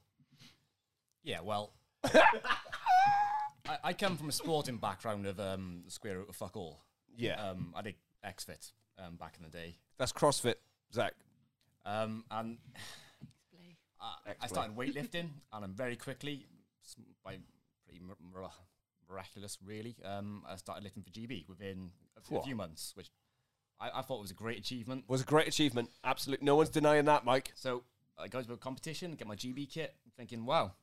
Yeah, 1.24 1.40
well, 1.42 1.74
I, 2.04 3.78
I 3.84 3.94
come 3.94 4.18
from 4.18 4.30
a 4.30 4.32
sporting 4.32 4.78
background 4.78 5.26
of 5.26 5.40
um, 5.40 5.84
square 5.88 6.18
root 6.18 6.30
of 6.30 6.36
fuck 6.36 6.58
all. 6.58 6.82
Yeah. 7.16 7.36
Um, 7.36 7.74
I 7.76 7.82
did 7.82 7.96
XFit 8.26 8.72
um, 9.00 9.16
back 9.16 9.36
in 9.38 9.44
the 9.44 9.50
day. 9.50 9.76
That's 9.98 10.12
CrossFit, 10.12 10.56
Zack. 10.94 11.14
Um, 11.86 12.24
and 12.32 12.58
I, 14.02 14.34
I 14.42 14.48
started 14.48 14.76
weightlifting, 14.76 15.30
and 15.54 15.64
I'm 15.64 15.74
very 15.74 15.96
quickly, 15.96 16.46
by 17.24 17.38
pretty 17.86 18.00
mir- 18.04 18.16
mir- 18.34 18.50
miraculous, 19.10 19.58
really, 19.66 19.96
um, 20.04 20.44
I 20.48 20.56
started 20.56 20.84
lifting 20.84 21.04
for 21.04 21.10
GB 21.10 21.48
within 21.48 21.92
a, 22.16 22.20
f- 22.20 22.32
a 22.32 22.34
Whoa. 22.36 22.42
few 22.42 22.56
months, 22.56 22.92
which 22.96 23.10
I, 23.80 24.00
I 24.00 24.02
thought 24.02 24.22
was 24.22 24.32
a 24.32 24.36
great 24.36 24.58
achievement. 24.58 25.06
Was 25.08 25.22
a 25.22 25.26
great 25.26 25.48
achievement. 25.48 25.90
Absolutely. 26.04 26.46
No 26.46 26.56
one's 26.56 26.70
denying 26.70 27.06
that, 27.06 27.26
Mike. 27.26 27.52
So 27.56 27.84
I 28.18 28.28
go 28.28 28.42
to 28.42 28.54
a 28.54 28.58
competition, 28.58 29.14
get 29.14 29.28
my 29.28 29.36
GB 29.36 29.70
kit, 29.72 29.96
thinking, 30.18 30.46
wow, 30.46 30.74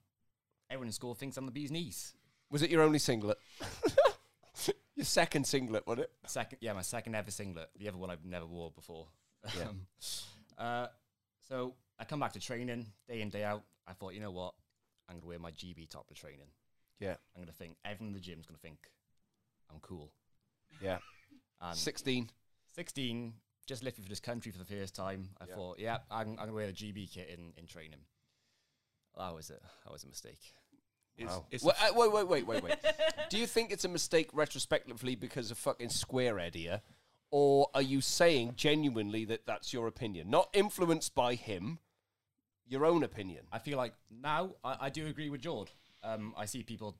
everyone 0.70 0.88
in 0.88 0.92
school 0.92 1.14
thinks 1.14 1.36
I'm 1.36 1.46
the 1.46 1.52
bee's 1.52 1.70
knees. 1.70 2.14
Was 2.50 2.62
it 2.62 2.70
your 2.70 2.82
only 2.82 2.98
singlet? 2.98 3.38
your 4.96 5.04
second 5.04 5.46
singlet, 5.46 5.86
was 5.86 5.98
it? 6.00 6.10
Second, 6.26 6.58
yeah, 6.60 6.72
my 6.72 6.82
second 6.82 7.14
ever 7.14 7.30
singlet. 7.30 7.70
The 7.78 7.88
other 7.88 7.96
one 7.98 8.10
I've 8.10 8.24
never 8.24 8.46
wore 8.46 8.70
before. 8.70 9.06
Yeah. 9.56 9.64
Um, 9.68 9.80
uh, 10.58 10.86
so 11.48 11.74
I 11.98 12.04
come 12.04 12.20
back 12.20 12.32
to 12.34 12.40
training 12.40 12.86
day 13.08 13.20
in 13.22 13.30
day 13.30 13.44
out. 13.44 13.62
I 13.86 13.92
thought, 13.92 14.14
you 14.14 14.20
know 14.20 14.30
what? 14.30 14.54
I'm 15.08 15.16
gonna 15.16 15.26
wear 15.26 15.38
my 15.38 15.50
GB 15.50 15.88
top 15.88 16.06
to 16.08 16.14
training. 16.14 16.46
Yeah. 16.98 17.14
I'm 17.34 17.42
gonna 17.42 17.52
think 17.52 17.76
everyone 17.84 18.08
in 18.08 18.14
the 18.14 18.20
gym's 18.20 18.46
gonna 18.46 18.58
think 18.58 18.78
I'm 19.72 19.80
cool. 19.80 20.12
Yeah. 20.82 20.98
And 21.62 21.76
16. 21.76 22.30
16, 22.74 23.34
just 23.66 23.82
lifting 23.84 24.02
for 24.02 24.08
this 24.08 24.18
country 24.20 24.50
for 24.50 24.56
the 24.58 24.64
first 24.64 24.94
time. 24.94 25.28
I 25.38 25.44
Yeah. 25.46 25.54
thought, 25.56 25.78
yeah, 25.78 25.98
I'm, 26.10 26.30
I'm 26.30 26.36
gonna 26.36 26.52
wear 26.54 26.66
the 26.68 26.72
GB 26.72 27.12
kit 27.12 27.28
in, 27.28 27.52
in 27.58 27.66
training. 27.66 28.00
That 29.18 29.34
was 29.34 29.50
it. 29.50 29.60
That 29.84 29.92
was 29.92 30.04
a 30.04 30.08
mistake. 30.08 30.40
Wow. 31.20 31.44
it's 31.50 31.62
Wait, 31.62 31.74
uh, 31.82 31.92
wait, 31.94 32.12
wait, 32.12 32.26
wait, 32.28 32.46
wait, 32.46 32.62
wait. 32.62 32.74
Do 33.28 33.36
you 33.36 33.46
think 33.46 33.72
it's 33.72 33.84
a 33.84 33.88
mistake 33.88 34.30
retrospectively 34.32 35.16
because 35.16 35.50
of 35.50 35.58
fucking 35.58 35.90
square 35.90 36.40
idea? 36.40 36.80
Or 37.30 37.68
are 37.74 37.82
you 37.82 38.00
saying 38.00 38.54
genuinely 38.56 39.24
that 39.26 39.46
that's 39.46 39.72
your 39.72 39.86
opinion? 39.86 40.30
Not 40.30 40.48
influenced 40.52 41.14
by 41.14 41.34
him, 41.36 41.78
your 42.66 42.84
own 42.84 43.04
opinion. 43.04 43.44
I 43.52 43.58
feel 43.58 43.76
like 43.78 43.94
now 44.10 44.50
I, 44.64 44.76
I 44.82 44.90
do 44.90 45.06
agree 45.06 45.30
with 45.30 45.40
Jord. 45.40 45.70
Um, 46.02 46.34
I 46.36 46.44
see 46.46 46.62
people 46.62 46.96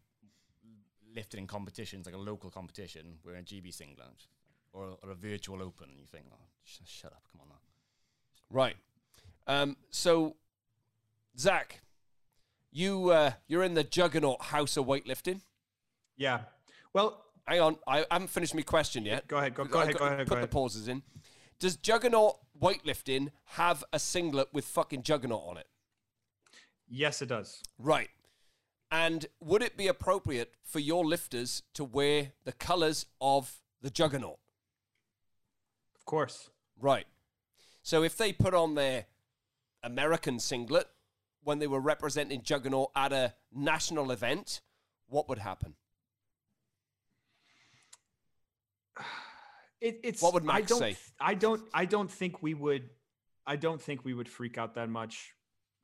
lifting 1.15 1.41
in 1.41 1.47
competitions, 1.49 2.07
like 2.07 2.15
a 2.15 2.19
local 2.19 2.51
competition, 2.51 3.19
wearing 3.25 3.41
a 3.41 3.45
GB 3.45 3.75
singlet 3.75 4.27
or, 4.73 4.85
a- 4.85 4.95
or 5.07 5.11
a 5.11 5.15
virtual 5.15 5.63
open. 5.63 5.89
And 5.91 5.99
you 5.99 6.07
think, 6.07 6.27
oh, 6.33 6.37
sh- 6.65 6.79
shut 6.87 7.13
up, 7.13 7.23
come 7.33 7.41
on 7.41 7.49
now. 7.49 7.59
Right. 8.51 8.77
Um, 9.47 9.77
so, 9.91 10.37
Zack, 11.37 11.81
you 12.71 13.11
uh, 13.11 13.33
you're 13.49 13.65
in 13.65 13.75
the 13.75 13.83
juggernaut 13.85 14.41
house 14.43 14.77
of 14.77 14.87
weightlifting. 14.87 15.41
Yeah. 16.17 16.41
Well, 16.93 17.25
hang 17.47 17.61
on. 17.61 17.77
I 17.87 18.05
haven't 18.11 18.29
finished 18.29 18.55
my 18.55 18.63
question 18.63 19.05
yet. 19.05 19.27
Go 19.29 19.39
ahead, 19.39 19.55
go- 19.55 19.65
go 19.65 19.81
ahead, 19.81 19.97
go 19.97 20.05
ahead, 20.07 20.19
Put 20.21 20.29
go 20.29 20.35
the 20.35 20.41
ahead. 20.43 20.51
pauses 20.51 20.89
in. 20.89 21.03
Does 21.59 21.77
Juggernaut 21.77 22.39
weightlifting 22.61 23.31
have 23.45 23.85
a 23.93 23.99
singlet 23.99 24.49
with 24.53 24.65
fucking 24.65 25.03
Juggernaut 25.03 25.43
on 25.47 25.57
it? 25.59 25.67
Yes, 26.89 27.23
it 27.23 27.27
does. 27.27 27.63
Right. 27.79 28.09
And 28.91 29.27
would 29.41 29.63
it 29.63 29.77
be 29.77 29.87
appropriate 29.87 30.55
for 30.65 30.81
your 30.81 31.05
lifters 31.05 31.63
to 31.75 31.85
wear 31.85 32.33
the 32.45 32.53
colors 32.53 33.07
of 33.21 33.61
the 33.83 33.91
Juggernaut? 33.91 34.39
Of 35.95 36.05
course. 36.05 36.51
Right. 36.81 37.07
So 37.83 38.03
if 38.03 38.17
they 38.17 38.33
put 38.33 38.55
on 38.55 38.75
their 38.75 39.07
American 39.83 40.39
singlet 40.41 40.89
when 41.45 41.59
they 41.59 41.67
were 41.67 41.81
representing 41.81 42.43
Juggernaut 42.43 42.91
at 42.97 43.13
a 43.13 43.35
national 43.53 44.11
event, 44.11 44.61
what 45.09 45.29
would 45.29 45.39
happen? 45.39 45.75
It, 49.81 50.01
it's 50.05 50.21
What 50.23 50.35
would 50.35 50.43
I 50.45 50.59
Max 50.59 50.69
don't, 50.69 50.79
say? 50.79 50.97
I 51.19 51.35
don't. 51.35 51.63
I 51.73 51.85
don't 51.87 52.11
think 52.11 52.43
we 52.43 52.55
would. 52.55 52.91
I 53.47 53.57
don't 53.57 53.81
think 53.81 54.05
we 54.05 54.13
would 54.15 54.29
freak 54.29 54.59
out 54.59 54.75
that 54.75 54.89
much. 54.91 55.33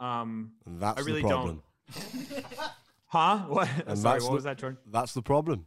Um, 0.01 0.53
That's 0.67 1.01
I 1.01 1.05
really 1.05 1.23
the 1.23 1.29
problem. 1.29 1.63
don't. 1.95 2.45
huh? 3.07 3.39
What? 3.49 3.69
And 3.87 3.99
Sorry, 3.99 4.21
what 4.21 4.29
the- 4.29 4.35
was 4.35 4.45
that, 4.45 4.59
Jordan? 4.59 4.79
That's 4.87 5.15
the 5.15 5.23
problem. 5.23 5.67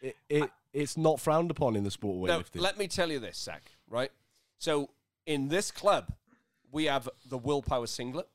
It, 0.00 0.16
it 0.28 0.50
it's 0.72 0.96
not 0.96 1.20
frowned 1.20 1.50
upon 1.50 1.76
in 1.76 1.84
the 1.84 1.90
sport 1.90 2.16
of 2.16 2.28
Now, 2.28 2.40
weightlifting. 2.40 2.60
let 2.62 2.78
me 2.78 2.88
tell 2.88 3.10
you 3.10 3.18
this, 3.20 3.38
Zack, 3.38 3.70
right? 3.88 4.10
So 4.58 4.90
in 5.26 5.48
this 5.48 5.70
club, 5.70 6.12
we 6.72 6.86
have 6.86 7.08
the 7.26 7.38
willpower 7.38 7.86
singlet. 7.86 8.28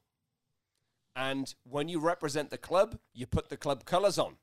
And 1.15 1.53
when 1.63 1.89
you 1.89 1.99
represent 1.99 2.49
the 2.49 2.57
club, 2.57 2.97
you 3.13 3.25
put 3.25 3.49
the 3.49 3.57
club 3.57 3.83
colors 3.85 4.17
on. 4.17 4.35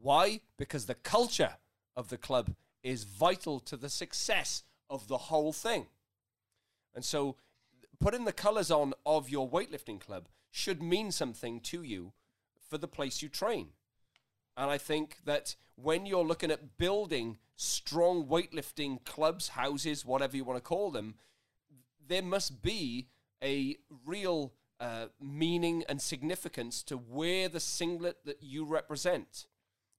Why? 0.00 0.40
Because 0.58 0.86
the 0.86 0.94
culture 0.96 1.56
of 1.96 2.08
the 2.08 2.16
club 2.18 2.54
is 2.86 3.02
vital 3.02 3.58
to 3.58 3.76
the 3.76 3.88
success 3.88 4.62
of 4.88 5.08
the 5.08 5.18
whole 5.18 5.52
thing. 5.52 5.86
And 6.94 7.04
so 7.04 7.36
putting 7.98 8.24
the 8.24 8.32
colors 8.32 8.70
on 8.70 8.94
of 9.04 9.28
your 9.28 9.48
weightlifting 9.50 10.00
club 10.00 10.28
should 10.52 10.80
mean 10.80 11.10
something 11.10 11.58
to 11.60 11.82
you 11.82 12.12
for 12.70 12.78
the 12.78 12.86
place 12.86 13.22
you 13.22 13.28
train. 13.28 13.70
And 14.56 14.70
I 14.70 14.78
think 14.78 15.16
that 15.24 15.56
when 15.74 16.06
you're 16.06 16.24
looking 16.24 16.52
at 16.52 16.78
building 16.78 17.38
strong 17.56 18.26
weightlifting 18.26 19.04
clubs, 19.04 19.48
houses, 19.48 20.04
whatever 20.04 20.36
you 20.36 20.44
want 20.44 20.58
to 20.58 20.62
call 20.62 20.92
them, 20.92 21.16
there 22.06 22.22
must 22.22 22.62
be 22.62 23.08
a 23.42 23.76
real 24.04 24.52
uh, 24.78 25.06
meaning 25.20 25.82
and 25.88 26.00
significance 26.00 26.84
to 26.84 26.96
wear 26.96 27.48
the 27.48 27.60
singlet 27.60 28.18
that 28.24 28.42
you 28.42 28.64
represent. 28.64 29.46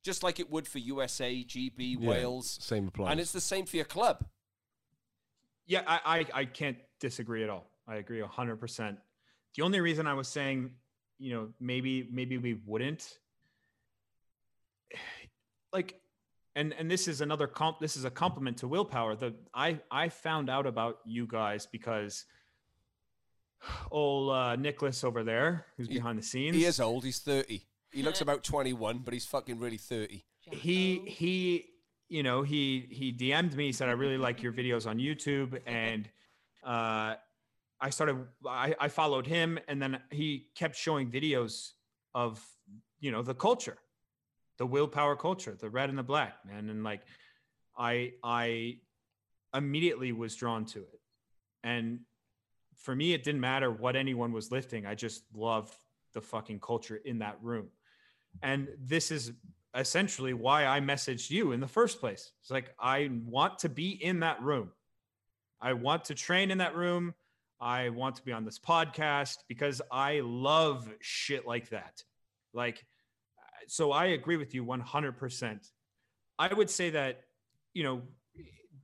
Just 0.08 0.24
like 0.24 0.40
it 0.40 0.50
would 0.50 0.66
for 0.66 0.80
USA, 0.80 1.44
GB, 1.44 1.98
Yeah, 2.00 2.08
Wales. 2.10 2.58
same 2.62 2.88
applies. 2.88 3.12
And 3.12 3.20
it's 3.20 3.34
the 3.34 3.42
same 3.42 3.66
for 3.66 3.76
your 3.76 3.84
club. 3.86 4.24
Yeah, 5.66 5.84
I, 5.86 6.00
I, 6.34 6.40
I 6.42 6.46
can't 6.46 6.78
disagree 7.02 7.44
at 7.44 7.50
all. 7.50 7.70
I 7.86 7.96
agree 7.98 8.22
hundred 8.22 8.56
percent. 8.56 9.00
The 9.58 9.64
only 9.64 9.82
reason 9.82 10.08
I 10.08 10.14
was 10.14 10.30
saying, 10.30 10.72
you 11.20 11.34
know, 11.34 11.50
maybe 11.60 12.08
maybe 12.10 12.38
we 12.38 12.54
wouldn't 12.66 13.20
like 15.74 16.00
and 16.56 16.74
and 16.80 16.90
this 16.90 17.10
is 17.10 17.20
another 17.20 17.48
comp 17.48 17.80
this 17.82 17.98
is 17.98 18.06
a 18.06 18.10
compliment 18.10 18.56
to 18.60 18.68
willpower. 18.70 19.14
The 19.18 19.36
I 19.54 19.80
I 19.92 20.08
found 20.08 20.50
out 20.50 20.66
about 20.66 21.00
you 21.06 21.28
guys 21.28 21.68
because 21.70 22.24
old 23.92 24.32
uh, 24.32 24.56
Nicholas 24.56 25.04
over 25.04 25.26
there, 25.26 25.66
who's 25.76 25.90
He- 25.90 25.96
behind 25.96 26.18
the 26.18 26.24
scenes. 26.24 26.56
He 26.56 26.64
is 26.64 26.80
old. 26.80 27.04
He's 27.04 27.20
30. 27.20 27.62
He 27.92 28.04
looks 28.04 28.22
about 28.22 28.44
21, 28.44 29.00
but 29.00 29.14
he's 29.14 29.26
fucking 29.26 29.60
really 29.60 29.78
30. 29.78 30.24
he 30.42 31.00
he 31.06 31.66
you 32.10 32.24
know 32.24 32.42
he 32.42 32.88
he 32.90 33.12
dm'd 33.12 33.54
me 33.56 33.66
he 33.66 33.72
said 33.74 33.90
i 33.90 33.92
really 33.92 34.18
like 34.18 34.42
your 34.42 34.54
videos 34.54 34.88
on 34.88 34.98
youtube 34.98 35.60
and 35.66 36.10
uh 36.66 37.16
i 37.82 37.90
started 37.90 38.16
i 38.48 38.74
i 38.80 38.88
followed 38.88 39.28
him 39.28 39.60
and 39.68 39.82
then 39.82 40.00
he 40.10 40.48
kept 40.56 40.74
showing 40.78 41.12
videos 41.12 41.72
of 42.16 42.42
you 43.02 43.12
know 43.12 43.22
the 43.22 43.34
culture 43.34 43.78
the 44.58 44.66
willpower 44.66 45.18
culture 45.18 45.54
the 45.60 45.70
red 45.70 45.90
and 45.90 45.98
the 45.98 46.04
black 46.04 46.36
man 46.46 46.70
and 46.70 46.82
like 46.82 47.02
i 47.78 48.14
i 48.24 48.78
immediately 49.54 50.12
was 50.12 50.36
drawn 50.36 50.64
to 50.66 50.80
it. 50.80 51.02
And 51.64 52.00
for 52.78 52.96
me 52.96 53.12
it 53.14 53.24
didn't 53.24 53.42
matter 53.42 53.70
what 53.70 53.98
anyone 53.98 54.32
was 54.32 54.50
lifting 54.50 54.86
i 54.86 54.96
just 54.96 55.24
loved 55.36 55.74
the 56.14 56.22
fucking 56.22 56.60
culture 56.62 57.02
in 57.04 57.20
that 57.20 57.38
room 57.42 57.68
and 58.42 58.68
this 58.80 59.12
is 59.12 59.32
essentially 59.76 60.34
why 60.34 60.66
I 60.66 60.80
messaged 60.80 61.30
you 61.30 61.52
in 61.52 61.60
the 61.60 61.68
first 61.68 62.00
place. 62.00 62.32
It's 62.42 62.52
like 62.52 62.74
I 62.80 63.10
want 63.26 63.60
to 63.60 63.70
be 63.70 63.92
in 63.92 64.22
that 64.22 64.42
room. 64.42 64.72
I 65.62 65.74
want 65.74 66.06
to 66.06 66.16
train 66.16 66.52
in 66.52 66.60
that 66.60 66.76
room. 66.76 67.14
I 67.60 67.90
want 67.90 68.16
to 68.18 68.24
be 68.24 68.32
on 68.32 68.46
this 68.46 68.60
podcast 68.60 69.38
because 69.48 69.82
I 69.92 70.22
love 70.24 70.88
shit 71.02 71.48
like 71.48 71.70
that. 71.70 72.04
Like 72.54 72.86
so 73.68 73.92
I 73.92 74.06
agree 74.08 74.38
with 74.38 74.54
you 74.54 74.64
100%. 74.64 75.70
I 76.40 76.54
would 76.54 76.70
say 76.70 76.92
that 76.92 77.22
you 77.74 77.84
know 77.84 78.02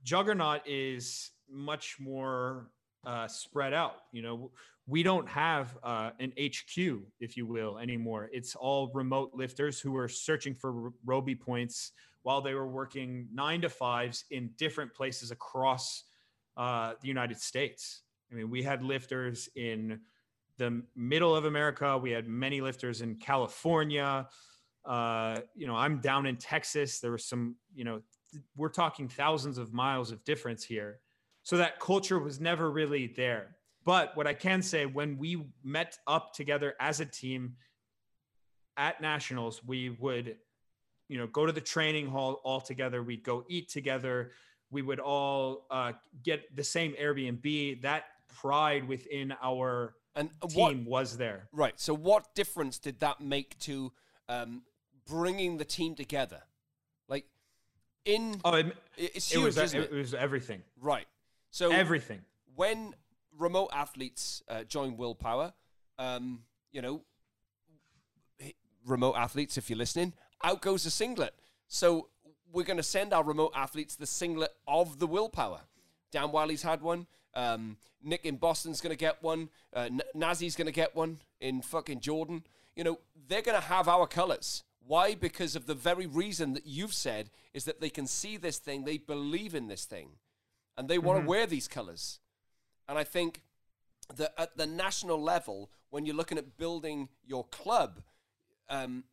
Juggernaut 0.02 0.62
is 0.66 1.30
much 1.50 1.96
more 1.98 2.70
uh, 3.06 3.28
spread 3.28 3.72
out. 3.72 3.96
You 4.12 4.22
know, 4.22 4.50
we 4.86 5.02
don't 5.02 5.28
have 5.28 5.76
uh, 5.82 6.10
an 6.20 6.32
HQ, 6.38 6.76
if 7.20 7.36
you 7.36 7.46
will, 7.46 7.78
anymore. 7.78 8.28
It's 8.32 8.54
all 8.54 8.90
remote 8.92 9.30
lifters 9.34 9.80
who 9.80 9.96
are 9.96 10.08
searching 10.08 10.54
for 10.54 10.92
Robi 11.06 11.38
points 11.38 11.92
while 12.22 12.42
they 12.42 12.54
were 12.54 12.68
working 12.68 13.28
nine 13.32 13.62
to 13.62 13.68
fives 13.68 14.24
in 14.30 14.50
different 14.58 14.92
places 14.94 15.30
across 15.30 16.04
uh, 16.56 16.94
the 17.00 17.08
United 17.08 17.40
States. 17.40 18.02
I 18.30 18.34
mean, 18.34 18.50
we 18.50 18.62
had 18.62 18.82
lifters 18.82 19.48
in 19.56 20.00
the 20.58 20.82
middle 20.94 21.34
of 21.34 21.46
America. 21.46 21.96
We 21.96 22.10
had 22.10 22.28
many 22.28 22.60
lifters 22.60 23.00
in 23.00 23.16
California. 23.16 24.28
Uh, 24.84 25.40
you 25.54 25.66
know, 25.66 25.76
I'm 25.76 25.98
down 25.98 26.26
in 26.26 26.36
Texas. 26.36 27.00
There 27.00 27.12
was 27.12 27.24
some, 27.24 27.56
you 27.74 27.84
know, 27.84 28.02
we're 28.56 28.68
talking 28.68 29.08
thousands 29.08 29.58
of 29.58 29.72
miles 29.72 30.10
of 30.10 30.24
difference 30.24 30.64
here. 30.64 31.00
So 31.42 31.58
that 31.58 31.80
culture 31.80 32.18
was 32.18 32.40
never 32.40 32.70
really 32.70 33.06
there. 33.06 33.53
But 33.84 34.16
what 34.16 34.26
I 34.26 34.34
can 34.34 34.62
say, 34.62 34.86
when 34.86 35.18
we 35.18 35.44
met 35.62 35.98
up 36.06 36.32
together 36.34 36.74
as 36.80 37.00
a 37.00 37.06
team 37.06 37.56
at 38.76 39.00
nationals, 39.00 39.62
we 39.64 39.90
would, 39.90 40.36
you 41.08 41.18
know, 41.18 41.26
go 41.26 41.46
to 41.46 41.52
the 41.52 41.60
training 41.60 42.06
hall 42.08 42.40
all 42.44 42.60
together. 42.60 43.02
We'd 43.02 43.22
go 43.22 43.44
eat 43.48 43.68
together. 43.68 44.32
We 44.70 44.82
would 44.82 45.00
all 45.00 45.66
uh, 45.70 45.92
get 46.22 46.54
the 46.56 46.64
same 46.64 46.94
Airbnb. 46.94 47.82
That 47.82 48.04
pride 48.40 48.88
within 48.88 49.34
our 49.42 49.94
And 50.16 50.30
what 50.54 50.70
team 50.70 50.84
was 50.86 51.16
there. 51.16 51.48
Right. 51.52 51.78
So, 51.78 51.94
what 51.94 52.34
difference 52.34 52.78
did 52.78 53.00
that 53.00 53.20
make 53.20 53.58
to 53.60 53.92
um, 54.28 54.62
bringing 55.06 55.58
the 55.58 55.64
team 55.64 55.94
together? 55.94 56.40
Like, 57.08 57.26
in 58.04 58.40
Oh, 58.44 58.54
it, 58.54 58.74
it's 58.96 59.30
it 59.30 59.36
huge, 59.36 59.56
was 59.56 59.74
it 59.74 59.74
it? 59.74 59.92
was 59.92 60.14
everything. 60.14 60.62
Right. 60.80 61.06
So, 61.50 61.70
Everything. 61.70 62.20
when 62.56 62.94
remote 63.38 63.70
athletes 63.72 64.42
uh, 64.48 64.64
join 64.64 64.96
Willpower, 64.96 65.52
um, 65.98 66.40
you 66.72 66.82
know, 66.82 67.02
remote 68.86 69.14
athletes, 69.16 69.56
if 69.56 69.70
you're 69.70 69.78
listening, 69.78 70.12
out 70.42 70.60
goes 70.60 70.84
the 70.84 70.90
singlet. 70.90 71.34
So 71.68 72.08
we're 72.52 72.64
going 72.64 72.76
to 72.76 72.82
send 72.82 73.12
our 73.12 73.24
remote 73.24 73.52
athletes 73.54 73.96
the 73.96 74.06
singlet 74.06 74.52
of 74.68 74.98
the 74.98 75.06
Willpower. 75.06 75.60
Dan 76.10 76.30
Wiley's 76.30 76.62
had 76.62 76.82
one. 76.82 77.06
Um, 77.34 77.76
Nick 78.02 78.24
in 78.24 78.36
Boston's 78.36 78.80
going 78.80 78.92
to 78.92 78.98
get 78.98 79.22
one. 79.22 79.48
Uh, 79.74 79.88
N- 79.90 80.02
Nazi's 80.14 80.54
going 80.54 80.66
to 80.66 80.72
get 80.72 80.94
one 80.94 81.18
in 81.40 81.62
fucking 81.62 82.00
Jordan. 82.00 82.44
You 82.76 82.84
know, 82.84 82.98
they're 83.28 83.42
going 83.42 83.60
to 83.60 83.66
have 83.66 83.88
our 83.88 84.06
colors. 84.06 84.62
Why? 84.86 85.14
Because 85.14 85.56
of 85.56 85.66
the 85.66 85.74
very 85.74 86.06
reason 86.06 86.52
that 86.52 86.66
you've 86.66 86.92
said 86.92 87.30
is 87.54 87.64
that 87.64 87.80
they 87.80 87.90
can 87.90 88.06
see 88.06 88.36
this 88.36 88.58
thing, 88.58 88.84
they 88.84 88.98
believe 88.98 89.54
in 89.54 89.66
this 89.66 89.84
thing, 89.84 90.10
and 90.76 90.88
they 90.88 90.98
want 90.98 91.22
to 91.22 91.26
wear 91.26 91.46
these 91.46 91.66
colors. 91.66 92.20
And 92.88 92.98
I 92.98 93.04
think 93.04 93.42
that 94.16 94.34
at 94.38 94.56
the 94.56 94.66
national 94.66 95.20
level, 95.20 95.70
when 95.90 96.06
you're 96.06 96.16
looking 96.16 96.38
at 96.38 96.56
building 96.56 97.08
your 97.24 97.44
club, 97.44 98.02
um, 98.68 99.04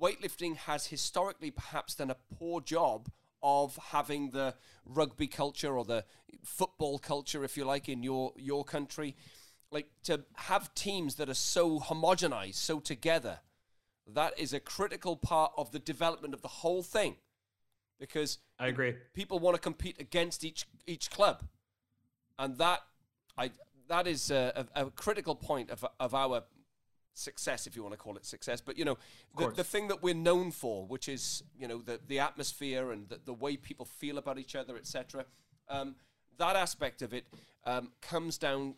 weightlifting 0.00 0.56
has 0.56 0.86
historically 0.86 1.50
perhaps 1.50 1.94
done 1.94 2.10
a 2.10 2.16
poor 2.38 2.60
job 2.60 3.08
of 3.42 3.76
having 3.90 4.30
the 4.30 4.54
rugby 4.84 5.26
culture 5.26 5.76
or 5.76 5.84
the 5.84 6.04
football 6.44 6.98
culture, 6.98 7.44
if 7.44 7.56
you 7.56 7.64
like, 7.64 7.88
in 7.88 8.02
your 8.02 8.32
your 8.36 8.64
country. 8.64 9.16
Like 9.70 9.88
to 10.04 10.24
have 10.34 10.74
teams 10.74 11.16
that 11.16 11.28
are 11.28 11.34
so 11.34 11.80
homogenized, 11.80 12.56
so 12.56 12.78
together, 12.78 13.40
that 14.06 14.38
is 14.38 14.52
a 14.52 14.60
critical 14.60 15.16
part 15.16 15.52
of 15.56 15.72
the 15.72 15.78
development 15.78 16.34
of 16.34 16.42
the 16.42 16.48
whole 16.48 16.82
thing. 16.82 17.16
Because 17.98 18.38
I 18.58 18.68
agree. 18.68 18.94
people 19.14 19.38
want 19.38 19.54
to 19.54 19.60
compete 19.60 20.00
against 20.00 20.44
each 20.44 20.66
each 20.86 21.10
club, 21.10 21.44
and 22.38 22.58
that 22.58 22.80
I 23.36 23.50
that 23.88 24.06
is 24.06 24.30
a, 24.30 24.66
a, 24.74 24.86
a 24.86 24.90
critical 24.90 25.34
point 25.34 25.70
of 25.70 25.84
of 25.98 26.14
our 26.14 26.42
success, 27.14 27.66
if 27.66 27.76
you 27.76 27.82
want 27.82 27.92
to 27.92 27.98
call 27.98 28.16
it 28.16 28.24
success. 28.24 28.60
But 28.60 28.78
you 28.78 28.84
know, 28.84 28.98
the, 29.36 29.50
the 29.50 29.64
thing 29.64 29.88
that 29.88 30.02
we're 30.02 30.14
known 30.14 30.50
for, 30.50 30.86
which 30.86 31.08
is 31.08 31.42
you 31.58 31.68
know 31.68 31.78
the 31.78 32.00
the 32.06 32.20
atmosphere 32.20 32.92
and 32.92 33.08
the, 33.08 33.20
the 33.24 33.34
way 33.34 33.56
people 33.56 33.86
feel 33.86 34.18
about 34.18 34.38
each 34.38 34.56
other, 34.56 34.76
etc. 34.76 35.24
Um, 35.68 35.96
that 36.38 36.56
aspect 36.56 37.02
of 37.02 37.12
it 37.14 37.26
um, 37.64 37.92
comes 38.00 38.38
down 38.38 38.74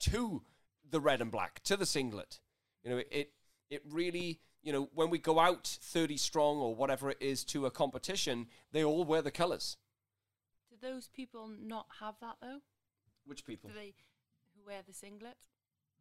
to 0.00 0.42
the 0.90 1.00
red 1.00 1.20
and 1.20 1.30
black, 1.30 1.62
to 1.64 1.76
the 1.76 1.86
singlet. 1.86 2.40
You 2.82 2.90
know, 2.90 3.02
it 3.10 3.32
it 3.70 3.82
really 3.90 4.40
you 4.62 4.72
know 4.72 4.88
when 4.94 5.10
we 5.10 5.18
go 5.18 5.38
out 5.38 5.66
thirty 5.66 6.16
strong 6.16 6.58
or 6.58 6.74
whatever 6.74 7.10
it 7.10 7.18
is 7.20 7.44
to 7.46 7.66
a 7.66 7.70
competition, 7.70 8.46
they 8.72 8.84
all 8.84 9.04
wear 9.04 9.22
the 9.22 9.30
colours. 9.30 9.76
Do 10.70 10.76
those 10.80 11.08
people 11.08 11.48
not 11.48 11.86
have 12.00 12.16
that 12.20 12.36
though? 12.40 12.60
Which 13.26 13.44
people? 13.44 13.68
Do 13.70 13.74
they 13.78 13.94
who 14.54 14.66
wear 14.66 14.80
the 14.86 14.92
singlet? 14.94 15.36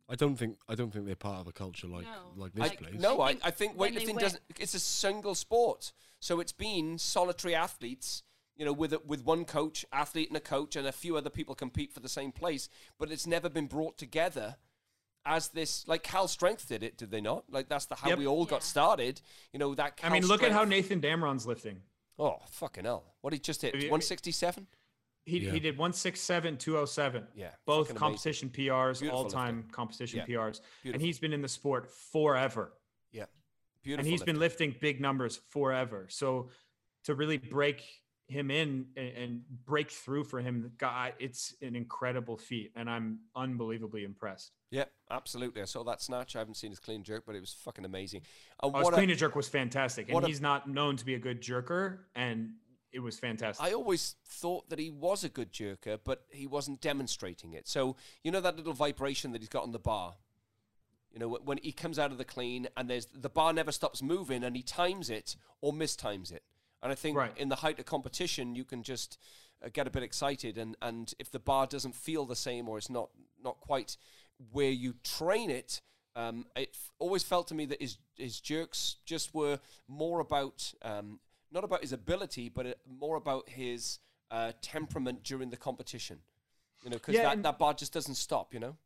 I 0.08 0.16
don't 0.16 0.36
think 0.36 0.58
I 0.70 0.76
don't 0.76 0.92
think 0.94 1.06
they're 1.06 1.16
part 1.16 1.42
of 1.42 1.48
a 1.48 1.52
culture 1.52 1.88
like 1.88 2.04
No. 2.06 2.32
like 2.36 2.54
this 2.54 2.72
I, 2.72 2.76
place. 2.76 2.94
no, 3.00 3.20
I 3.22 3.26
I, 3.26 3.32
think 3.34 3.46
I 3.46 3.52
think 3.52 3.78
when 3.80 3.94
they 3.96 4.02
weightlifting 4.06 4.20
doesn't. 4.20 4.42
It's 4.60 4.74
a 4.76 4.80
single 4.80 5.34
sport, 5.36 5.92
so 6.20 6.40
it's 6.40 6.52
been 6.52 6.98
solitary 6.98 7.56
athletes. 7.56 8.24
You 8.58 8.64
know, 8.64 8.72
with 8.72 8.94
a, 8.94 9.00
with 9.06 9.26
one 9.26 9.44
coach, 9.44 9.86
athlete, 9.92 10.30
and 10.30 10.38
a 10.38 10.40
coach, 10.40 10.78
and 10.78 10.88
a 10.88 10.94
few 10.94 11.18
other 11.18 11.30
people 11.30 11.56
compete 11.56 11.92
for 11.92 12.00
the 12.00 12.08
same 12.08 12.32
place. 12.32 12.70
But 12.98 13.12
it's 13.12 13.28
never 13.28 13.50
been 13.50 13.66
brought 13.68 13.98
together 13.98 14.56
as 15.26 15.50
this. 15.50 15.86
Like 15.90 16.04
Cal 16.04 16.30
Strength 16.30 16.70
did 16.70 16.82
it, 16.82 16.96
did 16.98 17.12
they 17.12 17.20
not? 17.20 17.44
Like 17.52 17.68
that's 17.68 17.86
the 17.88 17.96
how 17.96 18.10
Yep. 18.10 18.18
we 18.20 18.28
all 18.28 18.44
Yeah. 18.46 18.52
got 18.52 18.64
started. 18.64 19.20
You 19.52 19.60
know 19.60 19.76
that. 19.76 20.00
I 20.04 20.10
mean, 20.10 20.26
look 20.26 20.42
at 20.44 20.54
how 20.54 20.64
Nathan 20.64 21.02
Damron's 21.02 21.46
lifting. 21.46 21.82
Oh 22.18 22.38
fucking 22.52 22.86
hell! 22.86 23.16
What 23.20 23.34
he 23.34 23.40
just 23.40 23.62
hit? 23.62 23.92
One 23.92 24.02
sixty 24.02 24.32
seven. 24.32 24.68
He, 25.26 25.40
Yeah. 25.40 25.52
he 25.52 25.60
did 25.60 25.78
167, 25.78 26.58
207. 26.58 27.28
Yeah, 27.36 27.50
Both 27.66 27.88
fucking 27.88 27.98
amazing. 27.98 28.00
competition 28.00 28.50
PRs, 28.50 29.12
all 29.12 29.26
time 29.26 29.68
competition 29.72 30.20
Yeah. 30.20 30.26
PRs. 30.26 30.62
Beautiful. 30.84 30.94
And 30.94 31.02
he's 31.02 31.20
been 31.20 31.34
in 31.34 31.42
the 31.42 31.48
sport 31.48 31.88
forever. 31.90 32.74
Yeah, 33.12 33.26
beautiful. 33.84 34.02
and 34.06 34.08
he's 34.12 34.22
been 34.24 34.38
lifting. 34.40 34.70
lifting 34.70 34.80
big 34.82 35.02
numbers 35.02 35.38
forever. 35.50 36.06
So 36.10 36.50
to 37.06 37.16
really 37.16 37.38
break 37.38 37.84
him 38.28 38.50
in 38.50 38.88
and, 38.98 39.08
and 39.18 39.42
break 39.66 39.90
through 39.92 40.24
for 40.26 40.40
him, 40.42 40.62
the 40.62 40.70
guy, 40.78 41.14
it's 41.20 41.56
an 41.62 41.76
incredible 41.76 42.38
feat. 42.38 42.72
And 42.76 42.90
I'm 42.90 43.20
unbelievably 43.36 44.04
impressed. 44.04 44.52
Yeah, 44.72 44.86
absolutely. 45.12 45.62
I 45.62 45.66
saw 45.66 45.84
that 45.86 46.02
snatch. 46.02 46.36
I 46.36 46.40
haven't 46.40 46.56
seen 46.56 46.72
his 46.72 46.80
clean 46.80 47.04
jerk, 47.04 47.24
but 47.26 47.36
it 47.36 47.40
was 47.40 47.54
fucking 47.54 47.86
amazing. 47.86 48.22
And 48.64 48.74
Oh, 48.74 48.78
his 48.78 48.84
what 48.86 48.94
a- 48.94 48.98
clean 48.98 49.10
and 49.12 49.18
jerk 49.20 49.36
was 49.36 49.48
fantastic. 49.48 50.08
what 50.10 50.18
And 50.18 50.26
a- 50.26 50.28
he's 50.28 50.42
not 50.42 50.68
known 50.70 50.98
to 50.98 51.06
be 51.06 51.14
a 51.16 51.20
good 51.20 51.42
jerker. 51.42 52.00
And 52.16 52.56
it 52.96 53.04
was 53.04 53.20
fantastic. 53.20 53.64
I 53.66 53.74
always 53.74 54.16
thought 54.26 54.70
that 54.70 54.80
he 54.80 54.90
was 54.90 55.24
a 55.24 55.30
good 55.30 55.52
jerker, 55.52 56.00
but 56.04 56.24
he 56.30 56.48
wasn't 56.48 56.80
demonstrating 56.82 57.54
it. 57.54 57.68
So 57.68 57.98
you 58.24 58.32
know 58.32 58.42
that 58.42 58.56
little 58.56 58.74
vibration 58.74 59.32
that 59.34 59.42
he's 59.42 59.50
got 59.50 59.64
on 59.64 59.74
the 59.74 59.80
bar. 59.80 60.16
You 61.12 61.20
know 61.20 61.38
when 61.44 61.60
he 61.62 61.72
comes 61.72 62.00
out 62.00 62.12
of 62.12 62.18
the 62.18 62.26
clean 62.26 62.68
and 62.76 62.90
there's 62.90 63.08
the 63.08 63.30
bar 63.30 63.54
never 63.54 63.72
stops 63.72 64.02
moving, 64.02 64.44
and 64.44 64.56
he 64.56 64.64
times 64.64 65.10
it 65.10 65.36
or 65.62 65.74
mistimes 65.74 66.32
it. 66.32 66.44
And 66.82 66.92
I 66.92 66.96
think 66.96 67.18
Right. 67.18 67.38
in 67.38 67.50
the 67.50 67.58
height 67.58 67.80
of 67.80 67.86
competition, 67.86 68.56
you 68.56 68.64
can 68.64 68.84
just 68.84 69.18
uh, 69.64 69.70
get 69.72 69.88
a 69.88 69.90
bit 69.90 70.04
excited, 70.04 70.58
and 70.58 70.76
and 70.82 71.14
if 71.20 71.30
the 71.32 71.40
bar 71.40 71.68
doesn't 71.68 71.96
feel 71.96 72.26
the 72.26 72.36
same 72.36 72.70
or 72.70 72.78
it's 72.78 72.90
not 72.90 73.10
not 73.44 73.60
quite 73.60 73.98
where 74.52 74.72
you 74.72 74.94
train 75.04 75.50
it. 75.50 75.82
Um, 76.18 76.46
it 76.56 76.78
always 76.98 77.24
felt 77.24 77.50
to 77.50 77.56
me 77.56 77.66
that 77.66 77.82
his 77.82 77.98
his 78.16 78.40
jerks 78.40 78.98
just 79.06 79.34
were 79.34 79.60
more 79.88 80.22
about 80.22 80.74
um, 80.82 81.20
not 81.56 81.64
about 81.64 81.82
his 81.82 81.94
ability, 81.94 82.50
but 82.50 82.78
more 82.88 83.16
about 83.16 83.50
his 83.50 84.00
uh, 84.30 84.52
temperament 84.62 85.24
during 85.24 85.50
the 85.50 85.58
competition. 85.58 86.20
You 86.84 86.92
know, 86.92 86.98
because 86.98 87.16
Yeah, 87.16 87.24
that, 87.24 87.42
that 87.42 87.58
bar 87.58 87.74
just 87.74 87.94
doesn't 87.94 88.16
stop. 88.16 88.54
You 88.54 88.60
know. 88.60 88.78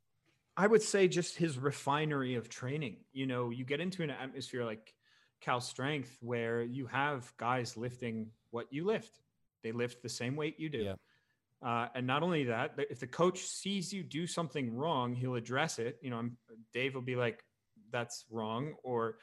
I 0.55 0.67
would 0.67 0.81
say 0.81 1.07
just 1.07 1.35
his 1.35 1.57
refinery 1.57 2.35
of 2.35 2.49
training. 2.49 2.97
You 3.11 3.25
know, 3.25 3.49
you 3.49 3.65
get 3.65 3.79
into 3.79 4.03
an 4.03 4.09
atmosphere 4.09 4.63
like 4.63 4.93
Cal 5.41 5.61
Strength 5.61 6.17
where 6.21 6.63
you 6.63 6.85
have 6.87 7.33
guys 7.37 7.75
lifting 7.75 8.31
what 8.51 8.67
you 8.71 8.85
lift. 8.85 9.19
They 9.63 9.71
lift 9.71 10.01
the 10.01 10.09
same 10.09 10.35
weight 10.35 10.59
you 10.59 10.69
do. 10.69 10.79
Yeah. 10.79 10.95
Uh, 11.61 11.87
and 11.93 12.07
not 12.07 12.23
only 12.23 12.45
that, 12.45 12.77
but 12.77 12.87
if 12.89 12.99
the 12.99 13.07
coach 13.07 13.39
sees 13.39 13.91
you 13.91 14.01
do 14.01 14.25
something 14.25 14.73
wrong, 14.73 15.13
he'll 15.13 15.35
address 15.35 15.77
it. 15.77 15.97
You 16.01 16.09
know, 16.09 16.17
I'm, 16.17 16.37
Dave 16.73 16.95
will 16.95 17.01
be 17.01 17.17
like, 17.17 17.43
"That's 17.91 18.23
wrong," 18.29 18.75
or 18.81 19.17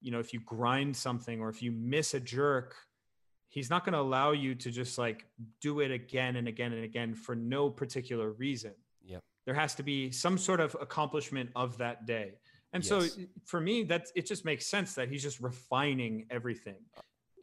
you 0.00 0.10
know, 0.10 0.18
if 0.20 0.32
you 0.32 0.40
grind 0.40 0.96
something 0.96 1.40
or 1.40 1.48
if 1.48 1.62
you 1.62 1.72
miss 1.72 2.14
a 2.14 2.20
jerk, 2.20 2.74
he's 3.48 3.70
not 3.70 3.84
going 3.84 3.94
to 3.94 3.98
allow 4.00 4.32
you 4.32 4.54
to 4.54 4.70
just 4.70 4.98
like 4.98 5.24
do 5.60 5.80
it 5.80 5.90
again 5.90 6.36
and 6.36 6.46
again 6.48 6.72
and 6.72 6.84
again 6.84 7.14
for 7.14 7.34
no 7.34 7.70
particular 7.70 8.32
reason 8.32 8.72
Yeah. 9.02 9.18
there 9.46 9.54
has 9.54 9.74
to 9.76 9.82
be 9.82 10.10
some 10.10 10.36
sort 10.36 10.60
of 10.60 10.76
accomplishment 10.80 11.50
of 11.56 11.78
that 11.78 12.04
day 12.06 12.34
and 12.74 12.84
Yes. 12.84 12.88
so 13.14 13.20
for 13.46 13.58
me 13.58 13.84
that's 13.84 14.12
it 14.14 14.26
just 14.26 14.44
makes 14.44 14.66
sense 14.66 14.94
that 14.96 15.08
he's 15.08 15.22
just 15.22 15.40
refining 15.40 16.26
everything 16.30 16.76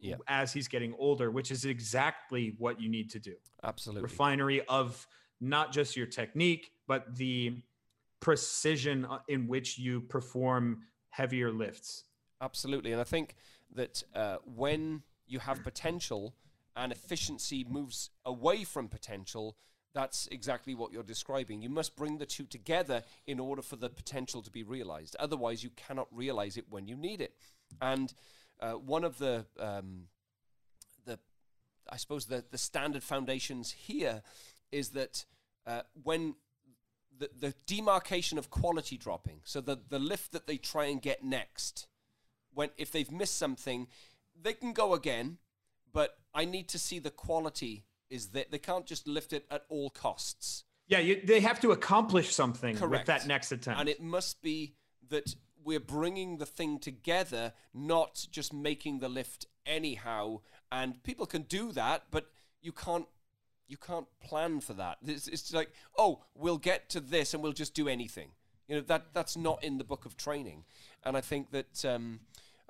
yeah. 0.00 0.14
as 0.28 0.52
he's 0.52 0.68
getting 0.68 0.94
older 0.96 1.32
which 1.32 1.50
is 1.50 1.64
exactly 1.64 2.54
what 2.58 2.80
you 2.80 2.88
need 2.88 3.10
to 3.10 3.18
do 3.18 3.34
Absolutely. 3.64 4.02
refinery 4.04 4.64
of 4.68 5.08
not 5.40 5.72
just 5.72 5.96
your 5.96 6.06
technique 6.06 6.70
but 6.86 7.16
the 7.16 7.60
precision 8.20 9.04
uh, 9.06 9.18
in 9.28 9.48
which 9.48 9.76
you 9.76 10.00
perform 10.02 10.82
heavier 11.10 11.50
lifts 11.50 12.04
Absolutely. 12.40 12.92
And 12.92 13.00
I 13.00 13.04
think 13.04 13.34
that 13.74 14.02
uh, 14.14 14.36
when 14.44 15.02
you 15.26 15.38
have 15.40 15.62
potential 15.62 16.34
and 16.76 16.92
efficiency 16.92 17.64
moves 17.68 18.10
away 18.24 18.64
from 18.64 18.88
potential, 18.88 19.56
that's 19.94 20.28
exactly 20.30 20.74
what 20.74 20.92
you're 20.92 21.02
describing. 21.02 21.62
You 21.62 21.70
must 21.70 21.96
bring 21.96 22.18
the 22.18 22.26
two 22.26 22.44
together 22.44 23.02
in 23.26 23.40
order 23.40 23.62
for 23.62 23.76
the 23.76 23.88
potential 23.88 24.42
to 24.42 24.50
be 24.50 24.62
realized. 24.62 25.16
Otherwise, 25.18 25.64
you 25.64 25.70
cannot 25.70 26.06
realize 26.10 26.58
it 26.58 26.66
when 26.68 26.86
you 26.86 26.96
need 26.96 27.22
it. 27.22 27.34
And 27.80 28.12
uh, 28.60 28.72
one 28.72 29.04
of 29.04 29.18
the 29.18 29.46
um, 29.58 30.08
the 31.06 31.18
I 31.90 31.96
suppose 31.96 32.26
the 32.26 32.44
the 32.50 32.58
standard 32.58 33.02
foundations 33.02 33.72
here 33.72 34.22
is 34.70 34.90
that 34.90 35.24
uh, 35.66 35.82
when 36.02 36.34
the, 37.18 37.30
the 37.40 37.54
demarcation 37.66 38.36
of 38.36 38.50
quality 38.50 38.98
dropping, 38.98 39.40
so 39.44 39.60
the, 39.60 39.78
the 39.88 39.98
lift 39.98 40.32
that 40.32 40.46
they 40.46 40.58
try 40.58 40.86
and 40.86 41.00
get 41.00 41.24
next, 41.24 41.88
when 42.56 42.70
if 42.76 42.90
they've 42.90 43.12
missed 43.12 43.36
something, 43.36 43.86
they 44.40 44.54
can 44.54 44.72
go 44.72 44.94
again, 44.94 45.38
but 45.92 46.18
I 46.34 46.44
need 46.46 46.68
to 46.70 46.78
see 46.78 46.98
the 46.98 47.10
quality 47.10 47.84
is 48.10 48.28
that 48.28 48.50
they 48.50 48.58
can't 48.58 48.86
just 48.86 49.06
lift 49.06 49.32
it 49.32 49.46
at 49.50 49.64
all 49.68 49.90
costs. 49.90 50.64
yeah 50.88 50.98
you, 50.98 51.20
they 51.24 51.40
have 51.40 51.60
to 51.60 51.72
accomplish 51.72 52.34
something 52.34 52.78
with 52.80 53.04
that 53.06 53.26
next 53.26 53.52
attempt 53.52 53.80
And 53.80 53.88
it 53.88 54.00
must 54.00 54.42
be 54.42 54.74
that 55.08 55.34
we're 55.62 55.80
bringing 55.80 56.38
the 56.38 56.46
thing 56.46 56.78
together, 56.78 57.52
not 57.74 58.26
just 58.30 58.52
making 58.52 59.00
the 59.00 59.08
lift 59.08 59.46
anyhow. 59.66 60.40
And 60.70 61.02
people 61.02 61.26
can 61.26 61.42
do 61.42 61.72
that, 61.72 62.04
but 62.10 62.26
you 62.62 62.72
can't. 62.72 63.06
You 63.68 63.76
can't 63.76 64.06
plan 64.20 64.60
for 64.60 64.74
that. 64.74 64.98
It's, 65.04 65.26
it's 65.26 65.52
like, 65.52 65.72
oh, 65.98 66.22
we'll 66.36 66.56
get 66.56 66.88
to 66.90 67.00
this 67.00 67.34
and 67.34 67.42
we'll 67.42 67.52
just 67.52 67.74
do 67.74 67.88
anything. 67.88 68.28
You 68.68 68.76
know 68.76 68.82
that 68.82 69.06
that's 69.12 69.36
not 69.36 69.64
in 69.64 69.78
the 69.78 69.82
book 69.84 70.06
of 70.06 70.16
training. 70.16 70.64
And 71.02 71.16
I 71.16 71.20
think 71.20 71.50
that 71.50 71.84
um, 71.84 72.20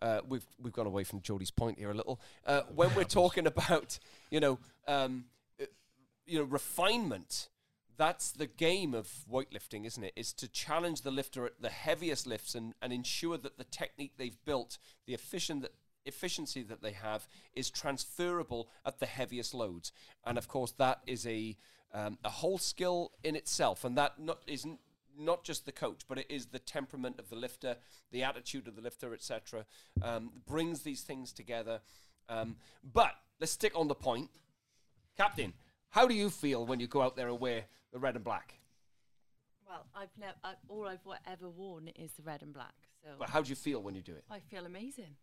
uh, 0.01 0.20
we've 0.28 0.47
we've 0.60 0.73
gone 0.73 0.86
away 0.86 1.05
from 1.05 1.20
Jodie's 1.20 1.51
point 1.51 1.78
here 1.78 1.90
a 1.90 1.94
little. 1.94 2.20
Uh, 2.47 2.62
when 2.74 2.94
we're 2.94 3.05
talking 3.05 3.47
about, 3.47 3.98
you 4.31 4.40
know, 4.40 4.59
um, 4.86 5.24
uh, 5.60 5.66
you 6.27 6.39
know, 6.39 6.44
refinement 6.44 7.48
that's 7.97 8.32
the 8.32 8.47
game 8.47 8.94
of 8.94 9.09
weightlifting, 9.31 9.86
isn't 9.86 10.05
it? 10.05 10.12
Is 10.16 10.32
to 10.35 10.48
challenge 10.48 11.02
the 11.02 11.10
lifter 11.10 11.47
at 11.47 11.60
the 11.60 11.70
heaviest 11.70 12.27
lifts 12.27 12.55
and, 12.55 12.74
and 12.82 12.93
ensure 12.93 13.39
that 13.39 13.59
the 13.59 13.64
technique 13.64 14.12
they've 14.16 14.36
built, 14.44 14.78
the 15.06 15.14
efficient 15.14 15.62
that 15.62 15.73
efficiency 16.05 16.62
that 16.62 16.82
they 16.82 16.93
have, 16.93 17.27
is 17.55 17.70
transferable 17.70 18.68
at 18.85 19.01
the 19.01 19.06
heaviest 19.06 19.55
loads. 19.55 19.93
And 20.24 20.39
of 20.39 20.47
course, 20.48 20.73
that 20.73 21.01
is 21.06 21.27
a 21.27 21.56
um, 21.94 22.18
a 22.24 22.31
whole 22.31 22.59
skill 22.59 23.12
in 23.24 23.36
itself, 23.36 23.85
and 23.85 23.97
that 23.97 24.18
not 24.18 24.40
isn't 24.47 24.81
not 25.18 25.44
just 25.44 25.66
the 25.66 25.72
coach, 25.72 26.02
but 26.09 26.18
it 26.18 26.26
is 26.28 26.47
the 26.47 26.59
temperament 26.59 27.18
of 27.18 27.28
the 27.28 27.36
lifter, 27.36 27.76
the 28.10 28.22
attitude 28.22 28.68
of 28.68 28.76
the 28.76 28.82
lifter, 28.82 29.12
etc. 29.12 29.64
Um, 30.02 30.30
brings 30.47 30.82
these 30.82 31.02
things 31.02 31.32
together. 31.32 31.80
Um, 32.28 32.56
but 32.82 33.12
let's 33.40 33.52
stick 33.52 33.72
on 33.74 33.88
the 33.88 33.94
point, 33.94 34.30
Captain. 35.16 35.52
How 35.90 36.06
do 36.06 36.14
you 36.14 36.30
feel 36.30 36.66
when 36.66 36.80
you 36.80 36.86
go 36.86 37.02
out 37.02 37.16
there 37.16 37.28
and 37.28 37.40
wear 37.40 37.64
the 37.93 37.98
red 37.98 38.16
and 38.16 38.24
black? 38.24 38.55
Well, 39.66 39.86
I've 39.94 40.16
never. 40.18 40.34
All 40.68 40.86
I've 40.86 41.01
ever 41.26 41.48
worn 41.48 41.88
is 41.88 42.12
the 42.12 42.22
red 42.22 42.43
and 42.43 42.52
black. 42.52 42.74
So 43.02 43.10
But 43.18 43.30
how 43.30 43.43
do 43.43 43.48
you 43.48 43.56
feel 43.56 43.82
when 43.82 43.94
you 43.94 44.02
do 44.02 44.12
it? 44.12 44.24
I 44.30 44.40
feel 44.40 44.66
amazing. 44.66 45.16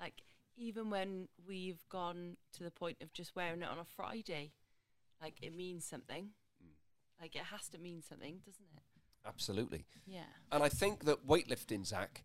Like 0.00 0.22
even 0.56 0.90
when 0.90 1.28
we've 1.46 1.86
gone 1.88 2.36
to 2.54 2.64
the 2.64 2.70
point 2.70 2.98
of 3.02 3.12
just 3.12 3.36
wearing 3.36 3.62
it 3.62 3.68
on 3.68 3.78
a 3.78 3.84
Friday, 3.84 4.52
like 5.20 5.34
it 5.42 5.54
means 5.54 5.84
something. 5.84 6.30
Like 7.20 7.36
it 7.36 7.42
has 7.42 7.68
to 7.68 7.78
mean 7.78 8.02
something, 8.02 8.40
doesn't 8.46 8.66
it? 8.74 8.82
Absolutely. 9.26 9.84
Yeah. 10.06 10.20
And 10.50 10.62
I 10.62 10.68
think 10.68 11.04
that 11.04 11.26
weightlifting, 11.26 11.86
Zack, 11.86 12.24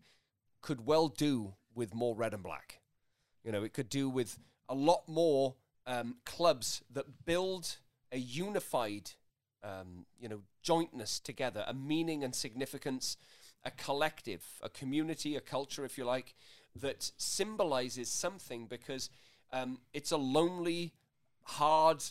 could 0.62 0.86
well 0.86 1.08
do 1.08 1.54
with 1.74 1.94
more 1.94 2.16
red 2.16 2.34
and 2.34 2.42
black. 2.42 2.80
You 3.44 3.52
know, 3.52 3.62
it 3.62 3.72
could 3.72 3.88
do 3.88 4.08
with 4.08 4.38
a 4.68 4.74
lot 4.74 5.02
more 5.06 5.54
um, 5.86 6.16
clubs 6.24 6.82
that 6.92 7.24
build 7.24 7.76
a 8.10 8.18
unified, 8.18 9.12
um, 9.62 10.06
you 10.18 10.28
know, 10.28 10.40
jointness 10.62 11.20
together, 11.20 11.64
a 11.68 11.74
meaning 11.74 12.24
and 12.24 12.34
significance, 12.34 13.16
a 13.64 13.70
collective, 13.70 14.42
a 14.62 14.68
community, 14.68 15.36
a 15.36 15.40
culture, 15.40 15.84
if 15.84 15.96
you 15.96 16.04
like, 16.04 16.34
that 16.74 17.10
symbolizes 17.16 18.10
something 18.10 18.66
because 18.66 19.10
um, 19.52 19.78
it's 19.92 20.10
a 20.10 20.16
lonely, 20.16 20.92
hard, 21.42 22.02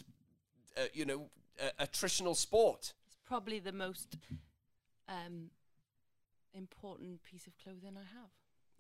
uh, 0.78 0.86
you 0.94 1.06
know, 1.06 1.30
uh, 1.62 1.86
attritional 1.86 2.36
sport. 2.36 2.94
It's 3.08 3.18
probably 3.26 3.60
the 3.60 3.72
most 3.72 4.16
um, 5.08 5.50
important 6.54 7.24
piece 7.24 7.48
of 7.48 7.54
clothing 7.58 7.96
I 7.96 8.00
have. 8.00 8.30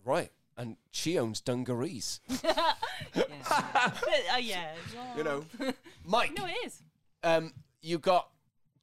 Right. 0.03 0.31
And 0.57 0.77
she 0.91 1.19
owns 1.19 1.41
dungarees. 1.41 2.21
yeah. 2.43 2.73
uh, 3.15 4.37
yeah. 4.39 4.71
You 5.17 5.23
know, 5.23 5.45
Mike, 6.05 6.33
No, 6.37 6.45
it 6.45 6.55
is. 6.65 6.81
um, 7.23 7.51
you 7.81 7.97
got 7.99 8.29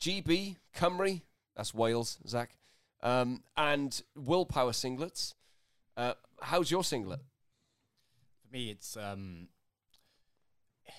GB, 0.01 0.56
Cymru, 0.77 1.23
that's 1.56 1.73
Wales, 1.73 2.19
Zack, 2.28 2.56
um, 3.02 3.43
and 3.56 4.02
Willpower 4.14 4.73
singlets. 4.73 5.35
Uh, 5.97 6.14
how's 6.43 6.70
your 6.70 6.85
singlet? 6.85 7.20
For 8.43 8.52
me, 8.52 8.70
it's 8.70 8.97
um, 8.97 9.48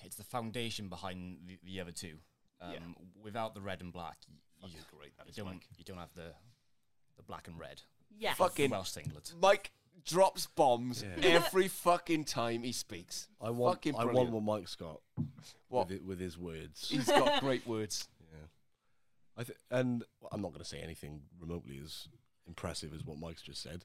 it's 0.04 0.16
the 0.16 0.24
foundation 0.24 0.88
behind 0.88 1.38
the, 1.46 1.58
the 1.64 1.80
other 1.80 1.92
two. 1.92 2.16
Um, 2.60 2.72
Yeah. 2.72 2.78
Without 3.22 3.54
the 3.54 3.60
red 3.60 3.80
and 3.80 3.92
black, 3.92 4.16
y- 4.64 4.70
you, 4.72 4.78
Fucking 4.80 4.98
great 4.98 5.16
that 5.18 5.26
you 5.26 5.30
is, 5.30 5.36
don't 5.36 5.46
Mike. 5.46 5.68
you 5.78 5.84
don't 5.84 5.98
have 5.98 6.12
the 6.14 6.32
the 7.16 7.22
black 7.22 7.48
and 7.48 7.58
red 7.58 7.80
Yes. 8.16 8.36
Fucking 8.36 8.70
Welsh 8.70 8.90
singlet. 8.90 9.32
Mike 9.40 9.72
drops 10.04 10.46
bombs 10.46 11.02
Yeah. 11.02 11.28
every 11.28 11.66
fucking 11.68 12.24
time 12.24 12.62
he 12.62 12.70
speaks. 12.72 13.28
I 13.40 13.50
want, 13.50 13.76
Fucking 13.76 13.94
I 13.94 13.98
want 14.04 14.10
brilliant. 14.12 14.32
what 14.34 14.42
Mike's 14.58 14.74
got 14.76 15.00
What? 15.68 15.88
With, 15.88 15.96
it, 15.98 16.04
with 16.04 16.20
his 16.20 16.38
words. 16.38 16.88
He's 16.88 17.06
got 17.06 17.40
great 17.40 17.66
words. 17.66 18.06
Yeah, 18.32 18.38
I 19.36 19.42
th- 19.44 19.58
and 19.70 20.04
well, 20.20 20.28
I'm 20.32 20.42
not 20.42 20.48
going 20.52 20.62
to 20.62 20.68
say 20.68 20.80
anything 20.80 21.22
remotely 21.40 21.80
as 21.82 22.08
impressive 22.46 22.92
as 22.94 23.04
what 23.04 23.18
Mike's 23.18 23.42
just 23.42 23.62
said, 23.62 23.84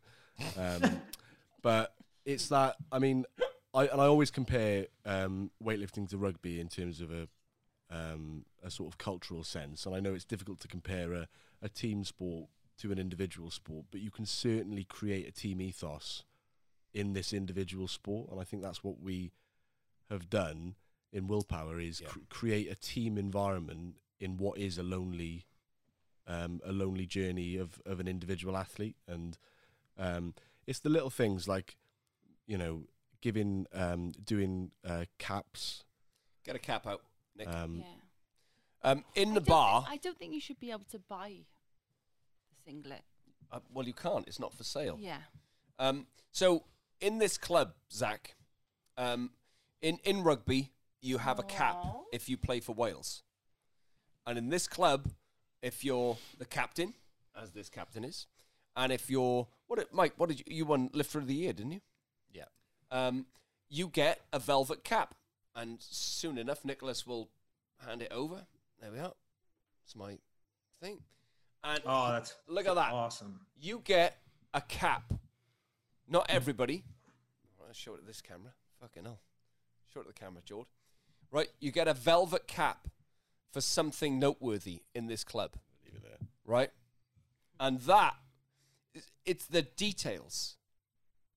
um, 0.57 1.01
but 1.63 1.93
it's 2.25 2.49
that. 2.49 2.75
I 2.91 2.99
mean, 2.99 3.25
I 3.73 3.87
and 3.87 3.99
I 4.01 4.05
always 4.05 4.29
compare 4.31 4.87
um, 5.05 5.49
weightlifting 5.63 6.07
to 6.09 6.17
rugby 6.17 6.59
in 6.59 6.67
terms 6.67 7.01
of 7.01 7.11
a 7.11 7.27
um, 7.89 8.45
a 8.63 8.69
sort 8.69 8.91
of 8.93 8.97
cultural 8.97 9.43
sense, 9.43 9.85
and 9.85 9.95
I 9.95 9.99
know 9.99 10.13
it's 10.13 10.25
difficult 10.25 10.59
to 10.61 10.67
compare 10.67 11.13
a, 11.13 11.27
a 11.61 11.69
team 11.69 12.03
sport 12.03 12.49
to 12.79 12.91
an 12.91 12.99
individual 12.99 13.51
sport, 13.51 13.85
but 13.91 13.99
you 14.01 14.11
can 14.11 14.25
certainly 14.25 14.83
create 14.83 15.27
a 15.27 15.31
team 15.31 15.59
ethos 15.61 16.23
in 16.93 17.13
this 17.13 17.33
individual 17.33 17.87
sport, 17.87 18.29
and 18.31 18.39
I 18.39 18.43
think 18.43 18.63
that's 18.63 18.83
what 18.83 18.99
we 19.01 19.31
have 20.09 20.29
done 20.29 20.75
in 21.11 21.27
willpower 21.27 21.79
is 21.79 22.01
Yeah. 22.01 22.07
cr- 22.09 22.19
create 22.29 22.69
a 22.71 22.75
team 22.75 23.17
environment 23.17 23.95
in 24.19 24.37
what 24.37 24.57
is 24.59 24.77
a 24.77 24.83
lonely 24.83 25.45
um, 26.27 26.61
a 26.63 26.71
lonely 26.71 27.07
journey 27.07 27.57
of, 27.57 27.81
of 27.87 27.99
an 27.99 28.07
individual 28.07 28.55
athlete. 28.55 28.95
And 29.07 29.35
um, 29.97 30.35
it's 30.67 30.79
the 30.79 30.89
little 30.89 31.09
things 31.09 31.47
like 31.47 31.77
you 32.45 32.57
know 32.57 32.83
giving 33.21 33.65
um, 33.73 34.11
doing 34.23 34.71
uh, 34.87 35.05
caps. 35.17 35.83
Get 36.45 36.55
a 36.55 36.59
cap 36.59 36.85
out, 36.85 37.01
Nick. 37.39 37.47
um, 37.47 37.77
Yeah. 37.77 37.85
um, 38.83 39.05
in 39.15 39.31
I 39.31 39.33
the 39.35 39.41
bar. 39.41 39.81
thi- 39.83 39.87
I 39.91 39.97
don't 39.97 40.17
think 40.17 40.33
you 40.33 40.41
should 40.41 40.59
be 40.59 40.71
able 40.71 40.85
to 40.91 40.99
buy 40.99 41.29
the 42.49 42.71
singlet. 42.71 43.03
uh, 43.51 43.59
well, 43.73 43.87
you 43.87 43.93
can't. 43.93 44.27
It's 44.27 44.39
not 44.39 44.53
for 44.53 44.63
sale. 44.63 44.97
Yeah. 44.99 45.21
Um, 45.79 46.05
so 46.31 46.65
in 47.01 47.17
this 47.17 47.37
club, 47.37 47.73
Zack, 47.91 48.35
um, 48.97 49.31
in 49.81 49.97
in 50.03 50.23
rugby, 50.23 50.71
you 51.01 51.17
have 51.19 51.39
a 51.39 51.43
cap 51.43 51.77
if 52.11 52.27
you 52.29 52.37
play 52.37 52.59
for 52.59 52.73
Wales, 52.73 53.23
and 54.27 54.37
in 54.37 54.49
this 54.49 54.67
club, 54.67 55.09
if 55.61 55.83
you're 55.83 56.17
the 56.37 56.45
captain, 56.45 56.93
as 57.35 57.51
this 57.51 57.69
captain 57.69 58.03
is, 58.03 58.27
and 58.75 58.91
if 58.91 59.09
you're 59.09 59.47
what, 59.67 59.79
it- 59.79 59.93
Mike? 59.93 60.13
What 60.17 60.29
did 60.29 60.39
you 60.39 60.45
you 60.57 60.65
won 60.65 60.89
lifter 60.93 61.17
of 61.19 61.27
the 61.27 61.33
year, 61.35 61.53
didn't 61.53 61.71
you? 61.71 61.81
Yeah. 62.33 62.45
Um, 62.91 63.25
you 63.69 63.87
get 63.87 64.21
a 64.33 64.39
velvet 64.39 64.83
cap, 64.83 65.15
and 65.59 65.77
soon 65.79 66.37
enough, 66.37 66.63
Nicholas 66.65 67.05
will 67.05 67.29
hand 67.85 68.01
it 68.01 68.11
over. 68.11 68.45
There 68.81 68.91
we 68.91 68.99
are. 68.99 69.13
It's 69.85 69.95
my 69.95 70.17
thing, 70.81 70.99
and 71.63 71.81
Oh, 71.85 72.11
that's 72.11 72.35
look 72.47 72.67
at 72.67 72.75
that 72.75 72.93
awesome. 72.93 73.39
you 73.59 73.81
get 73.83 74.17
a 74.53 74.61
cap. 74.61 75.11
Not 76.07 76.25
everybody. 76.29 76.83
I'll 77.67 77.73
show 77.73 77.93
it 77.93 77.99
at 77.99 78.07
this 78.07 78.21
camera. 78.21 78.51
Fucking 78.81 79.03
hell. 79.03 79.19
Show 79.93 79.99
it 79.99 80.07
at 80.07 80.15
the 80.15 80.19
camera, 80.19 80.41
Jord. 80.43 80.67
Right, 81.31 81.49
you 81.59 81.71
get 81.71 81.87
a 81.87 81.93
velvet 81.93 82.47
cap 82.47 82.87
for 83.51 83.61
something 83.61 84.17
noteworthy 84.17 84.81
in 84.95 85.05
this 85.07 85.23
club. 85.23 85.51
leave 85.85 85.95
it 85.95 86.01
there. 86.03 86.27
Right? 86.45 86.71
And 87.59 87.79
that, 87.81 88.15
it's 89.25 89.45
the 89.45 89.61
details. 89.61 90.55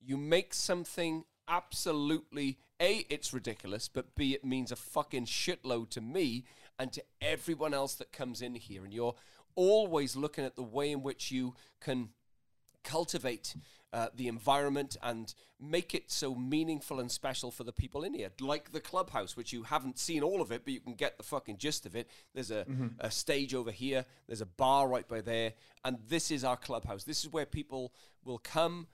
You 0.01 0.17
make 0.17 0.55
something 0.55 1.25
absolutely, 1.49 2.59
A, 2.83 3.07
it's 3.09 3.33
ridiculous, 3.33 3.89
but 3.89 4.17
B, 4.17 4.35
it 4.35 4.45
means 4.45 4.73
a 4.73 4.77
fucking 4.77 5.27
shitload 5.27 5.91
to 5.91 6.01
me 6.01 6.45
and 6.81 6.93
to 6.93 7.03
everyone 7.21 7.73
else 7.73 7.95
that 7.95 8.13
comes 8.13 8.43
in 8.43 8.57
here. 8.57 8.85
And 8.85 8.93
you're 8.93 9.15
always 9.55 10.17
looking 10.17 10.45
at 10.45 10.57
the 10.57 10.65
way 10.65 10.91
in 10.91 11.03
which 11.03 11.31
you 11.31 11.55
can 11.81 12.09
cultivate 12.83 13.55
uh, 13.93 14.09
the 14.17 14.27
environment 14.27 14.97
and 15.01 15.33
make 15.61 15.95
it 15.95 16.11
so 16.11 16.35
meaningful 16.35 16.99
and 16.99 17.09
special 17.09 17.53
for 17.53 17.63
the 17.63 17.73
people 17.73 18.03
in 18.03 18.15
here. 18.15 18.31
Like 18.41 18.73
the 18.73 18.81
clubhouse, 18.81 19.37
which 19.37 19.53
you 19.53 19.63
haven't 19.63 19.99
seen 19.99 20.25
all 20.25 20.41
of 20.41 20.51
it, 20.51 20.63
but 20.65 20.73
you 20.73 20.81
can 20.81 20.95
get 20.95 21.17
the 21.19 21.23
fucking 21.23 21.59
gist 21.59 21.87
of 21.87 21.95
it. 21.95 22.09
There's 22.35 22.51
a, 22.51 22.67
a 22.99 23.11
stage 23.13 23.55
over 23.55 23.71
here, 23.71 24.07
there's 24.27 24.41
a 24.41 24.47
bar 24.47 24.89
right 24.89 25.07
by 25.07 25.21
there, 25.21 25.53
and 25.85 25.99
this 26.09 26.33
is 26.33 26.43
our 26.43 26.57
clubhouse. 26.57 27.05
This 27.05 27.23
is 27.25 27.33
where 27.33 27.47
people 27.47 27.93
will 28.25 28.39
come 28.39 28.89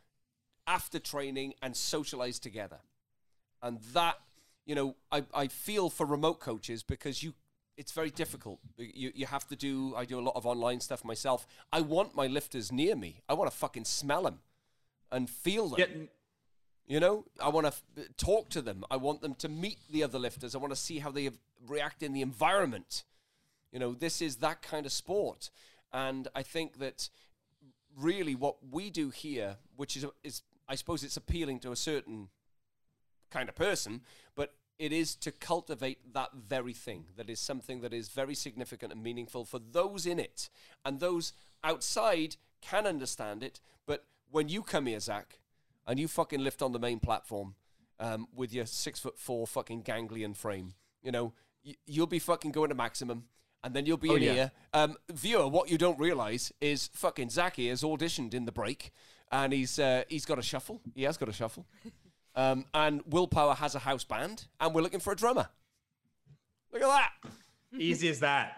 after 0.66 0.98
training 0.98 1.54
and 1.62 1.74
socialize 1.74 2.38
together. 2.38 2.80
And 3.62 3.80
that, 3.92 4.16
you 4.66 4.74
know, 4.74 4.96
I, 5.10 5.24
I 5.34 5.48
feel 5.48 5.90
for 5.90 6.06
remote 6.06 6.40
coaches 6.40 6.82
because 6.82 7.22
you 7.22 7.34
it's 7.76 7.92
very 7.92 8.10
difficult. 8.10 8.58
You 8.76 9.12
you 9.14 9.26
have 9.26 9.46
to 9.48 9.56
do 9.56 9.94
I 9.96 10.04
do 10.04 10.18
a 10.18 10.24
lot 10.28 10.34
of 10.36 10.46
online 10.46 10.80
stuff 10.80 11.04
myself. 11.04 11.46
I 11.72 11.80
want 11.80 12.14
my 12.14 12.26
lifters 12.26 12.72
near 12.72 12.96
me. 12.96 13.22
I 13.28 13.34
want 13.34 13.50
to 13.50 13.56
fucking 13.56 13.84
smell 13.84 14.22
them 14.22 14.40
and 15.12 15.30
feel 15.30 15.68
them. 15.68 15.78
Yeah, 15.78 16.06
You 16.86 17.00
know, 17.00 17.24
I 17.40 17.48
want 17.50 17.66
to 17.66 17.72
f- 17.72 18.08
talk 18.16 18.48
to 18.50 18.62
them. 18.62 18.84
I 18.90 18.96
want 18.96 19.20
them 19.22 19.34
to 19.36 19.48
meet 19.48 19.78
the 19.90 20.02
other 20.02 20.18
lifters. 20.18 20.54
I 20.54 20.58
want 20.58 20.72
to 20.72 20.76
see 20.80 20.98
how 20.98 21.10
they 21.10 21.30
react 21.66 22.02
in 22.02 22.12
the 22.12 22.22
environment. 22.22 23.04
You 23.72 23.78
know, 23.78 23.94
this 23.94 24.20
is 24.22 24.36
that 24.36 24.62
kind 24.62 24.86
of 24.86 24.92
sport, 24.92 25.50
and 25.92 26.26
I 26.34 26.42
think 26.42 26.78
that 26.78 27.10
really 27.96 28.34
what 28.34 28.56
we 28.70 28.90
do 28.90 29.10
here, 29.10 29.56
which 29.76 29.96
is 29.96 30.04
is 30.24 30.42
I 30.68 30.74
suppose 30.74 31.04
it's 31.04 31.16
appealing 31.16 31.60
to 31.60 31.72
a 31.72 31.76
certain 31.76 32.28
kind 33.30 33.48
of 33.48 33.54
person, 33.54 34.02
but 34.34 34.54
it 34.78 34.92
is 34.92 35.14
to 35.16 35.32
cultivate 35.32 36.12
that 36.14 36.30
very 36.34 36.72
thing 36.72 37.06
that 37.16 37.28
is 37.28 37.40
something 37.40 37.80
that 37.80 37.92
is 37.92 38.08
very 38.10 38.34
significant 38.34 38.92
and 38.92 39.02
meaningful 39.02 39.44
for 39.44 39.58
those 39.58 40.06
in 40.06 40.18
it. 40.18 40.48
And 40.84 41.00
those 41.00 41.32
outside 41.64 42.36
can 42.60 42.86
understand 42.86 43.42
it, 43.42 43.60
but 43.86 44.04
when 44.30 44.48
you 44.48 44.62
come 44.62 44.86
here, 44.86 45.00
Zack, 45.00 45.38
and 45.86 45.98
you 45.98 46.06
fucking 46.06 46.40
lift 46.40 46.62
on 46.62 46.72
the 46.72 46.78
main 46.78 47.00
platform 47.00 47.54
um, 47.98 48.28
with 48.34 48.52
your 48.52 48.66
six 48.66 49.00
foot 49.00 49.18
four 49.18 49.46
fucking 49.46 49.82
ganglion 49.82 50.34
frame, 50.34 50.74
you 51.02 51.10
know, 51.10 51.32
y- 51.64 51.74
you'll 51.86 52.06
be 52.06 52.18
fucking 52.18 52.52
going 52.52 52.68
to 52.68 52.74
maximum. 52.74 53.24
And 53.64 53.74
then 53.74 53.86
you'll 53.86 53.96
be 53.96 54.10
Oh, 54.10 54.14
in 54.14 54.22
yeah. 54.22 54.32
here. 54.34 54.52
Um, 54.72 54.96
viewer, 55.10 55.48
what 55.48 55.68
you 55.68 55.78
don't 55.78 55.98
realize 55.98 56.52
is 56.60 56.90
fucking 56.94 57.30
Zack 57.30 57.56
here 57.56 57.70
has 57.70 57.82
auditioned 57.82 58.32
in 58.32 58.44
the 58.44 58.52
break, 58.52 58.92
and 59.32 59.52
he's 59.52 59.80
uh, 59.80 60.04
he's 60.08 60.24
got 60.24 60.38
a 60.38 60.42
shuffle. 60.42 60.80
He 60.94 61.02
has 61.02 61.16
got 61.16 61.28
a 61.28 61.32
shuffle. 61.32 61.66
Um, 62.38 62.66
and 62.72 63.02
Willpower 63.04 63.54
has 63.54 63.74
a 63.74 63.80
house 63.80 64.04
band, 64.04 64.46
and 64.60 64.72
we're 64.72 64.80
looking 64.82 65.00
for 65.00 65.12
a 65.12 65.16
drummer. 65.16 65.48
Look 66.72 66.82
at 66.82 66.86
that. 66.88 67.10
easy 67.76 68.08
as 68.08 68.20
that. 68.20 68.52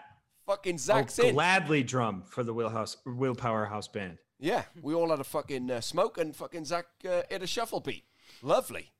Fucking 0.45 0.79
I'll 0.87 1.07
in. 1.25 1.33
gladly 1.33 1.81
drum 1.81 2.21
for 2.27 2.43
the 2.43 2.53
Wheelhouse 2.53 2.97
Willpower 3.07 3.65
House 3.65 3.87
Band. 3.87 4.19
Yeah, 4.39 4.65
we 4.83 4.93
all 4.93 5.09
had 5.09 5.19
a 5.19 5.23
fucking 5.23 5.71
uh, 5.71 5.81
smoke, 5.81 6.19
and 6.19 6.35
fucking 6.35 6.65
Zack 6.65 6.85
uh, 7.09 7.23
hit 7.27 7.41
a 7.41 7.47
shuffle 7.47 7.79
beat. 7.79 8.03
Lovely. 8.43 8.91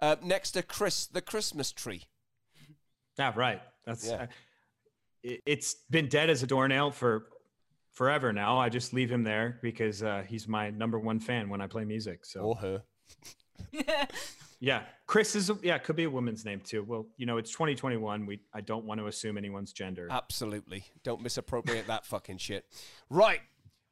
Uh, 0.00 0.16
next 0.22 0.52
to 0.52 0.62
Chris, 0.62 1.04
the 1.06 1.20
Christmas 1.20 1.70
tree. 1.70 2.04
Yeah, 3.18 3.32
right. 3.36 3.60
That's 3.84 4.08
Yeah. 4.08 4.14
uh, 4.22 4.26
it, 5.22 5.42
it's 5.44 5.74
been 5.90 6.08
dead 6.08 6.30
as 6.30 6.42
a 6.42 6.46
doornail 6.46 6.92
for 6.92 7.26
forever 7.92 8.32
now. 8.32 8.58
I 8.58 8.70
just 8.70 8.94
leave 8.94 9.10
him 9.10 9.22
there 9.22 9.58
because 9.60 10.02
uh, 10.02 10.22
he's 10.26 10.48
my 10.48 10.70
number 10.70 10.98
one 10.98 11.20
fan 11.20 11.50
when 11.50 11.60
I 11.60 11.66
play 11.66 11.84
music. 11.84 12.24
So 12.24 12.40
Or 12.40 12.56
her. 12.56 12.82
Yeah, 14.60 14.82
Chris 15.06 15.34
is 15.34 15.50
a, 15.50 15.58
yeah 15.62 15.78
could 15.78 15.96
be 15.96 16.04
a 16.04 16.10
woman's 16.10 16.44
name 16.44 16.60
too. 16.60 16.82
Well, 16.82 17.06
you 17.16 17.26
know 17.26 17.38
it's 17.38 17.50
2021. 17.50 18.26
We 18.26 18.40
I 18.52 18.60
don't 18.60 18.84
want 18.84 19.00
to 19.00 19.06
assume 19.06 19.38
anyone's 19.38 19.72
gender. 19.72 20.08
Absolutely. 20.10 20.84
Don't 21.02 21.22
misappropriate 21.22 21.86
that 21.86 22.06
fucking 22.06 22.38
shit. 22.38 22.66
Right. 23.08 23.40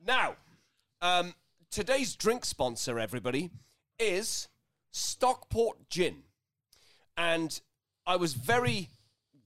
Now, 0.07 0.37
um, 1.03 1.35
today's 1.71 2.15
drink 2.15 2.45
sponsor, 2.45 2.99
everybody, 2.99 3.51
is 3.99 4.49
Stockport 4.91 5.89
Gin. 5.91 6.23
And 7.17 7.61
I 8.07 8.17
was 8.17 8.35
very 8.35 8.91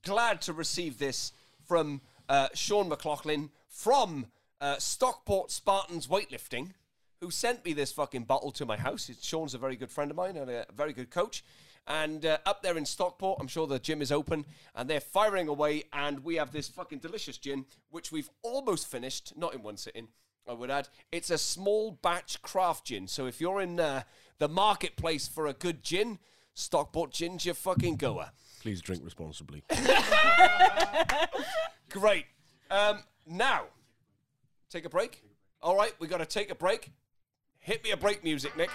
glad 0.05 0.43
to 0.43 0.53
receive 0.53 0.99
this 0.99 1.33
from 1.67 2.01
uh, 2.29 2.49
Sean 2.55 2.89
McLaughlin 2.89 3.51
from 3.69 4.27
uh, 4.61 4.77
Stockport 4.79 5.51
Spartans 5.51 6.07
Weightlifting, 6.07 6.73
who 7.23 7.31
sent 7.31 7.65
me 7.65 7.73
this 7.73 7.93
fucking 7.93 8.25
bottle 8.25 8.51
to 8.51 8.67
my 8.67 8.77
house. 8.77 9.09
It's, 9.09 9.25
Sean's 9.25 9.55
a 9.55 9.59
very 9.59 9.77
good 9.77 9.93
friend 9.93 10.11
of 10.11 10.17
mine 10.17 10.37
and 10.37 10.51
a 10.51 10.67
very 10.77 10.93
good 10.93 11.09
coach. 11.09 11.45
And 11.87 12.27
uh, 12.27 12.39
up 12.45 12.65
there 12.65 12.77
in 12.77 12.85
Stockport, 12.85 13.39
I'm 13.41 13.47
sure 13.47 13.69
the 13.69 13.79
gym 13.79 14.03
is 14.03 14.11
open 14.11 14.45
and 14.75 14.91
they're 14.91 15.01
firing 15.01 15.47
away. 15.47 15.85
And 15.93 16.25
we 16.25 16.35
have 16.35 16.51
this 16.51 16.67
fucking 16.67 16.99
delicious 16.99 17.39
gin, 17.39 17.65
which 17.91 18.11
we've 18.11 18.29
almost 18.43 18.89
finished, 18.89 19.35
not 19.37 19.55
in 19.55 19.63
one 19.63 19.77
sitting, 19.77 20.09
I 20.49 20.53
would 20.53 20.69
add. 20.69 20.89
It's 21.13 21.31
a 21.31 21.39
small 21.39 21.93
batch 21.93 22.43
craft 22.43 22.87
gin. 22.87 23.07
So 23.07 23.27
if 23.27 23.41
you're 23.41 23.61
in 23.61 23.79
uh, 23.79 24.03
the 24.39 24.49
marketplace 24.49 25.29
for 25.29 25.47
a 25.47 25.53
good 25.53 25.85
gin, 25.85 26.19
Stockport 26.55 27.13
gin's 27.13 27.47
your 27.47 27.55
fucking 27.55 27.97
goer. 27.97 28.31
Please 28.61 28.81
drink 28.81 29.05
responsibly. 29.05 29.63
Great. 31.89 32.27
Um, 32.69 33.05
now, 33.29 33.67
take 34.71 34.85
a 34.85 34.91
break. 34.91 35.23
All 35.63 35.77
right, 35.77 35.95
we 36.01 36.09
got 36.09 36.19
to 36.19 36.27
take 36.27 36.51
a 36.51 36.57
break. 36.57 36.91
Hit 37.63 37.85
me 37.85 37.93
a 37.93 37.97
break 37.97 38.25
music, 38.25 38.57
Nick. 38.57 38.71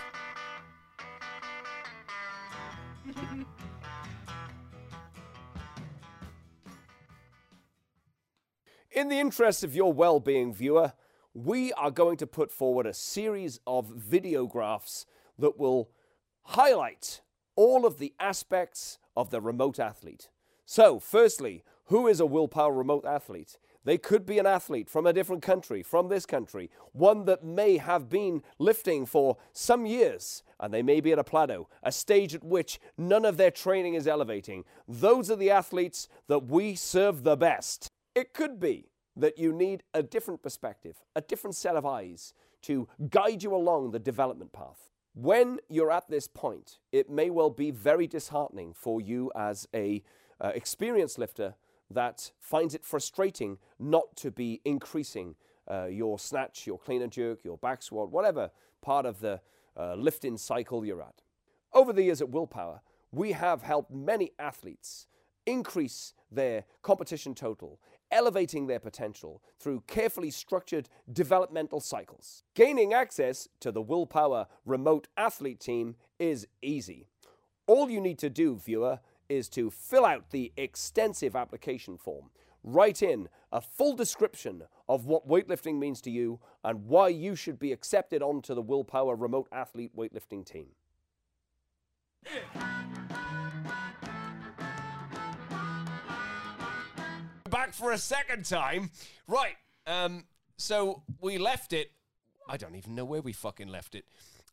In 8.90 9.10
the 9.10 9.20
interest 9.20 9.66
of 9.66 9.76
your 9.76 9.92
well 9.92 10.22
being, 10.22 10.54
viewer, 10.54 10.94
we 11.34 11.74
are 11.74 11.92
going 11.92 12.16
to 12.18 12.26
put 12.26 12.50
forward 12.50 12.86
a 12.86 12.94
series 12.94 13.60
of 13.68 13.90
videographs 13.90 15.06
that 15.38 15.60
will 15.60 15.90
highlight 16.44 17.22
all 17.58 17.86
of 17.86 18.00
the 18.00 18.14
aspects 18.22 19.00
of 19.18 19.32
the 19.32 19.42
remote 19.42 19.80
athlete. 19.80 20.30
So, 20.66 20.98
firstly, 20.98 21.66
who 21.88 22.08
is 22.08 22.22
a 22.22 22.26
willpower 22.26 22.72
remote 22.72 23.06
athlete? 23.06 23.58
They 23.88 23.98
could 23.98 24.26
be 24.26 24.38
an 24.38 24.46
athlete 24.46 24.90
from 24.90 25.08
a 25.08 25.14
different 25.14 25.42
country, 25.42 25.82
from 25.82 26.10
this 26.10 26.26
country, 26.26 26.70
one 26.92 27.24
that 27.24 27.46
may 27.46 27.78
have 27.78 28.10
been 28.10 28.44
lifting 28.60 29.06
for 29.06 29.38
some 29.54 29.86
years, 29.86 30.44
and 30.60 30.74
they 30.74 30.82
may 30.84 31.00
be 31.00 31.14
at 31.14 31.20
a 31.20 31.24
plateau, 31.24 31.70
a 31.82 31.94
stage 31.94 32.36
at 32.36 32.44
which 32.44 32.82
none 32.98 33.24
of 33.24 33.38
their 33.38 33.50
training 33.50 33.94
is 33.94 34.06
elevating. 34.06 34.66
Those 34.90 35.32
are 35.32 35.38
the 35.38 35.52
athletes 35.52 36.10
that 36.28 36.50
we 36.50 36.76
serve 36.76 37.24
the 37.24 37.38
best. 37.38 37.88
It 38.14 38.34
could 38.34 38.60
be 38.60 38.90
that 39.16 39.38
you 39.38 39.54
need 39.54 39.84
a 39.94 40.04
different 40.04 40.44
perspective, 40.44 40.98
a 41.16 41.22
different 41.22 41.56
set 41.56 41.78
of 41.78 41.86
eyes 41.86 42.34
to 42.64 42.90
guide 43.10 43.42
you 43.42 43.56
along 43.56 43.92
the 43.92 44.00
development 44.00 44.52
path. 44.52 44.90
When 45.14 45.62
you're 45.70 45.94
at 45.94 46.10
this 46.10 46.28
point, 46.28 46.80
it 46.92 47.10
may 47.10 47.30
well 47.30 47.50
be 47.50 47.72
very 47.72 48.06
disheartening 48.06 48.74
for 48.74 49.00
you 49.00 49.32
as 49.34 49.66
a 49.74 50.04
uh, 50.42 50.52
experienced 50.54 51.18
lifter 51.18 51.56
that 51.90 52.32
finds 52.40 52.76
it 52.76 52.86
frustrating 52.86 53.58
not 53.80 54.16
to 54.18 54.32
be 54.32 54.62
increasing 54.66 55.36
uh, 55.70 55.86
your 55.86 56.20
snatch, 56.20 56.66
your 56.66 56.80
clean 56.80 57.02
and 57.02 57.12
jerk, 57.12 57.44
your 57.44 57.58
back 57.58 57.82
squat, 57.82 58.12
whatever 58.12 58.52
part 58.82 59.06
of 59.06 59.20
the 59.20 59.42
uh, 59.78 59.96
lifting 59.96 60.38
cycle 60.38 60.86
you're 60.86 61.02
at. 61.02 61.22
Over 61.74 61.94
the 61.94 62.04
years 62.04 62.22
at 62.22 62.30
Willpower, 62.30 62.82
we 63.12 63.34
have 63.34 63.62
helped 63.62 63.92
many 63.92 64.32
athletes 64.40 65.08
increase 65.46 66.14
their 66.32 66.66
competition 66.82 67.34
total, 67.34 67.80
elevating 68.12 68.68
their 68.68 68.80
potential 68.80 69.42
through 69.60 69.84
carefully 69.88 70.32
structured 70.32 70.90
developmental 71.12 71.80
cycles. 71.80 72.44
Gaining 72.54 72.94
access 72.94 73.48
to 73.60 73.72
the 73.72 73.82
Willpower 73.82 74.48
Remote 74.66 75.08
Athlete 75.18 75.60
Team 75.60 75.96
is 76.20 76.48
easy. 76.62 77.08
All 77.66 77.90
you 77.90 78.00
need 78.00 78.20
to 78.20 78.30
do, 78.30 78.56
viewer, 78.58 79.00
is 79.30 79.50
to 79.50 79.70
fill 79.70 80.06
out 80.06 80.32
the 80.32 80.52
extensive 80.58 81.36
application 81.36 81.98
form. 81.98 82.30
Write 82.64 83.02
in 83.02 83.30
a 83.52 83.62
full 83.62 83.96
description 83.96 84.64
of 84.90 85.06
what 85.06 85.28
weightlifting 85.28 85.78
means 85.80 86.02
to 86.02 86.12
you 86.12 86.40
and 86.64 86.86
why 86.86 87.08
you 87.08 87.36
should 87.36 87.60
be 87.60 87.72
accepted 87.72 88.22
onto 88.22 88.54
the 88.54 88.62
Willpower 88.62 89.16
Remote 89.16 89.48
Athlete 89.52 89.96
Weightlifting 89.96 90.46
Team. 90.46 90.68
Back 97.50 97.74
for 97.74 97.92
a 97.92 97.98
second 97.98 98.46
time. 98.46 98.92
Right. 99.28 99.56
Um, 99.86 100.26
so 100.58 101.04
we 101.22 101.38
left 101.38 101.72
it. 101.72 101.92
I 102.50 102.58
don't 102.58 102.76
even 102.76 102.96
know 102.96 103.06
where 103.06 103.22
we 103.22 103.32
fucking 103.34 103.68
left 103.68 103.96
it. 103.96 104.06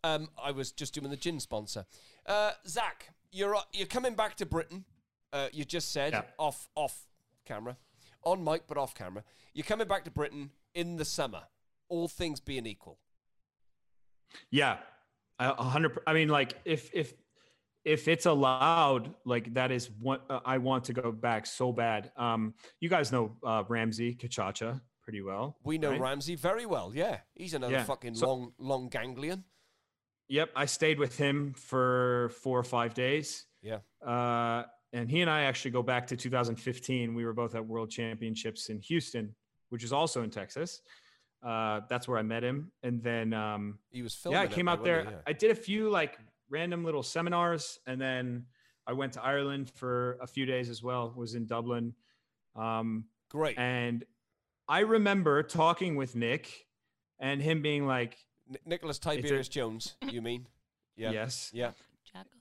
Um, 0.05 0.29
I 0.43 0.51
was 0.51 0.71
just 0.71 0.95
doing 0.95 1.11
the 1.11 1.17
gin 1.17 1.41
sponsor. 1.41 1.87
Uh, 2.27 2.53
Zack, 2.69 3.14
you're 3.35 3.55
uh, 3.57 3.61
you're 3.73 3.87
coming 3.87 4.15
back 4.15 4.37
to 4.37 4.47
Britain. 4.47 4.85
Uh, 5.33 5.49
you 5.53 5.65
just 5.65 5.91
said 5.93 6.13
Yeah. 6.13 6.23
off 6.39 6.69
off 6.75 7.07
camera, 7.45 7.77
on 8.23 8.43
mic 8.45 8.63
but 8.67 8.79
off 8.79 8.95
camera. 8.95 9.25
You're 9.53 9.65
coming 9.65 9.89
back 9.89 10.05
to 10.05 10.11
Britain 10.11 10.51
in 10.75 10.97
the 10.97 11.05
summer. 11.05 11.43
All 11.89 12.09
things 12.09 12.41
being 12.41 12.67
equal. 12.67 12.99
Yeah, 14.51 14.79
a 15.39 15.51
a 15.51 15.63
hundred. 15.65 15.99
I 16.07 16.13
mean, 16.13 16.29
like 16.29 16.55
if 16.65 16.91
if 16.95 17.15
if 17.85 18.09
it's 18.09 18.27
allowed, 18.27 19.15
like 19.25 19.53
that 19.55 19.71
is 19.71 19.91
what 20.01 20.25
uh, 20.31 20.41
I 20.45 20.59
want 20.59 20.85
to 20.85 20.93
go 20.93 21.13
back 21.13 21.47
so 21.47 21.73
bad. 21.73 22.11
Um, 22.17 22.55
you 22.81 22.89
guys 22.89 23.13
know 23.13 23.37
uh, 23.45 23.65
Ramsey 23.69 24.15
Kachacha 24.15 24.81
pretty 25.03 25.21
well. 25.23 25.57
We 25.65 25.79
know 25.79 25.91
right? 25.91 26.01
Ramsey 26.01 26.35
very 26.37 26.67
well. 26.67 26.93
Yeah, 26.95 27.19
he's 27.35 27.55
another 27.55 27.75
Yeah. 27.75 27.85
fucking 27.85 28.15
So- 28.15 28.27
long 28.29 28.53
long 28.59 28.89
ganglion. 28.89 29.45
Yep, 30.29 30.51
I 30.57 30.65
stayed 30.67 30.99
with 30.99 31.17
him 31.17 31.53
for 31.55 32.31
four 32.43 32.59
or 32.59 32.65
five 32.65 32.95
days. 32.95 33.45
Yeah. 33.63 33.79
Uh, 34.05 34.65
and 34.93 35.11
he 35.11 35.21
and 35.21 35.31
I 35.31 35.43
actually 35.43 35.73
go 35.73 35.83
back 35.83 36.07
to 36.09 36.17
2015. 36.17 37.15
We 37.15 37.25
were 37.25 37.33
both 37.33 37.55
at 37.55 37.67
World 37.67 37.91
Championships 37.91 38.69
in 38.71 38.79
Houston, 38.81 39.35
which 39.71 39.85
is 39.85 39.93
also 39.93 40.23
in 40.23 40.31
Texas. 40.31 40.81
Uh, 41.43 41.81
that's 41.91 42.09
where 42.09 42.17
I 42.19 42.23
met 42.23 42.43
him. 42.43 42.71
And 42.83 43.03
then, 43.03 43.35
um, 43.35 43.79
He 43.91 44.03
was 44.03 44.15
filming. 44.15 44.41
yeah, 44.41 44.45
I 44.45 44.47
came 44.47 44.69
out 44.69 44.83
there. 44.85 45.05
wasn't? 45.05 45.23
I 45.27 45.33
did 45.35 45.51
a 45.51 45.55
few 45.55 45.91
like 45.91 46.19
random 46.49 46.85
little 46.85 47.03
seminars, 47.03 47.79
and 47.87 48.01
then 48.01 48.47
I 48.87 48.93
went 48.93 49.13
to 49.15 49.23
Ireland 49.23 49.71
for 49.75 50.17
a 50.23 50.27
few 50.27 50.47
days 50.47 50.69
as 50.71 50.83
well. 50.83 51.13
Was 51.17 51.35
in 51.35 51.45
Dublin, 51.47 51.95
um, 52.57 53.05
Great. 53.31 53.59
and 53.59 54.05
I 54.69 54.81
remember 54.81 55.43
talking 55.43 55.97
with 55.97 56.15
Nick, 56.17 56.67
and 57.19 57.43
him 57.43 57.61
being 57.63 57.87
like, 57.87 58.17
N- 58.49 58.57
Nicholas 58.65 58.99
Tiberius 58.99 59.49
Jones. 59.49 59.97
You 60.11 60.23
mean? 60.23 60.47
Yeah. 60.97 61.11
"Yes." 61.11 61.51
Yeah. 61.53 61.73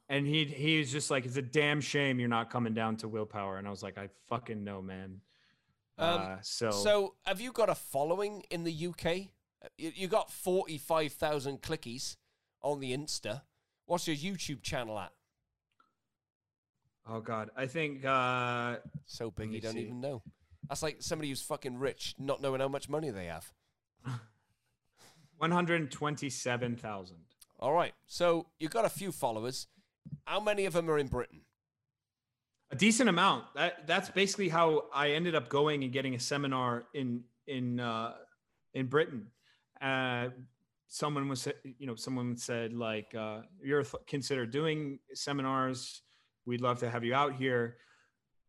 And 0.09 0.27
he 0.27 0.45
he 0.45 0.77
was 0.77 0.91
just 0.91 1.09
like, 1.09 1.25
"It's 1.25 1.37
a 1.37 1.41
damn 1.41 1.81
shame 1.81 2.19
you're 2.19 2.29
not 2.29 2.51
coming 2.51 2.75
down 2.75 2.97
to 2.97 3.07
willpower." 3.07 3.57
And 3.57 3.65
I 3.67 3.71
was 3.71 3.81
like, 3.81 3.97
"I 3.97 4.09
fucking 4.27 4.63
know, 4.63 4.79
man." 4.79 5.21
Um, 5.97 6.19
uh, 6.21 6.35
so, 6.41 6.69
So, 6.69 7.15
have 7.25 7.41
you 7.41 7.51
got 7.51 7.69
a 7.69 7.75
following 7.75 8.43
in 8.51 8.63
the 8.63 8.87
UK? 8.87 9.05
Uh, 9.63 9.69
You, 9.77 9.91
you 9.95 10.07
got 10.07 10.31
45,000 10.31 11.61
clickies 11.61 12.17
on 12.61 12.79
the 12.79 12.95
Insta. 12.95 13.41
What's 13.85 14.07
your 14.07 14.15
YouTube 14.17 14.61
channel 14.61 14.99
at? 14.99 15.13
oh 17.07 17.19
god, 17.21 17.49
I 17.55 17.65
think 17.67 18.05
uh, 18.05 18.77
So 19.05 19.31
big 19.31 19.51
you 19.53 19.61
don't 19.61 19.73
see. 19.73 19.81
even 19.81 19.99
know. 20.01 20.21
That's 20.69 20.83
like 20.83 20.97
somebody 21.01 21.29
who's 21.29 21.41
fucking 21.41 21.77
rich 21.79 22.15
not 22.19 22.41
knowing 22.41 22.61
how 22.61 22.67
much 22.69 22.87
money 22.89 23.09
they 23.09 23.25
have. 23.25 23.51
one 25.43 25.51
hundred 25.51 25.91
twenty-seven 25.91 26.77
thousand. 26.77 27.17
All 27.59 27.73
right. 27.73 27.93
So, 28.07 28.47
you've 28.59 28.71
got 28.71 28.85
a 28.85 28.89
few 28.89 29.11
followers. 29.11 29.67
How 30.25 30.39
many 30.39 30.65
of 30.65 30.73
them 30.73 30.89
are 30.89 30.97
in 30.97 31.07
Britain? 31.07 31.41
a 32.73 32.75
decent 32.75 33.07
amount. 33.07 33.45
That 33.53 33.85
that's 33.87 34.09
basically 34.09 34.49
how 34.49 34.85
I 34.93 35.11
ended 35.11 35.35
up 35.35 35.47
going 35.47 35.83
and 35.83 35.93
getting 35.93 36.15
a 36.15 36.19
seminar 36.19 36.85
in 36.93 37.23
in 37.47 37.79
uh, 37.79 38.13
in 38.73 38.87
Britain. 38.87 39.27
Uh, 39.79 40.29
someone 40.87 41.29
was, 41.29 41.47
you 41.77 41.85
know, 41.85 41.95
someone 41.95 42.35
said 42.35 42.73
like, 42.73 43.13
uh, 43.15 43.41
"You're 43.63 43.83
th- 43.83 44.03
consider 44.07 44.45
doing 44.47 44.99
seminars. 45.13 46.01
We'd 46.47 46.61
love 46.61 46.79
to 46.79 46.89
have 46.89 47.03
you 47.03 47.13
out 47.13 47.35
here." 47.35 47.77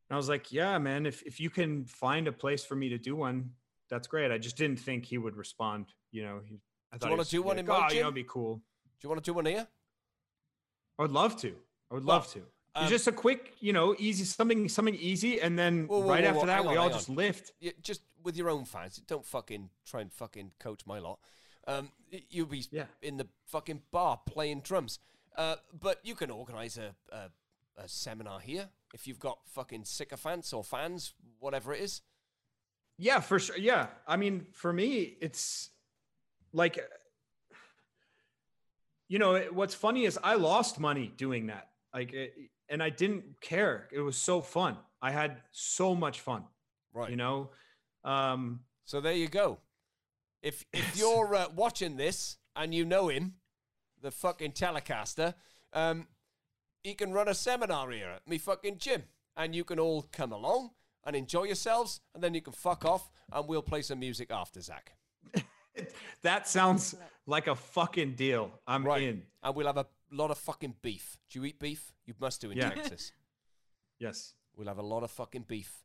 And 0.09 0.15
I 0.15 0.17
was 0.17 0.29
like, 0.31 0.51
"Yeah, 0.51 0.79
man. 0.79 1.05
If 1.05 1.23
if 1.23 1.39
you 1.39 1.51
can 1.51 1.85
find 1.85 2.27
a 2.27 2.33
place 2.33 2.65
for 2.65 2.77
me 2.77 2.89
to 2.89 2.99
do 2.99 3.15
one, 3.15 3.51
that's 3.91 4.09
great." 4.09 4.33
I 4.33 4.39
just 4.39 4.57
didn't 4.57 4.81
think 4.81 5.05
he 5.05 5.19
would 5.19 5.37
respond. 5.37 5.87
You 6.13 6.23
know, 6.25 6.41
he, 6.47 6.61
I 7.03 7.07
you 7.07 7.11
wanna 7.11 7.25
do 7.25 7.43
one 7.43 7.59
in 7.59 7.67
my 7.67 7.75
"Oh, 7.75 7.79
you 7.79 7.83
know, 7.83 7.89
gym?" 7.91 7.99
it'd 8.03 8.15
be 8.15 8.25
cool. 8.25 8.57
Do 8.57 8.63
you 9.03 9.09
want 9.09 9.23
to 9.25 9.29
do 9.31 9.35
one 9.35 9.47
here? 9.47 9.67
I 10.99 11.03
would 11.03 11.13
love 11.13 11.37
to. 11.41 11.49
I 11.91 11.95
would 11.95 12.05
Well, 12.05 12.17
love 12.17 12.33
to. 12.33 12.41
um, 12.75 12.85
it's 12.85 12.91
just 12.91 13.07
a 13.09 13.13
quick, 13.13 13.55
you 13.61 13.73
know, 13.73 13.95
easy 13.99 14.25
something, 14.25 14.69
something 14.69 14.95
easy, 14.95 15.41
and 15.41 15.59
then 15.59 15.87
Whoa, 15.87 15.99
whoa, 16.01 16.09
right 16.09 16.25
whoa, 16.25 16.31
after 16.31 16.47
that, 16.47 16.63
hang 16.63 16.71
we 16.71 16.77
all 16.77 16.89
just 16.91 17.11
on. 17.11 17.17
lift. 17.17 17.53
Yeah, 17.61 17.73
just 17.83 18.03
with 18.23 18.37
your 18.37 18.49
own 18.49 18.65
fans. 18.65 18.97
Don't 19.07 19.25
fucking 19.27 19.71
try 19.85 20.01
and 20.01 20.13
fucking 20.13 20.53
coach 20.59 20.87
my 20.87 20.99
lot. 21.01 21.19
Um, 21.67 21.91
you'll 22.31 22.47
be 22.47 22.65
Yeah. 22.71 22.87
in 23.03 23.17
the 23.17 23.29
fucking 23.47 23.83
bar 23.91 24.21
playing 24.27 24.61
drums. 24.61 24.99
Uh, 25.37 25.57
but 25.73 25.99
you 26.05 26.15
can 26.15 26.31
organise 26.31 26.77
a, 26.77 26.95
a 27.11 27.31
a 27.77 27.89
seminar 27.89 28.39
here 28.39 28.69
if 28.93 29.05
you've 29.09 29.19
got 29.19 29.39
fucking 29.49 29.85
sycophants 29.85 30.53
or 30.53 30.63
fans, 30.63 31.13
whatever 31.41 31.75
it 31.75 31.81
is. 31.81 32.03
Yeah, 32.99 33.19
for 33.19 33.41
sure. 33.41 33.59
Yeah, 33.59 33.89
I 34.07 34.17
mean, 34.17 34.47
for 34.53 34.73
me, 34.73 35.17
it's 35.21 35.71
like, 36.55 36.79
you 39.09 39.19
know, 39.19 39.39
what's 39.53 39.75
funny 39.75 40.05
is 40.05 40.19
I 40.23 40.35
lost 40.35 40.81
money 40.81 41.13
doing 41.17 41.49
that. 41.49 41.69
Like, 41.93 42.13
it, 42.13 42.35
and 42.69 42.83
I 42.83 42.91
didn't 42.91 43.41
care. 43.41 43.89
It 43.93 44.01
was 44.01 44.17
so 44.17 44.41
fun. 44.41 44.77
I 45.03 45.11
had 45.11 45.43
so 45.51 45.95
much 45.95 46.21
fun. 46.21 46.45
Right. 46.95 47.11
You 47.11 47.17
know, 47.17 47.51
um, 48.05 48.61
So 48.87 49.01
there 49.01 49.13
you 49.13 49.29
go. 49.29 49.59
If 50.43 50.65
if 50.73 50.97
you're 50.97 51.35
uh, 51.35 51.49
watching 51.55 51.97
this 51.97 52.39
and 52.55 52.75
you 52.75 52.85
know 52.85 53.09
him, 53.09 53.35
the 54.01 54.11
fucking 54.11 54.53
Telecaster, 54.53 55.35
um, 55.73 56.07
he 56.83 56.95
can 56.95 57.13
run 57.13 57.29
a 57.29 57.35
seminar 57.35 57.91
here 57.91 58.11
at 58.11 58.29
me 58.29 58.39
fucking 58.39 58.79
gym, 58.79 59.05
and 59.37 59.55
you 59.55 59.65
can 59.65 59.79
all 59.79 60.03
come 60.13 60.33
along 60.33 60.71
and 61.05 61.17
enjoy 61.17 61.45
yourselves, 61.45 62.01
and 62.15 62.23
then 62.23 62.35
you 62.35 62.43
can 62.43 62.53
fuck 62.53 62.85
off, 62.85 63.11
and 63.33 63.49
we'll 63.49 63.63
play 63.63 63.83
some 63.83 63.99
music 63.99 64.31
after, 64.31 64.61
Zack. 64.61 64.93
That 66.23 66.47
sounds 66.49 66.95
like 67.27 67.47
a 67.47 67.55
fucking 67.55 68.15
deal. 68.15 68.51
I'm 68.67 68.85
Right. 68.85 69.03
in. 69.03 69.23
And 69.43 69.55
we'll 69.55 69.67
have 69.67 69.77
a 69.79 69.87
lot 70.11 70.31
of 70.31 70.39
fucking 70.39 70.77
beef. 70.83 71.19
Do 71.31 71.39
you 71.41 71.45
eat 71.47 71.59
beef? 71.59 71.93
You 72.07 72.15
must 72.21 72.41
do 72.41 72.51
in 72.51 72.57
Yeah. 72.59 72.71
Texas. 72.71 73.13
Yes. 74.01 74.35
We'll 74.57 74.67
have 74.69 74.79
a 74.79 74.83
lot 74.83 75.03
of 75.05 75.11
fucking 75.11 75.45
beef. 75.49 75.85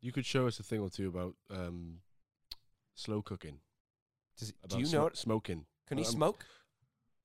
You 0.00 0.12
could 0.12 0.24
show 0.24 0.46
us 0.46 0.60
a 0.60 0.62
thing 0.62 0.80
or 0.80 0.88
two 0.88 1.08
about 1.08 1.34
um, 1.50 1.98
slow 2.94 3.20
cooking. 3.20 3.58
Does, 4.38 4.52
do 4.68 4.78
you 4.78 4.86
sm- 4.86 4.94
know 4.96 5.06
it? 5.08 5.16
smoking? 5.16 5.66
Can 5.88 5.98
he 5.98 6.04
Um, 6.04 6.10
smoke? 6.10 6.46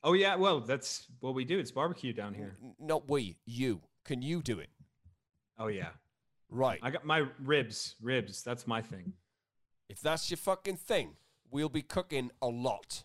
Oh 0.04 0.14
yeah. 0.14 0.36
Well, 0.36 0.60
that's 0.60 1.06
what 1.20 1.36
we 1.36 1.46
do. 1.46 1.60
It's 1.60 1.72
barbecue 1.72 2.14
down 2.14 2.34
here. 2.34 2.58
N- 2.64 2.76
Not 2.80 3.08
we, 3.08 3.38
you. 3.46 3.82
Can 4.06 4.22
you 4.24 4.42
do 4.42 4.60
it? 4.60 4.70
Oh 5.58 5.68
yeah. 5.68 5.90
Right. 6.50 6.80
I 6.82 6.90
got 6.90 7.06
my 7.06 7.26
ribs. 7.40 7.96
Ribs. 8.02 8.42
That's 8.44 8.66
my 8.66 8.82
thing. 8.82 9.14
If 9.88 10.02
that's 10.02 10.30
your 10.32 10.38
fucking 10.38 10.78
thing, 10.78 11.16
we'll 11.54 11.70
be 11.70 11.84
cooking 11.84 12.32
a 12.42 12.48
lot. 12.48 13.04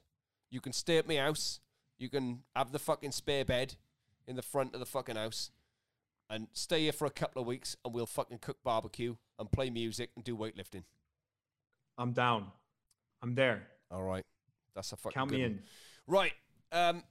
You 0.50 0.60
can 0.60 0.72
stay 0.72 0.96
at 0.96 1.06
my 1.06 1.16
house. 1.16 1.60
You 1.98 2.08
can 2.08 2.40
have 2.56 2.72
the 2.72 2.78
fucking 2.78 3.12
spare 3.12 3.44
bed 3.44 3.74
in 4.26 4.36
the 4.36 4.42
front 4.42 4.72
of 4.74 4.80
the 4.80 4.86
fucking 4.86 5.16
house 5.16 5.50
and 6.30 6.48
stay 6.52 6.82
here 6.82 6.92
for 6.92 7.06
a 7.06 7.10
couple 7.10 7.42
of 7.42 7.46
weeks 7.46 7.76
and 7.84 7.92
we'll 7.94 8.06
fucking 8.06 8.38
cook 8.38 8.56
barbecue 8.64 9.16
and 9.38 9.52
play 9.52 9.68
music 9.68 10.10
and 10.16 10.24
do 10.24 10.36
weightlifting. 10.36 10.84
I'm 11.98 12.12
down. 12.12 12.46
I'm 13.22 13.34
there. 13.34 13.66
All 13.90 14.02
right. 14.02 14.24
That's 14.74 14.92
a 14.92 14.96
fucking 14.96 15.14
Count 15.14 15.30
good 15.30 15.36
me 15.38 15.42
one. 15.42 15.50
in. 15.52 15.62
Right. 16.06 16.32
Um, 16.72 17.02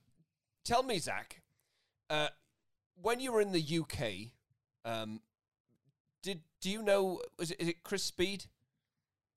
tell 0.66 0.82
me, 0.84 0.98
Zack, 0.98 1.42
uh, 2.10 2.30
when 3.02 3.20
you 3.20 3.32
were 3.32 3.42
in 3.42 3.52
the 3.52 3.80
UK, 3.80 4.32
um, 4.86 5.22
did 6.24 6.42
do 6.62 6.72
you 6.72 6.82
know 6.82 7.22
is 7.40 7.52
it, 7.52 7.62
is 7.62 7.68
it 7.68 7.84
Chris 7.84 8.04
Speed? 8.04 8.46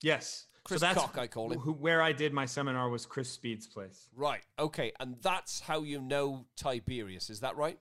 Yes. 0.02 0.46
Chris 0.70 0.82
so 0.82 0.86
that's 0.86 1.00
Cock, 1.00 1.18
I 1.18 1.26
call 1.26 1.50
him. 1.50 1.58
Who, 1.58 1.72
where 1.72 2.00
I 2.00 2.12
did 2.12 2.32
my 2.32 2.46
seminar 2.46 2.88
was 2.88 3.04
Chris 3.04 3.28
Speed's 3.28 3.66
place. 3.66 4.06
Right. 4.14 4.42
Okay. 4.56 4.92
And 5.00 5.16
that's 5.20 5.58
how 5.58 5.82
you 5.82 6.00
know 6.00 6.46
Tiberius. 6.56 7.28
Is 7.28 7.40
that 7.40 7.56
right? 7.56 7.76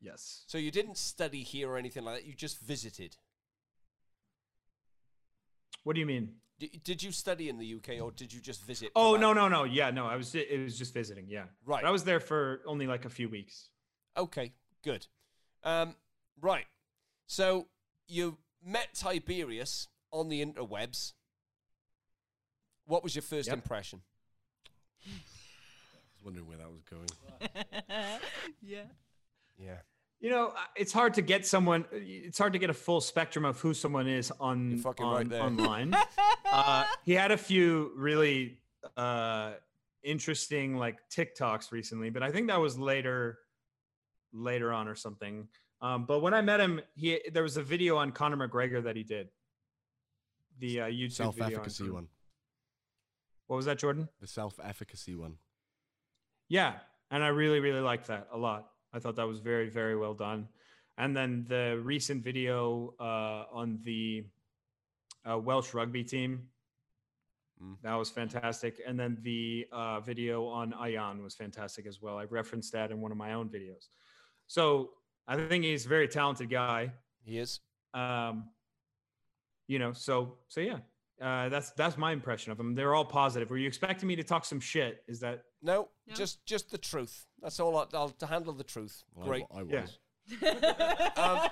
Yes. 0.00 0.44
So 0.46 0.56
you 0.56 0.70
didn't 0.70 0.98
study 0.98 1.42
here 1.42 1.68
or 1.68 1.76
anything 1.76 2.04
like 2.04 2.18
that. 2.18 2.24
You 2.24 2.34
just 2.34 2.60
visited. 2.60 3.16
What 5.82 5.94
do 5.94 6.00
you 6.00 6.06
mean? 6.06 6.34
D- 6.60 6.80
did 6.84 7.02
you 7.02 7.10
study 7.10 7.48
in 7.48 7.58
the 7.58 7.74
UK 7.74 8.00
or 8.00 8.12
did 8.12 8.32
you 8.32 8.40
just 8.40 8.62
visit? 8.64 8.90
Oh 8.94 9.16
no 9.16 9.32
no 9.32 9.48
no 9.48 9.64
yeah 9.64 9.90
no 9.90 10.06
I 10.06 10.14
was 10.14 10.32
it 10.36 10.62
was 10.62 10.78
just 10.78 10.94
visiting 10.94 11.26
yeah 11.28 11.46
Right. 11.66 11.82
But 11.82 11.88
I 11.88 11.90
was 11.90 12.04
there 12.04 12.20
for 12.20 12.60
only 12.66 12.86
like 12.86 13.04
a 13.04 13.10
few 13.10 13.28
weeks. 13.28 13.70
Okay. 14.16 14.52
Good. 14.84 15.08
Um, 15.64 15.96
right. 16.40 16.66
So 17.26 17.66
you 18.06 18.38
met 18.64 18.94
Tiberius 18.94 19.88
on 20.12 20.28
the 20.28 20.44
interwebs. 20.44 21.14
What 22.86 23.02
was 23.02 23.14
your 23.14 23.22
first 23.22 23.48
Yep. 23.48 23.56
impression? 23.58 24.02
I 25.04 25.10
was 26.14 26.24
wondering 26.24 26.46
where 26.46 26.58
that 26.58 26.70
was 26.70 26.82
going. 26.82 27.08
yeah. 28.62 28.84
Yeah. 29.58 29.78
You 30.20 30.30
know, 30.30 30.48
uh, 30.48 30.60
it's 30.76 30.92
hard 30.92 31.14
to 31.14 31.22
get 31.22 31.44
someone. 31.46 31.84
It's 31.90 32.38
hard 32.38 32.52
to 32.52 32.58
get 32.60 32.70
a 32.70 32.74
full 32.74 33.00
spectrum 33.00 33.44
of 33.44 33.58
who 33.60 33.74
someone 33.74 34.06
is 34.06 34.30
on, 34.38 34.80
on 34.98 35.12
right 35.14 35.28
there. 35.28 35.42
online. 35.42 35.94
uh, 36.52 36.84
he 37.04 37.12
had 37.12 37.32
a 37.32 37.36
few 37.36 37.90
really 37.96 38.58
uh, 38.96 39.54
interesting 40.04 40.76
like 40.76 40.98
TikToks 41.10 41.72
recently, 41.72 42.10
but 42.10 42.22
I 42.22 42.30
think 42.30 42.48
that 42.48 42.60
was 42.60 42.78
later, 42.78 43.38
later 44.32 44.72
on 44.72 44.86
or 44.86 44.94
something. 44.94 45.48
Um, 45.80 46.04
but 46.06 46.20
when 46.20 46.34
I 46.34 46.40
met 46.40 46.60
him, 46.60 46.80
he 46.94 47.20
there 47.32 47.42
was 47.42 47.56
a 47.56 47.62
video 47.62 47.96
on 47.96 48.12
Conor 48.12 48.48
McGregor 48.48 48.84
that 48.84 48.94
he 48.94 49.02
did. 49.02 49.28
The 50.60 50.82
uh, 50.82 50.86
YouTube 50.86 51.12
Self 51.12 51.34
video 51.34 51.46
on 51.46 51.52
efficacy 51.54 51.82
Conor- 51.82 51.94
one. 51.94 52.08
What 53.52 53.56
was 53.56 53.66
that, 53.66 53.78
Jordan? 53.78 54.08
The 54.18 54.26
self 54.26 54.58
efficacy 54.64 55.14
one. 55.14 55.34
Yeah, 56.48 56.76
and 57.10 57.22
I 57.22 57.28
really 57.28 57.60
really 57.60 57.82
liked 57.82 58.06
that 58.06 58.28
a 58.32 58.38
lot. 58.38 58.70
I 58.94 58.98
thought 58.98 59.16
that 59.16 59.28
was 59.28 59.40
very 59.40 59.68
very 59.68 59.94
well 59.94 60.14
done. 60.14 60.48
And 60.96 61.14
then 61.14 61.44
the 61.46 61.78
recent 61.84 62.24
video 62.24 62.94
uh, 62.98 63.44
on 63.52 63.78
the 63.82 64.24
uh, 65.30 65.36
Welsh 65.38 65.74
rugby 65.74 66.02
team 66.02 66.48
Mm. 67.62 67.76
that 67.82 67.94
was 67.94 68.08
fantastic. 68.08 68.80
And 68.86 68.98
then 68.98 69.18
the 69.20 69.66
uh, 69.70 70.00
video 70.00 70.46
on 70.46 70.72
Aján 70.72 71.22
was 71.22 71.34
fantastic 71.34 71.86
as 71.86 72.00
well. 72.00 72.16
I 72.16 72.24
referenced 72.24 72.72
that 72.72 72.90
in 72.90 73.02
one 73.02 73.12
of 73.12 73.18
my 73.18 73.34
own 73.34 73.50
videos. 73.50 73.88
So 74.46 74.92
I 75.28 75.36
think 75.36 75.62
he's 75.62 75.84
a 75.84 75.88
very 75.90 76.08
talented 76.08 76.48
guy. 76.48 76.92
He 77.22 77.38
is. 77.38 77.60
Um, 77.92 78.48
you 79.68 79.78
know, 79.78 79.92
so 79.92 80.38
so 80.48 80.62
yeah. 80.62 80.78
Uh, 81.22 81.48
that's 81.48 81.70
that's 81.72 81.96
my 81.96 82.10
impression 82.12 82.50
of 82.50 82.58
them. 82.58 82.74
They're 82.74 82.94
all 82.94 83.04
positive. 83.04 83.48
Were 83.48 83.56
you 83.58 83.68
expecting 83.68 84.08
me 84.08 84.16
to 84.16 84.24
talk 84.24 84.44
some 84.44 84.58
shit? 84.60 85.04
Is 85.06 85.20
that 85.20 85.44
No, 85.62 85.88
No. 86.08 86.14
just 86.16 86.44
just 86.46 86.70
the 86.70 86.78
truth. 86.78 87.26
That's 87.40 87.60
all. 87.60 87.76
I, 87.78 87.86
I'll 87.94 88.10
to 88.10 88.26
handle 88.26 88.52
the 88.52 88.64
truth. 88.64 89.04
Well, 89.14 89.24
I 89.26 89.28
Great. 89.28 89.44
wa- 89.50 89.60
I, 89.60 89.62
Yeah. 89.62 89.80
was. 89.82 89.98
Um, 91.16 91.48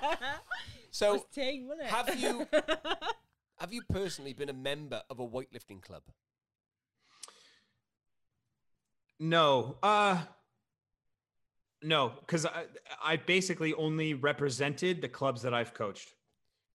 so 0.91 1.13
was 1.13 1.23
ting, 1.33 1.67
wasn't 1.67 1.87
it? 1.87 1.91
have 1.91 2.19
you 2.19 2.47
have 3.59 3.71
you 3.71 3.81
personally 3.89 4.33
been 4.33 4.49
a 4.49 4.53
member 4.53 5.01
of 5.09 5.19
a 5.19 5.27
weightlifting 5.27 5.81
club? 5.81 6.03
No. 9.19 9.77
Uh 9.83 10.21
no, 11.83 12.09
because 12.19 12.45
I 12.45 12.65
I 13.03 13.15
basically 13.17 13.73
only 13.73 14.13
represented 14.13 15.01
the 15.01 15.09
clubs 15.09 15.41
that 15.43 15.53
I've 15.53 15.73
coached. 15.73 16.13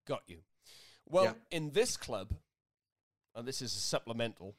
Got 0.06 0.23
you. 0.27 0.39
Well, 1.09 1.24
Yeah. 1.24 1.32
in 1.59 1.70
this 1.73 1.97
club, 1.97 2.35
and 3.37 3.47
this 3.47 3.63
is 3.63 3.75
a 3.75 3.79
supplemental, 3.79 4.57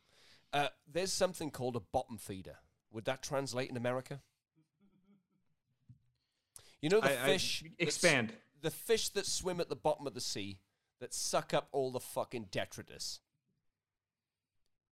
uh, 0.53 0.69
there's 0.89 1.11
something 1.11 1.51
called 1.51 1.75
a 1.75 1.81
bottom 1.81 2.17
feeder. 2.17 2.57
Would 2.91 3.05
that 3.05 3.21
translate 3.21 3.69
in 3.69 3.75
America? 3.75 4.21
You 6.81 6.89
know 6.89 7.01
the 7.01 7.19
I- 7.19 7.23
I- 7.23 7.25
fish. 7.25 7.61
that's- 7.61 7.75
expand. 7.79 8.37
The 8.61 8.71
fish 8.71 9.09
that 9.09 9.25
swim 9.25 9.59
at 9.59 9.67
the 9.69 9.75
bottom 9.75 10.07
of 10.07 10.13
the 10.13 10.21
sea 10.21 10.59
that 10.99 11.13
suck 11.13 11.53
up 11.53 11.67
all 11.71 11.91
the 11.91 11.99
fucking 11.99 12.45
detritus. 12.45 13.19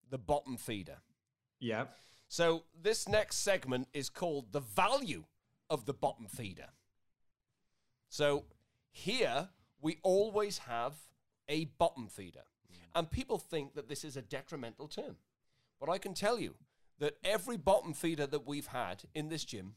The 0.08 0.18
bottom 0.18 0.56
feeder. 0.56 1.02
Yeah. 1.58 1.86
So 2.28 2.66
this 2.74 3.08
next 3.08 3.36
segment 3.36 3.88
is 3.92 4.10
called 4.10 4.52
the 4.52 4.60
value 4.60 5.24
of 5.70 5.84
the 5.86 5.94
bottom 5.94 6.26
feeder. 6.28 6.70
So 8.08 8.46
here 8.90 9.50
we 9.80 9.98
always 10.02 10.58
have 10.58 10.94
a 11.48 11.66
bottom 11.66 12.08
feeder. 12.08 12.44
And 12.94 13.10
people 13.10 13.38
think 13.38 13.74
that 13.74 13.88
this 13.88 14.04
is 14.04 14.16
a 14.16 14.22
detrimental 14.22 14.88
term. 14.88 15.16
But 15.80 15.88
I 15.88 15.98
can 15.98 16.14
tell 16.14 16.38
you 16.38 16.54
that 16.98 17.16
every 17.24 17.56
bottom 17.56 17.92
feeder 17.92 18.26
that 18.26 18.46
we've 18.46 18.68
had 18.68 19.04
in 19.14 19.28
this 19.28 19.44
gym 19.44 19.74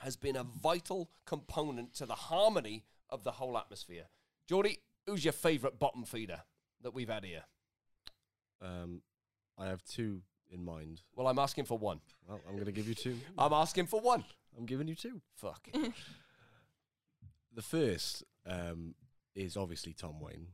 has 0.00 0.16
been 0.16 0.36
a 0.36 0.42
vital 0.42 1.10
component 1.26 1.94
to 1.94 2.06
the 2.06 2.14
harmony 2.14 2.84
of 3.10 3.24
the 3.24 3.32
whole 3.32 3.56
atmosphere. 3.56 4.06
Geordie, 4.48 4.80
who's 5.06 5.24
your 5.24 5.32
favourite 5.32 5.78
bottom 5.78 6.04
feeder 6.04 6.42
that 6.82 6.94
we've 6.94 7.08
had 7.08 7.24
here? 7.24 7.44
Um, 8.60 9.02
I 9.58 9.66
have 9.66 9.84
two 9.84 10.22
in 10.50 10.64
mind. 10.64 11.02
Well, 11.14 11.28
I'm 11.28 11.38
asking 11.38 11.66
for 11.66 11.78
one. 11.78 12.00
Well, 12.26 12.40
I'm 12.48 12.54
going 12.54 12.66
to 12.66 12.72
give 12.72 12.88
you 12.88 12.94
two. 12.94 13.18
I'm 13.38 13.52
asking 13.52 13.86
for 13.86 14.00
one. 14.00 14.24
I'm 14.58 14.66
giving 14.66 14.88
you 14.88 14.94
two. 14.94 15.20
Fuck. 15.36 15.68
The 17.54 17.62
first 17.62 18.24
um, 18.46 18.94
is 19.34 19.56
obviously 19.56 19.92
Tom 19.92 20.20
Wayne. 20.20 20.46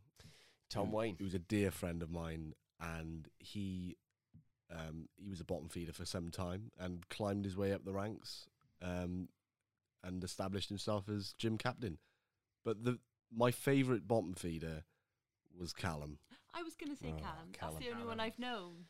Tom 0.70 0.89
who- 0.89 0.97
Wayne. 0.97 1.16
Who 1.19 1.24
was 1.24 1.35
a 1.35 1.39
dear 1.39 1.70
friend 1.70 2.03
of 2.03 2.11
mine, 2.11 2.55
and 2.81 3.28
he 3.39 3.97
um, 4.70 5.09
he 5.16 5.28
was 5.31 5.40
a 5.40 5.45
bottom 5.45 5.69
feeder 5.69 5.93
for 5.93 6.05
some 6.05 6.31
time 6.31 6.70
and 6.78 7.09
climbed 7.09 7.45
his 7.47 7.57
way 7.57 7.73
up 7.73 7.85
the 7.86 7.93
ranks 7.93 8.49
um, 8.82 9.28
and 10.05 10.23
established 10.23 10.69
himself 10.69 11.09
as 11.09 11.32
gym 11.39 11.57
captain. 11.59 11.99
But 12.65 12.85
the 12.85 12.99
my 13.35 13.51
favourite 13.51 14.07
bottom 14.07 14.35
feeder 14.35 14.85
was 15.59 15.73
Callum. 15.73 16.19
I 16.55 16.62
was 16.62 16.74
going 16.77 16.95
to 16.95 16.97
say 17.03 17.09
Oh, 17.16 17.20
Callum. 17.20 17.49
Callum. 17.53 17.74
That's 17.77 17.86
the 17.86 17.93
only 17.95 18.07
one 18.07 18.20
I've 18.20 18.39
known. 18.39 18.85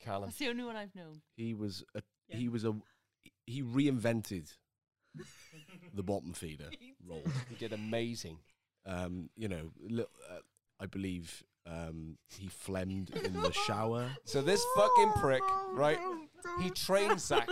Callum. 0.00 0.24
That's 0.28 0.38
the 0.38 0.48
only 0.48 0.64
one 0.64 0.76
I've 0.76 0.94
known. 0.94 1.20
He 1.36 1.52
was 1.54 1.84
a 1.94 2.02
Yeah. 2.28 2.36
he 2.36 2.48
was 2.48 2.64
a 2.64 2.74
he 3.46 3.62
reinvented 3.62 4.52
the 5.94 6.02
bottom 6.02 6.32
feeder 6.32 6.70
role. 7.06 7.24
He 7.48 7.56
did 7.56 7.72
amazing. 7.72 8.38
Um, 8.86 9.28
you 9.36 9.48
know, 9.48 9.70
li- 9.80 10.04
uh, 10.30 10.38
I 10.80 10.86
believe 10.86 11.44
um, 11.66 12.16
he 12.26 12.48
phlegmed 12.48 13.10
in 13.24 13.34
the 13.34 13.52
shower. 13.52 14.10
So 14.24 14.42
this 14.42 14.64
fucking 14.76 15.12
prick, 15.16 15.42
right? 15.72 15.98
He 16.60 16.70
trained 16.86 17.20
Zack 17.20 17.48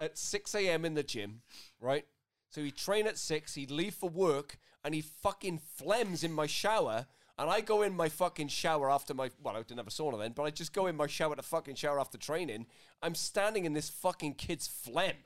at 0.00 0.16
6 0.16 0.54
a.m. 0.54 0.84
in 0.84 0.94
the 0.94 1.02
gym, 1.02 1.42
right? 1.80 2.06
So 2.50 2.62
he'd 2.62 2.76
train 2.76 3.06
at 3.06 3.18
6, 3.18 3.54
he'd 3.54 3.70
leave 3.70 3.94
for 3.94 4.08
work, 4.08 4.58
and 4.84 4.94
he 4.94 5.00
fucking 5.00 5.60
phlegms 5.80 6.22
in 6.22 6.32
my 6.32 6.46
shower, 6.46 7.06
and 7.38 7.50
I 7.50 7.62
go 7.62 7.82
in 7.82 7.96
my 7.96 8.08
fucking 8.08 8.48
shower 8.48 8.90
after 8.90 9.14
my 9.14 9.30
well, 9.42 9.56
I 9.56 9.62
didn't 9.62 9.78
have 9.78 9.86
a 9.86 9.90
sauna 9.90 10.18
then, 10.18 10.32
but 10.32 10.42
I 10.44 10.50
just 10.50 10.72
go 10.72 10.86
in 10.86 10.96
my 10.96 11.06
shower 11.06 11.34
to 11.34 11.42
fucking 11.42 11.76
shower 11.76 11.98
after 11.98 12.18
training. 12.18 12.66
I'm 13.02 13.14
standing 13.14 13.64
in 13.64 13.72
this 13.72 13.88
fucking 13.88 14.34
kid's 14.34 14.68
phlegm. 14.68 15.16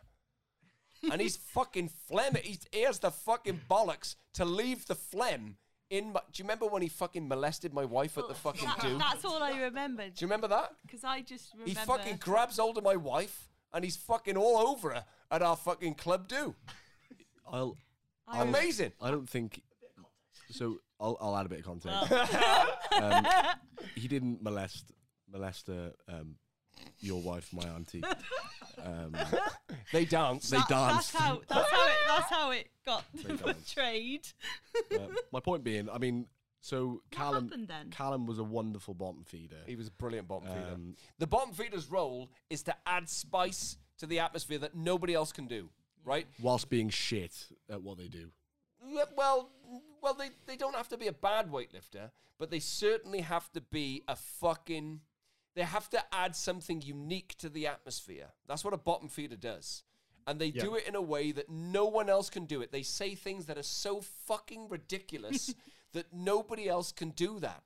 and 1.11 1.21
he's 1.21 1.37
fucking 1.37 1.91
phlegm. 2.09 2.37
He 2.37 2.59
he 2.73 2.83
has 2.83 3.01
the 3.01 3.11
fucking 3.11 3.63
bollocks 3.69 4.15
to 4.35 4.45
leave 4.45 4.87
the 4.87 4.95
phlegm 4.95 5.57
in 5.91 6.13
my. 6.13 6.21
Do 6.33 6.41
you 6.41 6.45
remember 6.45 6.67
when 6.67 6.83
he 6.83 6.89
fucking 6.89 7.27
molested 7.29 7.73
my 7.73 7.85
wife 7.85 8.19
at 8.19 8.29
the 8.29 8.35
fucking 8.35 8.67
That- 8.69 8.81
do? 8.81 8.99
that's 8.99 9.25
all 9.25 9.43
I 9.43 9.61
remembered. 9.63 10.15
Do 10.15 10.25
you 10.25 10.27
remember 10.29 10.49
that? 10.49 10.73
Because 10.85 11.05
I 11.05 11.21
just 11.23 11.53
remember. 11.55 11.69
He 11.71 11.75
fucking 11.87 12.17
grabs 12.17 12.59
hold 12.59 12.79
of 12.79 12.85
my 12.85 12.97
wife 12.97 13.49
and 13.73 13.85
he's 13.85 13.97
fucking 13.97 14.37
all 14.37 14.57
over 14.69 14.91
her 14.95 15.05
at 15.31 15.43
our 15.43 15.57
fucking 15.57 15.95
club 15.95 16.29
do. 16.29 16.55
I'll. 17.51 17.77
I- 18.29 18.43
Amazing. 18.43 18.93
I 19.01 19.11
don't 19.11 19.29
think. 19.29 19.63
So 20.51 20.79
I'll, 21.01 21.17
I'll 21.21 21.37
add 21.37 21.47
a 21.47 21.49
bit 21.49 21.61
of 21.61 21.65
context. 21.65 22.13
um, 23.01 23.27
he 23.95 24.09
didn't 24.09 24.43
molest 24.43 24.93
molest 25.31 25.69
uh, 25.69 25.91
um, 26.09 26.37
your 27.01 27.21
wife, 27.23 27.53
my 27.53 27.65
auntie. 27.69 28.03
Um, 28.85 29.17
They 29.93 30.05
dance. 30.05 30.51
they 30.51 30.59
That- 30.59 30.69
danced. 30.69 31.13
That's 31.15 31.25
how. 31.25 31.41
That's 31.49 31.71
how 31.71 31.87
it. 31.87 31.93
That's 32.07 32.31
how 32.31 32.51
it 32.51 32.69
got 32.85 33.05
danced. 33.27 33.43
portrayed. 33.43 34.29
Uh, 34.95 34.99
my 35.33 35.41
point 35.41 35.65
being, 35.65 35.89
I 35.89 35.97
mean, 35.97 36.27
so 36.61 37.01
Callum 37.11 37.45
happened 37.49 37.69
then? 37.69 37.91
Callum 37.91 38.27
was 38.27 38.39
a 38.39 38.45
wonderful 38.45 38.93
bottom 38.93 39.25
feeder. 39.25 39.57
He 39.67 39.77
was 39.77 39.87
a 39.89 39.91
brilliant 39.93 40.29
bottom 40.29 40.49
feeder. 40.49 40.71
Um, 40.75 40.95
the 41.19 41.27
bottom 41.27 41.55
feeder's 41.55 41.91
role 41.91 42.29
is 42.51 42.63
to 42.65 42.75
add 42.87 43.09
spice 43.09 43.79
to 43.99 44.07
the 44.07 44.19
atmosphere 44.21 44.59
that 44.59 44.75
nobody 44.77 45.15
else 45.15 45.33
can 45.33 45.47
do, 45.47 45.71
right? 46.05 46.27
whilst 46.43 46.69
being 46.69 46.91
shit 46.91 47.47
at 47.71 47.81
what 47.83 47.97
they 47.97 48.09
do. 48.09 48.29
Well, 49.17 49.49
well, 50.03 50.15
they, 50.15 50.29
they 50.47 50.57
don't 50.57 50.75
have 50.77 50.89
to 50.89 50.99
be 50.99 51.07
a 51.07 51.13
bad 51.13 51.51
weightlifter, 51.51 52.11
but 52.39 52.51
they 52.51 52.61
certainly 52.61 53.23
have 53.23 53.51
to 53.53 53.63
be 53.63 54.03
a 54.07 54.17
fucking. 54.17 55.01
They 55.57 55.63
have 55.63 55.89
to 55.91 56.05
add 56.15 56.37
something 56.37 56.83
unique 56.83 57.35
to 57.39 57.49
the 57.49 57.67
atmosphere. 57.67 58.29
That's 58.47 58.63
what 58.63 58.75
a 58.75 58.79
bottom 58.79 59.09
feeder 59.09 59.37
does. 59.37 59.85
And 60.27 60.39
they 60.39 60.51
do 60.51 60.75
it 60.75 60.87
in 60.87 60.95
a 60.95 61.01
way 61.01 61.33
that 61.33 61.49
no 61.49 61.87
one 61.87 62.11
else 62.11 62.29
can 62.29 62.45
do 62.45 62.61
it. 62.61 62.73
They 62.73 62.83
say 62.83 63.15
things 63.15 63.47
that 63.47 63.57
are 63.57 63.63
so 63.63 64.03
fucking 64.27 64.69
ridiculous 64.69 65.55
that 65.93 66.13
nobody 66.13 66.69
else 66.69 66.93
can 66.93 67.11
do 67.11 67.41
that. 67.41 67.63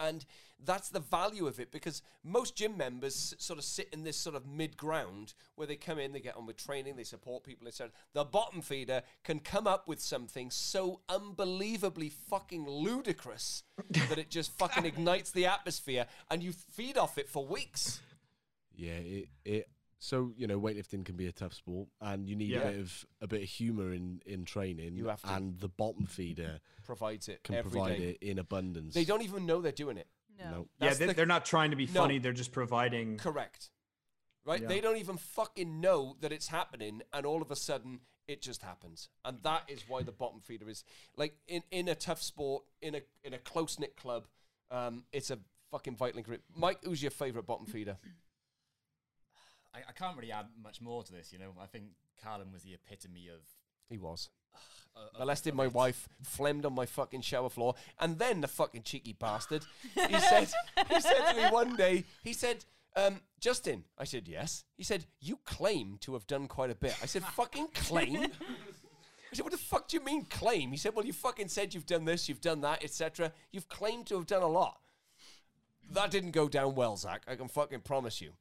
And 0.00 0.24
that's 0.64 0.88
the 0.88 1.00
value 1.00 1.46
of 1.46 1.60
it 1.60 1.70
because 1.70 2.02
most 2.24 2.56
gym 2.56 2.76
members 2.76 3.34
sort 3.38 3.58
of 3.58 3.64
sit 3.64 3.88
in 3.92 4.02
this 4.02 4.16
sort 4.16 4.34
of 4.36 4.46
mid 4.46 4.76
ground 4.76 5.34
where 5.54 5.66
they 5.66 5.76
come 5.76 5.98
in, 5.98 6.12
they 6.12 6.20
get 6.20 6.36
on 6.36 6.46
with 6.46 6.56
training, 6.56 6.96
they 6.96 7.04
support 7.04 7.44
people, 7.44 7.68
etc. 7.68 7.92
The 8.12 8.24
bottom 8.24 8.62
feeder 8.62 9.02
can 9.24 9.40
come 9.40 9.66
up 9.66 9.86
with 9.86 10.00
something 10.00 10.50
so 10.50 11.00
unbelievably 11.08 12.10
fucking 12.28 12.68
ludicrous 12.68 13.62
that 13.90 14.18
it 14.18 14.30
just 14.30 14.56
fucking 14.58 14.84
ignites 14.86 15.30
the 15.30 15.46
atmosphere 15.46 16.06
and 16.30 16.42
you 16.42 16.52
feed 16.52 16.98
off 16.98 17.18
it 17.18 17.28
for 17.28 17.46
weeks. 17.46 18.00
Yeah, 18.74 18.92
it, 18.92 19.28
it 19.44 19.68
so 20.00 20.32
you 20.36 20.46
know 20.48 20.58
weightlifting 20.58 21.04
can 21.04 21.14
be 21.16 21.26
a 21.28 21.32
tough 21.32 21.54
sport, 21.54 21.88
and 22.00 22.28
you 22.28 22.34
need 22.34 22.48
Yeah. 22.48 22.62
a 22.62 22.70
bit 22.72 22.80
of 22.80 23.06
a 23.20 23.26
bit 23.28 23.42
of 23.42 23.48
humor 23.48 23.92
in 23.92 24.20
in 24.26 24.44
training. 24.44 24.96
You 24.96 25.06
have 25.08 25.22
to. 25.22 25.32
and 25.34 25.58
the 25.60 25.68
bottom 25.68 26.06
feeder 26.06 26.60
Provides 26.84 27.28
it 27.28 27.44
can 27.44 27.54
every 27.54 27.70
provide 27.70 27.98
day. 27.98 28.10
it 28.20 28.22
in 28.28 28.38
abundance. 28.38 28.94
They 28.94 29.04
don't 29.04 29.22
even 29.22 29.46
know 29.46 29.60
they're 29.60 29.70
doing 29.72 29.96
it. 29.98 30.08
No. 30.38 30.50
No. 30.50 30.58
Yeah, 30.80 30.88
That's 30.88 30.98
they, 30.98 31.06
the- 31.06 31.12
they're 31.14 31.26
not 31.26 31.44
trying 31.44 31.70
to 31.70 31.76
be 31.76 31.86
No. 31.86 31.92
funny. 32.00 32.18
They're 32.18 32.32
just 32.32 32.50
providing. 32.52 33.18
Correct. 33.18 33.70
Right? 34.44 34.62
Yeah. 34.62 34.68
They 34.68 34.80
don't 34.80 34.96
even 34.96 35.18
fucking 35.18 35.80
know 35.82 36.16
that 36.20 36.32
it's 36.32 36.48
happening, 36.48 37.02
and 37.12 37.26
all 37.26 37.42
of 37.42 37.50
a 37.50 37.56
sudden 37.56 38.00
it 38.26 38.40
just 38.40 38.62
happens. 38.62 39.10
And 39.24 39.42
that 39.42 39.64
is 39.68 39.82
why 39.86 40.02
the 40.02 40.12
bottom 40.12 40.40
feeder 40.40 40.68
is 40.68 40.82
like 41.16 41.34
in, 41.46 41.62
in 41.70 41.88
a 41.88 41.94
tough 41.94 42.22
sport, 42.22 42.64
in 42.80 42.94
a 42.94 43.02
in 43.22 43.34
a 43.34 43.38
close 43.38 43.78
knit 43.78 43.96
club, 43.96 44.26
um, 44.70 45.04
it's 45.12 45.30
a 45.30 45.38
fucking 45.70 45.94
vital 45.96 46.18
ingredient. 46.18 46.44
Mike, 46.56 46.78
who's 46.84 47.02
your 47.02 47.10
favourite 47.10 47.46
bottom 47.46 47.66
feeder? 47.66 47.98
I, 49.74 49.78
I 49.88 49.92
can't 49.92 50.16
really 50.16 50.32
add 50.32 50.46
much 50.62 50.80
more 50.80 51.02
to 51.02 51.12
this. 51.12 51.32
You 51.32 51.38
know, 51.38 51.52
I 51.60 51.66
think 51.66 51.84
Callum 52.22 52.52
was 52.52 52.62
the 52.62 52.74
epitome 52.74 53.28
of. 53.28 53.40
He 53.88 53.98
was. 53.98 54.28
uh, 54.96 55.18
Molested 55.18 55.54
my 55.54 55.66
wife, 55.66 56.08
phlegmed 56.22 56.64
on 56.64 56.74
my 56.74 56.86
fucking 56.86 57.22
shower 57.22 57.50
floor, 57.50 57.74
and 57.98 58.18
then 58.18 58.40
the 58.40 58.48
fucking 58.48 58.82
cheeky 58.82 59.12
bastard. 59.12 59.64
He 59.94 60.18
said 60.18 60.48
he 60.88 61.00
said 61.00 61.32
to 61.32 61.36
me 61.36 61.48
one 61.50 61.76
day, 61.76 62.04
he 62.22 62.32
said, 62.32 62.64
um, 62.96 63.20
Justin, 63.38 63.84
I 63.98 64.04
said, 64.04 64.26
yes. 64.26 64.64
He 64.76 64.84
said, 64.84 65.06
You 65.20 65.38
claim 65.44 65.98
to 66.00 66.14
have 66.14 66.26
done 66.26 66.48
quite 66.48 66.70
a 66.70 66.74
bit. 66.74 66.96
I 67.02 67.06
said, 67.06 67.24
fucking 67.24 67.68
claim? 67.74 68.26
I 69.32 69.36
said, 69.36 69.44
what 69.44 69.52
the 69.52 69.58
fuck 69.58 69.86
do 69.86 69.96
you 69.96 70.04
mean 70.04 70.24
claim? 70.24 70.72
He 70.72 70.76
said, 70.76 70.94
well, 70.94 71.06
you 71.06 71.12
fucking 71.12 71.48
said 71.48 71.72
you've 71.72 71.86
done 71.86 72.04
this, 72.04 72.28
you've 72.28 72.40
done 72.40 72.62
that, 72.62 72.82
etc. 72.82 73.32
You've 73.52 73.68
claimed 73.68 74.06
to 74.06 74.16
have 74.16 74.26
done 74.26 74.42
a 74.42 74.48
lot. 74.48 74.80
That 75.92 76.10
didn't 76.10 76.32
go 76.32 76.48
down 76.48 76.74
well, 76.74 76.96
Zack. 76.96 77.22
I 77.28 77.36
can 77.36 77.46
fucking 77.46 77.80
promise 77.80 78.20
you. 78.20 78.32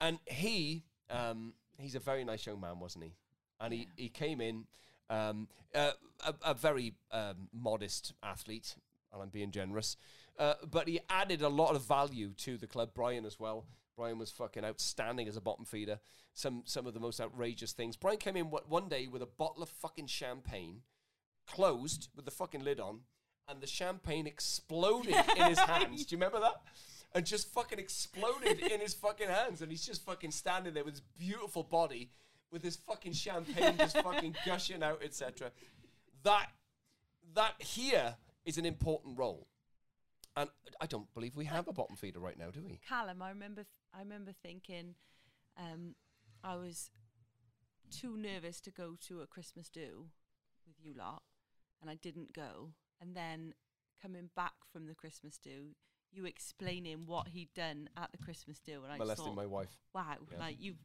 And 0.00 0.18
he, 0.26 0.84
um, 1.10 1.52
he's 1.78 1.94
a 1.94 2.00
very 2.00 2.24
nice 2.24 2.46
young 2.46 2.60
man, 2.60 2.78
wasn't 2.78 3.04
he? 3.04 3.12
And 3.60 3.72
he, 3.72 3.88
he 3.96 4.08
came 4.08 4.40
in, 4.40 4.64
um, 5.10 5.48
uh, 5.74 5.92
a, 6.26 6.34
a 6.44 6.54
very 6.54 6.94
um, 7.12 7.48
modest 7.52 8.14
athlete, 8.22 8.76
and 9.12 9.22
I'm 9.22 9.28
being 9.28 9.50
generous, 9.50 9.96
uh, 10.38 10.54
but 10.70 10.88
he 10.88 11.00
added 11.10 11.42
a 11.42 11.48
lot 11.48 11.74
of 11.74 11.82
value 11.82 12.30
to 12.38 12.56
the 12.56 12.66
club. 12.66 12.90
Brian 12.94 13.26
as 13.26 13.38
well. 13.38 13.66
Brian 13.96 14.18
was 14.18 14.30
fucking 14.30 14.64
outstanding 14.64 15.28
as 15.28 15.36
a 15.36 15.40
bottom 15.40 15.64
feeder. 15.64 16.00
Some 16.32 16.62
some 16.64 16.86
of 16.86 16.94
the 16.94 17.00
most 17.00 17.20
outrageous 17.20 17.72
things. 17.72 17.96
Brian 17.96 18.16
came 18.16 18.36
in 18.36 18.46
one 18.46 18.88
day 18.88 19.06
with 19.06 19.20
a 19.20 19.26
bottle 19.26 19.62
of 19.62 19.68
fucking 19.68 20.06
champagne, 20.06 20.82
closed 21.46 22.08
with 22.16 22.24
the 22.24 22.30
fucking 22.30 22.64
lid 22.64 22.80
on, 22.80 23.00
and 23.48 23.60
the 23.60 23.66
champagne 23.66 24.26
exploded 24.26 25.14
in 25.36 25.44
his 25.46 25.58
hands. 25.58 26.06
Do 26.06 26.14
you 26.14 26.18
remember 26.18 26.40
that? 26.40 26.62
And 27.12 27.26
just 27.26 27.52
fucking 27.52 27.78
exploded 27.78 28.60
in 28.60 28.80
his 28.80 28.94
fucking 28.94 29.28
hands, 29.28 29.62
and 29.62 29.70
he's 29.70 29.84
just 29.84 30.04
fucking 30.04 30.30
standing 30.30 30.74
there 30.74 30.84
with 30.84 30.94
his 30.94 31.02
beautiful 31.18 31.64
body, 31.64 32.10
with 32.52 32.62
his 32.62 32.76
fucking 32.76 33.12
champagne 33.12 33.76
just 33.76 34.00
fucking 34.00 34.36
gushing 34.46 34.82
out, 34.82 35.00
etc. 35.02 35.50
That 36.22 36.50
that 37.34 37.54
here 37.58 38.14
is 38.44 38.58
an 38.58 38.66
important 38.66 39.18
role, 39.18 39.48
and 40.36 40.48
I 40.80 40.86
don't 40.86 41.12
believe 41.12 41.36
we 41.36 41.46
have 41.46 41.66
a 41.66 41.72
bottom 41.72 41.96
feeder 41.96 42.20
right 42.20 42.38
now, 42.38 42.50
do 42.50 42.62
we? 42.62 42.78
Callum, 42.88 43.22
I 43.22 43.30
remember. 43.30 43.66
I 43.92 43.98
remember 43.98 44.30
thinking, 44.32 44.94
um, 45.56 45.96
I 46.44 46.54
was 46.54 46.90
too 47.90 48.16
nervous 48.16 48.60
to 48.60 48.70
go 48.70 48.96
to 49.08 49.20
a 49.20 49.26
Christmas 49.26 49.68
do 49.68 50.06
with 50.66 50.76
you 50.80 50.94
lot, 50.94 51.22
and 51.80 51.90
I 51.90 51.96
didn't 51.96 52.32
go. 52.32 52.70
And 53.00 53.16
then 53.16 53.54
coming 54.00 54.30
back 54.36 54.52
from 54.72 54.86
the 54.86 54.94
Christmas 54.94 55.38
do, 55.38 55.74
you 56.12 56.24
explaining 56.26 57.06
what 57.06 57.28
he'd 57.28 57.52
done 57.54 57.88
at 57.96 58.10
the 58.12 58.18
Christmas 58.18 58.58
do, 58.60 58.82
and 58.84 58.86
I 58.86 58.96
just 58.96 58.98
Molesting 58.98 59.26
thought, 59.26 59.36
my 59.36 59.46
wife. 59.46 59.70
wow, 59.94 60.16
Yeah. 60.32 60.38
like 60.38 60.56
you've. 60.60 60.76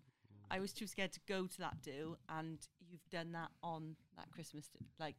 I 0.51 0.59
was 0.59 0.73
too 0.73 0.85
scared 0.85 1.11
to 1.13 1.19
go 1.27 1.47
to 1.47 1.57
that 1.59 1.81
do, 1.81 2.17
and 2.29 2.59
you've 2.87 3.09
done 3.09 3.31
that 3.31 3.49
on 3.63 3.95
that 4.15 4.29
Christmas 4.31 4.67
do. 4.67 4.85
Like, 4.99 5.15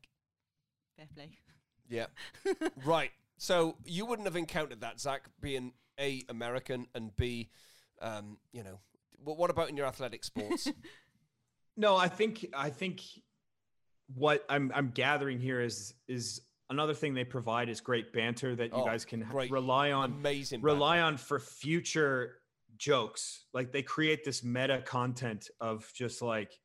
fair 0.96 1.06
play. 1.14 1.30
Yeah. 1.88 2.06
right. 2.84 3.12
So 3.38 3.76
you 3.84 4.06
wouldn't 4.06 4.26
have 4.26 4.34
encountered 4.36 4.80
that, 4.80 4.98
Zack, 5.00 5.28
being 5.40 5.72
A, 6.00 6.24
American, 6.28 6.88
and 6.96 7.14
B, 7.16 7.48
um, 8.00 8.38
you 8.52 8.64
know, 8.64 8.80
what, 9.22 9.36
what 9.38 9.50
about 9.50 9.68
in 9.68 9.76
your 9.76 9.86
athletic 9.86 10.24
sports? 10.24 10.68
No, 11.76 11.94
I 11.94 12.08
think 12.08 12.46
I 12.56 12.70
think 12.70 13.02
what 14.14 14.44
I'm 14.48 14.72
I'm 14.74 14.88
gathering 14.90 15.38
here 15.38 15.60
is 15.60 15.92
is 16.08 16.40
another 16.70 16.94
thing 16.94 17.14
they 17.14 17.24
provide 17.24 17.68
is 17.68 17.80
great 17.80 18.12
banter 18.12 18.54
that 18.56 18.72
you 18.72 18.82
Oh, 18.82 18.84
guys 18.84 19.04
can 19.04 19.22
great. 19.22 19.50
rely 19.50 19.92
on 19.92 20.12
Amazing. 20.12 20.62
rely 20.62 21.00
on 21.00 21.16
for 21.16 21.38
future 21.38 22.38
jokes. 22.76 23.44
Like 23.52 23.72
they 23.72 23.82
create 23.82 24.24
this 24.24 24.42
meta 24.42 24.82
content 24.84 25.48
of 25.60 25.90
just 25.94 26.22
like 26.22 26.58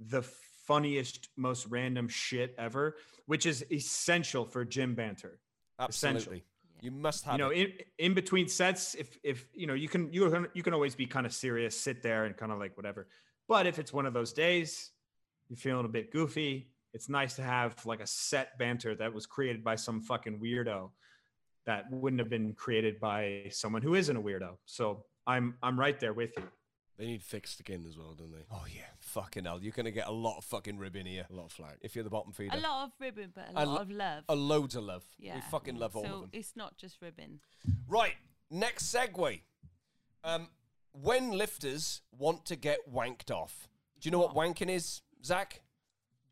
the 0.00 0.22
funniest, 0.22 1.28
most 1.36 1.66
random 1.68 2.08
shit 2.08 2.54
ever, 2.58 2.96
which 3.26 3.46
is 3.46 3.64
essential 3.70 4.44
for 4.44 4.64
gym 4.64 4.94
banter. 4.94 5.40
Absolutely. 5.78 6.20
essential. 6.20 6.42
You 6.82 6.90
must 6.90 7.24
have 7.24 7.34
you 7.34 7.38
know, 7.38 7.50
it. 7.50 7.86
in 7.98 8.06
in 8.10 8.14
between 8.14 8.48
sets, 8.48 8.94
if 8.94 9.18
if 9.22 9.46
you 9.54 9.66
know, 9.66 9.74
you 9.74 9.88
can 9.88 10.12
you 10.12 10.30
can 10.30 10.46
you 10.52 10.62
can 10.62 10.74
always 10.74 10.94
be 10.94 11.06
kind 11.06 11.24
of 11.24 11.32
serious, 11.32 11.78
sit 11.78 12.02
there 12.02 12.26
and 12.26 12.36
kind 12.36 12.52
of 12.52 12.58
like 12.58 12.76
whatever. 12.76 13.08
But 13.48 13.66
if 13.66 13.78
it's 13.78 13.92
one 13.92 14.04
of 14.06 14.12
those 14.12 14.32
days, 14.32 14.90
you're 15.48 15.56
feeling 15.56 15.86
a 15.86 15.88
bit 15.88 16.10
goofy. 16.12 16.72
It's 16.96 17.08
nice 17.10 17.34
to 17.36 17.42
have 17.42 17.84
like 17.84 18.00
a 18.00 18.06
set 18.06 18.56
banter 18.58 18.94
that 18.94 19.12
was 19.12 19.26
created 19.26 19.62
by 19.62 19.76
some 19.76 20.00
fucking 20.00 20.40
weirdo 20.40 20.90
that 21.66 21.84
wouldn't 21.90 22.20
have 22.20 22.30
been 22.30 22.54
created 22.54 22.98
by 23.00 23.48
someone 23.50 23.82
who 23.82 23.94
isn't 23.94 24.16
a 24.16 24.20
weirdo. 24.28 24.52
So 24.64 25.04
I'm 25.26 25.56
I'm 25.62 25.78
right 25.78 25.98
there 26.00 26.14
with 26.14 26.32
you. 26.38 26.44
They 26.98 27.04
need 27.04 27.22
thick 27.22 27.46
skin 27.46 27.84
as 27.86 27.98
well, 27.98 28.14
don't 28.14 28.32
they? 28.32 28.44
oh, 28.50 28.64
yeah. 28.74 28.88
Fucking 29.00 29.44
hell. 29.44 29.58
You're 29.62 29.72
going 29.80 29.84
to 29.84 29.92
get 30.00 30.06
a 30.06 30.12
lot 30.26 30.38
of 30.38 30.44
fucking 30.46 30.78
rib 30.78 30.96
in 30.96 31.04
here 31.04 31.26
A 31.30 31.34
lot 31.34 31.44
of 31.44 31.52
flag. 31.52 31.74
if 31.82 31.94
you're 31.94 32.04
the 32.04 32.08
bottom 32.18 32.32
feeder. 32.32 32.56
A 32.56 32.60
lot 32.60 32.84
of 32.86 32.92
ribbon, 32.98 33.32
but 33.34 33.44
a 33.50 33.52
A 33.52 33.66
lot 33.66 33.68
lo- 33.74 33.80
of 33.82 33.90
love. 33.90 34.24
A 34.30 34.34
loads 34.34 34.74
of 34.76 34.84
love. 34.84 35.04
yeah, 35.18 35.34
We 35.34 35.42
fucking 35.50 35.76
love 35.76 35.94
all 35.94 36.04
so 36.04 36.14
of 36.14 36.20
them. 36.22 36.30
it's 36.32 36.56
not 36.56 36.78
just 36.78 37.02
ribbon. 37.02 37.40
Right. 37.86 38.14
Next 38.50 38.84
segue. 38.94 39.42
Um, 40.24 40.48
when 40.92 41.32
lifters 41.32 42.00
want 42.12 42.46
to 42.46 42.56
get 42.56 42.78
wanked 42.90 43.30
off. 43.30 43.68
Do 44.00 44.06
you 44.06 44.10
know 44.10 44.20
what 44.20 44.34
wanking 44.34 44.70
is, 44.70 45.02
Zack? 45.22 45.60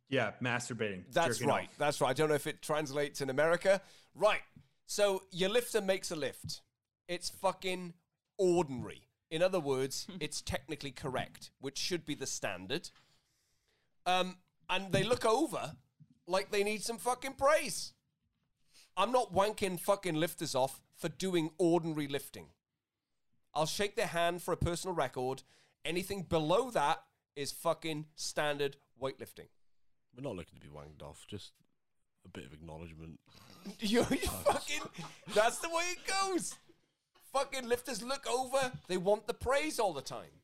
Yeah, 0.08 0.32
masturbating. 0.42 1.04
That's 1.12 1.42
right. 1.42 1.64
off. 1.64 1.78
That's 1.78 2.00
right. 2.00 2.10
I 2.10 2.12
don't 2.12 2.28
know 2.28 2.34
if 2.34 2.46
it 2.46 2.62
translates 2.62 3.20
in 3.20 3.30
America. 3.30 3.80
Right. 4.14 4.42
So 4.86 5.22
your 5.30 5.48
lifter 5.48 5.80
makes 5.80 6.10
a 6.10 6.16
lift. 6.16 6.60
It's 7.08 7.30
fucking 7.30 7.94
ordinary. 8.38 9.02
In 9.30 9.42
other 9.42 9.60
words, 9.60 10.06
it's 10.20 10.40
technically 10.40 10.90
correct, 10.90 11.50
which 11.60 11.78
should 11.78 12.04
be 12.04 12.14
the 12.14 12.26
standard. 12.26 12.90
Um, 14.06 14.36
and 14.68 14.92
they 14.92 15.02
look 15.02 15.24
over 15.24 15.72
like 16.26 16.50
they 16.50 16.64
need 16.64 16.82
some 16.82 16.98
fucking 16.98 17.34
praise. 17.34 17.92
I'm 18.96 19.12
not 19.12 19.34
wanking 19.34 19.80
fucking 19.80 20.14
lifters 20.14 20.54
off 20.54 20.80
for 20.96 21.08
doing 21.08 21.50
ordinary 21.58 22.06
lifting. 22.06 22.46
I'll 23.54 23.66
shake 23.66 23.96
their 23.96 24.06
hand 24.06 24.42
for 24.42 24.52
a 24.52 24.56
personal 24.56 24.94
record. 24.94 25.42
Anything 25.84 26.22
below 26.22 26.70
that 26.70 27.02
is 27.36 27.52
fucking 27.52 28.06
standard 28.14 28.76
weightlifting. 29.00 29.48
We're 30.16 30.22
not 30.22 30.36
looking 30.36 30.58
to 30.58 30.60
be 30.60 30.72
wanged 30.72 31.02
off. 31.02 31.26
Just 31.28 31.52
a 32.24 32.28
bit 32.28 32.46
of 32.46 32.52
acknowledgement. 32.52 33.20
You, 33.80 34.00
you 34.10 34.16
fucking. 34.44 34.82
That's 35.34 35.58
the 35.58 35.70
way 35.70 35.84
it 35.92 36.00
goes. 36.06 36.54
Fucking 37.32 37.66
lifters 37.66 38.02
look 38.02 38.26
over. 38.30 38.72
They 38.88 38.98
want 38.98 39.26
the 39.26 39.32
praise 39.32 39.78
all 39.78 39.94
the 39.94 40.02
time. 40.02 40.42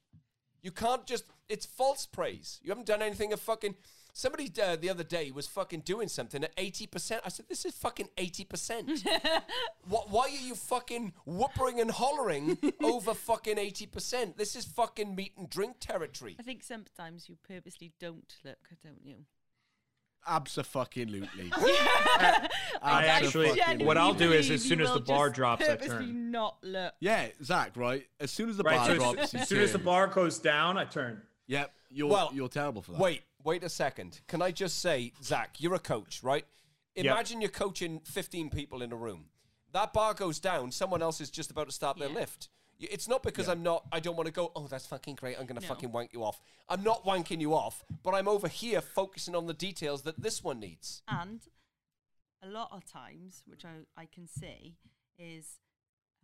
You 0.63 0.71
can't 0.71 1.07
just. 1.07 1.25
It's 1.47 1.67
false 1.67 2.07
praise. 2.07 2.61
You 2.63 2.71
haven't 2.71 2.87
done 2.87 3.03
anything 3.03 3.35
of 3.35 3.41
fucking. 3.41 3.75
Somebody 4.15 4.51
uh, 4.63 4.77
the 4.77 4.89
other 4.89 5.05
day 5.05 5.31
was 5.31 5.47
fucking 5.47 5.81
doing 5.81 6.09
something 6.09 6.43
at 6.43 6.57
80%. 6.57 7.21
I 7.25 7.29
said, 7.29 7.47
this 7.49 7.65
is 7.65 7.75
fucking 7.75 8.09
80%. 8.17 9.07
what, 9.89 10.11
why 10.11 10.23
are 10.23 10.29
you 10.31 10.55
fucking 10.55 11.13
whoopering 11.29 11.81
and 11.81 11.91
hollering 11.91 12.59
over 12.83 13.15
fucking 13.15 13.57
80%? 13.57 14.37
This 14.37 14.57
is 14.57 14.65
fucking 14.65 15.15
meat 15.15 15.35
and 15.39 15.49
drink 15.49 15.77
territory. 15.79 16.37
I 16.41 16.43
think 16.43 16.63
sometimes 16.65 17.29
you 17.29 17.37
purposely 17.47 17.93
don't 18.01 18.35
look, 18.45 18.59
don't 18.83 19.05
you? 19.05 19.27
Abso-fucking-lutely. 20.29 21.53
I 22.83 23.07
actually, 23.07 23.49
Abso-fucking- 23.51 23.87
what 23.87 23.97
I'll 23.99 24.15
do 24.15 24.33
is 24.33 24.51
as 24.51 24.63
soon 24.63 24.81
as 24.81 24.93
the 24.93 25.01
bar 25.01 25.31
drops, 25.31 25.69
I 25.69 25.77
turn. 25.77 26.31
not 26.31 26.59
look. 26.63 26.95
Yeah, 27.01 27.29
Zack, 27.43 27.77
right? 27.77 28.07
As 28.19 28.31
soon 28.31 28.49
as 28.51 28.57
the 28.57 28.63
Right, 28.63 28.77
bar 28.77 28.87
so 28.87 28.95
drops, 28.97 29.19
as, 29.23 29.33
you 29.35 29.41
as 29.41 29.49
soon 29.49 29.61
as 29.61 29.73
the 29.73 29.79
bar 29.79 30.07
goes 30.07 30.39
down, 30.39 30.77
I 30.79 30.85
turn. 30.85 31.23
Yep, 31.47 31.73
you're, 31.91 32.09
Well, 32.09 32.31
you're 32.33 32.49
terrible 32.49 32.83
for 32.83 32.93
that. 32.93 33.01
Wait, 33.01 33.23
wait 33.43 33.65
a 33.65 33.69
second. 33.69 34.21
Can 34.29 34.43
I 34.43 34.51
just 34.51 34.81
say, 34.81 35.13
Zack, 35.23 35.57
you're 35.59 35.75
a 35.75 35.79
coach, 35.81 36.21
right? 36.23 36.45
Imagine 36.97 37.41
you're 37.41 37.51
coaching 37.51 38.01
15 38.05 38.51
people 38.51 38.83
in 38.83 38.93
a 38.93 38.97
room. 38.97 39.27
That 39.73 39.93
bar 39.93 40.15
goes 40.15 40.39
down, 40.41 40.73
someone 40.73 41.01
else 41.03 41.21
is 41.21 41.31
just 41.31 41.51
about 41.51 41.67
to 41.69 41.73
start 41.73 41.99
their 41.99 42.09
lift. 42.09 42.49
It's 42.81 43.07
not 43.09 43.23
because 43.23 43.49
I'm 43.49 43.63
not, 43.63 43.85
I 43.93 44.01
don't 44.01 44.17
want 44.17 44.27
to 44.27 44.33
go, 44.33 44.53
oh, 44.57 44.67
that's 44.67 44.87
fucking 44.87 45.17
great, 45.17 45.37
I'm 45.39 45.45
going 45.47 45.61
to 45.61 45.63
No. 45.63 45.69
fucking 45.69 45.93
wank 45.93 46.13
you 46.15 46.25
off. 46.25 46.41
I'm 46.69 46.83
not 46.83 47.05
wanking 47.05 47.41
you 47.41 47.55
off, 47.55 47.85
but 48.03 48.15
I'm 48.15 48.27
over 48.27 48.49
here 48.49 48.81
focusing 48.81 49.35
on 49.35 49.47
the 49.47 49.53
details 49.55 50.03
that 50.03 50.21
this 50.23 50.43
one 50.43 50.61
needs. 50.61 51.03
And 51.07 51.41
a 52.43 52.49
lot 52.49 52.69
of 52.73 52.87
times, 52.87 53.43
which 53.47 53.65
I, 53.67 53.85
I 54.01 54.07
can 54.07 54.27
see, 54.27 54.77
is 55.19 55.59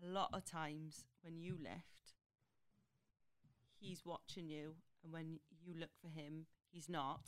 a 0.03 0.09
lot 0.09 0.31
of 0.33 0.45
times 0.47 1.05
when 1.23 1.39
you 1.39 1.57
lift, 1.63 2.15
he's 3.79 4.03
watching 4.07 4.49
you, 4.49 4.77
and 5.05 5.13
when 5.13 5.39
you 5.65 5.75
look 5.79 5.91
for 6.01 6.09
him, 6.09 6.47
he's 6.73 6.89
not, 6.89 7.21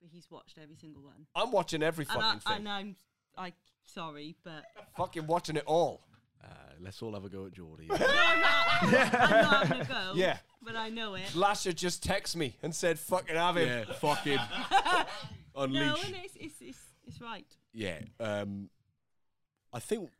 but 0.00 0.10
he's 0.12 0.30
watched 0.30 0.58
every 0.62 0.76
single 0.76 1.02
one. 1.02 1.26
I'm 1.34 1.50
watching 1.52 1.82
every 1.82 2.04
And, 2.10 2.20
fucking 2.20 2.40
I, 2.44 2.50
thing. 2.50 2.56
and 2.58 2.68
I'm, 2.68 2.96
I 3.36 3.52
sorry, 3.86 4.36
but 4.44 4.64
fucking 4.96 5.26
watching 5.26 5.56
it 5.56 5.64
all. 5.66 6.02
Uh, 6.44 6.48
let's 6.80 7.00
all 7.02 7.14
have 7.14 7.24
a 7.24 7.28
go 7.30 7.46
at 7.46 7.52
Geordie. 7.52 7.88
I'm 7.90 7.98
not, 7.98 8.82
I'm 8.82 8.90
not 8.90 9.66
having 9.66 9.80
a 9.80 9.84
go. 9.84 10.12
Yeah. 10.14 10.36
but 10.62 10.76
I 10.76 10.90
know 10.90 11.14
it. 11.14 11.24
Lasha 11.34 11.74
just 11.74 12.06
texted 12.06 12.36
me 12.36 12.56
and 12.62 12.74
said, 12.74 12.98
fucking 12.98 13.34
have 13.36 13.56
him. 13.56 13.68
yeah, 13.68 13.94
fucking 13.94 14.38
unleash. 15.56 15.80
No, 15.80 15.96
and 16.06 16.16
it's, 16.22 16.36
it's, 16.38 16.54
it's, 16.60 16.78
it's 17.06 17.20
right. 17.20 17.46
Yeah, 17.72 18.00
um, 18.20 18.68
I 19.72 19.80
think 19.80 20.10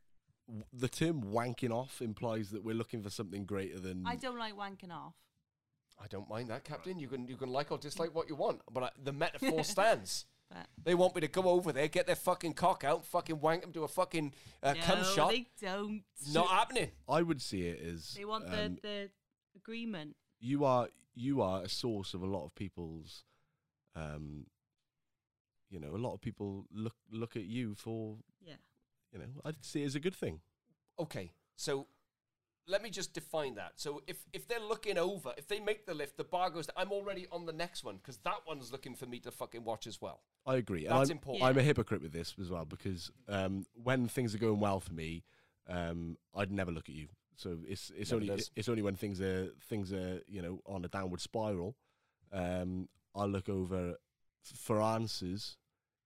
w- 0.48 0.64
the 0.72 0.88
term 0.88 1.22
wanking 1.24 1.70
off 1.70 2.00
implies 2.00 2.50
that 2.50 2.64
we're 2.64 2.74
looking 2.74 3.02
for 3.02 3.10
something 3.10 3.44
greater 3.44 3.78
than. 3.78 4.04
I 4.06 4.16
don't 4.16 4.38
like 4.38 4.56
wanking 4.56 4.90
off. 4.90 5.14
I 6.02 6.06
don't 6.08 6.28
mind 6.28 6.48
that, 6.48 6.64
Captain. 6.64 6.98
You 6.98 7.06
can 7.08 7.28
you 7.28 7.36
can 7.36 7.50
like 7.50 7.70
or 7.70 7.78
dislike 7.78 8.14
what 8.14 8.28
you 8.28 8.34
want, 8.34 8.60
but 8.72 8.82
I, 8.82 8.90
the 9.02 9.12
metaphor 9.12 9.62
stands. 9.62 10.26
But 10.50 10.66
They 10.84 10.94
want 10.94 11.14
me 11.14 11.20
to 11.22 11.28
go 11.28 11.44
over 11.48 11.72
there, 11.72 11.88
get 11.88 12.06
their 12.06 12.16
fucking 12.16 12.54
cock 12.54 12.84
out, 12.84 13.04
fucking 13.06 13.40
wank 13.40 13.62
them 13.62 13.72
to 13.72 13.84
a 13.84 13.88
fucking 13.88 14.34
uh, 14.62 14.74
cum 14.82 14.98
no, 15.00 15.04
shot. 15.04 15.30
they 15.30 15.46
don't. 15.60 16.02
Not 16.32 16.48
happening. 16.48 16.90
I 17.08 17.22
would 17.22 17.40
see 17.42 17.62
it 17.68 17.80
as 17.82 18.14
They 18.14 18.24
want 18.24 18.44
um, 18.46 18.52
the, 18.52 18.78
the 18.82 19.10
agreement. 19.56 20.16
you 20.40 20.64
are 20.64 20.88
you 21.14 21.40
are 21.42 21.62
a 21.62 21.68
source 21.68 22.12
of 22.14 22.22
a 22.22 22.26
lot 22.26 22.44
of 22.44 22.54
people's. 22.54 23.24
Um, 23.96 24.46
you 25.70 25.80
know, 25.80 25.94
a 25.94 25.98
lot 25.98 26.14
of 26.14 26.20
people 26.20 26.66
look 26.72 26.94
look 27.10 27.36
at 27.36 27.44
you 27.44 27.74
for 27.74 28.16
Yeah. 28.40 28.54
you 29.12 29.18
know. 29.20 29.26
I'd 29.44 29.64
see 29.64 29.82
it 29.82 29.86
as 29.86 29.94
a 29.94 30.00
good 30.00 30.14
thing. 30.14 30.40
Okay, 30.98 31.32
so 31.56 31.86
let 32.66 32.82
me 32.82 32.90
just 32.90 33.12
define 33.12 33.56
that. 33.56 33.72
So 33.76 34.02
if 34.06 34.16
if 34.32 34.48
they're 34.48 34.60
looking 34.60 34.98
over, 34.98 35.32
if 35.36 35.48
they 35.48 35.60
make 35.60 35.86
the 35.86 35.94
lift, 35.94 36.16
the 36.16 36.24
bar 36.24 36.50
goes. 36.50 36.68
I'm 36.76 36.92
already 36.92 37.26
on 37.30 37.46
the 37.46 37.52
next 37.52 37.84
one 37.84 37.96
because 37.96 38.18
that 38.18 38.40
one's 38.46 38.72
looking 38.72 38.94
for 38.94 39.06
me 39.06 39.18
to 39.20 39.30
fucking 39.30 39.64
watch 39.64 39.86
as 39.86 40.00
well. 40.00 40.20
I 40.46 40.56
agree. 40.56 40.86
That's 40.86 41.10
I'm, 41.10 41.16
important. 41.16 41.44
I'm 41.44 41.58
a 41.58 41.62
hypocrite 41.62 42.02
with 42.02 42.12
this 42.12 42.34
as 42.40 42.50
well 42.50 42.64
because 42.64 43.10
um, 43.28 43.66
when 43.74 44.08
things 44.08 44.34
are 44.34 44.38
going 44.38 44.60
well 44.60 44.80
for 44.80 44.92
me, 44.92 45.24
um, 45.68 46.16
I'd 46.34 46.52
never 46.52 46.70
look 46.70 46.88
at 46.88 46.94
you. 46.94 47.08
So 47.36 47.58
it's 47.66 47.90
it's 47.96 48.10
Never 48.10 48.22
only 48.22 48.36
does. 48.36 48.50
it's 48.56 48.68
only 48.68 48.82
when 48.82 48.96
things 48.96 49.20
are 49.20 49.48
things 49.68 49.92
are 49.92 50.20
you 50.26 50.40
know 50.40 50.60
on 50.66 50.84
a 50.84 50.88
downward 50.88 51.20
spiral, 51.20 51.76
um, 52.32 52.88
I 53.14 53.24
look 53.24 53.48
over 53.48 53.96
for 54.42 54.80
answers, 54.80 55.56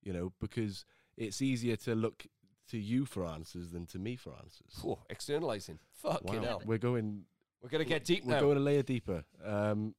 you 0.03 0.13
know, 0.13 0.33
because 0.41 0.85
it's 1.17 1.43
easier 1.43 1.77
to 1.77 1.95
look 1.95 2.27
to 2.69 2.79
you 2.79 3.05
for 3.05 3.27
answers 3.27 3.71
than 3.73 3.87
to 3.87 3.99
me 3.99 4.17
for 4.17 4.33
answers. 4.35 4.79
Whew, 4.83 4.99
externalizing. 5.11 5.79
Fucking 6.03 6.41
Wow, 6.43 6.47
hell. 6.47 6.63
we're 6.65 6.79
going 6.79 7.25
We're 7.63 7.69
gonna 7.71 7.85
get 7.85 8.05
deep 8.05 8.25
we're 8.25 8.35
now. 8.35 8.41
going 8.41 8.57
a 8.57 8.61
layer 8.61 8.83
deeper, 8.83 9.25
um, 9.45 9.95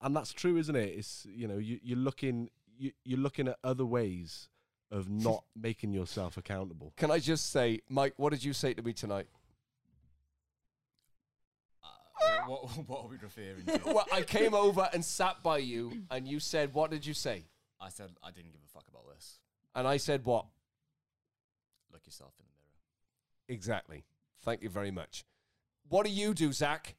and 0.00 0.14
that's 0.16 0.32
true, 0.32 0.56
isn't 0.56 0.74
it? 0.76 0.90
It's 0.98 1.26
you 1.28 1.46
know 1.48 1.58
you, 1.58 1.78
you're 1.82 1.98
looking 1.98 2.50
you, 2.76 2.92
you're 3.04 3.18
looking 3.20 3.46
at 3.48 3.56
other 3.62 3.86
ways 3.86 4.48
of 4.90 5.08
not 5.08 5.44
making 5.56 5.92
yourself 5.92 6.36
accountable. 6.36 6.92
Can 6.96 7.10
I 7.10 7.18
just 7.18 7.50
say, 7.50 7.80
Mike? 7.88 8.14
What 8.16 8.30
did 8.32 8.44
you 8.44 8.52
say 8.52 8.74
to 8.74 8.82
me 8.82 8.92
tonight? 8.92 9.26
Uh, 11.82 11.88
what, 12.46 12.64
what 12.88 13.04
are 13.04 13.08
we 13.08 13.16
referring 13.16 13.64
to? 13.66 13.80
well, 13.92 14.06
I 14.12 14.22
came 14.22 14.54
over 14.54 14.88
and 14.92 15.04
sat 15.04 15.42
by 15.42 15.58
you, 15.58 16.02
and 16.10 16.26
you 16.28 16.40
said, 16.40 16.74
"What 16.74 16.90
did 16.90 17.04
you 17.06 17.14
say?" 17.14 17.44
I 17.80 17.88
said 17.88 18.10
I 18.22 18.30
didn't 18.30 18.52
give 18.52 18.60
a 18.64 18.68
fuck 18.72 18.84
about 18.88 19.04
this. 19.14 19.38
And 19.74 19.86
I 19.86 19.96
said, 19.98 20.24
"What?" 20.24 20.46
Look 22.04 22.12
yourself 22.12 22.34
in 22.38 22.44
the 22.46 22.52
mirror. 22.52 23.58
Exactly. 23.58 24.04
Thank 24.42 24.62
you 24.62 24.68
very 24.68 24.90
much. 24.90 25.24
What 25.88 26.04
do 26.04 26.12
you 26.12 26.34
do, 26.34 26.52
Zach? 26.52 26.96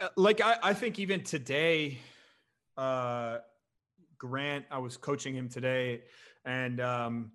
Uh, 0.00 0.08
like 0.16 0.40
I, 0.40 0.56
I 0.62 0.74
think 0.74 0.98
even 0.98 1.22
today, 1.22 1.98
uh, 2.76 3.38
Grant, 4.18 4.64
I 4.70 4.78
was 4.78 4.96
coaching 4.96 5.34
him 5.34 5.48
today, 5.48 6.02
and 6.44 6.80
um, 6.80 7.32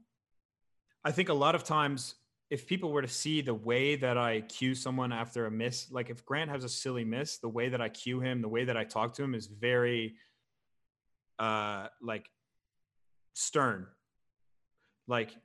I 1.05 1.11
think 1.11 1.29
a 1.29 1.33
lot 1.33 1.55
of 1.55 1.63
times, 1.63 2.15
if 2.49 2.67
people 2.67 2.91
were 2.91 3.01
to 3.01 3.07
see 3.07 3.41
the 3.41 3.53
way 3.53 3.95
that 3.95 4.17
I 4.17 4.41
cue 4.41 4.75
someone 4.75 5.13
after 5.13 5.45
a 5.45 5.51
miss, 5.51 5.89
like 5.91 6.09
if 6.09 6.25
Grant 6.25 6.51
has 6.51 6.63
a 6.63 6.69
silly 6.69 7.05
miss, 7.05 7.37
the 7.37 7.49
way 7.49 7.69
that 7.69 7.79
I 7.81 7.87
cue 7.89 8.19
him, 8.19 8.41
the 8.41 8.49
way 8.49 8.65
that 8.65 8.75
I 8.75 8.83
talk 8.83 9.13
to 9.15 9.23
him 9.23 9.33
is 9.33 9.47
very, 9.47 10.15
uh, 11.39 11.87
like 12.01 12.29
stern. 13.33 13.87
Like, 15.07 15.35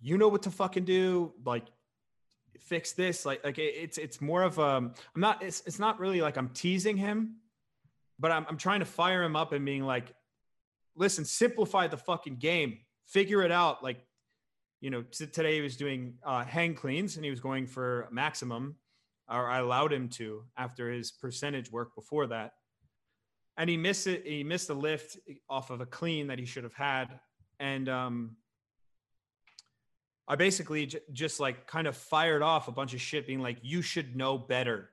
you 0.00 0.18
know 0.18 0.28
what 0.28 0.42
to 0.44 0.50
fucking 0.50 0.84
do. 0.84 1.32
Like, 1.44 1.64
fix 2.58 2.92
this 2.92 3.26
like 3.26 3.44
like 3.44 3.58
it- 3.58 3.74
it's 3.76 3.98
it's 3.98 4.20
more 4.20 4.42
of 4.42 4.58
um 4.58 4.92
i'm 5.14 5.20
not 5.20 5.40
it's, 5.42 5.62
it's 5.66 5.78
not 5.78 6.00
really 6.00 6.22
like 6.22 6.36
i'm 6.38 6.48
teasing 6.48 6.96
him 6.96 7.36
but 8.18 8.32
I'm, 8.32 8.46
I'm 8.48 8.56
trying 8.56 8.80
to 8.80 8.86
fire 8.86 9.22
him 9.22 9.36
up 9.36 9.52
and 9.52 9.64
being 9.64 9.82
like 9.84 10.12
listen 10.96 11.24
simplify 11.24 11.86
the 11.86 11.96
fucking 11.98 12.36
game. 12.36 12.78
Figure 13.06 13.42
it 13.42 13.52
out. 13.52 13.82
Like 13.84 13.98
you 14.80 14.90
know 14.90 15.02
t- 15.02 15.26
today 15.26 15.56
he 15.56 15.60
was 15.60 15.76
doing 15.76 16.14
uh 16.24 16.44
hang 16.44 16.74
cleans 16.74 17.16
and 17.16 17.24
he 17.24 17.30
was 17.30 17.40
going 17.40 17.66
for 17.66 18.08
maximum 18.10 18.76
or 19.28 19.48
i 19.48 19.58
allowed 19.58 19.92
him 19.92 20.08
to 20.08 20.44
after 20.56 20.90
his 20.90 21.10
percentage 21.12 21.70
work 21.70 21.94
before 21.94 22.26
that. 22.28 22.52
And 23.58 23.68
he 23.70 23.76
missed 23.76 24.06
it 24.06 24.26
he 24.26 24.42
missed 24.44 24.70
a 24.70 24.74
lift 24.74 25.18
off 25.48 25.70
of 25.70 25.80
a 25.80 25.86
clean 25.86 26.26
that 26.28 26.38
he 26.38 26.46
should 26.46 26.64
have 26.64 26.74
had. 26.74 27.20
And 27.60 27.88
um 27.88 28.36
I 30.28 30.36
basically 30.36 30.86
j- 30.86 30.98
just 31.12 31.40
like 31.40 31.66
kind 31.66 31.86
of 31.86 31.96
fired 31.96 32.42
off 32.42 32.68
a 32.68 32.72
bunch 32.72 32.94
of 32.94 33.00
shit, 33.00 33.26
being 33.26 33.40
like, 33.40 33.58
you 33.62 33.82
should 33.82 34.16
know 34.16 34.36
better. 34.38 34.90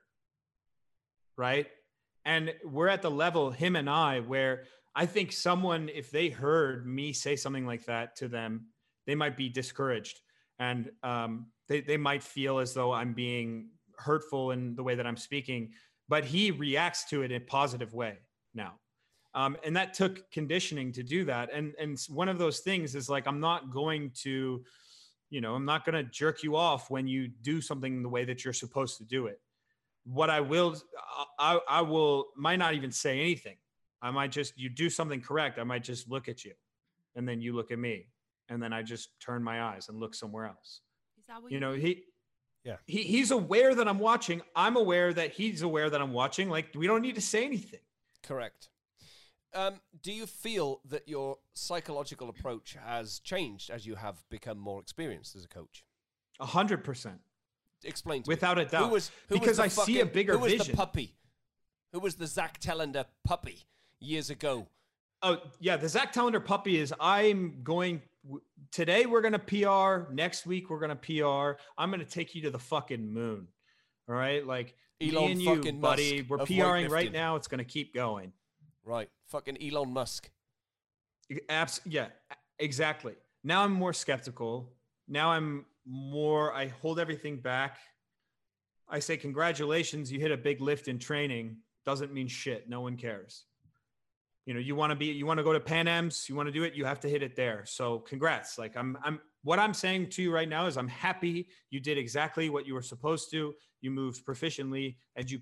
Right. 1.36 1.68
And 2.26 2.54
we're 2.64 2.88
at 2.88 3.02
the 3.02 3.12
level, 3.12 3.52
him 3.52 3.76
and 3.76 3.90
I, 3.90 4.20
where 4.20 4.64
I 4.96 5.06
think 5.08 5.32
someone, 5.32 5.90
if 5.94 6.12
they 6.12 6.30
heard 6.30 6.86
me 6.86 7.14
say 7.14 7.36
something 7.36 7.66
like 7.66 7.86
that 7.86 8.16
to 8.18 8.28
them, 8.28 8.68
they 9.08 9.16
might 9.16 9.36
be 9.36 9.50
discouraged 9.50 10.22
and 10.60 10.92
um, 11.02 11.48
they, 11.68 11.82
they 11.82 11.98
might 11.98 12.24
feel 12.24 12.60
as 12.60 12.74
though 12.74 12.94
I'm 12.94 13.14
being 13.14 13.70
hurtful 13.98 14.52
in 14.52 14.76
the 14.76 14.84
way 14.84 14.96
that 14.96 15.08
I'm 15.08 15.18
speaking. 15.18 15.72
But 16.08 16.26
he 16.26 16.52
reacts 16.52 17.06
to 17.06 17.24
it 17.24 17.32
in 17.32 17.42
a 17.42 17.46
positive 17.46 17.94
way 17.94 18.18
now. 18.54 18.74
Um, 19.36 19.58
and 19.64 19.76
that 19.76 19.96
took 19.96 20.30
conditioning 20.32 20.92
to 20.92 21.02
do 21.02 21.26
that. 21.26 21.50
And, 21.52 21.74
and 21.80 22.00
one 22.10 22.30
of 22.30 22.38
those 22.38 22.60
things 22.60 22.94
is 22.94 23.10
like, 23.10 23.26
I'm 23.26 23.40
not 23.40 23.72
going 23.72 24.12
to, 24.22 24.64
You 25.34 25.42
know, 25.42 25.56
I'm 25.56 25.66
not 25.66 25.84
going 25.84 25.96
to 25.96 26.04
jerk 26.04 26.44
you 26.44 26.56
off 26.56 26.92
when 26.92 27.08
you 27.08 27.28
do 27.28 27.60
something 27.60 28.04
the 28.04 28.08
way 28.10 28.24
that 28.24 28.44
you're 28.46 28.54
supposed 28.54 29.00
to 29.00 29.04
do 29.04 29.26
it. 29.26 29.42
What 30.06 30.30
I 30.30 30.42
will, 30.42 30.76
I, 31.40 31.60
I 31.68 31.82
will, 31.82 32.28
might 32.38 32.58
not 32.58 32.76
even 32.76 32.92
say 32.92 33.20
anything. 33.20 33.58
I 34.00 34.12
might 34.12 34.32
just, 34.32 34.56
you 34.60 34.70
do 34.70 34.92
something 34.92 35.22
correct. 35.22 35.58
I 35.58 35.64
might 35.64 35.84
just 35.84 36.08
look 36.08 36.28
at 36.30 36.46
you 36.46 36.54
and 37.16 37.28
then 37.28 37.42
you 37.42 37.56
look 37.56 37.72
at 37.72 37.80
me. 37.80 38.10
And 38.48 38.62
then 38.62 38.74
I 38.74 38.84
just 38.84 39.10
turn 39.20 39.42
my 39.42 39.64
eyes 39.64 39.90
and 39.90 40.00
look 40.00 40.14
somewhere 40.14 40.46
else. 40.46 40.82
Is 41.18 41.26
that 41.28 41.42
what 41.42 41.52
You 41.52 41.60
know, 41.60 41.74
do? 41.74 41.82
he, 41.82 42.04
Yeah. 42.64 42.76
he, 42.86 43.02
he's 43.02 43.32
aware 43.32 43.74
that 43.74 43.88
I'm 43.88 43.98
watching. 43.98 44.44
I'm 44.56 44.76
aware 44.78 45.14
that 45.14 45.32
he's 45.32 45.64
aware 45.64 45.90
that 45.90 46.00
I'm 46.00 46.14
watching. 46.14 46.48
Like, 46.48 46.68
we 46.76 46.86
don't 46.86 47.02
need 47.02 47.16
to 47.16 47.22
say 47.22 47.44
anything. 47.44 47.80
Correct. 48.22 48.70
Um, 49.56 49.76
do 50.02 50.12
you 50.12 50.26
feel 50.26 50.82
that 50.90 51.08
your 51.08 51.38
psychological 51.54 52.30
approach 52.30 52.76
has 52.86 53.20
changed 53.20 53.70
as 53.70 53.86
you 53.86 53.96
have 53.96 54.18
become 54.30 54.58
more 54.58 54.80
experienced 54.82 55.36
as 55.36 55.46
a 55.46 55.48
coach? 55.48 55.84
A 56.40 56.46
hundred 56.46 56.84
percent. 56.84 57.20
Explain 57.84 58.24
to 58.24 58.30
me. 58.30 58.34
Without 58.34 58.58
a 58.58 58.66
doubt. 58.66 58.86
Who 58.86 58.90
was 58.94 59.12
who 59.30 59.36
because 59.36 59.60
was 59.60 59.60
I 59.60 59.68
see 59.68 60.00
a 60.00 60.06
fucking- 60.06 60.14
bigger 60.14 60.34
who 60.34 60.40
was 60.40 60.52
vision. 60.54 60.72
the 60.72 60.78
puppy? 60.78 61.16
Who 61.92 62.00
was 62.00 62.16
the 62.16 62.26
Zack 62.28 62.60
Telander 62.60 63.06
puppy 63.24 63.60
years 64.00 64.30
ago? 64.30 64.68
Oh 65.22 65.38
yeah, 65.60 65.78
the 65.78 65.88
Zack 65.88 66.14
Telander 66.14 66.44
puppy 66.44 66.78
is. 66.80 66.94
I'm 67.00 67.62
going 67.64 68.02
today. 68.72 69.06
We're 69.06 69.22
gonna 69.22 69.38
PR. 69.40 70.12
Next 70.12 70.46
week 70.46 70.70
we're 70.70 70.80
gonna 70.80 70.96
PR. 70.96 71.60
I'm 71.78 71.92
gonna 71.92 72.06
take 72.06 72.34
you 72.34 72.42
to 72.44 72.50
the 72.50 72.60
fucking 72.60 73.14
moon. 73.14 73.48
All 74.10 74.16
right, 74.16 74.46
like 74.46 74.76
Elon 75.02 75.38
me 75.38 75.48
and 75.48 75.66
you, 75.66 75.74
buddy. 75.74 76.18
Musk 76.18 76.30
we're 76.30 76.46
PRing 76.46 76.90
right 76.90 77.12
now. 77.12 77.36
It's 77.36 77.48
gonna 77.48 77.64
keep 77.64 77.94
going. 77.94 78.34
Right, 78.86 79.10
fucking 79.28 79.58
Elon 79.64 79.94
Musk. 79.94 80.30
Abs- 81.50 81.82
yeah, 81.86 82.08
exactly. 82.60 83.16
Now 83.44 83.64
I'm 83.64 83.72
more 83.72 83.94
skeptical. 83.94 84.74
Now 85.08 85.32
I'm 85.32 85.66
more. 85.86 86.54
I 86.54 86.68
hold 86.68 87.00
everything 87.00 87.38
back. 87.38 87.78
I 88.90 89.00
say 89.00 89.18
congratulations. 89.18 90.12
You 90.12 90.20
hit 90.20 90.32
a 90.32 90.38
big 90.38 90.62
lift 90.62 90.88
in 90.88 91.00
training. 91.00 91.58
Doesn't 91.86 92.14
mean 92.14 92.28
shit. 92.28 92.70
No 92.70 92.82
one 92.82 92.98
cares. 92.98 93.46
You 94.46 94.54
know, 94.54 94.60
you 94.60 94.76
want 94.76 94.92
to 94.92 94.96
be. 94.96 95.06
You 95.06 95.26
want 95.26 95.38
to 95.38 95.44
go 95.44 95.54
to 95.54 95.60
Pan 95.60 95.88
Am's. 95.88 96.28
You 96.28 96.36
want 96.36 96.48
to 96.48 96.54
do 96.54 96.64
it. 96.64 96.74
You 96.74 96.84
have 96.84 97.00
to 97.02 97.10
hit 97.10 97.24
it 97.24 97.36
there. 97.36 97.64
So 97.66 98.00
congrats. 98.00 98.58
Like 98.58 98.76
I'm. 98.76 98.98
I'm. 99.04 99.20
What 99.44 99.60
I'm 99.60 99.74
saying 99.74 100.10
to 100.12 100.22
you 100.22 100.34
right 100.34 100.48
now 100.48 100.68
is 100.68 100.78
I'm 100.78 100.88
happy 100.88 101.48
you 101.70 101.82
did 101.82 101.98
exactly 101.98 102.50
what 102.50 102.66
you 102.66 102.74
were 102.74 102.82
supposed 102.82 103.30
to. 103.32 103.54
You 103.82 103.92
moved 103.92 104.26
proficiently 104.26 104.96
and 105.18 105.30
you 105.30 105.40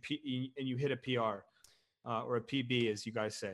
and 0.58 0.68
you 0.68 0.76
hit 0.76 0.92
a 0.92 0.98
PR 0.98 1.44
uh, 2.06 2.24
or 2.24 2.38
a 2.38 2.42
PB 2.42 2.92
as 2.92 3.06
you 3.06 3.12
guys 3.12 3.36
say, 3.36 3.54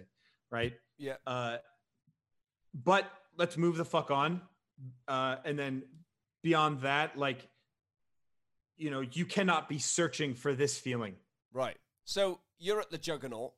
right? 0.52 0.74
Yeah. 0.98 1.16
Uh, 1.26 1.58
but 2.74 3.10
let's 3.38 3.58
move 3.58 3.78
the 3.78 3.86
fuck 3.86 4.12
on. 4.12 4.42
Uh, 5.08 5.38
and 5.46 5.58
then 5.58 5.84
beyond 6.44 6.82
that, 6.82 7.18
like, 7.18 7.48
you 8.78 8.92
know, 8.92 9.02
you 9.02 9.26
cannot 9.26 9.68
be 9.68 9.80
searching 9.80 10.36
for 10.36 10.54
this 10.54 10.78
feeling. 10.78 11.16
Right. 11.52 11.78
So 12.06 12.40
you're 12.60 12.80
at 12.80 12.92
the 12.92 12.98
Juggernaut, 12.98 13.54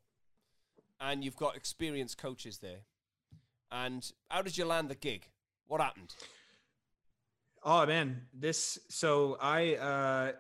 and 1.00 1.24
you've 1.24 1.36
got 1.36 1.56
experienced 1.56 2.18
coaches 2.18 2.60
there. 2.60 2.82
And 3.72 4.10
how 4.30 4.42
did 4.42 4.58
you 4.58 4.66
land 4.66 4.90
the 4.90 4.96
gig? 4.96 5.30
What 5.68 5.82
happened? 5.82 6.14
Oh 7.64 7.86
man, 7.86 8.22
this 8.34 8.80
so 8.90 9.38
I 9.40 9.76
uh 9.76 10.32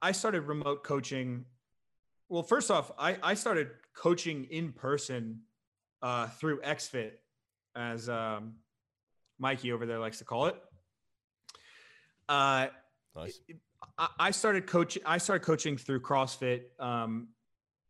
I 0.00 0.12
started 0.12 0.42
remote 0.42 0.84
coaching. 0.84 1.44
Well, 2.28 2.42
first 2.42 2.70
off, 2.70 2.90
I 2.98 3.18
I 3.22 3.34
started 3.34 3.70
coaching 4.02 4.44
in 4.50 4.72
person 4.72 5.40
uh 6.02 6.28
through 6.28 6.60
XFit 6.60 7.12
as 7.74 8.08
um 8.08 8.54
Mikey 9.40 9.72
over 9.72 9.86
there 9.86 9.98
likes 9.98 10.18
to 10.18 10.24
call 10.24 10.46
it. 10.46 10.56
Uh 12.28 12.68
Nice. 13.16 13.40
I, 13.96 14.08
I 14.20 14.30
started 14.30 14.66
coaching. 14.66 15.02
I 15.04 15.18
started 15.18 15.44
coaching 15.44 15.76
through 15.76 16.00
CrossFit, 16.02 16.62
um, 16.78 17.28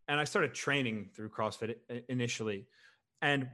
and 0.06 0.18
I 0.18 0.24
started 0.24 0.54
training 0.54 1.10
through 1.14 1.28
CrossFit 1.30 1.74
initially. 2.08 2.66
And 3.20 3.48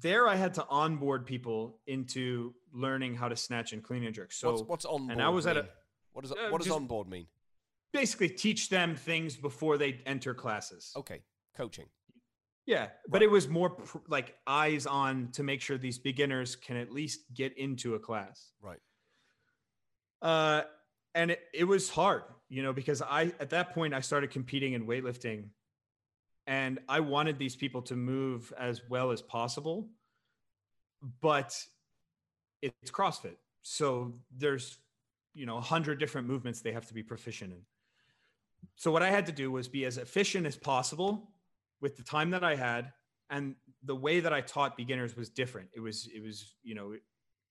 there, 0.00 0.28
I 0.28 0.36
had 0.36 0.54
to 0.54 0.66
onboard 0.68 1.26
people 1.26 1.78
into 1.86 2.54
learning 2.72 3.14
how 3.16 3.28
to 3.28 3.34
snatch 3.34 3.72
and 3.72 3.82
clean 3.82 4.04
and 4.04 4.14
jerk. 4.14 4.30
So 4.32 4.50
what's, 4.52 4.62
what's 4.68 4.84
on 4.84 5.10
and 5.10 5.20
I 5.22 5.28
was 5.30 5.46
at 5.46 5.56
a- 5.56 5.68
What 6.12 6.22
does 6.22 6.32
Uh, 6.32 6.48
what 6.50 6.58
does 6.58 6.66
just- 6.66 6.76
on 6.76 6.86
board 6.86 7.08
mean? 7.08 7.26
Basically 7.96 8.28
teach 8.28 8.68
them 8.68 8.94
things 8.94 9.36
before 9.36 9.78
they 9.78 10.00
enter 10.06 10.34
classes. 10.34 10.92
Okay, 10.96 11.22
coaching. 11.56 11.86
Yeah, 12.66 12.88
but 13.08 13.22
it 13.22 13.30
was 13.30 13.48
more 13.48 13.70
pr- 13.70 13.98
like 14.08 14.34
eyes 14.46 14.86
on 14.86 15.28
to 15.32 15.42
make 15.42 15.60
sure 15.60 15.78
these 15.78 15.98
beginners 15.98 16.56
can 16.56 16.76
at 16.76 16.90
least 16.90 17.20
get 17.32 17.56
into 17.56 17.94
a 17.94 17.98
class. 17.98 18.50
Right. 18.60 18.80
Uh, 20.20 20.62
and 21.14 21.30
it, 21.30 21.40
it 21.54 21.64
was 21.64 21.88
hard, 21.88 22.24
you 22.48 22.62
know, 22.62 22.72
because 22.72 23.00
I 23.02 23.32
at 23.40 23.50
that 23.50 23.72
point 23.72 23.94
I 23.94 24.00
started 24.00 24.30
competing 24.30 24.72
in 24.72 24.86
weightlifting, 24.86 25.50
and 26.46 26.80
I 26.88 27.00
wanted 27.00 27.38
these 27.38 27.56
people 27.56 27.82
to 27.82 27.94
move 27.94 28.52
as 28.58 28.82
well 28.90 29.12
as 29.12 29.22
possible, 29.22 29.88
but 31.20 31.56
it's 32.62 32.90
CrossFit, 32.90 33.36
so 33.62 34.14
there's 34.36 34.78
you 35.34 35.46
know 35.46 35.58
a 35.58 35.60
hundred 35.60 36.00
different 36.00 36.26
movements 36.26 36.62
they 36.62 36.72
have 36.72 36.86
to 36.86 36.94
be 36.94 37.02
proficient 37.02 37.52
in. 37.52 37.60
So 38.74 38.90
what 38.90 39.02
I 39.02 39.10
had 39.10 39.26
to 39.26 39.32
do 39.32 39.50
was 39.50 39.68
be 39.68 39.84
as 39.84 39.98
efficient 39.98 40.46
as 40.46 40.56
possible 40.56 41.30
with 41.80 41.96
the 41.96 42.02
time 42.02 42.30
that 42.30 42.42
I 42.42 42.56
had, 42.56 42.92
and 43.30 43.54
the 43.84 43.94
way 43.94 44.20
that 44.20 44.32
I 44.32 44.40
taught 44.40 44.76
beginners 44.76 45.16
was 45.16 45.28
different. 45.28 45.68
It 45.74 45.80
was 45.80 46.08
it 46.14 46.22
was 46.22 46.54
you 46.62 46.74
know 46.74 46.92
it, 46.92 47.02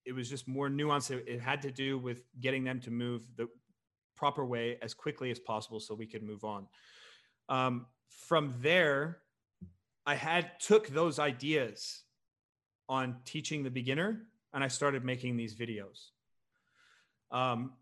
it 0.06 0.14
was 0.14 0.30
just 0.30 0.48
more 0.48 0.70
nuanced. 0.70 1.12
It, 1.12 1.42
had 1.42 1.62
to 1.64 1.72
do 1.72 1.98
with 1.98 2.24
getting 2.40 2.64
them 2.64 2.80
to 2.82 2.92
move 2.92 3.28
the 3.36 3.48
proper 4.16 4.46
way 4.46 4.78
as 4.82 4.94
quickly 4.94 5.32
as 5.32 5.40
possible 5.40 5.80
so 5.80 5.94
we 5.94 6.06
could 6.06 6.24
move 6.24 6.44
on. 6.44 6.68
Um, 7.50 7.86
from 8.10 8.54
there, 8.62 9.20
I 10.06 10.16
had 10.16 10.60
took 10.60 10.88
those 10.88 11.20
ideas 11.20 12.04
on 12.88 13.18
teaching 13.26 13.64
the 13.64 13.70
beginner 13.70 14.22
and 14.54 14.64
I 14.64 14.68
started 14.68 15.04
making 15.04 15.36
these 15.36 15.56
videos. 15.56 16.12
Um, 17.32 17.74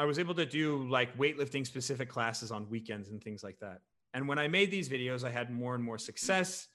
I 0.00 0.06
was 0.06 0.18
able 0.18 0.34
to 0.36 0.46
do 0.46 0.88
like 0.88 1.14
weightlifting 1.18 1.66
specific 1.66 2.08
classes 2.08 2.50
on 2.50 2.70
weekends 2.70 3.10
and 3.10 3.22
things 3.22 3.44
like 3.44 3.58
that. 3.58 3.82
And 4.14 4.26
when 4.26 4.38
I 4.38 4.48
made 4.48 4.70
these 4.70 4.88
videos, 4.88 5.24
I 5.24 5.30
had 5.30 5.50
more 5.50 5.74
and 5.74 5.84
more 5.84 5.98
success, 5.98 6.68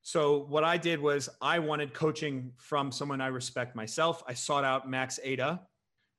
So, 0.02 0.46
what 0.50 0.66
I 0.66 0.76
did 0.78 1.00
was 1.00 1.30
I 1.42 1.60
wanted 1.60 1.94
coaching 1.94 2.52
from 2.58 2.92
someone 2.92 3.22
I 3.22 3.28
respect 3.28 3.74
myself. 3.76 4.22
I 4.28 4.34
sought 4.34 4.66
out 4.66 4.90
Max 4.90 5.20
Aita. 5.26 5.62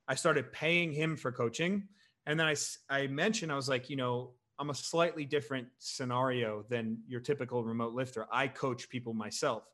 I 0.09 0.15
started 0.15 0.52
paying 0.52 0.93
him 0.93 1.16
for 1.16 1.32
coaching. 1.32 1.89
And 2.27 2.40
then 2.40 2.47
I, 2.47 2.55
I 2.89 3.06
mentioned, 3.09 3.52
I 3.52 3.56
was 3.56 3.69
like, 3.69 3.90
you 3.90 3.97
know, 3.97 4.31
I'm 4.59 4.70
a 4.70 4.74
slightly 4.74 5.24
different 5.24 5.69
scenario 5.78 6.65
than 6.69 6.98
your 7.06 7.20
typical 7.20 7.65
remote 7.65 7.93
lifter. 7.93 8.27
I 8.32 8.48
coach 8.48 8.89
people 8.89 9.12
myself. 9.12 9.65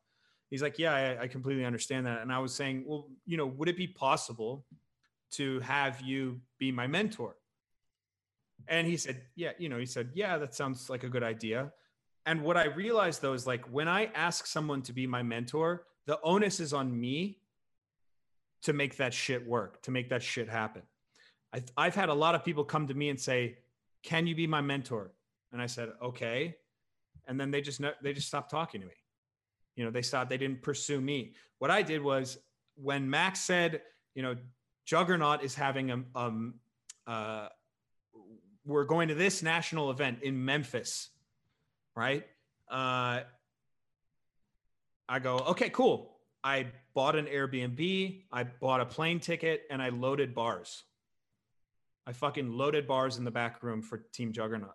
He's 0.51 0.63
like, 0.63 0.79
yeah, 0.79 0.93
I, 0.93 1.23
I 1.23 1.29
completely 1.29 1.65
understand 1.65 2.07
that. 2.07 2.23
And 2.23 2.33
I 2.33 2.39
was 2.41 2.53
saying, 2.53 2.85
well, 2.87 3.09
you 3.25 3.37
know, 3.37 3.47
would 3.47 3.69
it 3.69 3.77
be 3.77 3.87
possible 3.87 4.67
to 5.33 5.61
have 5.61 6.01
you 6.01 6.41
be 6.59 6.73
my 6.73 6.87
mentor? 6.89 7.37
And 8.67 8.87
he 8.87 8.97
said, 8.97 9.23
yeah, 9.37 9.53
you 9.59 9.69
know, 9.69 9.79
he 9.79 9.87
said, 9.87 10.11
yeah, 10.13 10.37
that 10.39 10.55
sounds 10.55 10.91
like 10.91 11.05
a 11.05 11.09
good 11.09 11.23
idea. 11.23 11.73
And 12.27 12.43
what 12.43 12.57
I 12.57 12.67
realized 12.67 13.23
though 13.23 13.33
is 13.33 13.47
like 13.47 13.65
when 13.73 13.89
I 13.89 14.07
ask 14.15 14.47
someone 14.47 14.83
to 14.83 14.93
be 14.93 15.07
my 15.07 15.23
mentor, 15.23 15.85
the 16.07 16.21
onus 16.23 16.61
is 16.61 16.73
on 16.73 16.99
me 16.99 17.39
to 18.63 18.73
make 18.73 18.97
that 18.97 19.15
shit 19.15 19.47
work, 19.47 19.83
to 19.83 19.91
make 19.91 20.11
that 20.11 20.23
shit 20.23 20.49
happen. 20.49 20.83
I, 21.53 21.63
I've 21.77 21.95
had 21.95 22.09
a 22.09 22.15
lot 22.15 22.35
of 22.35 22.45
people 22.45 22.65
come 22.65 22.87
to 22.89 22.95
me 22.95 23.09
and 23.09 23.19
say, 23.19 23.59
"Can 24.03 24.27
you 24.27 24.35
be 24.35 24.47
my 24.47 24.61
mentor?" 24.61 25.13
And 25.53 25.61
I 25.61 25.67
said, 25.67 25.91
"Okay," 26.03 26.57
and 27.27 27.41
then 27.41 27.51
they 27.51 27.61
just 27.61 27.81
they 28.03 28.13
just 28.13 28.29
stopped 28.29 28.51
talking 28.51 28.81
to 28.81 28.87
me. 28.87 28.93
You 29.77 29.85
know, 29.85 29.91
they 29.91 30.03
stopped. 30.03 30.31
They 30.31 30.39
didn't 30.39 30.63
pursue 30.63 31.01
me. 31.01 31.35
What 31.59 31.71
I 31.71 31.83
did 31.83 32.03
was 32.03 32.39
when 32.75 33.09
Max 33.09 33.41
said, 33.41 33.83
"You 34.15 34.23
know, 34.23 34.37
Juggernaut 34.85 35.43
is 35.43 35.55
having 35.55 35.91
a 35.91 36.05
um, 36.15 36.55
uh, 37.07 37.49
we're 38.65 38.85
going 38.85 39.09
to 39.09 39.15
this 39.15 39.43
national 39.43 39.91
event 39.91 40.23
in 40.23 40.45
Memphis, 40.45 41.11
right?" 41.97 42.27
Uh, 42.69 43.21
I 45.09 45.19
go, 45.21 45.39
"Okay, 45.39 45.71
cool." 45.71 46.17
I 46.43 46.69
bought 46.95 47.17
an 47.17 47.27
Airbnb, 47.27 48.23
I 48.33 48.45
bought 48.45 48.81
a 48.81 48.87
plane 48.87 49.21
ticket, 49.21 49.63
and 49.71 49.83
I 49.83 49.91
loaded 49.91 50.35
bars. 50.35 50.85
I 52.07 52.13
fucking 52.13 52.53
loaded 52.53 52.87
bars 52.87 53.19
in 53.19 53.25
the 53.25 53.31
back 53.31 53.63
room 53.63 53.83
for 53.83 53.99
Team 53.99 54.33
Juggernaut 54.33 54.75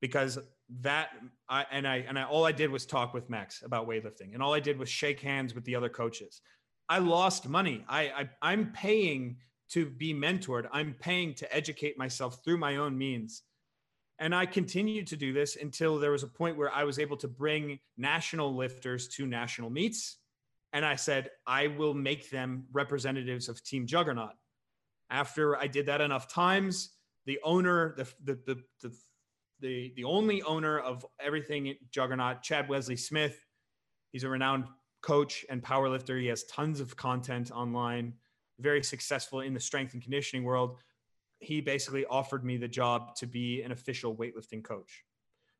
because 0.00 0.38
that 0.80 1.10
I 1.48 1.64
and 1.70 1.86
I 1.86 2.04
and 2.08 2.18
I 2.18 2.24
all 2.24 2.44
I 2.44 2.52
did 2.52 2.70
was 2.70 2.86
talk 2.86 3.14
with 3.14 3.30
Max 3.30 3.62
about 3.62 3.88
weightlifting, 3.88 4.34
and 4.34 4.42
all 4.42 4.52
I 4.52 4.60
did 4.60 4.78
was 4.78 4.88
shake 4.88 5.20
hands 5.20 5.54
with 5.54 5.64
the 5.64 5.76
other 5.76 5.88
coaches. 5.88 6.40
I 6.88 6.98
lost 6.98 7.48
money. 7.48 7.84
I, 7.88 8.02
I 8.02 8.30
I'm 8.42 8.72
paying 8.72 9.38
to 9.70 9.86
be 9.86 10.14
mentored. 10.14 10.68
I'm 10.72 10.94
paying 10.94 11.34
to 11.34 11.54
educate 11.54 11.98
myself 11.98 12.38
through 12.44 12.58
my 12.58 12.76
own 12.76 12.96
means. 12.96 13.42
And 14.18 14.34
I 14.34 14.46
continued 14.46 15.08
to 15.08 15.16
do 15.16 15.32
this 15.32 15.56
until 15.56 15.98
there 15.98 16.12
was 16.12 16.22
a 16.22 16.28
point 16.28 16.56
where 16.56 16.72
I 16.72 16.84
was 16.84 16.98
able 16.98 17.18
to 17.18 17.28
bring 17.28 17.78
national 17.98 18.54
lifters 18.54 19.08
to 19.08 19.26
national 19.26 19.68
meets. 19.68 20.18
And 20.72 20.86
I 20.86 20.96
said, 20.96 21.30
I 21.46 21.66
will 21.66 21.94
make 21.94 22.30
them 22.30 22.64
representatives 22.72 23.48
of 23.48 23.62
Team 23.62 23.86
Juggernaut. 23.86 24.32
After 25.10 25.56
I 25.56 25.66
did 25.66 25.86
that 25.86 26.00
enough 26.00 26.32
times, 26.32 26.90
the 27.26 27.38
owner, 27.44 27.94
the 27.96 28.04
the 28.24 28.40
the 28.46 28.62
the 28.82 28.96
the, 29.60 29.92
the 29.96 30.04
only 30.04 30.42
owner 30.42 30.78
of 30.78 31.04
everything 31.20 31.74
Juggernaut, 31.90 32.42
Chad 32.42 32.68
Wesley 32.68 32.96
Smith, 32.96 33.44
he's 34.12 34.24
a 34.24 34.28
renowned 34.28 34.64
coach 35.02 35.44
and 35.48 35.62
powerlifter. 35.62 36.20
He 36.20 36.26
has 36.26 36.44
tons 36.44 36.80
of 36.80 36.96
content 36.96 37.50
online, 37.50 38.14
very 38.58 38.82
successful 38.82 39.40
in 39.40 39.54
the 39.54 39.60
strength 39.60 39.94
and 39.94 40.02
conditioning 40.02 40.44
world. 40.44 40.78
He 41.38 41.60
basically 41.60 42.06
offered 42.06 42.44
me 42.44 42.56
the 42.56 42.68
job 42.68 43.14
to 43.16 43.26
be 43.26 43.62
an 43.62 43.72
official 43.72 44.16
weightlifting 44.16 44.64
coach. 44.64 45.04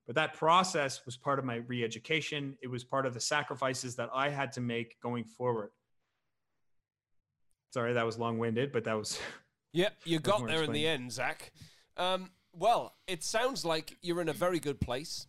But 0.06 0.14
that 0.14 0.34
process 0.34 1.04
was 1.04 1.16
part 1.16 1.38
of 1.38 1.44
my 1.44 1.56
re 1.56 1.84
education. 1.84 2.56
It 2.62 2.68
was 2.68 2.84
part 2.84 3.06
of 3.06 3.14
the 3.14 3.20
sacrifices 3.20 3.96
that 3.96 4.08
I 4.14 4.30
had 4.30 4.52
to 4.52 4.60
make 4.60 5.00
going 5.00 5.24
forward. 5.24 5.70
Sorry, 7.72 7.92
that 7.92 8.06
was 8.06 8.18
long 8.18 8.38
winded, 8.38 8.72
but 8.72 8.84
that 8.84 8.94
was. 8.94 9.18
Yeah, 9.72 9.90
you 10.04 10.18
got 10.20 10.46
there 10.46 10.62
in 10.62 10.72
the 10.72 10.86
end, 10.86 11.12
Zack. 11.12 11.52
Um, 11.96 12.30
well, 12.58 12.94
it 13.06 13.22
sounds 13.22 13.64
like 13.64 13.96
you're 14.02 14.20
in 14.20 14.28
a 14.28 14.34
very 14.34 14.58
good 14.58 14.80
place. 14.80 15.26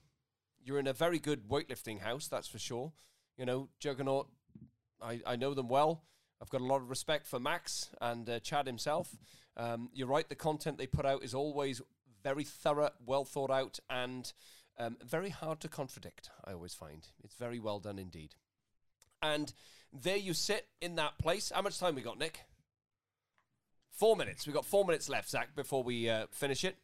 You're 0.63 0.79
in 0.79 0.87
a 0.87 0.93
very 0.93 1.19
good 1.19 1.47
weightlifting 1.47 1.99
house, 1.99 2.27
that's 2.27 2.47
for 2.47 2.59
sure. 2.59 2.91
You 3.37 3.45
know, 3.45 3.69
Juggernaut, 3.79 4.27
I, 5.01 5.21
I 5.25 5.35
know 5.35 5.53
them 5.53 5.67
well. 5.67 6.03
I've 6.41 6.49
got 6.49 6.61
a 6.61 6.65
lot 6.65 6.77
of 6.77 6.89
respect 6.89 7.27
for 7.27 7.39
Max 7.39 7.89
and 8.01 8.29
uh, 8.29 8.39
Chad 8.39 8.67
himself. 8.67 9.17
Um, 9.55 9.89
you're 9.93 10.07
right, 10.07 10.27
the 10.27 10.35
content 10.35 10.77
they 10.77 10.87
put 10.87 11.05
out 11.05 11.23
is 11.23 11.33
always 11.33 11.81
very 12.23 12.43
thorough, 12.43 12.91
well 13.05 13.25
thought 13.25 13.51
out, 13.51 13.79
and 13.89 14.31
um, 14.79 14.97
very 15.03 15.29
hard 15.29 15.59
to 15.61 15.67
contradict, 15.67 16.29
I 16.45 16.53
always 16.53 16.73
find. 16.73 17.07
It's 17.23 17.35
very 17.35 17.59
well 17.59 17.79
done 17.79 17.97
indeed. 17.97 18.35
And 19.21 19.51
there 19.91 20.17
you 20.17 20.33
sit 20.33 20.67
in 20.81 20.95
that 20.95 21.17
place. 21.17 21.51
How 21.53 21.61
much 21.61 21.79
time 21.79 21.95
we 21.95 22.01
got, 22.01 22.19
Nick? 22.19 22.41
Four 23.91 24.15
minutes. 24.15 24.45
We've 24.45 24.53
got 24.53 24.65
four 24.65 24.85
minutes 24.85 25.09
left, 25.09 25.29
Zack, 25.29 25.55
before 25.55 25.81
we 25.81 26.07
uh, 26.09 26.27
finish 26.29 26.63
it. 26.63 26.77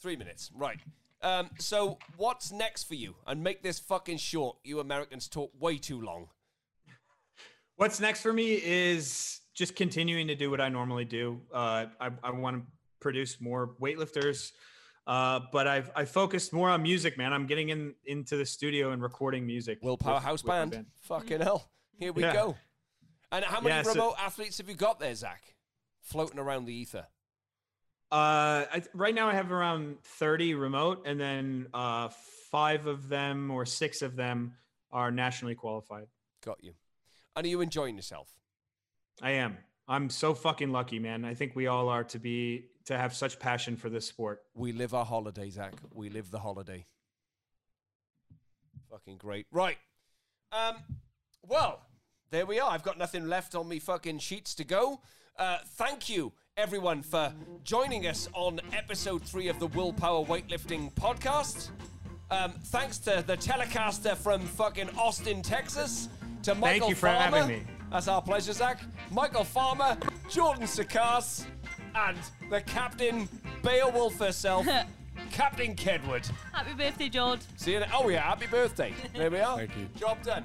Three 0.00 0.16
minutes. 0.16 0.50
Right. 0.54 0.78
Um, 1.22 1.50
so, 1.58 1.98
what's 2.16 2.50
next 2.50 2.84
for 2.84 2.94
you? 2.94 3.14
And 3.26 3.42
make 3.42 3.62
this 3.62 3.78
fucking 3.78 4.16
short. 4.16 4.56
You 4.64 4.80
Americans 4.80 5.28
talk 5.28 5.52
way 5.60 5.76
too 5.76 6.00
long. 6.00 6.28
What's 7.76 8.00
next 8.00 8.22
for 8.22 8.32
me 8.32 8.54
is 8.54 9.40
just 9.54 9.76
continuing 9.76 10.26
to 10.28 10.34
do 10.34 10.50
what 10.50 10.60
I 10.60 10.68
normally 10.68 11.04
do. 11.04 11.40
Uh, 11.52 11.86
I, 12.00 12.10
I 12.22 12.30
want 12.30 12.56
to 12.56 12.62
produce 13.00 13.40
more 13.40 13.74
weightlifters, 13.80 14.52
uh, 15.06 15.40
but 15.52 15.66
I've 15.66 15.90
I 15.94 16.04
focused 16.06 16.52
more 16.52 16.70
on 16.70 16.82
music, 16.82 17.18
man. 17.18 17.32
I'm 17.32 17.46
getting 17.46 17.68
in 17.70 17.94
into 18.06 18.36
the 18.36 18.46
studio 18.46 18.92
and 18.92 19.02
recording 19.02 19.46
music. 19.46 19.78
Willpower 19.82 20.14
with- 20.14 20.22
House 20.22 20.42
with 20.42 20.48
my 20.48 20.64
Band. 20.64 20.86
Fucking 21.02 21.40
hell. 21.40 21.70
Here 21.98 22.12
we 22.12 22.22
Yeah. 22.22 22.32
go. 22.32 22.56
And 23.32 23.44
how 23.44 23.60
many 23.60 23.74
Yeah, 23.74 23.82
so- 23.82 23.90
remote 23.92 24.14
athletes 24.18 24.58
have 24.58 24.68
you 24.68 24.74
got 24.74 24.98
there, 24.98 25.14
Zack? 25.14 25.54
Floating 26.00 26.38
around 26.38 26.64
the 26.64 26.74
ether. 26.74 27.06
Uh, 28.12 28.66
I, 28.72 28.82
right 28.92 29.14
now 29.14 29.28
I 29.28 29.34
have 29.34 29.52
around 29.52 30.02
30 30.02 30.54
remote, 30.54 31.02
and 31.06 31.20
then 31.20 31.68
uh, 31.72 32.08
five 32.50 32.86
of 32.86 33.08
them 33.08 33.50
or 33.50 33.64
six 33.64 34.02
of 34.02 34.16
them 34.16 34.54
are 34.90 35.10
nationally 35.10 35.54
qualified. 35.54 36.06
Got 36.44 36.62
you. 36.62 36.72
And 37.36 37.46
are 37.46 37.48
you 37.48 37.60
enjoying 37.60 37.96
yourself? 37.96 38.28
I 39.22 39.32
am. 39.32 39.58
I'm 39.86 40.10
so 40.10 40.34
fucking 40.34 40.70
lucky, 40.70 40.98
man. 40.98 41.24
I 41.24 41.34
think 41.34 41.54
we 41.54 41.66
all 41.66 41.88
are 41.88 42.04
to 42.04 42.18
be 42.18 42.66
to 42.86 42.96
have 42.96 43.14
such 43.14 43.38
passion 43.38 43.76
for 43.76 43.88
this 43.88 44.06
sport. 44.06 44.40
We 44.54 44.72
live 44.72 44.94
our 44.94 45.04
holiday, 45.04 45.50
Zack. 45.50 45.74
We 45.92 46.10
live 46.10 46.30
the 46.30 46.38
holiday. 46.38 46.86
Fucking 48.90 49.18
great. 49.18 49.46
Right. 49.52 49.78
Um, 50.52 50.76
well, 51.46 51.82
there 52.30 52.46
we 52.46 52.58
are. 52.58 52.70
I've 52.70 52.82
got 52.82 52.98
nothing 52.98 53.28
left 53.28 53.54
on 53.54 53.68
me 53.68 53.78
fucking 53.78 54.18
sheets 54.18 54.54
to 54.56 54.64
go. 54.64 55.00
Uh, 55.36 55.58
thank 55.64 56.08
you, 56.08 56.32
everyone, 56.60 57.02
for 57.02 57.32
joining 57.64 58.06
us 58.06 58.28
on 58.34 58.60
episode 58.72 59.22
three 59.22 59.48
of 59.48 59.58
the 59.58 59.66
Willpower 59.68 60.24
Weightlifting 60.24 60.92
Podcast. 60.94 61.70
Um, 62.30 62.52
thanks 62.66 62.98
to 62.98 63.24
the 63.26 63.36
telecaster 63.36 64.16
from 64.16 64.40
fucking 64.42 64.90
Austin, 64.98 65.42
Texas. 65.42 66.08
To 66.44 66.54
Michael 66.54 66.90
you 66.90 66.94
for 66.94 67.06
Farmer. 67.08 67.36
having 67.38 67.58
me. 67.60 67.62
That's 67.90 68.08
our 68.08 68.22
pleasure, 68.22 68.52
Zack. 68.52 68.80
Michael 69.10 69.44
Farmer, 69.44 69.96
Jordan 70.28 70.64
Sakkas, 70.64 71.44
and 71.94 72.16
the 72.50 72.60
captain, 72.62 73.28
Beowulf 73.62 74.18
herself, 74.18 74.66
Captain 75.32 75.74
Kedward. 75.74 76.30
Happy 76.52 76.72
birthday, 76.74 77.08
George. 77.08 77.40
See 77.56 77.72
you. 77.72 77.80
ne- 77.80 77.86
Oh 77.92 78.08
yeah, 78.08 78.20
happy 78.22 78.46
birthday. 78.46 78.94
There 79.14 79.30
we 79.30 79.40
are. 79.40 79.56
Thank 79.58 79.76
you. 79.76 79.88
Job 79.98 80.22
done. 80.22 80.44